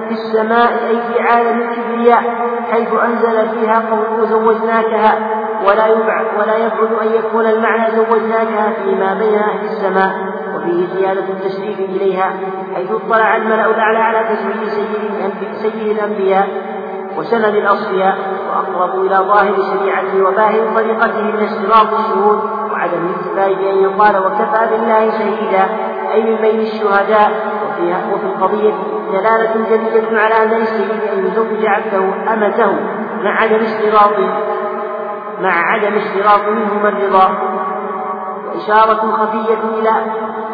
في 0.07 0.13
السماء 0.13 0.87
أي 0.87 0.95
في 0.95 1.19
عالم 1.19 1.61
الكبرياء 1.61 2.23
حيث 2.71 2.93
أنزل 2.93 3.49
فيها 3.49 3.83
قوله 3.91 4.25
زوجناكها 4.25 5.19
ولا 5.67 5.87
يبعد 5.87 6.25
ولا 6.39 6.57
يبعد 6.57 6.93
أن 7.01 7.07
يكون 7.13 7.45
المعنى 7.45 7.91
زوجناكها 7.95 8.73
فيما 8.83 9.13
بين 9.13 9.39
أهل 9.39 9.65
السماء 9.65 10.11
وفيه 10.55 10.85
زيادة 10.95 11.23
التشريف 11.29 11.79
إليها 11.79 12.33
حيث 12.75 12.91
اطلع 12.91 13.37
الملأ 13.37 13.65
الأعلى 13.65 13.97
على 13.97 14.35
تشريف 14.35 14.71
سيد 15.61 15.97
الأنبياء 15.97 16.47
وسند 17.17 17.55
الأصفياء 17.55 18.17
وأقرب 18.49 19.05
إلى 19.05 19.15
ظاهر 19.17 19.55
شريعته 19.55 20.23
وباهر 20.27 20.75
طريقته 20.75 21.21
من 21.21 21.43
اشتراط 21.43 21.93
الشهود 21.99 22.39
وعدم 22.71 22.97
الاكتفاء 23.05 23.53
بأن 23.53 23.77
يقال 23.77 24.17
وكفى 24.17 24.67
بالله 24.71 25.11
شهيدا 25.11 25.65
أي 26.11 26.23
من 26.23 26.35
بين 26.41 26.59
الشهداء. 26.59 27.31
وفيها 27.71 28.01
وفي 28.13 28.25
القضية 28.25 28.73
دلالة 29.11 29.69
جلية 29.69 30.19
على 30.19 30.43
أن 30.43 30.49
للسيد 30.59 30.91
أن 31.13 31.25
يزوج 31.25 31.65
عبده 31.65 32.03
أمته 32.33 32.71
مع 33.23 33.41
عدم 33.41 33.55
اشتراط 33.55 34.17
مع 35.41 35.71
عدم 35.71 35.93
اشتراط 35.95 36.47
منهما 36.47 36.89
الرضا. 36.89 37.31
وإشارة 38.47 39.11
خفية 39.11 39.79
إلى 39.79 39.93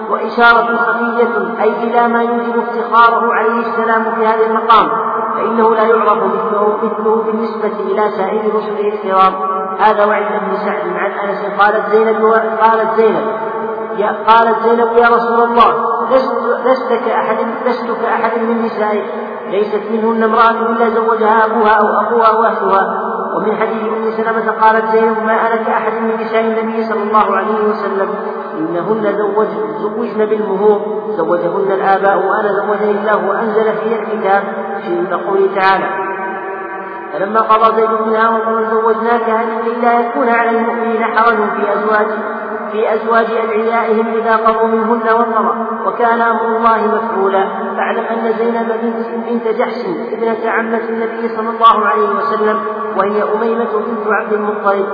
وإشارة 0.09 0.75
خفية 0.75 1.63
أي 1.63 1.69
إلى 1.83 2.07
ما 2.07 2.21
يوجب 2.21 2.59
افتخاره 2.59 3.33
عليه 3.33 3.59
السلام 3.59 4.03
في 4.15 4.27
هذا 4.27 4.45
المقام. 4.45 4.89
فإنه 5.37 5.75
لا 5.75 5.83
يعرف 5.83 6.17
مثله 6.17 6.77
مثله 6.83 7.23
بالنسبة 7.25 7.79
إلى 7.79 8.09
سائر 8.09 8.55
رسله 8.55 8.93
الكرام 8.93 9.33
هذا 9.79 10.05
وعند 10.05 10.31
ابن 10.35 10.55
سعد. 10.55 10.87
عن 10.95 11.11
أنس 11.11 11.45
قالت 11.59 11.89
زينب 11.89 12.25
قالت 12.61 12.95
زينب 12.97 13.25
يا 13.97 14.15
قالت 14.27 14.57
زينب 14.63 14.97
يا 14.97 15.07
رسول 15.15 15.43
الله 15.43 15.69
لست 16.65 16.89
كأحد 17.05 17.37
لست 17.65 17.87
كأحد 18.01 18.39
من 18.39 18.65
نسائك 18.65 19.05
ليست 19.49 19.81
منهن 19.91 20.23
امرأة 20.23 20.51
إلا 20.51 20.89
زوجها 20.89 21.45
أبوها 21.45 21.71
أو 21.71 21.87
أخوها 22.01 22.27
أو 22.27 22.43
أهلها 22.43 23.03
ومن 23.35 23.57
حديث 23.57 23.83
أم 23.83 24.11
سلمة 24.17 24.51
قالت 24.51 24.85
زينب 24.91 25.17
ما 25.23 25.47
أنا 25.47 25.55
كأحد 25.55 25.93
من 25.93 26.15
نساء 26.21 26.41
النبي 26.41 26.83
صلى 26.83 27.03
الله 27.03 27.37
عليه 27.37 27.69
وسلم. 27.69 28.09
إنهن 28.57 29.17
زوج 29.17 29.47
زوجن 29.81 30.25
بالمهور 30.25 30.79
زوجهن 31.17 31.71
الآباء 31.71 32.17
وأنا 32.17 32.49
زوجني 32.53 32.91
الله 32.91 33.29
وأنزل 33.29 33.63
في 33.63 33.95
الكتاب 33.95 34.43
في 34.81 35.15
قوله 35.27 35.49
تعالى. 35.55 35.89
فلما 37.13 37.39
قضى 37.39 37.81
زيد 37.81 37.89
منها 38.07 38.29
وقال 38.29 38.65
زوجناك 38.71 39.27
لكي 39.29 39.81
لا 39.81 39.99
يكون 39.99 40.29
على 40.29 40.49
المؤمنين 40.49 41.03
حرج 41.03 41.37
في 41.37 41.73
أزواج 41.73 42.07
في 42.71 42.93
أزواج 42.93 43.25
أدعيائهم 43.43 44.07
إذا 44.07 44.35
قضوا 44.35 44.67
منهن 44.67 45.13
وطرا 45.13 45.67
وكان 45.85 46.21
أمر 46.21 46.45
الله 46.57 46.87
مفعولا. 46.87 47.43
فاعلم 47.75 48.05
أن 48.05 48.33
زينب 48.37 48.69
بنت 49.29 49.47
جحش 49.47 49.85
ابنة 50.13 50.51
عمة 50.51 50.81
النبي 50.89 51.27
صلى 51.27 51.49
الله 51.49 51.85
عليه 51.85 52.09
وسلم 52.09 52.59
وهي 52.97 53.23
أميمة 53.23 53.71
بنت 53.73 54.07
عبد 54.07 54.33
المطلب. 54.33 54.87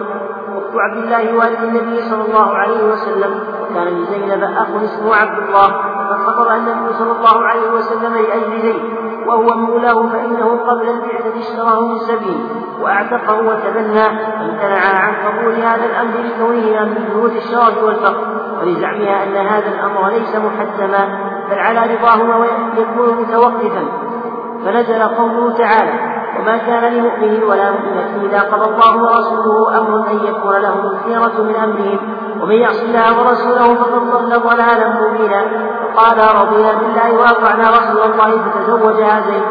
عبد 0.79 0.97
الله 0.97 1.37
والد 1.37 1.63
النبي 1.63 2.01
صلى 2.01 2.25
الله 2.25 2.57
عليه 2.57 2.83
وسلم 2.83 3.39
وكان 3.61 3.87
لزينب 3.87 4.43
أخ 4.43 4.67
اسمه 4.83 5.15
عبد 5.15 5.43
الله 5.43 5.67
فقد 6.09 6.17
خطب 6.25 6.51
النبي 6.51 6.93
صلى 6.93 7.11
الله 7.11 7.47
عليه 7.47 7.71
وسلم 7.71 8.13
لأجل 8.13 8.61
زيد 8.61 8.81
وهو 9.27 9.57
مولاه 9.57 10.07
فإنه 10.07 10.59
قبل 10.67 10.89
البعثة 10.89 11.39
اشتراه 11.39 11.81
من 11.81 11.99
سبيل 11.99 12.47
وأعتقه 12.81 13.39
وتبنى 13.39 14.05
امتنع 14.41 14.81
عن 14.95 15.13
قبول 15.25 15.53
هذا 15.53 15.85
الأمر 15.85 16.13
لكونه 16.25 16.85
من 16.85 17.05
بيوت 17.09 17.31
الشرف 17.31 17.83
والفقر 17.83 18.27
ولزعمها 18.61 19.23
أن 19.23 19.47
هذا 19.47 19.67
الأمر 19.67 20.09
ليس 20.09 20.35
محتما 20.35 21.19
بل 21.49 21.57
على 21.59 21.95
رضاهما 21.95 22.37
ويكون 22.37 23.21
متوقفا. 23.21 23.83
فنزل 24.65 25.03
قوله 25.03 25.57
تعالى 25.57 26.12
وما 26.39 26.57
كان 26.57 26.93
لمؤمن 26.93 27.43
ولا 27.43 27.71
مؤمنة 27.71 28.25
إذا 28.25 28.39
قضى 28.41 28.65
الله 28.71 28.97
ورسوله 29.03 29.79
أمر 29.79 30.07
أن 30.11 30.19
يكون 30.25 30.55
لهم 30.55 30.85
الخيرة 30.85 31.43
من 31.43 31.55
أمرهم 31.55 31.99
ومن 32.41 32.55
يعص 32.55 32.79
الله 32.81 33.19
ورسوله 33.19 33.75
فقد 33.75 34.01
ضل 34.11 34.39
ضلالا 34.39 34.87
مبينا. 35.01 35.41
وقال 35.83 36.17
رضينا 36.41 36.73
بالله 36.73 37.13
وأطعنا 37.19 37.69
رسول 37.69 38.01
الله 38.11 38.41
فتزوجها 38.43 39.19
زيد 39.19 39.43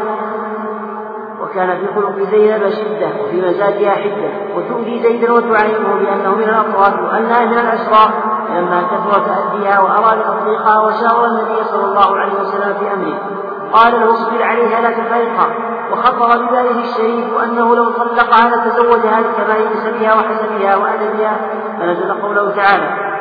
وكان 1.43 1.79
في 1.79 1.87
خلق 1.95 2.17
زينب 2.31 2.69
شدة 2.69 3.09
وفي 3.23 3.41
مزاجها 3.41 3.91
حدة. 3.91 4.31
وتؤذي 4.57 5.03
زيدا 5.03 5.33
وتعينه 5.33 5.95
بأنه 6.01 6.35
من 6.37 6.49
الأطراف 6.49 6.95
وأنها 7.01 7.45
من 7.45 7.59
الأشرار. 7.59 8.11
فلما 8.49 8.83
كثر 8.83 9.21
تأديها 9.21 9.81
وأراد 9.81 10.19
تطليقها 10.23 10.81
وشاور 10.81 11.27
النبي 11.27 11.65
صلى 11.71 11.85
الله 11.85 12.17
عليه 12.17 12.35
وسلم 12.41 12.75
في 12.79 12.93
أمره 12.95 13.19
قال 13.73 13.93
له 13.93 14.13
اصبر 14.13 14.43
عليها 14.43 14.81
لا 14.81 14.91
تفارقها. 14.91 15.47
وخطر 15.93 16.43
بباله 16.43 16.81
الشريف 16.81 17.25
أنه 17.45 17.77
لو 17.77 17.91
طلقها 17.91 18.57
لتزوجها 18.57 19.21
لكمال 19.21 19.67
نسبها 19.77 20.15
وحسبها 20.15 20.77
وأدبها 20.77 21.37
فنزل 21.79 22.13
قوله 22.23 22.57
تعالى 22.57 23.13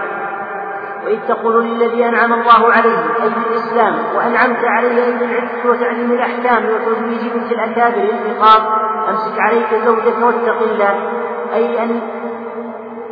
وإذ 1.05 1.19
تقول 1.27 1.65
للذي 1.65 2.05
أنعم 2.05 2.33
الله 2.33 2.71
عليه 2.73 2.97
أي 3.23 3.29
بالإسلام 3.29 3.95
وأنعمت 4.15 4.65
عليه 4.65 5.05
أي 5.05 5.11
بالعفة 5.17 5.69
وتعليم 5.69 6.11
الأحكام 6.11 6.65
وتزويج 6.65 7.31
بنت 7.33 7.51
الأكابر 7.51 7.97
الانتقام 7.97 8.61
أمسك 9.09 9.39
عليك 9.39 9.67
زوجك 9.85 10.15
واتق 10.21 10.61
الله 10.61 10.95
أي 11.53 11.83
أن 11.83 12.01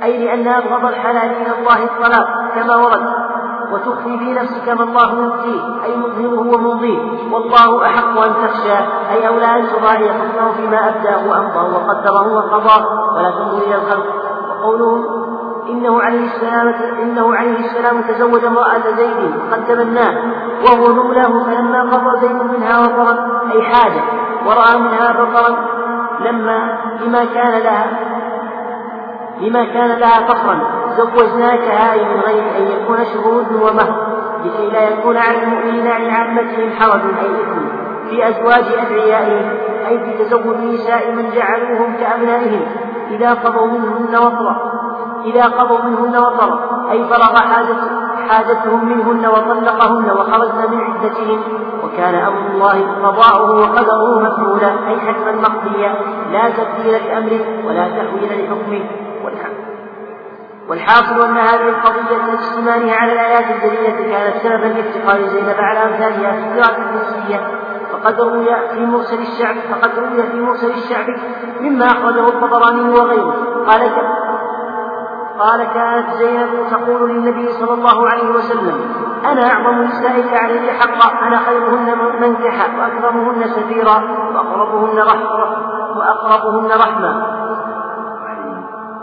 أي 0.03 0.25
لأن 0.25 0.47
أبغض 0.47 0.85
الحلال 0.85 1.31
إلى 1.41 1.59
الله 1.59 1.83
الطلاق 1.83 2.27
كما 2.55 2.75
ورد. 2.75 3.13
وتخفي 3.73 4.17
في 4.19 4.33
نفسك 4.33 4.69
ما 4.69 4.83
الله 4.83 5.15
مبديه 5.15 5.61
أي 5.85 5.97
مظهره 5.97 6.39
ومضيه 6.39 6.99
والله 7.31 7.85
أحق 7.85 8.17
أن 8.25 8.33
تخشى 8.43 8.77
أي 9.11 9.27
أولى 9.27 9.45
أن 9.45 9.63
تراعي 9.67 10.09
حكمه 10.13 10.51
فيما 10.57 10.89
أبداه 10.89 11.29
وأمضاه 11.29 11.73
وقدره 11.73 12.33
وقضاه. 12.35 13.13
ولا 13.15 13.31
تنظر 13.31 13.57
إلى 13.57 13.75
الخلق. 13.75 14.05
وقوله 14.49 15.19
إنه 15.69 16.01
عليه 16.01 16.25
السلام 16.25 16.73
إنه 17.01 17.35
عليه 17.35 17.59
السلام 17.59 18.01
تزوج 18.01 18.45
امرأة 18.45 18.95
زيد 18.97 19.33
وقد 19.35 19.65
تبناه 19.67 20.17
وهو 20.65 20.93
مولاه 20.93 21.43
فلما 21.43 21.81
قضى 21.81 22.19
زيد 22.21 22.43
منها 22.51 22.79
وطرا 22.79 23.41
أي 23.51 23.61
حاجة 23.61 24.01
ورأى 24.45 24.79
منها 24.79 25.11
بطرا 25.11 25.55
لما 26.19 26.77
لما 27.01 27.25
كان 27.25 27.61
لها 27.61 27.85
لما 29.41 29.63
كان 29.63 29.99
لها 29.99 30.27
فخرا. 30.27 30.79
زوجناكها 30.97 31.93
أي 31.93 32.05
من 32.05 32.19
غير 32.25 32.43
أن 32.57 32.63
يكون 32.71 32.97
شهود 33.05 33.47
ومهر 33.61 34.09
لكي 34.45 34.69
لا 34.69 34.89
يكون 34.89 35.17
على 35.17 35.43
المؤمنين 35.43 35.87
عن 35.87 36.09
عامتهم 36.09 36.71
حرج 36.79 37.01
أي 37.01 37.31
إثم 37.31 37.59
في 38.09 38.29
أزواج 38.29 38.63
أدعيائهم 38.77 39.49
أي 39.87 39.99
في 39.99 40.23
تزوج 40.23 40.57
نساء 40.57 41.11
من 41.11 41.31
جعلوهم 41.35 41.95
كأبنائهم. 41.99 42.61
إذا 43.11 43.33
قضوا 43.33 43.67
منهن 43.67 44.15
وطرا. 44.15 44.71
إذا 45.25 45.43
قضوا 45.43 45.81
منهن 45.83 46.17
وطرا. 46.17 46.59
أي 46.91 47.03
فرغ 47.03 47.35
حاجة 47.35 47.75
حاجتهم 48.29 48.85
منهن 48.85 49.27
وطلقهن 49.27 50.11
وخرجن 50.11 50.71
من 50.71 50.81
عدتهم. 50.81 51.39
وكان 51.83 52.15
أمر 52.15 52.51
الله 52.53 52.87
قضاؤه 53.03 53.61
وقدره 53.61 54.19
مفعولا 54.19 54.71
أي 54.87 54.99
حكما 54.99 55.31
مقضيا. 55.31 55.95
لا 56.31 56.49
تبديل 56.49 56.93
لأمره 56.93 57.67
ولا 57.67 57.87
تحويل 57.87 58.45
لحكمه 58.45 59.08
والحاصل 60.69 61.21
أن 61.21 61.37
هذه 61.37 61.69
القضية 61.69 62.33
اجتماعها 62.33 62.95
على 62.95 63.13
الآيات 63.13 63.45
الجليلة 63.55 64.11
كانت 64.11 64.35
سببا 64.43 64.67
لافتقار 64.67 65.27
زينب 65.27 65.55
على 65.59 65.83
أمثالها 65.83 66.31
في 66.31 66.39
القراءة 66.39 66.77
النفسية 66.77 67.39
فقد 67.91 68.21
روي 68.21 68.45
في 68.73 68.85
مرسل 68.85 69.19
الشعب 69.19 69.55
فقد 69.55 69.99
روي 69.99 70.23
في 70.23 70.41
مرسل 70.41 70.71
الشعب 70.71 71.05
مما 71.61 71.85
أخرجه 71.85 72.27
الطبراني 72.27 72.89
وغيره. 72.89 73.33
قال 73.67 73.91
قال 75.39 75.63
كانت 75.73 76.09
زينب 76.19 76.49
تقول 76.71 77.09
للنبي 77.09 77.51
صلى 77.51 77.73
الله 77.73 78.09
عليه 78.09 78.29
وسلم 78.29 78.81
أنا 79.25 79.51
أعظم 79.51 79.81
نسائك 79.81 80.33
علي 80.33 80.71
حقا 80.71 81.27
أنا 81.27 81.37
خيرهن 81.37 81.97
منكحا 82.21 82.67
وأكرمهن 82.79 83.47
سفيرا 83.47 84.03
وأقربهن 84.33 84.99
رحمة 84.99 85.57
وأقربهن 85.97 86.71
رحمة. 86.71 87.38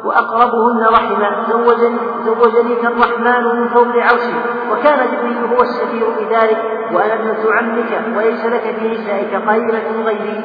وأقربهن 0.06 0.82
رحما 0.96 1.28
زوجني 1.50 1.98
زوجنيك 2.26 2.84
الرحمن 2.84 3.44
من 3.56 3.68
فوق 3.68 3.88
عرشه. 3.88 4.38
وكان 4.72 4.98
جبريل 5.12 5.38
هو 5.54 5.62
السفير 5.62 6.06
في 6.18 6.24
ذلك 6.34 6.58
وأنا 6.92 7.14
ابنة 7.14 7.52
عمك 7.52 8.16
وليس 8.16 8.44
لك 8.46 8.76
في 8.78 8.88
نسائك 8.88 9.34
قريبة 9.34 10.02
غيري. 10.04 10.44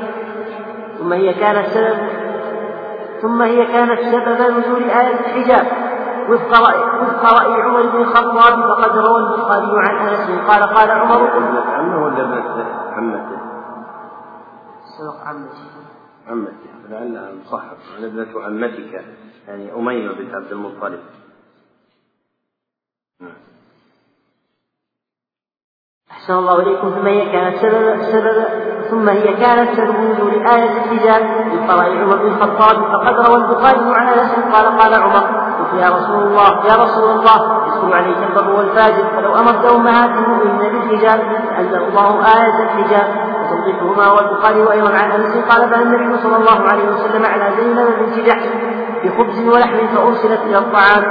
ثم 0.99 1.13
هي 1.13 1.33
كانت 1.33 1.67
سبب 1.67 1.97
ثم 3.21 3.41
هي 3.41 3.65
كانت 3.65 3.99
سبب 3.99 4.57
نزول 4.57 4.83
آية 4.83 5.19
الحجاب. 5.19 5.67
وفق 6.29 6.69
رأي 6.69 6.79
وفق 7.01 7.23
رأي 7.39 7.61
عمر 7.61 7.81
بن 7.81 8.01
الخطاب 8.01 8.53
فقد 8.69 8.97
روى 8.97 9.17
البخاري 9.17 9.71
عن 9.77 9.95
أنس 10.07 10.49
قال 10.49 10.63
قال 10.63 10.91
عمر 10.91 11.29
عمه 11.77 12.03
ولا 12.03 12.21
ابنة 12.21 12.65
عمته؟ 12.95 13.39
سبق 14.97 15.27
عمته 15.27 15.69
عمته 16.29 16.71
لعلها 16.89 17.31
مصحف 17.41 17.77
عن 17.97 18.03
ابنة 18.03 18.43
عمتك. 18.45 19.05
يعني 19.51 19.73
أميمة 19.73 20.13
بنت 20.13 20.33
عبد 20.33 20.51
المطلب. 20.51 20.99
أحسن 26.11 26.33
الله 26.33 26.59
إليكم. 26.61 26.89
ثم 26.89 27.07
هي 27.07 27.31
كانت 27.31 27.57
سبب 27.57 28.01
سبب 28.01 28.45
ثم 28.89 29.09
هي 29.09 29.33
كانت 29.33 29.75
سبب 29.77 29.95
نزول 29.99 30.31
آية 30.47 30.71
الحجاب 30.77 31.47
من 31.47 31.67
قضاء 31.67 31.89
عمر 31.97 32.15
بن 32.15 32.27
الخطاب. 32.27 32.75
فقد 32.75 33.27
روى 33.27 33.35
البخاري 33.35 33.79
عن 33.79 34.07
أنس 34.07 34.31
قال 34.53 34.77
قال 34.79 34.93
عمر 34.93 35.41
قلت 35.57 35.81
يا 35.81 35.89
رسول 35.89 36.23
الله 36.27 36.65
يا 36.65 36.75
رسول 36.83 37.09
الله 37.09 37.67
يسر 37.67 37.93
عليك 37.93 38.17
البر 38.17 38.49
والفاجر 38.55 39.07
فلو 39.15 39.35
أمرت 39.35 39.65
أمهات 39.65 40.09
المؤمنين 40.09 40.71
بالحجاب 40.71 41.19
أنزل 41.59 41.83
الله 41.83 42.25
آية 42.41 42.63
الحجاب 42.63 43.31
وتوضيحهما 43.41 44.11
والبخاري 44.11 44.61
وأيضا 44.61 44.89
عن 44.89 45.11
أنس 45.11 45.45
قال 45.49 45.69
فأن 45.69 45.81
النبي 45.81 46.23
صلى 46.23 46.35
الله 46.35 46.59
عليه 46.69 46.83
وسلم 46.83 47.25
على 47.25 47.55
زينب 47.57 47.87
بنت 47.99 48.27
جحش 48.27 48.45
بخبز 49.03 49.39
ولحم 49.47 49.87
فأرسلت 49.95 50.41
إلى 50.41 50.57
الطعام 50.57 51.03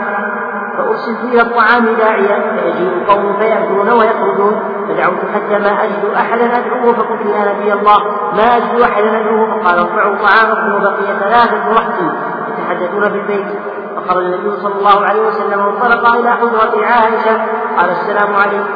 فأرسلت 0.76 1.24
إلى 1.24 1.40
الطعام 1.42 1.84
داعيا 1.98 2.56
فيجيء 2.56 3.04
قوم 3.08 3.36
فيأكلون 3.40 3.90
ويخرجون 3.90 4.60
فدعوت 4.88 5.18
حتى 5.34 5.58
ما 5.58 5.84
أجد 5.84 6.04
أحدا 6.16 6.58
أدعوه 6.58 6.92
فقلت 6.94 7.26
يا 7.26 7.52
نبي 7.54 7.72
الله 7.72 7.98
ما 8.36 8.42
أجد 8.56 8.80
أحدا 8.80 9.20
أدعوه 9.20 9.60
فقال 9.60 9.78
ارفعوا 9.78 10.16
طعامكم 10.16 10.74
وبقي 10.74 11.18
ثلاثة 11.20 11.72
رحت 11.72 11.92
يتحدثون 12.48 13.08
في 13.10 13.16
البيت 13.16 13.46
فخرج 13.96 14.24
النبي 14.24 14.56
صلى 14.56 14.74
الله 14.74 15.04
عليه 15.06 15.20
وسلم 15.28 15.60
وانطلق 15.60 16.14
إلى 16.14 16.30
حجرة 16.30 16.86
عائشة 16.86 17.36
قال 17.78 17.90
السلام 17.90 18.34
عليك 18.34 18.66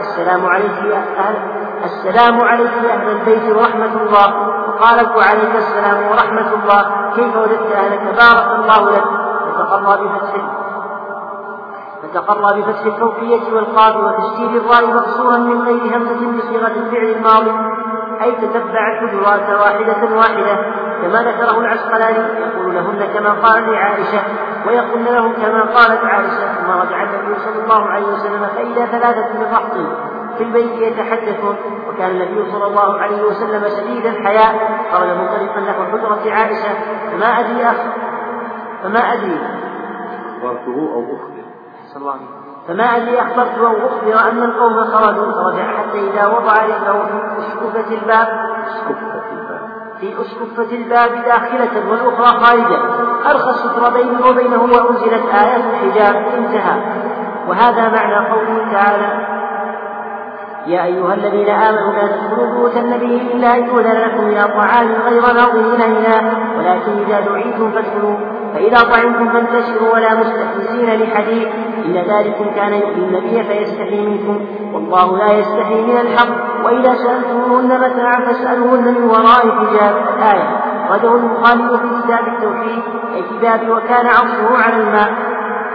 السلام 0.00 0.46
عليك 0.46 0.82
يا 0.90 1.04
أهل 1.18 1.36
السلام 1.84 2.40
عليك 2.40 2.72
يا 2.84 2.94
أهل 2.94 3.08
البيت 3.08 3.56
ورحمة 3.56 3.94
الله. 4.02 4.26
قالت 4.80 5.16
وعليك 5.16 5.54
السلام 5.56 5.98
ورحمة 6.10 6.48
الله. 6.54 6.82
كيف 7.16 7.36
وجدت 7.36 7.72
أهلك؟ 7.72 8.00
بارك 8.00 8.46
الله 8.58 8.90
لك. 8.90 9.04
فتقرى 9.56 10.08
بفتح 10.08 10.34
استقر 12.04 12.60
بفتح 12.60 12.84
الفوقية 12.86 13.54
والقاف 13.54 13.96
وتشديد 13.96 14.62
الراء 14.62 14.86
مقصورا 14.86 15.36
من 15.36 15.62
غير 15.62 15.96
همزة 15.96 16.38
بصيغة 16.38 16.74
الفعل 16.82 17.04
الماضي. 17.04 17.54
أي 18.22 18.32
تتبع 18.32 18.82
الحجرات 18.92 19.60
واحدة 19.60 20.16
واحدة. 20.16 20.56
كما 21.02 21.22
ذكره 21.22 21.58
العسقلاني 21.58 22.18
يقول 22.18 22.74
لهن 22.74 23.00
كما 23.14 23.30
قال 23.30 23.72
لعائشة 23.72 24.22
ويقولن 24.66 25.04
لهم 25.04 25.32
كما 25.32 25.60
قالت 25.60 26.04
عائشة 26.04 26.46
ثم 26.54 26.70
رجع 26.70 27.02
النبي 27.02 27.34
صلى 27.40 27.62
الله 27.64 27.90
عليه 27.90 28.06
وسلم 28.06 28.46
فإذا 28.56 28.86
ثلاثة 28.86 29.32
من 29.38 29.46
رهط 29.52 29.76
في 30.38 30.44
البيت 30.44 30.72
يتحدثون 30.72 31.56
وكان 31.88 32.10
النبي 32.10 32.52
صلى 32.52 32.66
الله 32.66 33.00
عليه 33.00 33.22
وسلم 33.22 33.62
شديد 33.78 34.06
الحياء. 34.06 34.54
خرج 34.92 35.08
منطلقا 35.08 35.60
نحو 35.60 35.84
حجرة 35.84 36.32
عائشة 36.32 36.74
فما 37.12 37.26
أدري 37.40 37.66
أخ 37.66 37.76
فما 38.82 39.12
أدري. 39.12 39.38
أخبرته 40.28 40.76
أو 40.94 41.16
أخبر؟ 41.16 41.44
الله 41.96 42.14
فما 42.68 42.84
أدري 42.96 43.20
أخبرته 43.20 43.66
أو 43.66 43.76
أخبر 43.88 44.30
أن 44.30 44.42
القوم 44.42 44.84
خرجوا. 44.84 45.32
فرجع 45.32 45.66
حتى 45.76 46.10
إذا 46.10 46.26
وضع 46.26 46.52
رجله 46.52 47.04
في 47.04 47.38
أسقفة 47.38 47.94
الباب. 47.94 48.28
في 50.00 50.14
أسقفة 50.20 50.76
الباب 50.76 51.24
داخلة 51.24 51.90
والأخرى 51.90 52.26
خارجة. 52.26 52.78
أرخى 53.30 53.50
الستر 53.50 53.90
بينه 53.90 54.26
وبينه 54.26 54.62
وأنزلت 54.62 55.34
آيات 55.34 55.64
الحجاب 55.64 56.16
انتهى. 56.38 56.80
وهذا 57.48 57.88
معنى 57.88 58.28
قوله 58.28 58.72
تعالى 58.72 59.34
يا 60.66 60.84
أيها 60.84 61.14
الذين 61.14 61.48
آمنوا 61.48 61.92
لا 61.92 62.06
تدخلوا 62.06 62.46
بيوت 62.54 62.76
النبي 62.76 63.32
إلا 63.32 63.54
أن 63.54 63.64
يؤذن 63.64 63.92
لكم 63.92 64.26
إلى 64.26 64.42
طعام 64.42 64.88
غير 65.08 65.22
ناظرين 65.22 65.82
إناه 65.82 66.58
ولكن 66.58 66.92
إذا 67.06 67.20
دعيتم 67.20 67.70
فادخلوا 67.70 68.16
فإذا 68.54 68.78
طعمتم 68.78 69.32
فانتشروا 69.32 69.94
ولا 69.94 70.14
مستحدثين 70.14 71.00
لحديث 71.02 71.48
إن 71.86 71.92
ذلكم 71.92 72.44
كان 72.56 72.72
يؤذي 72.72 73.00
النبي 73.00 73.42
فيستحي 73.44 74.06
منكم 74.06 74.40
والله 74.72 75.18
لا 75.18 75.32
يستحي 75.32 75.82
من 75.82 75.96
الحق 76.00 76.64
وإذا 76.64 76.94
سألتموهن 76.94 77.80
متاعا 77.80 78.20
فاسألوهن 78.20 78.94
من 78.94 79.04
وراء 79.04 79.40
حجاب 79.50 79.96
الآية 80.16 80.60
رده 80.90 81.14
البخاري 81.16 81.78
في 81.78 82.02
كتاب 82.02 82.28
التوحيد 82.28 82.82
أي 83.14 83.22
كتاب 83.22 83.68
وكان 83.68 84.06
عرشه 84.06 84.64
على 84.64 84.82
الماء. 84.82 85.12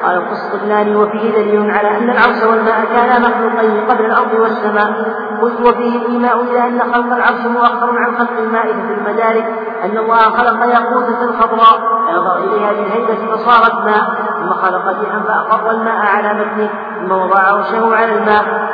قال 0.03 0.17
القسطلاني 0.17 0.95
وفيه 0.95 1.31
دليل 1.31 1.71
على 1.71 1.97
أن 1.97 2.09
العرش 2.09 2.43
والماء 2.43 2.85
كانا 2.85 3.19
مخلوقين 3.19 3.85
قبل 3.89 4.05
الأرض 4.05 4.34
والسماء. 4.34 5.15
قلت 5.41 5.61
وفيه 5.61 5.95
الإيماء 5.95 6.41
إلى 6.41 6.67
أن 6.67 6.80
خلق 6.93 7.13
العرش 7.15 7.45
مؤخر 7.45 7.97
عن 7.97 8.17
خلق 8.17 8.38
الماء 8.39 8.63
في 8.63 8.93
المدارك. 8.93 9.45
أن 9.84 9.97
الله 9.97 10.17
خلق 10.17 10.65
ياقوتة 10.65 11.31
خضراء 11.39 11.80
نظر 12.13 12.38
إليها 12.38 12.71
بالهيبة 12.71 13.35
فصارت 13.35 13.76
ماء. 13.85 14.05
ثم 14.39 14.49
خلق 14.49 14.99
ريحا 14.99 15.19
فأقر 15.19 15.71
الماء 15.71 16.05
على 16.15 16.34
متنه. 16.34 16.69
ثم 16.99 17.11
وضع 17.11 17.39
عرشه 17.39 17.95
على 17.95 18.17
الماء. 18.17 18.69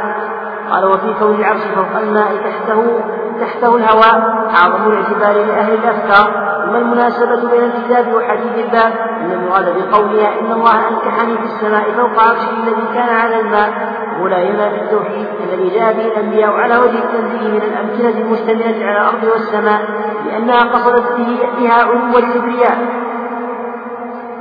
قال 0.71 0.85
وفي 0.85 1.13
كون 1.19 1.35
العرش 1.35 1.61
فوق 1.75 1.99
الماء 2.01 2.37
تحته. 2.45 2.99
تحته 3.41 3.75
الهواء 3.75 4.47
أعظم 4.55 4.91
الاعتبار 4.91 5.45
لأهل 5.45 5.73
الأفكار. 5.73 6.45
ثم 6.65 6.75
المناسبة 6.75 7.49
بين 7.51 7.63
الكتاب 7.63 8.13
وحديث 8.13 8.65
الباب 8.65 8.93
أن 9.21 9.31
المراد 9.31 9.65
بقولها 9.65 10.39
إن 10.39 10.51
الله 10.51 10.89
أنكحني 10.89 11.37
في 11.37 11.43
السماء 11.43 11.83
فوق 11.97 12.23
عرشه 12.23 12.51
الذي 12.63 12.87
كان 12.93 13.15
على 13.15 13.39
الماء. 13.39 13.95
وهو 14.15 14.27
لا 14.27 14.37
ينافي 14.37 14.81
التوحيد 14.81 15.27
الذي 15.43 15.69
جاء 15.69 15.93
به 15.93 16.05
الأنبياء 16.05 16.51
على 16.51 16.77
وجه 16.77 16.97
التنزيه 16.97 17.51
من 17.51 17.61
الأمكنة 17.61 18.21
المشتملة 18.21 18.85
على 18.85 18.97
الأرض 18.99 19.23
والسماء 19.23 19.81
لأنها 20.25 20.63
قصدت 20.63 21.11
به 21.17 21.39
بها 21.59 21.73
علو 21.73 22.17
الكبرياء 22.17 22.77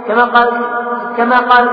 كما 0.09 0.25
قال 0.25 0.51
كما 1.16 1.39
قال 1.39 1.69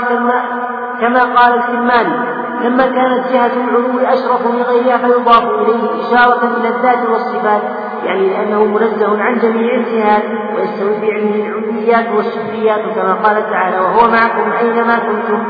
كما 1.01 1.23
قال 1.23 1.53
الكرماني 1.53 2.40
لما 2.63 2.85
كانت 2.85 3.27
جهة 3.33 3.51
العلو 3.63 3.99
أشرف 3.99 4.47
من 4.47 4.61
غيرها 4.61 4.97
فيضاف 4.97 5.43
إليه 5.43 5.89
إشارة 6.01 6.57
إلى 6.57 6.67
الذات 6.69 7.09
والصفات 7.09 7.61
يعني 8.03 8.29
لأنه 8.29 8.63
منزه 8.65 9.21
عن 9.23 9.37
جميع 9.39 9.75
الجهات 9.75 10.23
ويستوي 10.55 10.99
في 10.99 11.11
علمه 11.11 11.35
العلويات 11.35 12.05
والسفليات 12.15 12.81
كما 12.95 13.13
قال 13.13 13.49
تعالى 13.49 13.79
وهو 13.79 14.11
معكم 14.11 14.51
أينما 14.59 14.95
كنتم 14.99 15.43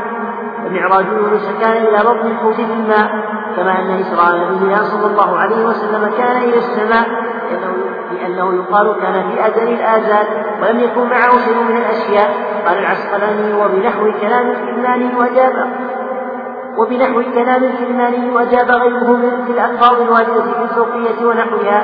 ومعراج 0.66 1.06
يونس 1.06 1.48
كان 1.60 1.72
إلى 1.86 1.98
بطن 1.98 2.26
الحوت 2.26 2.54
في 2.54 2.62
الماء 2.62 3.08
كما 3.56 3.78
أن 3.78 3.90
إسراء 4.00 4.52
نبينا 4.52 4.82
صلى 4.82 5.06
الله 5.06 5.36
عليه 5.38 5.66
وسلم 5.66 6.10
كان 6.18 6.36
إلى 6.36 6.56
السماء 6.58 7.06
لأنه 8.12 8.54
يقال 8.54 8.96
كان 9.02 9.30
في 9.30 9.46
أزل 9.46 9.72
الآزال 9.72 10.26
ولم 10.62 10.80
يكن 10.80 11.08
معه 11.08 11.38
شيء 11.38 11.62
من 11.68 11.76
الأشياء. 11.76 12.52
قال 12.66 12.78
العسقلاني 12.78 13.54
وبنحو 13.54 14.12
كلام 14.20 14.50
الكناني 14.50 15.14
وجاب 15.16 15.52
وبنحو 16.78 17.22
كلام 17.34 17.64
الكناني 17.64 18.30
وجاب 18.30 18.70
غيره 18.70 19.20
في 19.46 19.52
الألفاظ 19.52 20.00
الواردة 20.00 20.42
في 20.42 20.62
الفوقية 20.62 21.26
ونحوها. 21.26 21.82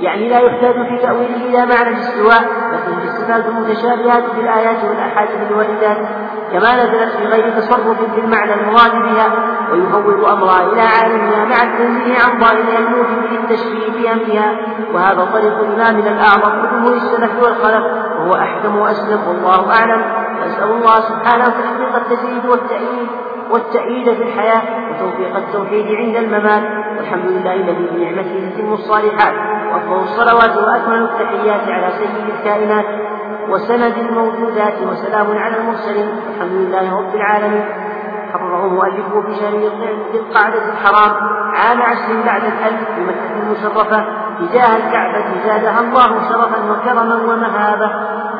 يعني 0.00 0.28
لا 0.28 0.38
يحتاج 0.40 0.74
في 0.88 0.98
تأويله 1.02 1.36
إلى 1.36 1.66
معنى 1.66 1.88
الاستواء 1.88 2.42
لكن 2.72 3.08
الصفات 3.08 3.46
المتشابهات 3.46 4.24
في 4.34 4.40
الآيات 4.40 4.84
والأحاديث 4.84 5.50
الواردات 5.50 5.96
كما 6.52 6.76
نزلت 6.76 7.10
في 7.16 7.26
غير 7.26 7.50
تصرف 7.50 8.12
في 8.14 8.20
المعنى 8.20 8.54
المراد 8.54 8.92
بها 8.92 9.32
ويفوض 9.72 10.24
أمرها 10.24 10.72
إلى 10.72 10.80
عالمها 10.80 11.44
مع 11.44 11.62
التنزيه 11.62 12.14
عن 12.24 12.40
ظاهرها 12.40 12.78
الموجب 12.78 13.22
للتشبيه 13.32 13.90
بأمرها 13.92 14.56
وهذا 14.94 15.28
طريق 15.32 15.58
الإمام 15.58 15.98
الأعظم 15.98 16.58
وجمهور 16.58 16.94
السلف 16.96 17.42
والخلف 17.42 17.84
وهو 18.18 18.34
أحكم 18.34 18.76
وأسلم 18.76 19.20
والله 19.28 19.72
أعلم. 19.72 20.25
نسأل 20.44 20.70
الله 20.70 21.00
سبحانه 21.00 21.44
تحقيق 21.44 21.96
التجريد 21.96 22.46
والتأييد 22.46 23.08
والتأييد 23.50 24.12
في 24.12 24.22
الحياة 24.22 24.62
وتوفيق 24.90 25.36
التوحيد 25.36 25.86
عند 25.94 26.16
الممات. 26.16 26.62
والحمد 26.96 27.24
لله 27.26 27.54
الذي 27.54 27.88
بنعمته 27.92 28.50
تتم 28.56 28.72
الصالحات. 28.72 29.34
وأفضل 29.72 30.02
الصلوات 30.02 30.56
وأكمل 30.56 31.02
التحيات 31.02 31.68
على 31.68 31.90
سيد 31.98 32.34
الكائنات 32.38 32.84
وسند 33.48 33.94
الموجودات 33.98 34.74
وسلام 34.88 35.38
على 35.38 35.56
المرسلين. 35.56 36.08
الحمد 36.34 36.52
لله 36.52 36.98
رب 36.98 37.14
العالمين. 37.14 37.64
حرره 38.32 38.68
مؤلفه 38.68 39.22
في 39.22 39.34
شهر 39.34 39.54
القعدة 40.14 40.62
الحرام. 40.72 41.12
عام 41.54 41.82
عشر 41.82 42.22
بعد 42.26 42.42
الألف 42.44 42.90
في 42.94 43.00
مكة 43.00 43.42
المشرفة. 43.42 44.04
تجاه 44.40 44.76
الكعبة 44.76 45.24
زادها 45.46 45.80
الله 45.80 46.28
شرفا 46.28 46.58
وكرما 46.70 47.14
ومهابة. 47.14 47.90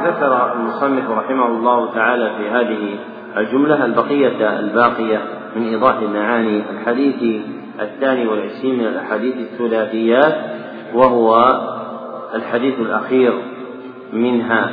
ذكر 0.06 0.52
المصنف 0.52 1.10
رحمه 1.10 1.46
الله 1.46 1.94
تعالى 1.94 2.30
في 2.38 2.50
هذه 2.50 2.98
الجملة 3.36 3.84
البقية 3.84 4.58
الباقية 4.60 5.18
من 5.56 5.62
إيضاح 5.62 5.94
معاني 6.14 6.62
الحديث 6.70 7.42
الثاني 7.80 8.26
والعشرين 8.26 8.78
من 8.78 8.86
الأحاديث 8.86 9.34
الثلاثيات 9.36 10.34
وهو 10.94 11.60
الحديث 12.34 12.80
الأخير 12.80 13.32
منها. 14.12 14.70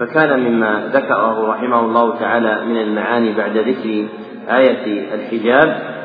فكان 0.00 0.40
مما 0.40 0.90
ذكره 0.92 1.50
رحمه 1.50 1.80
الله 1.80 2.18
تعالى 2.18 2.64
من 2.64 2.76
المعاني 2.76 3.32
بعد 3.32 3.56
ذكر 3.56 4.06
آية 4.48 5.14
الحجاب 5.14 5.96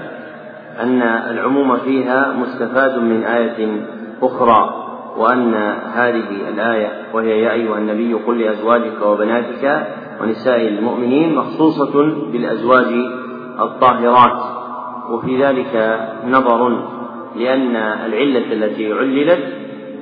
أن 0.79 1.01
العموم 1.01 1.77
فيها 1.77 2.33
مستفاد 2.33 2.97
من 2.99 3.23
آية 3.23 3.81
أخرى. 4.21 4.80
وأن 5.17 5.53
هذه 5.93 6.49
الآية 6.49 6.91
وهي 7.13 7.41
يا 7.41 7.51
أيها 7.51 7.77
النبي 7.77 8.13
قل 8.13 8.39
لأزواجك 8.39 9.01
وبناتك 9.05 9.87
ونساء 10.21 10.67
المؤمنين 10.67 11.35
مخصوصة 11.35 12.03
بالأزواج 12.31 12.93
الطاهرات. 13.59 14.41
وفي 15.09 15.43
ذلك 15.43 15.99
نظر 16.27 16.83
لأن 17.35 17.75
العلة 17.75 18.53
التي 18.53 18.93
عللت 18.93 19.39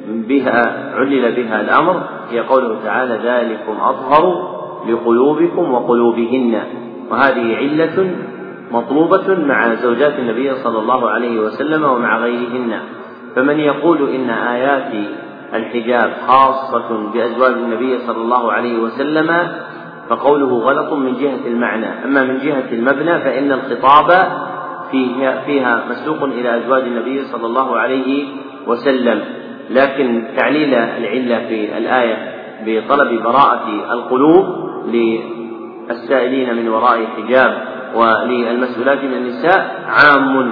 بها 0.07 0.93
علل 0.95 1.35
بها 1.35 1.61
الأمر 1.61 2.03
هي 2.31 2.39
قوله 2.39 2.77
تعالى 2.83 3.19
ذلكم 3.23 3.81
أطهر 3.81 4.49
لقلوبكم 4.89 5.73
وقلوبهن. 5.73 6.61
وهذه 7.11 7.55
علة 7.55 8.11
مطلوبة 8.71 9.35
مع 9.45 9.73
زوجات 9.73 10.19
النبي 10.19 10.55
صلى 10.55 10.79
الله 10.79 11.09
عليه 11.09 11.39
وسلم 11.39 11.83
ومع 11.83 12.19
غيرهن. 12.19 12.79
فمن 13.39 13.59
يقول 13.59 14.09
إن 14.09 14.29
آيات 14.29 14.93
الحجاب 15.53 16.13
خاصة 16.27 17.11
بأزواج 17.13 17.53
النبي 17.53 17.97
صلى 17.97 18.21
الله 18.21 18.51
عليه 18.51 18.79
وسلم 18.79 19.47
فقوله 20.09 20.59
غلط 20.59 20.93
من 20.93 21.13
جهة 21.13 21.47
المعنى. 21.47 22.05
أما 22.05 22.23
من 22.23 22.37
جهة 22.37 22.71
المبنى 22.71 23.19
فإن 23.19 23.51
الخطاب 23.51 24.31
فيها, 24.91 25.41
فيها 25.45 25.83
مسوق 25.89 26.23
إلى 26.23 26.57
أزواج 26.57 26.83
النبي 26.83 27.23
صلى 27.23 27.45
الله 27.45 27.79
عليه 27.79 28.25
وسلم. 28.67 29.21
لكن 29.69 30.23
تعليل 30.37 30.73
العلة 30.73 31.47
في 31.47 31.77
الآية 31.77 32.17
بطلب 32.65 33.23
براءة 33.23 33.67
القلوب 33.91 34.45
للسائلين 34.87 36.55
من 36.55 36.69
وراء 36.69 37.05
حجاب 37.17 37.61
وللمسؤولات 37.95 39.03
من 39.03 39.13
النساء 39.13 39.85
عام. 39.87 40.51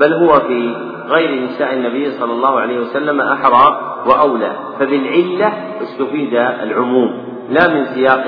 بل 0.00 0.12
هو 0.12 0.34
في 0.34 0.74
غير 1.08 1.42
نساء 1.42 1.74
النبي 1.74 2.10
صلى 2.10 2.32
الله 2.32 2.60
عليه 2.60 2.80
وسلم 2.80 3.20
أحرى 3.20 3.80
وأولى 4.06 4.52
فبالعلة 4.78 5.52
استفيد 5.82 6.34
العموم 6.34 7.10
لا 7.50 7.68
من 7.74 7.84
سياق 7.84 8.24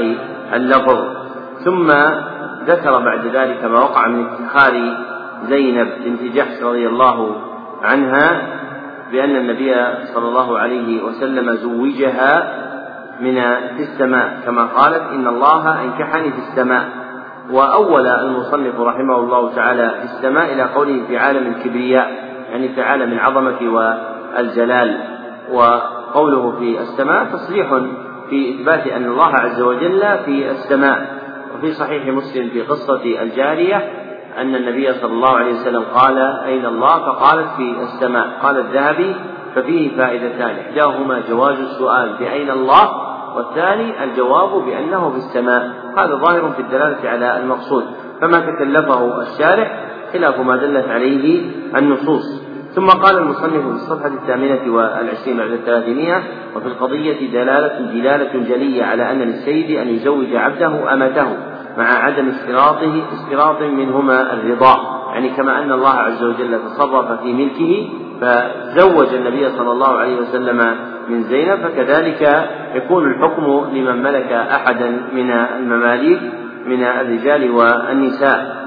اللفظ. 0.54 0.98
ثم 1.64 1.92
ذكر 2.66 2.98
بعد 2.98 3.26
ذلك 3.26 3.64
ما 3.64 3.78
وقع 3.78 4.08
من 4.08 4.26
افتخار 4.26 4.96
زينب 5.48 5.88
بنت 6.04 6.22
جحش 6.22 6.62
رضي 6.62 6.86
الله 6.86 7.36
عنها 7.82 8.42
بأن 9.12 9.36
النبي 9.36 9.74
صلى 10.14 10.28
الله 10.28 10.58
عليه 10.58 11.02
وسلم 11.02 11.54
زوجها 11.54 12.52
من 13.20 13.34
في 13.76 13.82
السماء 13.82 14.40
كما 14.46 14.64
قالت 14.64 15.02
إن 15.12 15.26
الله 15.26 15.84
أنكحني 15.84 16.30
في 16.30 16.38
السماء. 16.38 16.88
وأول 17.50 18.06
المصنف 18.06 18.80
رحمه 18.80 19.16
الله 19.16 19.54
تعالى 19.54 19.90
في 19.90 20.04
السماء 20.04 20.52
إلى 20.52 20.62
قوله 20.62 21.02
في 21.08 21.18
عالم 21.18 21.46
الكبرياء. 21.46 22.29
يعني 22.50 22.68
في 22.68 22.82
عالم 22.82 23.12
العظمة 23.12 23.72
والجلال 23.72 25.00
وقوله 25.52 26.52
في 26.58 26.80
السماء 26.80 27.24
تصريح 27.24 27.74
في 28.30 28.54
إثبات 28.54 28.86
أن 28.86 29.04
الله 29.04 29.34
عز 29.34 29.60
وجل 29.60 30.00
في 30.24 30.50
السماء. 30.50 31.20
وفي 31.54 31.72
صحيح 31.72 32.06
مسلم 32.06 32.48
في 32.48 32.62
قصة 32.62 33.22
الجارية 33.22 33.76
أن 34.38 34.54
النبي 34.54 34.92
صلى 34.92 35.12
الله 35.12 35.36
عليه 35.36 35.52
وسلم 35.52 35.82
قال 35.94 36.18
أين 36.18 36.66
الله؟ 36.66 36.98
فقالت 36.98 37.48
في 37.56 37.76
السماء. 37.82 38.38
قال 38.42 38.58
الذهبي 38.58 39.14
ففيه 39.54 39.96
فائدتان 39.96 40.56
إحداهما 40.56 41.22
جواز 41.28 41.58
السؤال 41.58 42.12
بأين 42.18 42.50
الله؟ 42.50 43.10
والثاني 43.36 44.04
الجواب 44.04 44.64
بأنه 44.64 45.10
في 45.10 45.16
السماء. 45.16 45.70
هذا 45.96 46.14
ظاهر 46.14 46.52
في 46.52 46.62
الدلالة 46.62 47.10
على 47.10 47.36
المقصود. 47.36 47.84
فما 48.20 48.40
تكلفه 48.40 49.22
الشارع 49.22 49.70
خلاف 50.12 50.40
ما 50.40 50.56
دلت 50.56 50.88
عليه 50.88 51.50
النصوص. 51.76 52.39
ثم 52.74 52.86
قال 52.86 53.18
المصنف 53.18 53.62
في 53.66 53.70
الصفحة 53.70 54.08
الثامنة 54.08 54.74
والعشرين 54.74 55.36
بعد 55.36 55.50
الثلاثمائة 55.50 56.22
وفي 56.56 56.66
القضية 56.66 57.30
دلالة 57.32 57.78
دلالة 57.92 58.48
جلية 58.48 58.84
على 58.84 59.10
أن 59.10 59.18
للسيد 59.18 59.78
أن 59.78 59.88
يزوج 59.88 60.36
عبده 60.36 60.92
أمته 60.92 61.36
مع 61.78 61.84
عدم 61.84 62.28
اشتراطه 62.28 63.02
اشتراط 63.12 63.62
منهما 63.62 64.32
الرضا. 64.32 65.00
يعني 65.12 65.28
كما 65.28 65.62
أن 65.62 65.72
الله 65.72 65.90
عز 65.94 66.22
وجل 66.22 66.58
تصرف 66.64 67.20
في 67.22 67.32
ملكه 67.32 67.88
فزوج 68.20 69.14
النبي 69.14 69.48
صلى 69.48 69.72
الله 69.72 69.98
عليه 69.98 70.16
وسلم 70.20 70.76
من 71.08 71.22
زينب 71.22 71.58
فكذلك 71.58 72.48
يكون 72.74 73.12
الحكم 73.12 73.64
لمن 73.72 74.02
ملك 74.02 74.32
أحدا 74.32 74.90
من 75.12 75.30
المماليك 75.30 76.20
من 76.66 76.82
الرجال 76.82 77.50
والنساء. 77.50 78.59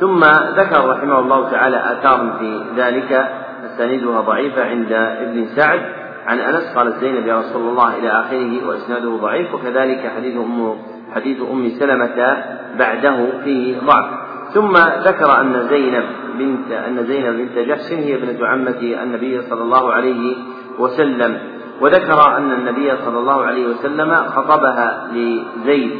ثم 0.00 0.24
ذكر 0.56 0.88
رحمه 0.88 1.18
الله 1.18 1.50
تعالى 1.50 1.76
آثار 1.76 2.36
في 2.38 2.62
ذلك. 2.76 3.30
أسانيدها 3.66 4.20
ضعيفة 4.20 4.64
عند 4.64 4.92
ابن 4.92 5.46
سعد. 5.46 5.80
عن 6.26 6.38
أنس 6.38 6.76
قالت 6.76 6.96
زينب 6.96 7.26
يا 7.26 7.38
رسول 7.38 7.68
الله 7.68 7.96
إلى 7.98 8.08
آخره 8.08 8.68
وإسناده 8.68 9.10
ضعيف 9.10 9.54
وكذلك 9.54 10.12
حديث 10.16 10.36
أم 10.36 10.76
حديث 11.14 11.40
أم 11.52 11.68
سلمة 11.68 12.44
بعده 12.78 13.26
فيه 13.44 13.80
ضعف. 13.80 14.10
ثم 14.54 14.76
ذكر 15.04 15.40
أن 15.40 15.68
زينب 15.68 16.04
بنت 16.38 16.72
أن 16.72 17.04
زينب 17.06 17.36
بنت 17.36 17.58
جحش 17.58 17.92
هي 17.92 18.14
ابنة 18.14 18.46
عمة 18.46 18.80
النبي 19.02 19.42
صلى 19.42 19.62
الله 19.62 19.92
عليه 19.92 20.36
وسلم. 20.78 21.38
وذكر 21.80 22.36
أن 22.36 22.52
النبي 22.52 22.96
صلى 23.04 23.18
الله 23.18 23.42
عليه 23.44 23.66
وسلم 23.66 24.14
خطبها 24.14 25.08
لزيد 25.12 25.90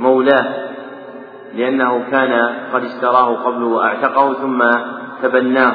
مولاه. 0.00 0.63
لأنه 1.56 2.10
كان 2.10 2.54
قد 2.74 2.84
اشتراه 2.84 3.34
قبل 3.34 3.62
وأعتقه 3.62 4.34
ثم 4.34 4.62
تبناه. 5.22 5.74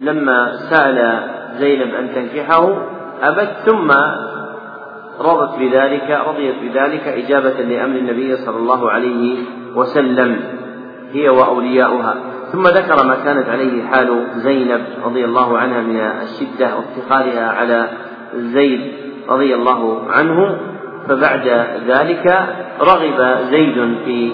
فلما 0.00 0.56
سأل 0.56 1.28
زينب 1.58 1.94
أن 1.94 2.14
تنكحه 2.14 2.76
أبت 3.22 3.50
ثم 3.66 3.90
رضت 5.20 5.58
بذلك 5.58 6.20
رضيت 6.28 6.54
بذلك 6.62 7.08
إجابة 7.08 7.60
لأمر 7.60 7.96
النبي 7.96 8.36
صلى 8.36 8.56
الله 8.56 8.90
عليه 8.90 9.38
وسلم 9.76 10.40
هي 11.12 11.28
وأولياؤها. 11.28 12.14
ثم 12.52 12.62
ذكر 12.62 13.06
ما 13.06 13.14
كانت 13.24 13.48
عليه 13.48 13.86
حال 13.86 14.26
زينب 14.34 14.84
رضي 15.04 15.24
الله 15.24 15.58
عنها 15.58 15.80
من 15.80 15.96
الشدة 15.96 16.76
وافتخارها 16.76 17.48
على 17.48 17.88
زيد 18.34 18.92
رضي 19.28 19.54
الله 19.54 20.10
عنه. 20.10 20.69
فبعد 21.08 21.66
ذلك 21.86 22.46
رغب 22.80 23.38
زيد 23.50 23.98
في 24.04 24.32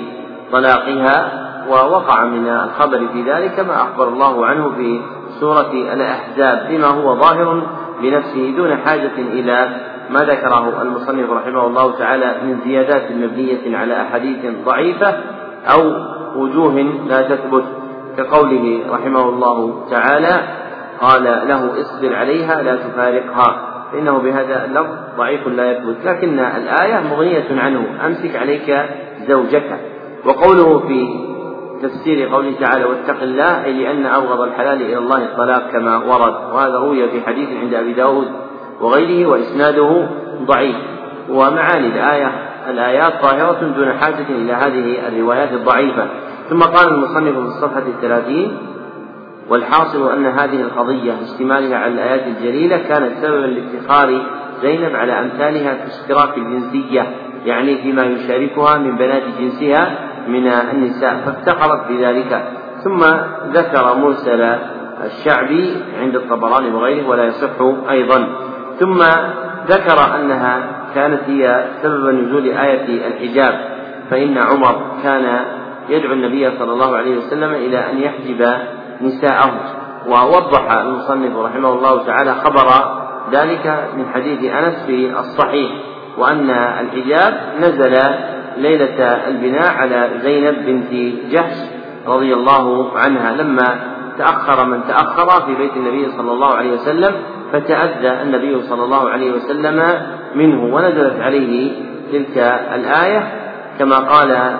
طلاقها 0.53 1.47
ووقع 1.71 2.25
من 2.25 2.49
الخبر 2.49 3.09
في 3.13 3.23
ذلك 3.23 3.61
ما 3.61 3.83
أخبر 3.83 4.09
الله 4.09 4.47
عنه 4.47 4.71
في 4.77 5.01
سورة 5.41 5.73
الأحزاب 5.73 6.67
بما 6.71 6.87
هو 6.87 7.15
ظاهر 7.15 7.63
بنفسه 8.03 8.55
دون 8.57 8.77
حاجة 8.77 9.19
إلى 9.19 9.69
ما 10.11 10.21
ذكره 10.21 10.83
المصنف 10.83 11.31
رحمه 11.31 11.67
الله 11.67 11.99
تعالى 11.99 12.35
من 12.45 12.61
زيادات 12.65 13.11
مبنية 13.13 13.77
على 13.77 14.03
أحاديث 14.03 14.39
ضعيفة 14.67 15.15
أو 15.73 15.93
وجوه 16.37 16.73
لا 17.09 17.23
تثبت 17.23 17.65
كقوله 18.17 18.81
رحمه 18.91 19.29
الله 19.29 19.87
تعالى 19.91 20.41
قال 21.01 21.25
له 21.25 21.81
اصبر 21.81 22.17
عليها 22.17 22.63
لا 22.63 22.77
تفارقها. 22.77 23.66
فإنه 23.93 24.19
بهذا 24.19 24.65
اللفظ 24.65 24.95
ضعيف 25.19 25.49
لا 25.49 25.73
يثبت. 25.73 25.97
لكن 26.05 26.39
الآية 26.39 27.01
مغنية 27.11 27.61
عنه. 27.61 28.07
أمسك 28.07 28.37
عليك 28.37 28.77
زوجك. 29.29 29.81
وقوله 30.25 30.79
في 30.79 31.09
تفسير 31.83 32.29
قوله 32.29 32.53
تعالى 32.61 32.85
واتق 32.85 33.23
الله 33.23 33.65
أي 33.65 33.73
لأن 33.73 34.07
أبغض 34.07 34.41
الحلال 34.41 34.83
إلى 34.83 34.99
الله 34.99 35.25
الطلاق 35.25 35.71
كما 35.73 35.97
ورد. 35.97 36.35
وهذا 36.55 36.79
روي 36.79 37.09
في 37.09 37.21
حديث 37.27 37.49
عند 37.63 37.75
أبي 37.75 37.93
داود 37.93 38.29
وغيره 38.81 39.29
وإسناده 39.29 40.09
ضعيف. 40.43 40.77
ومعاني 41.29 41.87
الآية 41.87 42.33
الآيات 42.71 43.13
ظاهرة 43.23 43.73
دون 43.77 43.93
حاجة 43.93 44.27
إلى 44.29 44.53
هذه 44.53 45.09
الروايات 45.09 45.53
الضعيفة. 45.53 46.07
ثم 46.51 46.61
قال 46.61 46.89
المصنف 46.89 47.33
في 47.33 47.39
الصفحة 47.39 47.83
الثلاثين 47.87 48.59
والحاصل 49.49 50.13
أن 50.13 50.27
هذه 50.27 50.61
القضية 50.61 51.13
باشتمالها 51.13 51.79
على 51.79 51.95
الآيات 51.95 52.27
الجليلة 52.27 52.79
كانت 52.79 53.13
سببا 53.23 53.47
لافتخار 53.47 54.23
زينب 54.63 54.97
على 54.97 55.21
أمثالها 55.21 55.75
في 55.75 55.87
اشتراك 55.87 56.39
الجنسية 56.39 57.07
يعني 57.45 57.83
فيما 57.83 58.05
يشاركها 58.05 58.79
من 58.79 58.97
بنات 58.97 59.23
جنسها 59.39 59.99
من 60.29 60.47
النساء 60.47 61.17
فافتخرت 61.27 61.89
بذلك. 61.89 62.49
ثم 62.85 63.05
ذكر 63.53 63.95
مرسل 63.95 64.41
الشعبي 65.05 65.77
عند 66.01 66.17
الطبراني 66.17 66.71
وغيره 66.71 67.09
ولا 67.09 67.25
يصح 67.25 67.51
أيضا. 67.91 68.29
ثم 68.81 69.03
ذكر 69.69 70.17
أنها 70.17 70.63
كانت 70.95 71.21
هي 71.27 71.65
سبب 71.83 72.09
نزول 72.09 72.47
آية 72.47 73.07
الحجاب 73.09 73.61
فإن 74.11 74.39
عمر 74.39 74.83
كان 75.03 75.41
يدعو 75.89 76.13
النبي 76.13 76.51
صلى 76.59 76.73
الله 76.73 76.97
عليه 76.97 77.17
وسلم 77.17 77.53
إلى 77.55 77.91
أن 77.91 77.99
يحجب 77.99 78.57
نساءه 79.01 79.53
ووضح 80.09 80.73
المصنف 80.73 81.37
رحمه 81.37 81.73
الله 81.73 82.07
تعالى 82.07 82.35
خبر 82.35 82.69
ذلك 83.33 83.89
من 83.97 84.07
حديث 84.15 84.53
أنس 84.53 84.75
في 84.87 85.19
الصحيح 85.19 85.71
وأن 86.19 86.51
الحجاب 86.51 87.35
نزل 87.61 87.99
ليلة 88.57 89.03
البناء 89.29 89.73
على 89.73 90.11
زينب 90.23 90.67
بنت 90.67 90.93
جحش 91.33 91.57
رضي 92.07 92.35
الله 92.35 92.99
عنها. 92.99 93.33
لما 93.33 93.79
تأخر 94.19 94.65
من 94.65 94.81
تأخر 94.89 95.47
في 95.47 95.55
بيت 95.55 95.77
النبي 95.77 96.11
صلى 96.17 96.33
الله 96.33 96.55
عليه 96.55 96.73
وسلم 96.73 97.13
فتأذى 97.53 98.23
النبي 98.23 98.63
صلى 98.63 98.85
الله 98.85 99.09
عليه 99.11 99.33
وسلم 99.33 100.01
منه 100.35 100.75
ونزلت 100.75 101.21
عليه 101.21 101.73
تلك 102.13 102.39
الآية. 102.75 103.33
كما 103.79 103.97
قال 103.97 104.57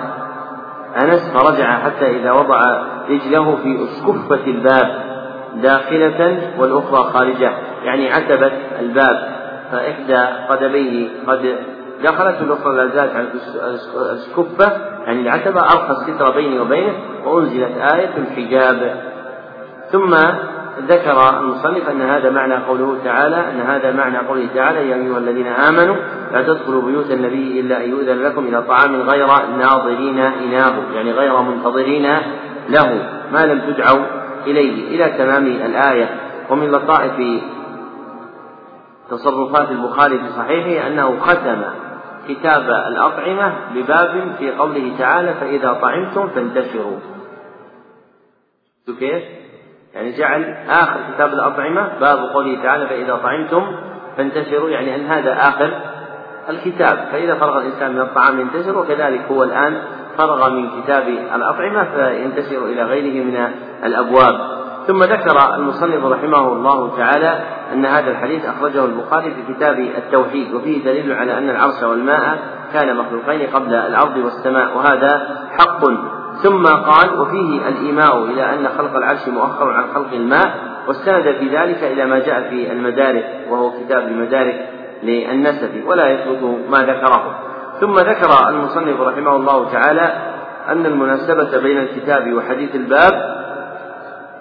أنس 1.03 1.31
فرجع 1.33 1.79
حتى 1.79 2.05
إذا 2.05 2.31
وضع 2.31 2.61
رجله 3.09 3.55
في 3.55 3.83
أسكفة 3.83 4.47
الباب 4.47 5.07
داخلة 5.55 6.41
والأخرى 6.59 7.11
خارجة 7.13 7.51
يعني 7.83 8.13
عتبة 8.13 8.51
الباب 8.79 9.29
فإحدى 9.71 10.25
قدميه 10.49 11.07
قد 11.27 11.55
دخلت 12.03 12.41
والأخرى 12.41 12.75
لا 12.75 12.87
زالت 12.87 13.15
على 13.15 13.27
الأسكفة 13.95 14.71
يعني 15.05 15.21
العتبة 15.21 15.61
أرخى 15.61 15.91
الستر 15.91 16.31
بيني 16.31 16.59
وبينه 16.59 16.93
وأنزلت 17.25 17.77
آية 17.93 18.17
الحجاب. 18.17 18.95
ثم 19.91 20.15
ذكر 20.81 21.39
المصنف 21.39 21.89
أن 21.89 22.01
هذا 22.01 22.29
معنى 22.29 22.55
قوله 22.55 22.97
تعالى 23.03 23.35
أن 23.35 23.61
هذا 23.61 23.91
معنى 23.91 24.17
قوله 24.17 24.47
تعالى 24.55 24.89
يا 24.89 24.95
أيها 24.95 25.17
الذين 25.17 25.47
آمنوا 25.47 25.95
لا 26.33 26.41
تدخلوا 26.41 26.81
بيوت 26.81 27.11
النبي 27.11 27.59
إلا 27.59 27.83
أن 27.83 27.89
يؤذن 27.89 28.23
لكم 28.23 28.47
إلى 28.47 28.61
طعام 28.61 28.95
غير 28.95 29.27
ناظرين 29.59 30.19
إناه 30.19 30.73
يعني 30.95 31.11
غير 31.11 31.41
منتظرين 31.41 32.07
له 32.69 33.09
ما 33.33 33.45
لم 33.45 33.59
تدعوا 33.59 34.05
إليه. 34.47 34.95
إلى 34.95 35.17
تمام 35.17 35.45
الآية. 35.45 36.09
ومن 36.49 36.71
لطائف 36.71 37.43
تصرفات 39.09 39.71
البخاري 39.71 40.19
في 40.19 40.29
صحيحه 40.37 40.87
أنه 40.87 41.19
ختم 41.19 41.61
كتاب 42.29 42.69
الأطعمة 42.87 43.53
بباب 43.75 44.35
في 44.39 44.51
قوله 44.51 44.91
تعالى 44.99 45.33
فإذا 45.33 45.73
طعمتم 45.73 46.27
فانتشروا. 46.27 46.97
كيف؟ 48.99 49.23
يعني 49.97 50.11
جعل 50.11 50.55
آخر 50.69 50.99
كتاب 51.13 51.33
الأطعمة 51.33 51.99
باب 51.99 52.17
قوله 52.33 52.63
تعالى 52.63 52.87
فإذا 52.87 53.15
طعمتم 53.15 53.75
فانتشروا 54.17 54.69
يعني 54.69 54.95
أن 54.95 55.05
هذا 55.05 55.33
آخر 55.33 55.71
الكتاب. 56.49 57.07
فإذا 57.11 57.35
فرغ 57.35 57.57
الإنسان 57.57 57.93
من 57.93 58.01
الطعام 58.01 58.39
ينتشر 58.39 58.77
وكذلك 58.77 59.21
هو 59.31 59.43
الآن 59.43 59.81
فرغ 60.17 60.49
من 60.49 60.69
كتاب 60.81 61.07
الأطعمة 61.35 61.83
فينتشر 61.83 62.65
إلى 62.65 62.83
غيره 62.83 63.23
من 63.25 63.53
الأبواب. 63.83 64.57
ثم 64.87 65.03
ذكر 65.03 65.55
المصنف 65.55 66.05
رحمه 66.05 66.53
الله 66.53 66.97
تعالى 66.97 67.39
أن 67.73 67.85
هذا 67.85 68.11
الحديث 68.11 68.45
أخرجه 68.45 68.85
البخاري 68.85 69.33
في 69.33 69.53
كتاب 69.53 69.79
التوحيد 69.79 70.53
وفيه 70.53 70.83
دليل 70.83 71.13
على 71.13 71.37
أن 71.37 71.49
العرش 71.49 71.83
والماء 71.83 72.37
كان 72.73 72.97
مخلوقين 72.97 73.47
قبل 73.47 73.73
الأرض 73.73 74.17
والسماء 74.17 74.77
وهذا 74.77 75.27
حق. 75.59 75.83
ثم 76.43 76.63
قال 76.65 77.19
وفيه 77.19 77.67
الإيماء 77.67 78.23
إلى 78.23 78.53
أن 78.53 78.69
خلق 78.77 78.95
العرش 78.95 79.27
مؤخر 79.27 79.71
عن 79.71 79.83
خلق 79.95 80.13
الماء 80.13 80.55
واستند 80.87 81.23
في 81.39 81.57
ذلك 81.57 81.83
إلى 81.83 82.05
ما 82.05 82.19
جاء 82.19 82.49
في 82.49 82.71
المدارك 82.71 83.25
وهو 83.49 83.71
كتاب 83.71 84.07
المدارك 84.07 84.69
للنسب 85.03 85.83
ولا 85.85 86.09
يثبت 86.09 86.59
ما 86.69 86.77
ذكره. 86.77 87.35
ثم 87.81 87.93
ذكر 87.93 88.49
المصنف 88.49 89.01
رحمه 89.01 89.35
الله 89.35 89.71
تعالى 89.71 90.13
أن 90.69 90.85
المناسبة 90.85 91.57
بين 91.57 91.77
الكتاب 91.77 92.33
وحديث 92.33 92.75
الباب 92.75 93.37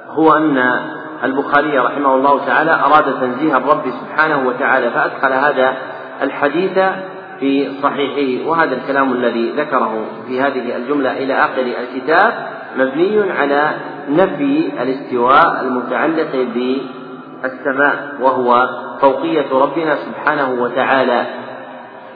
هو 0.08 0.32
أن 0.32 0.80
البخاري 1.24 1.78
رحمه 1.78 2.14
الله 2.14 2.46
تعالى 2.46 2.70
أراد 2.70 3.20
تنزيه 3.20 3.56
الرب 3.56 3.82
سبحانه 4.00 4.48
وتعالى 4.48 4.90
فأدخل 4.90 5.32
هذا 5.32 5.76
الحديث 6.22 6.78
في 7.40 7.68
صحيحه 7.82 8.48
وهذا 8.48 8.74
الكلام 8.76 9.12
الذي 9.12 9.50
ذكره 9.50 10.04
في 10.28 10.40
هذه 10.40 10.76
الجملة 10.76 11.12
إلى 11.12 11.34
آخر 11.34 11.62
الكتاب 11.62 12.32
مبني 12.76 13.30
على 13.30 13.70
نفي 14.10 14.72
الاستواء 14.82 15.60
المتعلق 15.60 16.32
بالسماء 16.54 18.16
وهو 18.20 18.68
فوقية 19.00 19.46
ربنا 19.52 19.96
سبحانه 19.96 20.62
وتعالى 20.62 21.26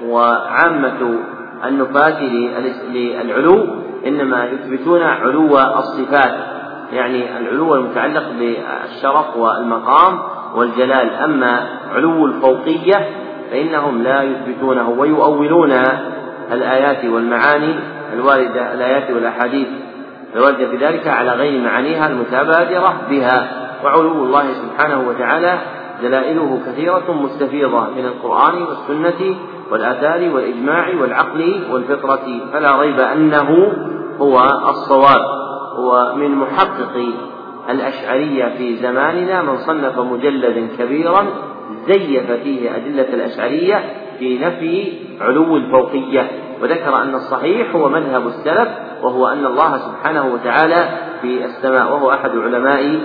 وعامة 0.05 1.19
النفاة 1.67 2.23
للعلو 2.93 3.67
إنما 4.07 4.45
يثبتون 4.45 5.03
علو 5.03 5.59
الصفات 5.59 6.35
يعني 6.93 7.39
العلو 7.39 7.75
المتعلق 7.75 8.25
بالشرف 8.39 9.37
والمقام 9.37 10.19
والجلال. 10.55 11.11
أما 11.11 11.67
علو 11.95 12.27
الفوقية 12.27 13.09
فإنهم 13.51 14.03
لا 14.03 14.23
يثبتونه 14.23 14.89
ويؤولون 14.89 15.73
الآيات 16.53 17.05
والمعاني 17.05 17.75
الواردة 18.13 18.75
الآيات 18.75 19.11
والأحاديث. 19.11 19.69
الواردة 20.37 20.67
في 20.69 20.77
ذلك 20.77 21.07
على 21.07 21.31
غير 21.31 21.61
معانيها 21.61 22.07
المتبادرة 22.07 22.95
بها. 23.11 23.49
وعلو 23.85 24.13
الله 24.13 24.45
سبحانه 24.53 25.09
وتعالى 25.09 25.59
دلائله 26.03 26.61
كثيرة 26.67 27.13
مستفيضة 27.13 27.91
من 27.91 28.05
القرآن 28.05 28.63
والسنة 28.63 29.37
والآثار 29.71 30.35
والإجماع 30.35 30.89
والعقل 31.01 31.61
والفطرة. 31.73 32.41
فلا 32.53 32.81
ريب 32.81 33.01
أنه 33.01 33.73
هو 34.21 34.41
الصواب 34.69 35.21
ومن 35.79 36.31
محقق 36.31 36.97
الأشعرية 37.71 38.45
في 38.59 38.77
زماننا 38.77 39.43
من 39.43 39.57
صنف 39.57 39.99
مجلدا 39.99 40.69
كبيرا 40.79 41.27
زيف 41.89 42.33
فيه 42.33 42.77
أدلة 42.77 43.15
الأشعرية 43.15 43.85
في 44.19 44.39
نفي 44.39 44.93
علو 45.21 45.57
الفوقية 45.57 46.31
وذكر 46.63 47.03
أن 47.03 47.15
الصحيح 47.15 47.75
هو 47.75 47.89
مذهب 47.89 48.27
السلف 48.27 48.69
وهو 49.03 49.29
أن 49.29 49.47
الله 49.47 49.79
سبحانه 49.79 50.35
وتعالى 50.35 50.89
في 51.23 51.45
السماء 51.45 51.93
وهو 51.93 52.11
أحد 52.11 52.31
علماء 52.31 53.01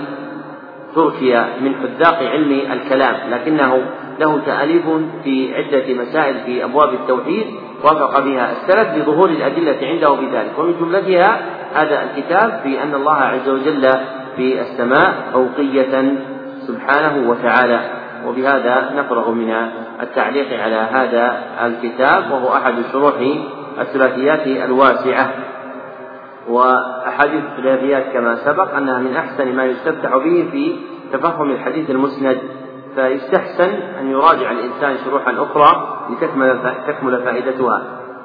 تركيا 0.94 1.48
من 1.60 1.74
حذاق 1.74 2.18
علم 2.22 2.60
الكلام 2.72 3.14
لكنه 3.30 3.82
له 4.20 4.40
تأليف 4.46 4.84
في 5.24 5.54
عدة 5.54 5.94
مسائل 5.94 6.34
في 6.46 6.64
أبواب 6.64 6.94
التوحيد 6.94 7.46
وافق 7.84 8.20
بها 8.20 8.52
السلف 8.52 8.88
بظهور 8.96 9.28
الأدلة 9.28 9.78
عنده 9.82 10.16
في 10.16 10.26
ذلك 10.26 10.58
ومن 10.58 10.74
جملتها 10.80 11.40
هذا 11.74 12.02
الكتاب 12.02 12.60
في 12.62 12.82
أن 12.82 12.94
الله 12.94 13.14
عز 13.14 13.48
وجل 13.48 13.90
في 14.36 14.60
السماء 14.60 15.14
فوقية 15.32 16.14
سبحانه 16.66 17.30
وتعالى. 17.30 17.80
وبهذا 18.26 18.92
نفرغ 18.96 19.30
من 19.30 19.54
التعليق 20.02 20.62
على 20.62 20.76
هذا 20.76 21.42
الكتاب 21.66 22.30
وهو 22.30 22.54
أحد 22.54 22.74
شروح 22.92 23.14
الثلاثيات 23.80 24.46
الواسعة 24.46 25.30
وأحاديث 26.48 27.44
الثلاثيات 27.44 28.12
كما 28.12 28.36
سبق 28.36 28.74
أنها 28.74 28.98
من 28.98 29.16
أحسن 29.16 29.56
ما 29.56 29.64
يستفتح 29.64 30.16
به 30.16 30.48
في 30.52 30.76
تفهم 31.12 31.50
الحديث 31.50 31.90
المسند 31.90 32.38
فيستحسن 32.94 33.70
أن 34.00 34.10
يراجع 34.10 34.50
الإنسان 34.50 34.96
شروحا 35.04 35.32
أخرى 35.42 35.98
لتكمل 36.10 36.74
تكمل 36.86 37.22
فائدتها 37.22 37.82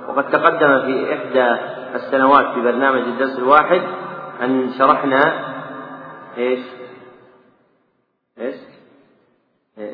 وقد 0.07 0.29
تقدم 0.29 0.79
في 0.79 1.13
إحدى 1.13 1.55
السنوات 1.95 2.45
في 2.53 2.61
برنامج 2.61 3.01
الدرس 3.01 3.39
الواحد 3.39 3.81
أن 4.43 4.69
شرحنا 4.77 5.21
إيش؟ 6.37 6.59
إيش؟ 8.39 8.70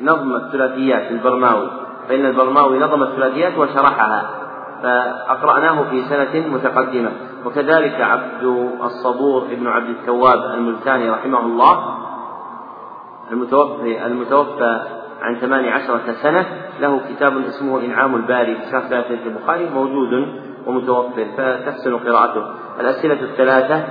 نظم 0.01 0.35
الثلاثيات 0.35 1.11
البرماوي. 1.11 1.67
فإن 2.09 2.25
البرماوي 2.25 2.79
نظم 2.79 3.03
الثلاثيات 3.03 3.57
وشرحها 3.57 4.29
فأقرأناه 4.83 5.83
في 5.89 6.03
سنة 6.03 6.47
متقدمة. 6.47 7.11
وكذلك 7.45 8.01
عبد 8.01 8.43
الصبور 8.83 9.43
ابن 9.51 9.67
عبد 9.67 9.89
التواب 9.89 10.45
الملتاني 10.53 11.09
رحمه 11.09 11.39
الله 11.39 11.97
المتوفي 13.31 14.05
المتوفى 14.05 14.81
عن 15.21 15.35
ثماني 15.35 15.69
عشرة 15.69 16.13
سنة 16.23 16.45
له 16.79 17.01
كتاب 17.09 17.37
اسمه 17.37 17.85
إنعام 17.85 18.15
الباري 18.15 18.55
في 18.55 18.71
شرح 18.71 18.87
ثلاثة 18.87 19.25
البخاري 19.25 19.69
موجود 19.69 20.27
ومتوفر 20.65 21.25
فتحسن 21.37 21.97
قراءته. 21.97 22.43
الأسئلة 22.79 23.21
الثلاثة 23.21 23.83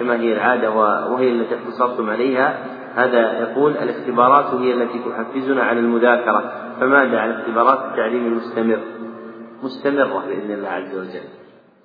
كما 0.00 0.14
هي 0.14 0.32
العادة 0.32 0.70
وهي 1.10 1.28
التي 1.28 1.54
اختصرتم 1.54 2.10
عليها. 2.10 2.54
هذا 2.94 3.40
يقول 3.40 3.72
الاختبارات 3.72 4.54
هي 4.54 4.74
التي 4.74 4.98
تحفزنا 4.98 5.62
على 5.62 5.80
المذاكرة 5.80 6.52
فماذا 6.80 7.18
عن 7.18 7.30
اختبارات 7.30 7.78
التعليم 7.90 8.26
المستمر؟ 8.26 8.78
مستمرة 9.62 10.24
بإذن 10.26 10.50
الله 10.50 10.68
عز 10.68 10.94
وجل. 10.94 11.28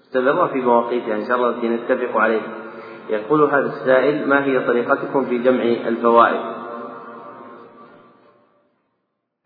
مستمرة 0.01 0.47
في 0.47 0.61
مواقيتها 0.61 1.15
إن 1.15 1.25
شاء 1.25 1.38
الله 1.38 1.49
التي 1.49 1.69
نتفق 1.69 2.17
عليها 2.17 2.47
يقول 3.09 3.41
هذا 3.41 3.65
السائل 3.65 4.29
ما 4.29 4.43
هي 4.43 4.59
طريقتكم 4.59 5.25
في 5.25 5.38
جمع 5.38 5.63
الفوائد؟ 5.63 6.39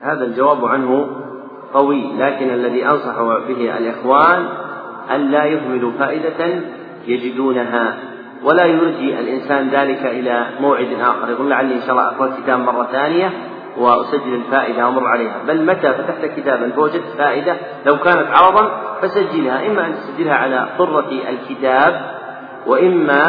هذا 0.01 0.25
الجواب 0.25 0.65
عنه 0.65 1.07
قوي 1.73 2.17
لكن 2.17 2.49
الذي 2.49 2.85
أنصح 2.85 3.21
به 3.21 3.77
الإخوان 3.77 4.47
أن 5.11 5.31
لا 5.31 5.45
يهملوا 5.45 5.91
فائدة 5.91 6.61
يجدونها 7.07 8.10
ولا 8.43 8.65
يرجي 8.65 9.19
الإنسان 9.19 9.69
ذلك 9.69 10.05
إلى 10.05 10.45
موعد 10.59 10.87
آخر. 11.01 11.31
يقول 11.31 11.49
لعلي 11.49 11.75
إن 11.75 11.81
شاء 11.81 11.91
الله 11.91 12.07
أقرأ 12.07 12.27
الكتاب 12.27 12.59
مرة 12.59 12.87
ثانية 12.91 13.31
وأسجل 13.77 14.33
الفائدة 14.33 14.85
وأمر 14.85 15.07
عليها. 15.07 15.35
بل 15.47 15.65
متى 15.65 15.93
فتحت 15.93 16.25
كتابا 16.37 16.71
فوجدت 16.75 17.17
فائدة 17.17 17.55
لو 17.85 17.97
كانت 17.97 18.27
عرضا 18.33 18.71
فسجلها. 19.01 19.67
إما 19.67 19.85
أن 19.85 19.93
تسجلها 19.93 20.35
على 20.35 20.69
طرة 20.77 21.11
الكتاب 21.29 22.01
وإما 22.67 23.23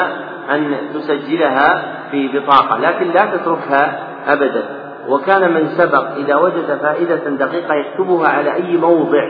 أن 0.51 0.77
تسجلها 0.95 1.83
في 2.11 2.29
بطاقة 2.29 2.79
لكن 2.79 3.11
لا 3.11 3.27
تتركها 3.37 4.09
أبدا. 4.29 4.83
وكان 5.09 5.55
من 5.55 5.69
سبق 5.69 6.15
إذا 6.17 6.37
وجد 6.37 6.79
فائدة 6.83 7.17
دقيقة 7.17 7.75
يكتبها 7.75 8.29
على 8.29 8.55
أي 8.55 8.77
موضع 8.77 9.25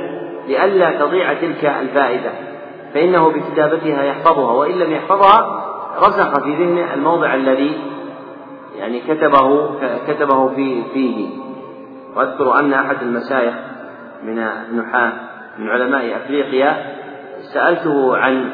لئلا 0.49 0.91
تضيع 0.91 1.33
تلك 1.33 1.65
الفائدة 1.65 2.31
فإنه 2.95 3.29
بكتابتها 3.29 4.03
يحفظها 4.03 4.53
وإن 4.53 4.79
لم 4.79 4.93
يحفظها 4.93 5.62
رسخ 5.99 6.41
في 6.45 6.51
ذهنه 6.51 6.95
الموضع 6.95 7.35
الذي 7.35 7.81
يعني 8.77 9.01
كتبه 9.01 9.71
كتبه 10.07 10.49
في 10.49 10.85
فيه. 10.93 11.29
وأذكر 12.17 12.59
أن 12.59 12.73
أحد 12.73 13.03
المشايخ 13.03 13.55
من 14.23 14.39
النحاة 14.39 15.13
من 15.59 15.69
علماء 15.69 16.17
أفريقيا 16.17 16.97
سألته 17.55 18.17
عن 18.17 18.51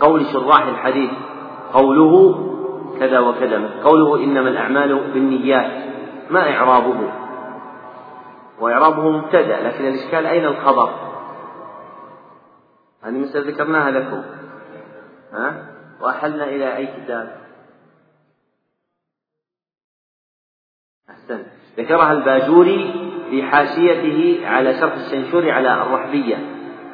قول 0.00 0.26
شراح 0.26 0.66
الحديث 0.66 1.10
قوله 1.72 2.44
كذا 3.00 3.18
وكذا 3.18 3.70
قوله 3.84 4.24
إنما 4.24 4.48
الأعمال 4.48 5.12
بالنيات 5.14 5.70
ما 6.30 6.50
إعرابه؟ 6.50 7.12
وإعرابه 8.60 9.10
مبتدأ 9.10 9.68
لكن 9.68 9.84
الإشكال 9.84 10.26
أين 10.26 10.44
الخبر؟ 10.44 10.90
هذه 13.02 13.18
مسألة 13.18 13.50
ذكرناها 13.50 13.90
لكم. 13.90 14.22
ها؟ 15.32 15.77
وأحلنا 16.00 16.44
إلى 16.44 16.76
أي 16.76 16.86
كتاب؟ 16.86 17.36
أحسن. 21.10 21.42
ذكرها 21.78 22.12
الباجوري 22.12 23.10
في 23.30 23.42
حاشيته 23.42 24.40
على 24.46 24.80
شرح 24.80 24.94
الشنشوري 24.94 25.52
على 25.52 25.82
الرحبية. 25.82 26.36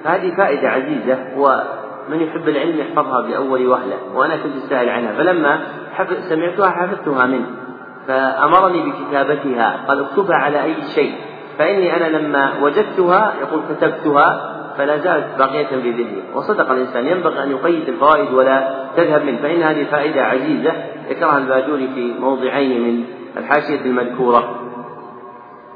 فهذه 0.05 0.37
فائدة 0.37 0.69
عزيزة 0.69 1.39
ومن 1.39 2.21
يحب 2.21 2.49
العلم 2.49 2.79
يحفظها 2.79 3.21
بأول 3.21 3.67
وهلة 3.67 4.15
وأنا 4.15 4.37
كنت 4.37 4.57
سائل 4.57 4.89
عنها 4.89 5.13
فلما 5.13 5.67
سمعتها 6.29 6.71
حفظتها 6.71 7.27
منه. 7.27 7.47
فأمرني 8.07 8.91
بكتابتها 8.91 9.87
قال 9.89 10.05
اكتبها 10.05 10.37
على 10.37 10.65
أي 10.65 10.83
شيء. 10.95 11.15
فإني 11.59 11.97
أنا 11.97 12.19
لما 12.19 12.63
وجدتها 12.63 13.35
يقول 13.41 13.63
كتبتها 13.69 14.54
فلا 14.79 14.99
زالت 14.99 15.39
باقية 15.39 15.67
في 15.67 15.91
ذهني 15.91 16.23
وصدق 16.35 16.71
الإنسان 16.71 17.07
ينبغي 17.07 17.43
أن 17.43 17.51
يقيد 17.51 17.89
الفوائد 17.89 18.33
ولا 18.33 18.85
تذهب 18.97 19.25
منه. 19.25 19.37
فإن 19.37 19.63
هذه 19.63 19.85
فائدة 19.85 20.23
عزيزة 20.23 20.73
ذكرها 21.11 21.39
الباجوري 21.39 21.89
في 21.95 22.15
موضعين 22.21 22.81
من 22.83 23.05
الحاشية 23.37 23.81
المذكورة. 23.85 24.61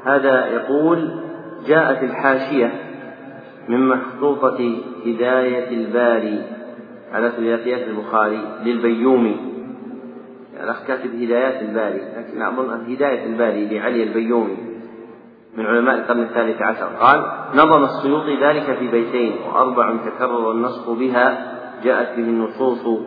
هذا 0.05 0.47
يقول 0.47 1.11
جاءت 1.67 2.03
الحاشية 2.03 2.71
من 3.67 3.87
مخطوطة 3.87 4.77
هداية 5.05 5.69
الباري. 5.69 6.43
على 7.13 7.31
ثلاثيات 7.37 7.87
البخاري 7.87 8.41
للبيومي. 8.65 9.37
الأخ 10.63 10.87
كاتب 10.87 11.21
هدايات 11.21 11.61
الباري 11.61 12.01
لكن 12.17 12.41
أظن 12.41 12.91
هداية 12.91 13.25
الباري 13.25 13.67
لعلي 13.67 14.03
البيومي. 14.03 14.68
من 15.57 15.65
علماء 15.65 15.95
القرن 15.95 16.19
الثالث 16.19 16.61
عشر. 16.61 16.89
قال 17.01 17.25
نظم 17.55 17.83
السيوطي 17.83 18.35
ذلك 18.35 18.77
في 18.79 18.87
بيتين 18.87 19.35
وأربع 19.47 19.93
تكرر 20.05 20.51
النصب 20.51 20.97
بها 20.99 21.55
جاءت 21.83 22.17
به 22.17 22.23
النصوص 22.23 22.99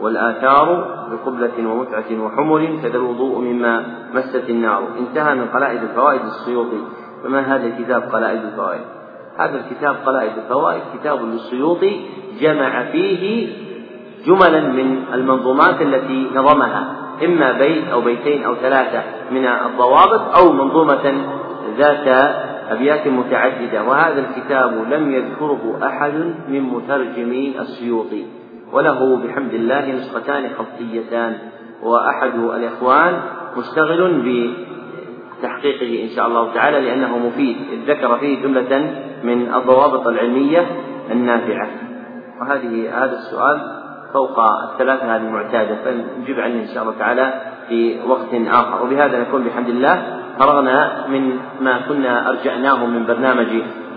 والآثار 0.00 0.66
بقبلة 1.10 1.68
ومتعة 1.68 2.24
وحمر 2.24 2.78
كذا 2.82 2.96
الوضوء 2.96 3.38
مما 3.38 3.84
مست 4.14 4.44
النار. 4.48 4.82
انتهى 4.98 5.34
من 5.34 5.46
قلائد 5.46 5.82
الفوائد 5.82 6.20
السيوطي. 6.20 6.80
فما 7.24 7.40
هذا 7.40 7.66
الكتاب 7.66 8.02
قلائد 8.02 8.44
الفوائد؟ 8.44 8.84
هذا 9.38 9.60
الكتاب 9.60 9.96
قلائد 10.06 10.32
الفوائد 10.38 10.82
كتاب 10.94 11.22
للسيوطي 11.22 12.00
جمع 12.40 12.84
فيه 12.84 13.48
جملا 14.26 14.60
من 14.60 15.04
المنظومات 15.14 15.82
التي 15.82 16.30
نظمها 16.34 16.96
إما 17.24 17.52
بيت 17.52 17.88
أو 17.88 18.00
بيتين 18.00 18.44
أو 18.44 18.54
ثلاثة 18.54 19.02
من 19.30 19.46
الضوابط 19.46 20.36
أو 20.36 20.52
منظومة 20.52 21.14
ذات 21.78 22.34
أبيات 22.70 23.08
متعددة 23.08 23.84
وهذا 23.84 24.20
الكتاب 24.20 24.72
لم 24.92 25.14
يذكره 25.14 25.78
أحد 25.82 26.14
من 26.48 26.60
مترجمي 26.60 27.60
السيوطي 27.60 28.24
وله 28.72 29.16
بحمد 29.16 29.54
الله 29.54 29.92
نسختان 29.92 30.50
خطيتان 30.58 31.38
وأحد 31.82 32.34
الإخوان 32.34 33.20
مشتغل 33.56 34.22
بتحقيقه 34.22 36.04
إن 36.04 36.08
شاء 36.16 36.26
الله 36.26 36.54
تعالى 36.54 36.80
لأنه 36.80 37.18
مفيد 37.18 37.56
إذ 37.72 37.90
ذكر 37.90 38.18
فيه 38.18 38.42
جملة 38.42 38.94
من 39.24 39.54
الضوابط 39.54 40.06
العلمية 40.06 40.66
النافعة. 41.10 41.68
وهذه 42.40 43.04
هذا 43.04 43.12
السؤال 43.12 43.60
فوق 44.12 44.40
الثلاثة 44.40 45.16
المعتادة 45.16 45.76
فنجيب 45.84 46.40
عنه 46.40 46.54
إن 46.54 46.66
شاء 46.74 46.82
الله 46.82 46.94
تعالى 46.98 47.40
في 47.68 48.00
وقت 48.06 48.34
آخر. 48.48 48.82
وبهذا 48.82 49.20
نكون 49.20 49.44
بحمد 49.44 49.68
الله. 49.68 50.23
فرغنا 50.38 51.06
من 51.08 51.38
ما 51.60 51.80
كنا 51.88 52.28
أرجعناه 52.28 52.86
من 52.86 53.06
برنامج 53.06 53.48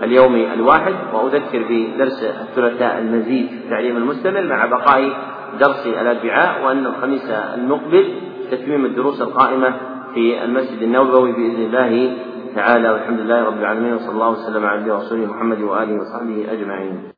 اليوم 0.02 0.34
الواحد 0.34 0.94
وأذكر 1.12 1.64
بدرس 1.70 2.22
الثلاثاء 2.22 2.98
المزيد 2.98 3.48
في 3.48 3.54
التعليم 3.54 3.96
المستمر 3.96 4.42
مع 4.42 4.66
بقاء 4.66 5.12
درس 5.60 5.86
الأربعاء 5.86 6.64
وأن 6.64 6.86
الخميس 6.86 7.30
المقبل 7.30 8.04
تتميم 8.50 8.84
الدروس 8.84 9.22
القائمة 9.22 9.72
في 10.14 10.44
المسجد 10.44 10.82
النبوي 10.82 11.32
بإذن 11.32 11.62
الله 11.62 12.16
تعالى 12.54 12.90
والحمد 12.90 13.20
لله 13.20 13.44
رب 13.44 13.58
العالمين 13.58 13.94
وصلى 13.94 14.12
الله 14.12 14.30
وسلم 14.30 14.66
على 14.66 14.80
نبينا 14.80 14.94
ورسوله 14.94 15.26
محمد 15.26 15.60
وآله 15.60 16.00
وصحبه 16.00 16.46
أجمعين. 16.52 17.02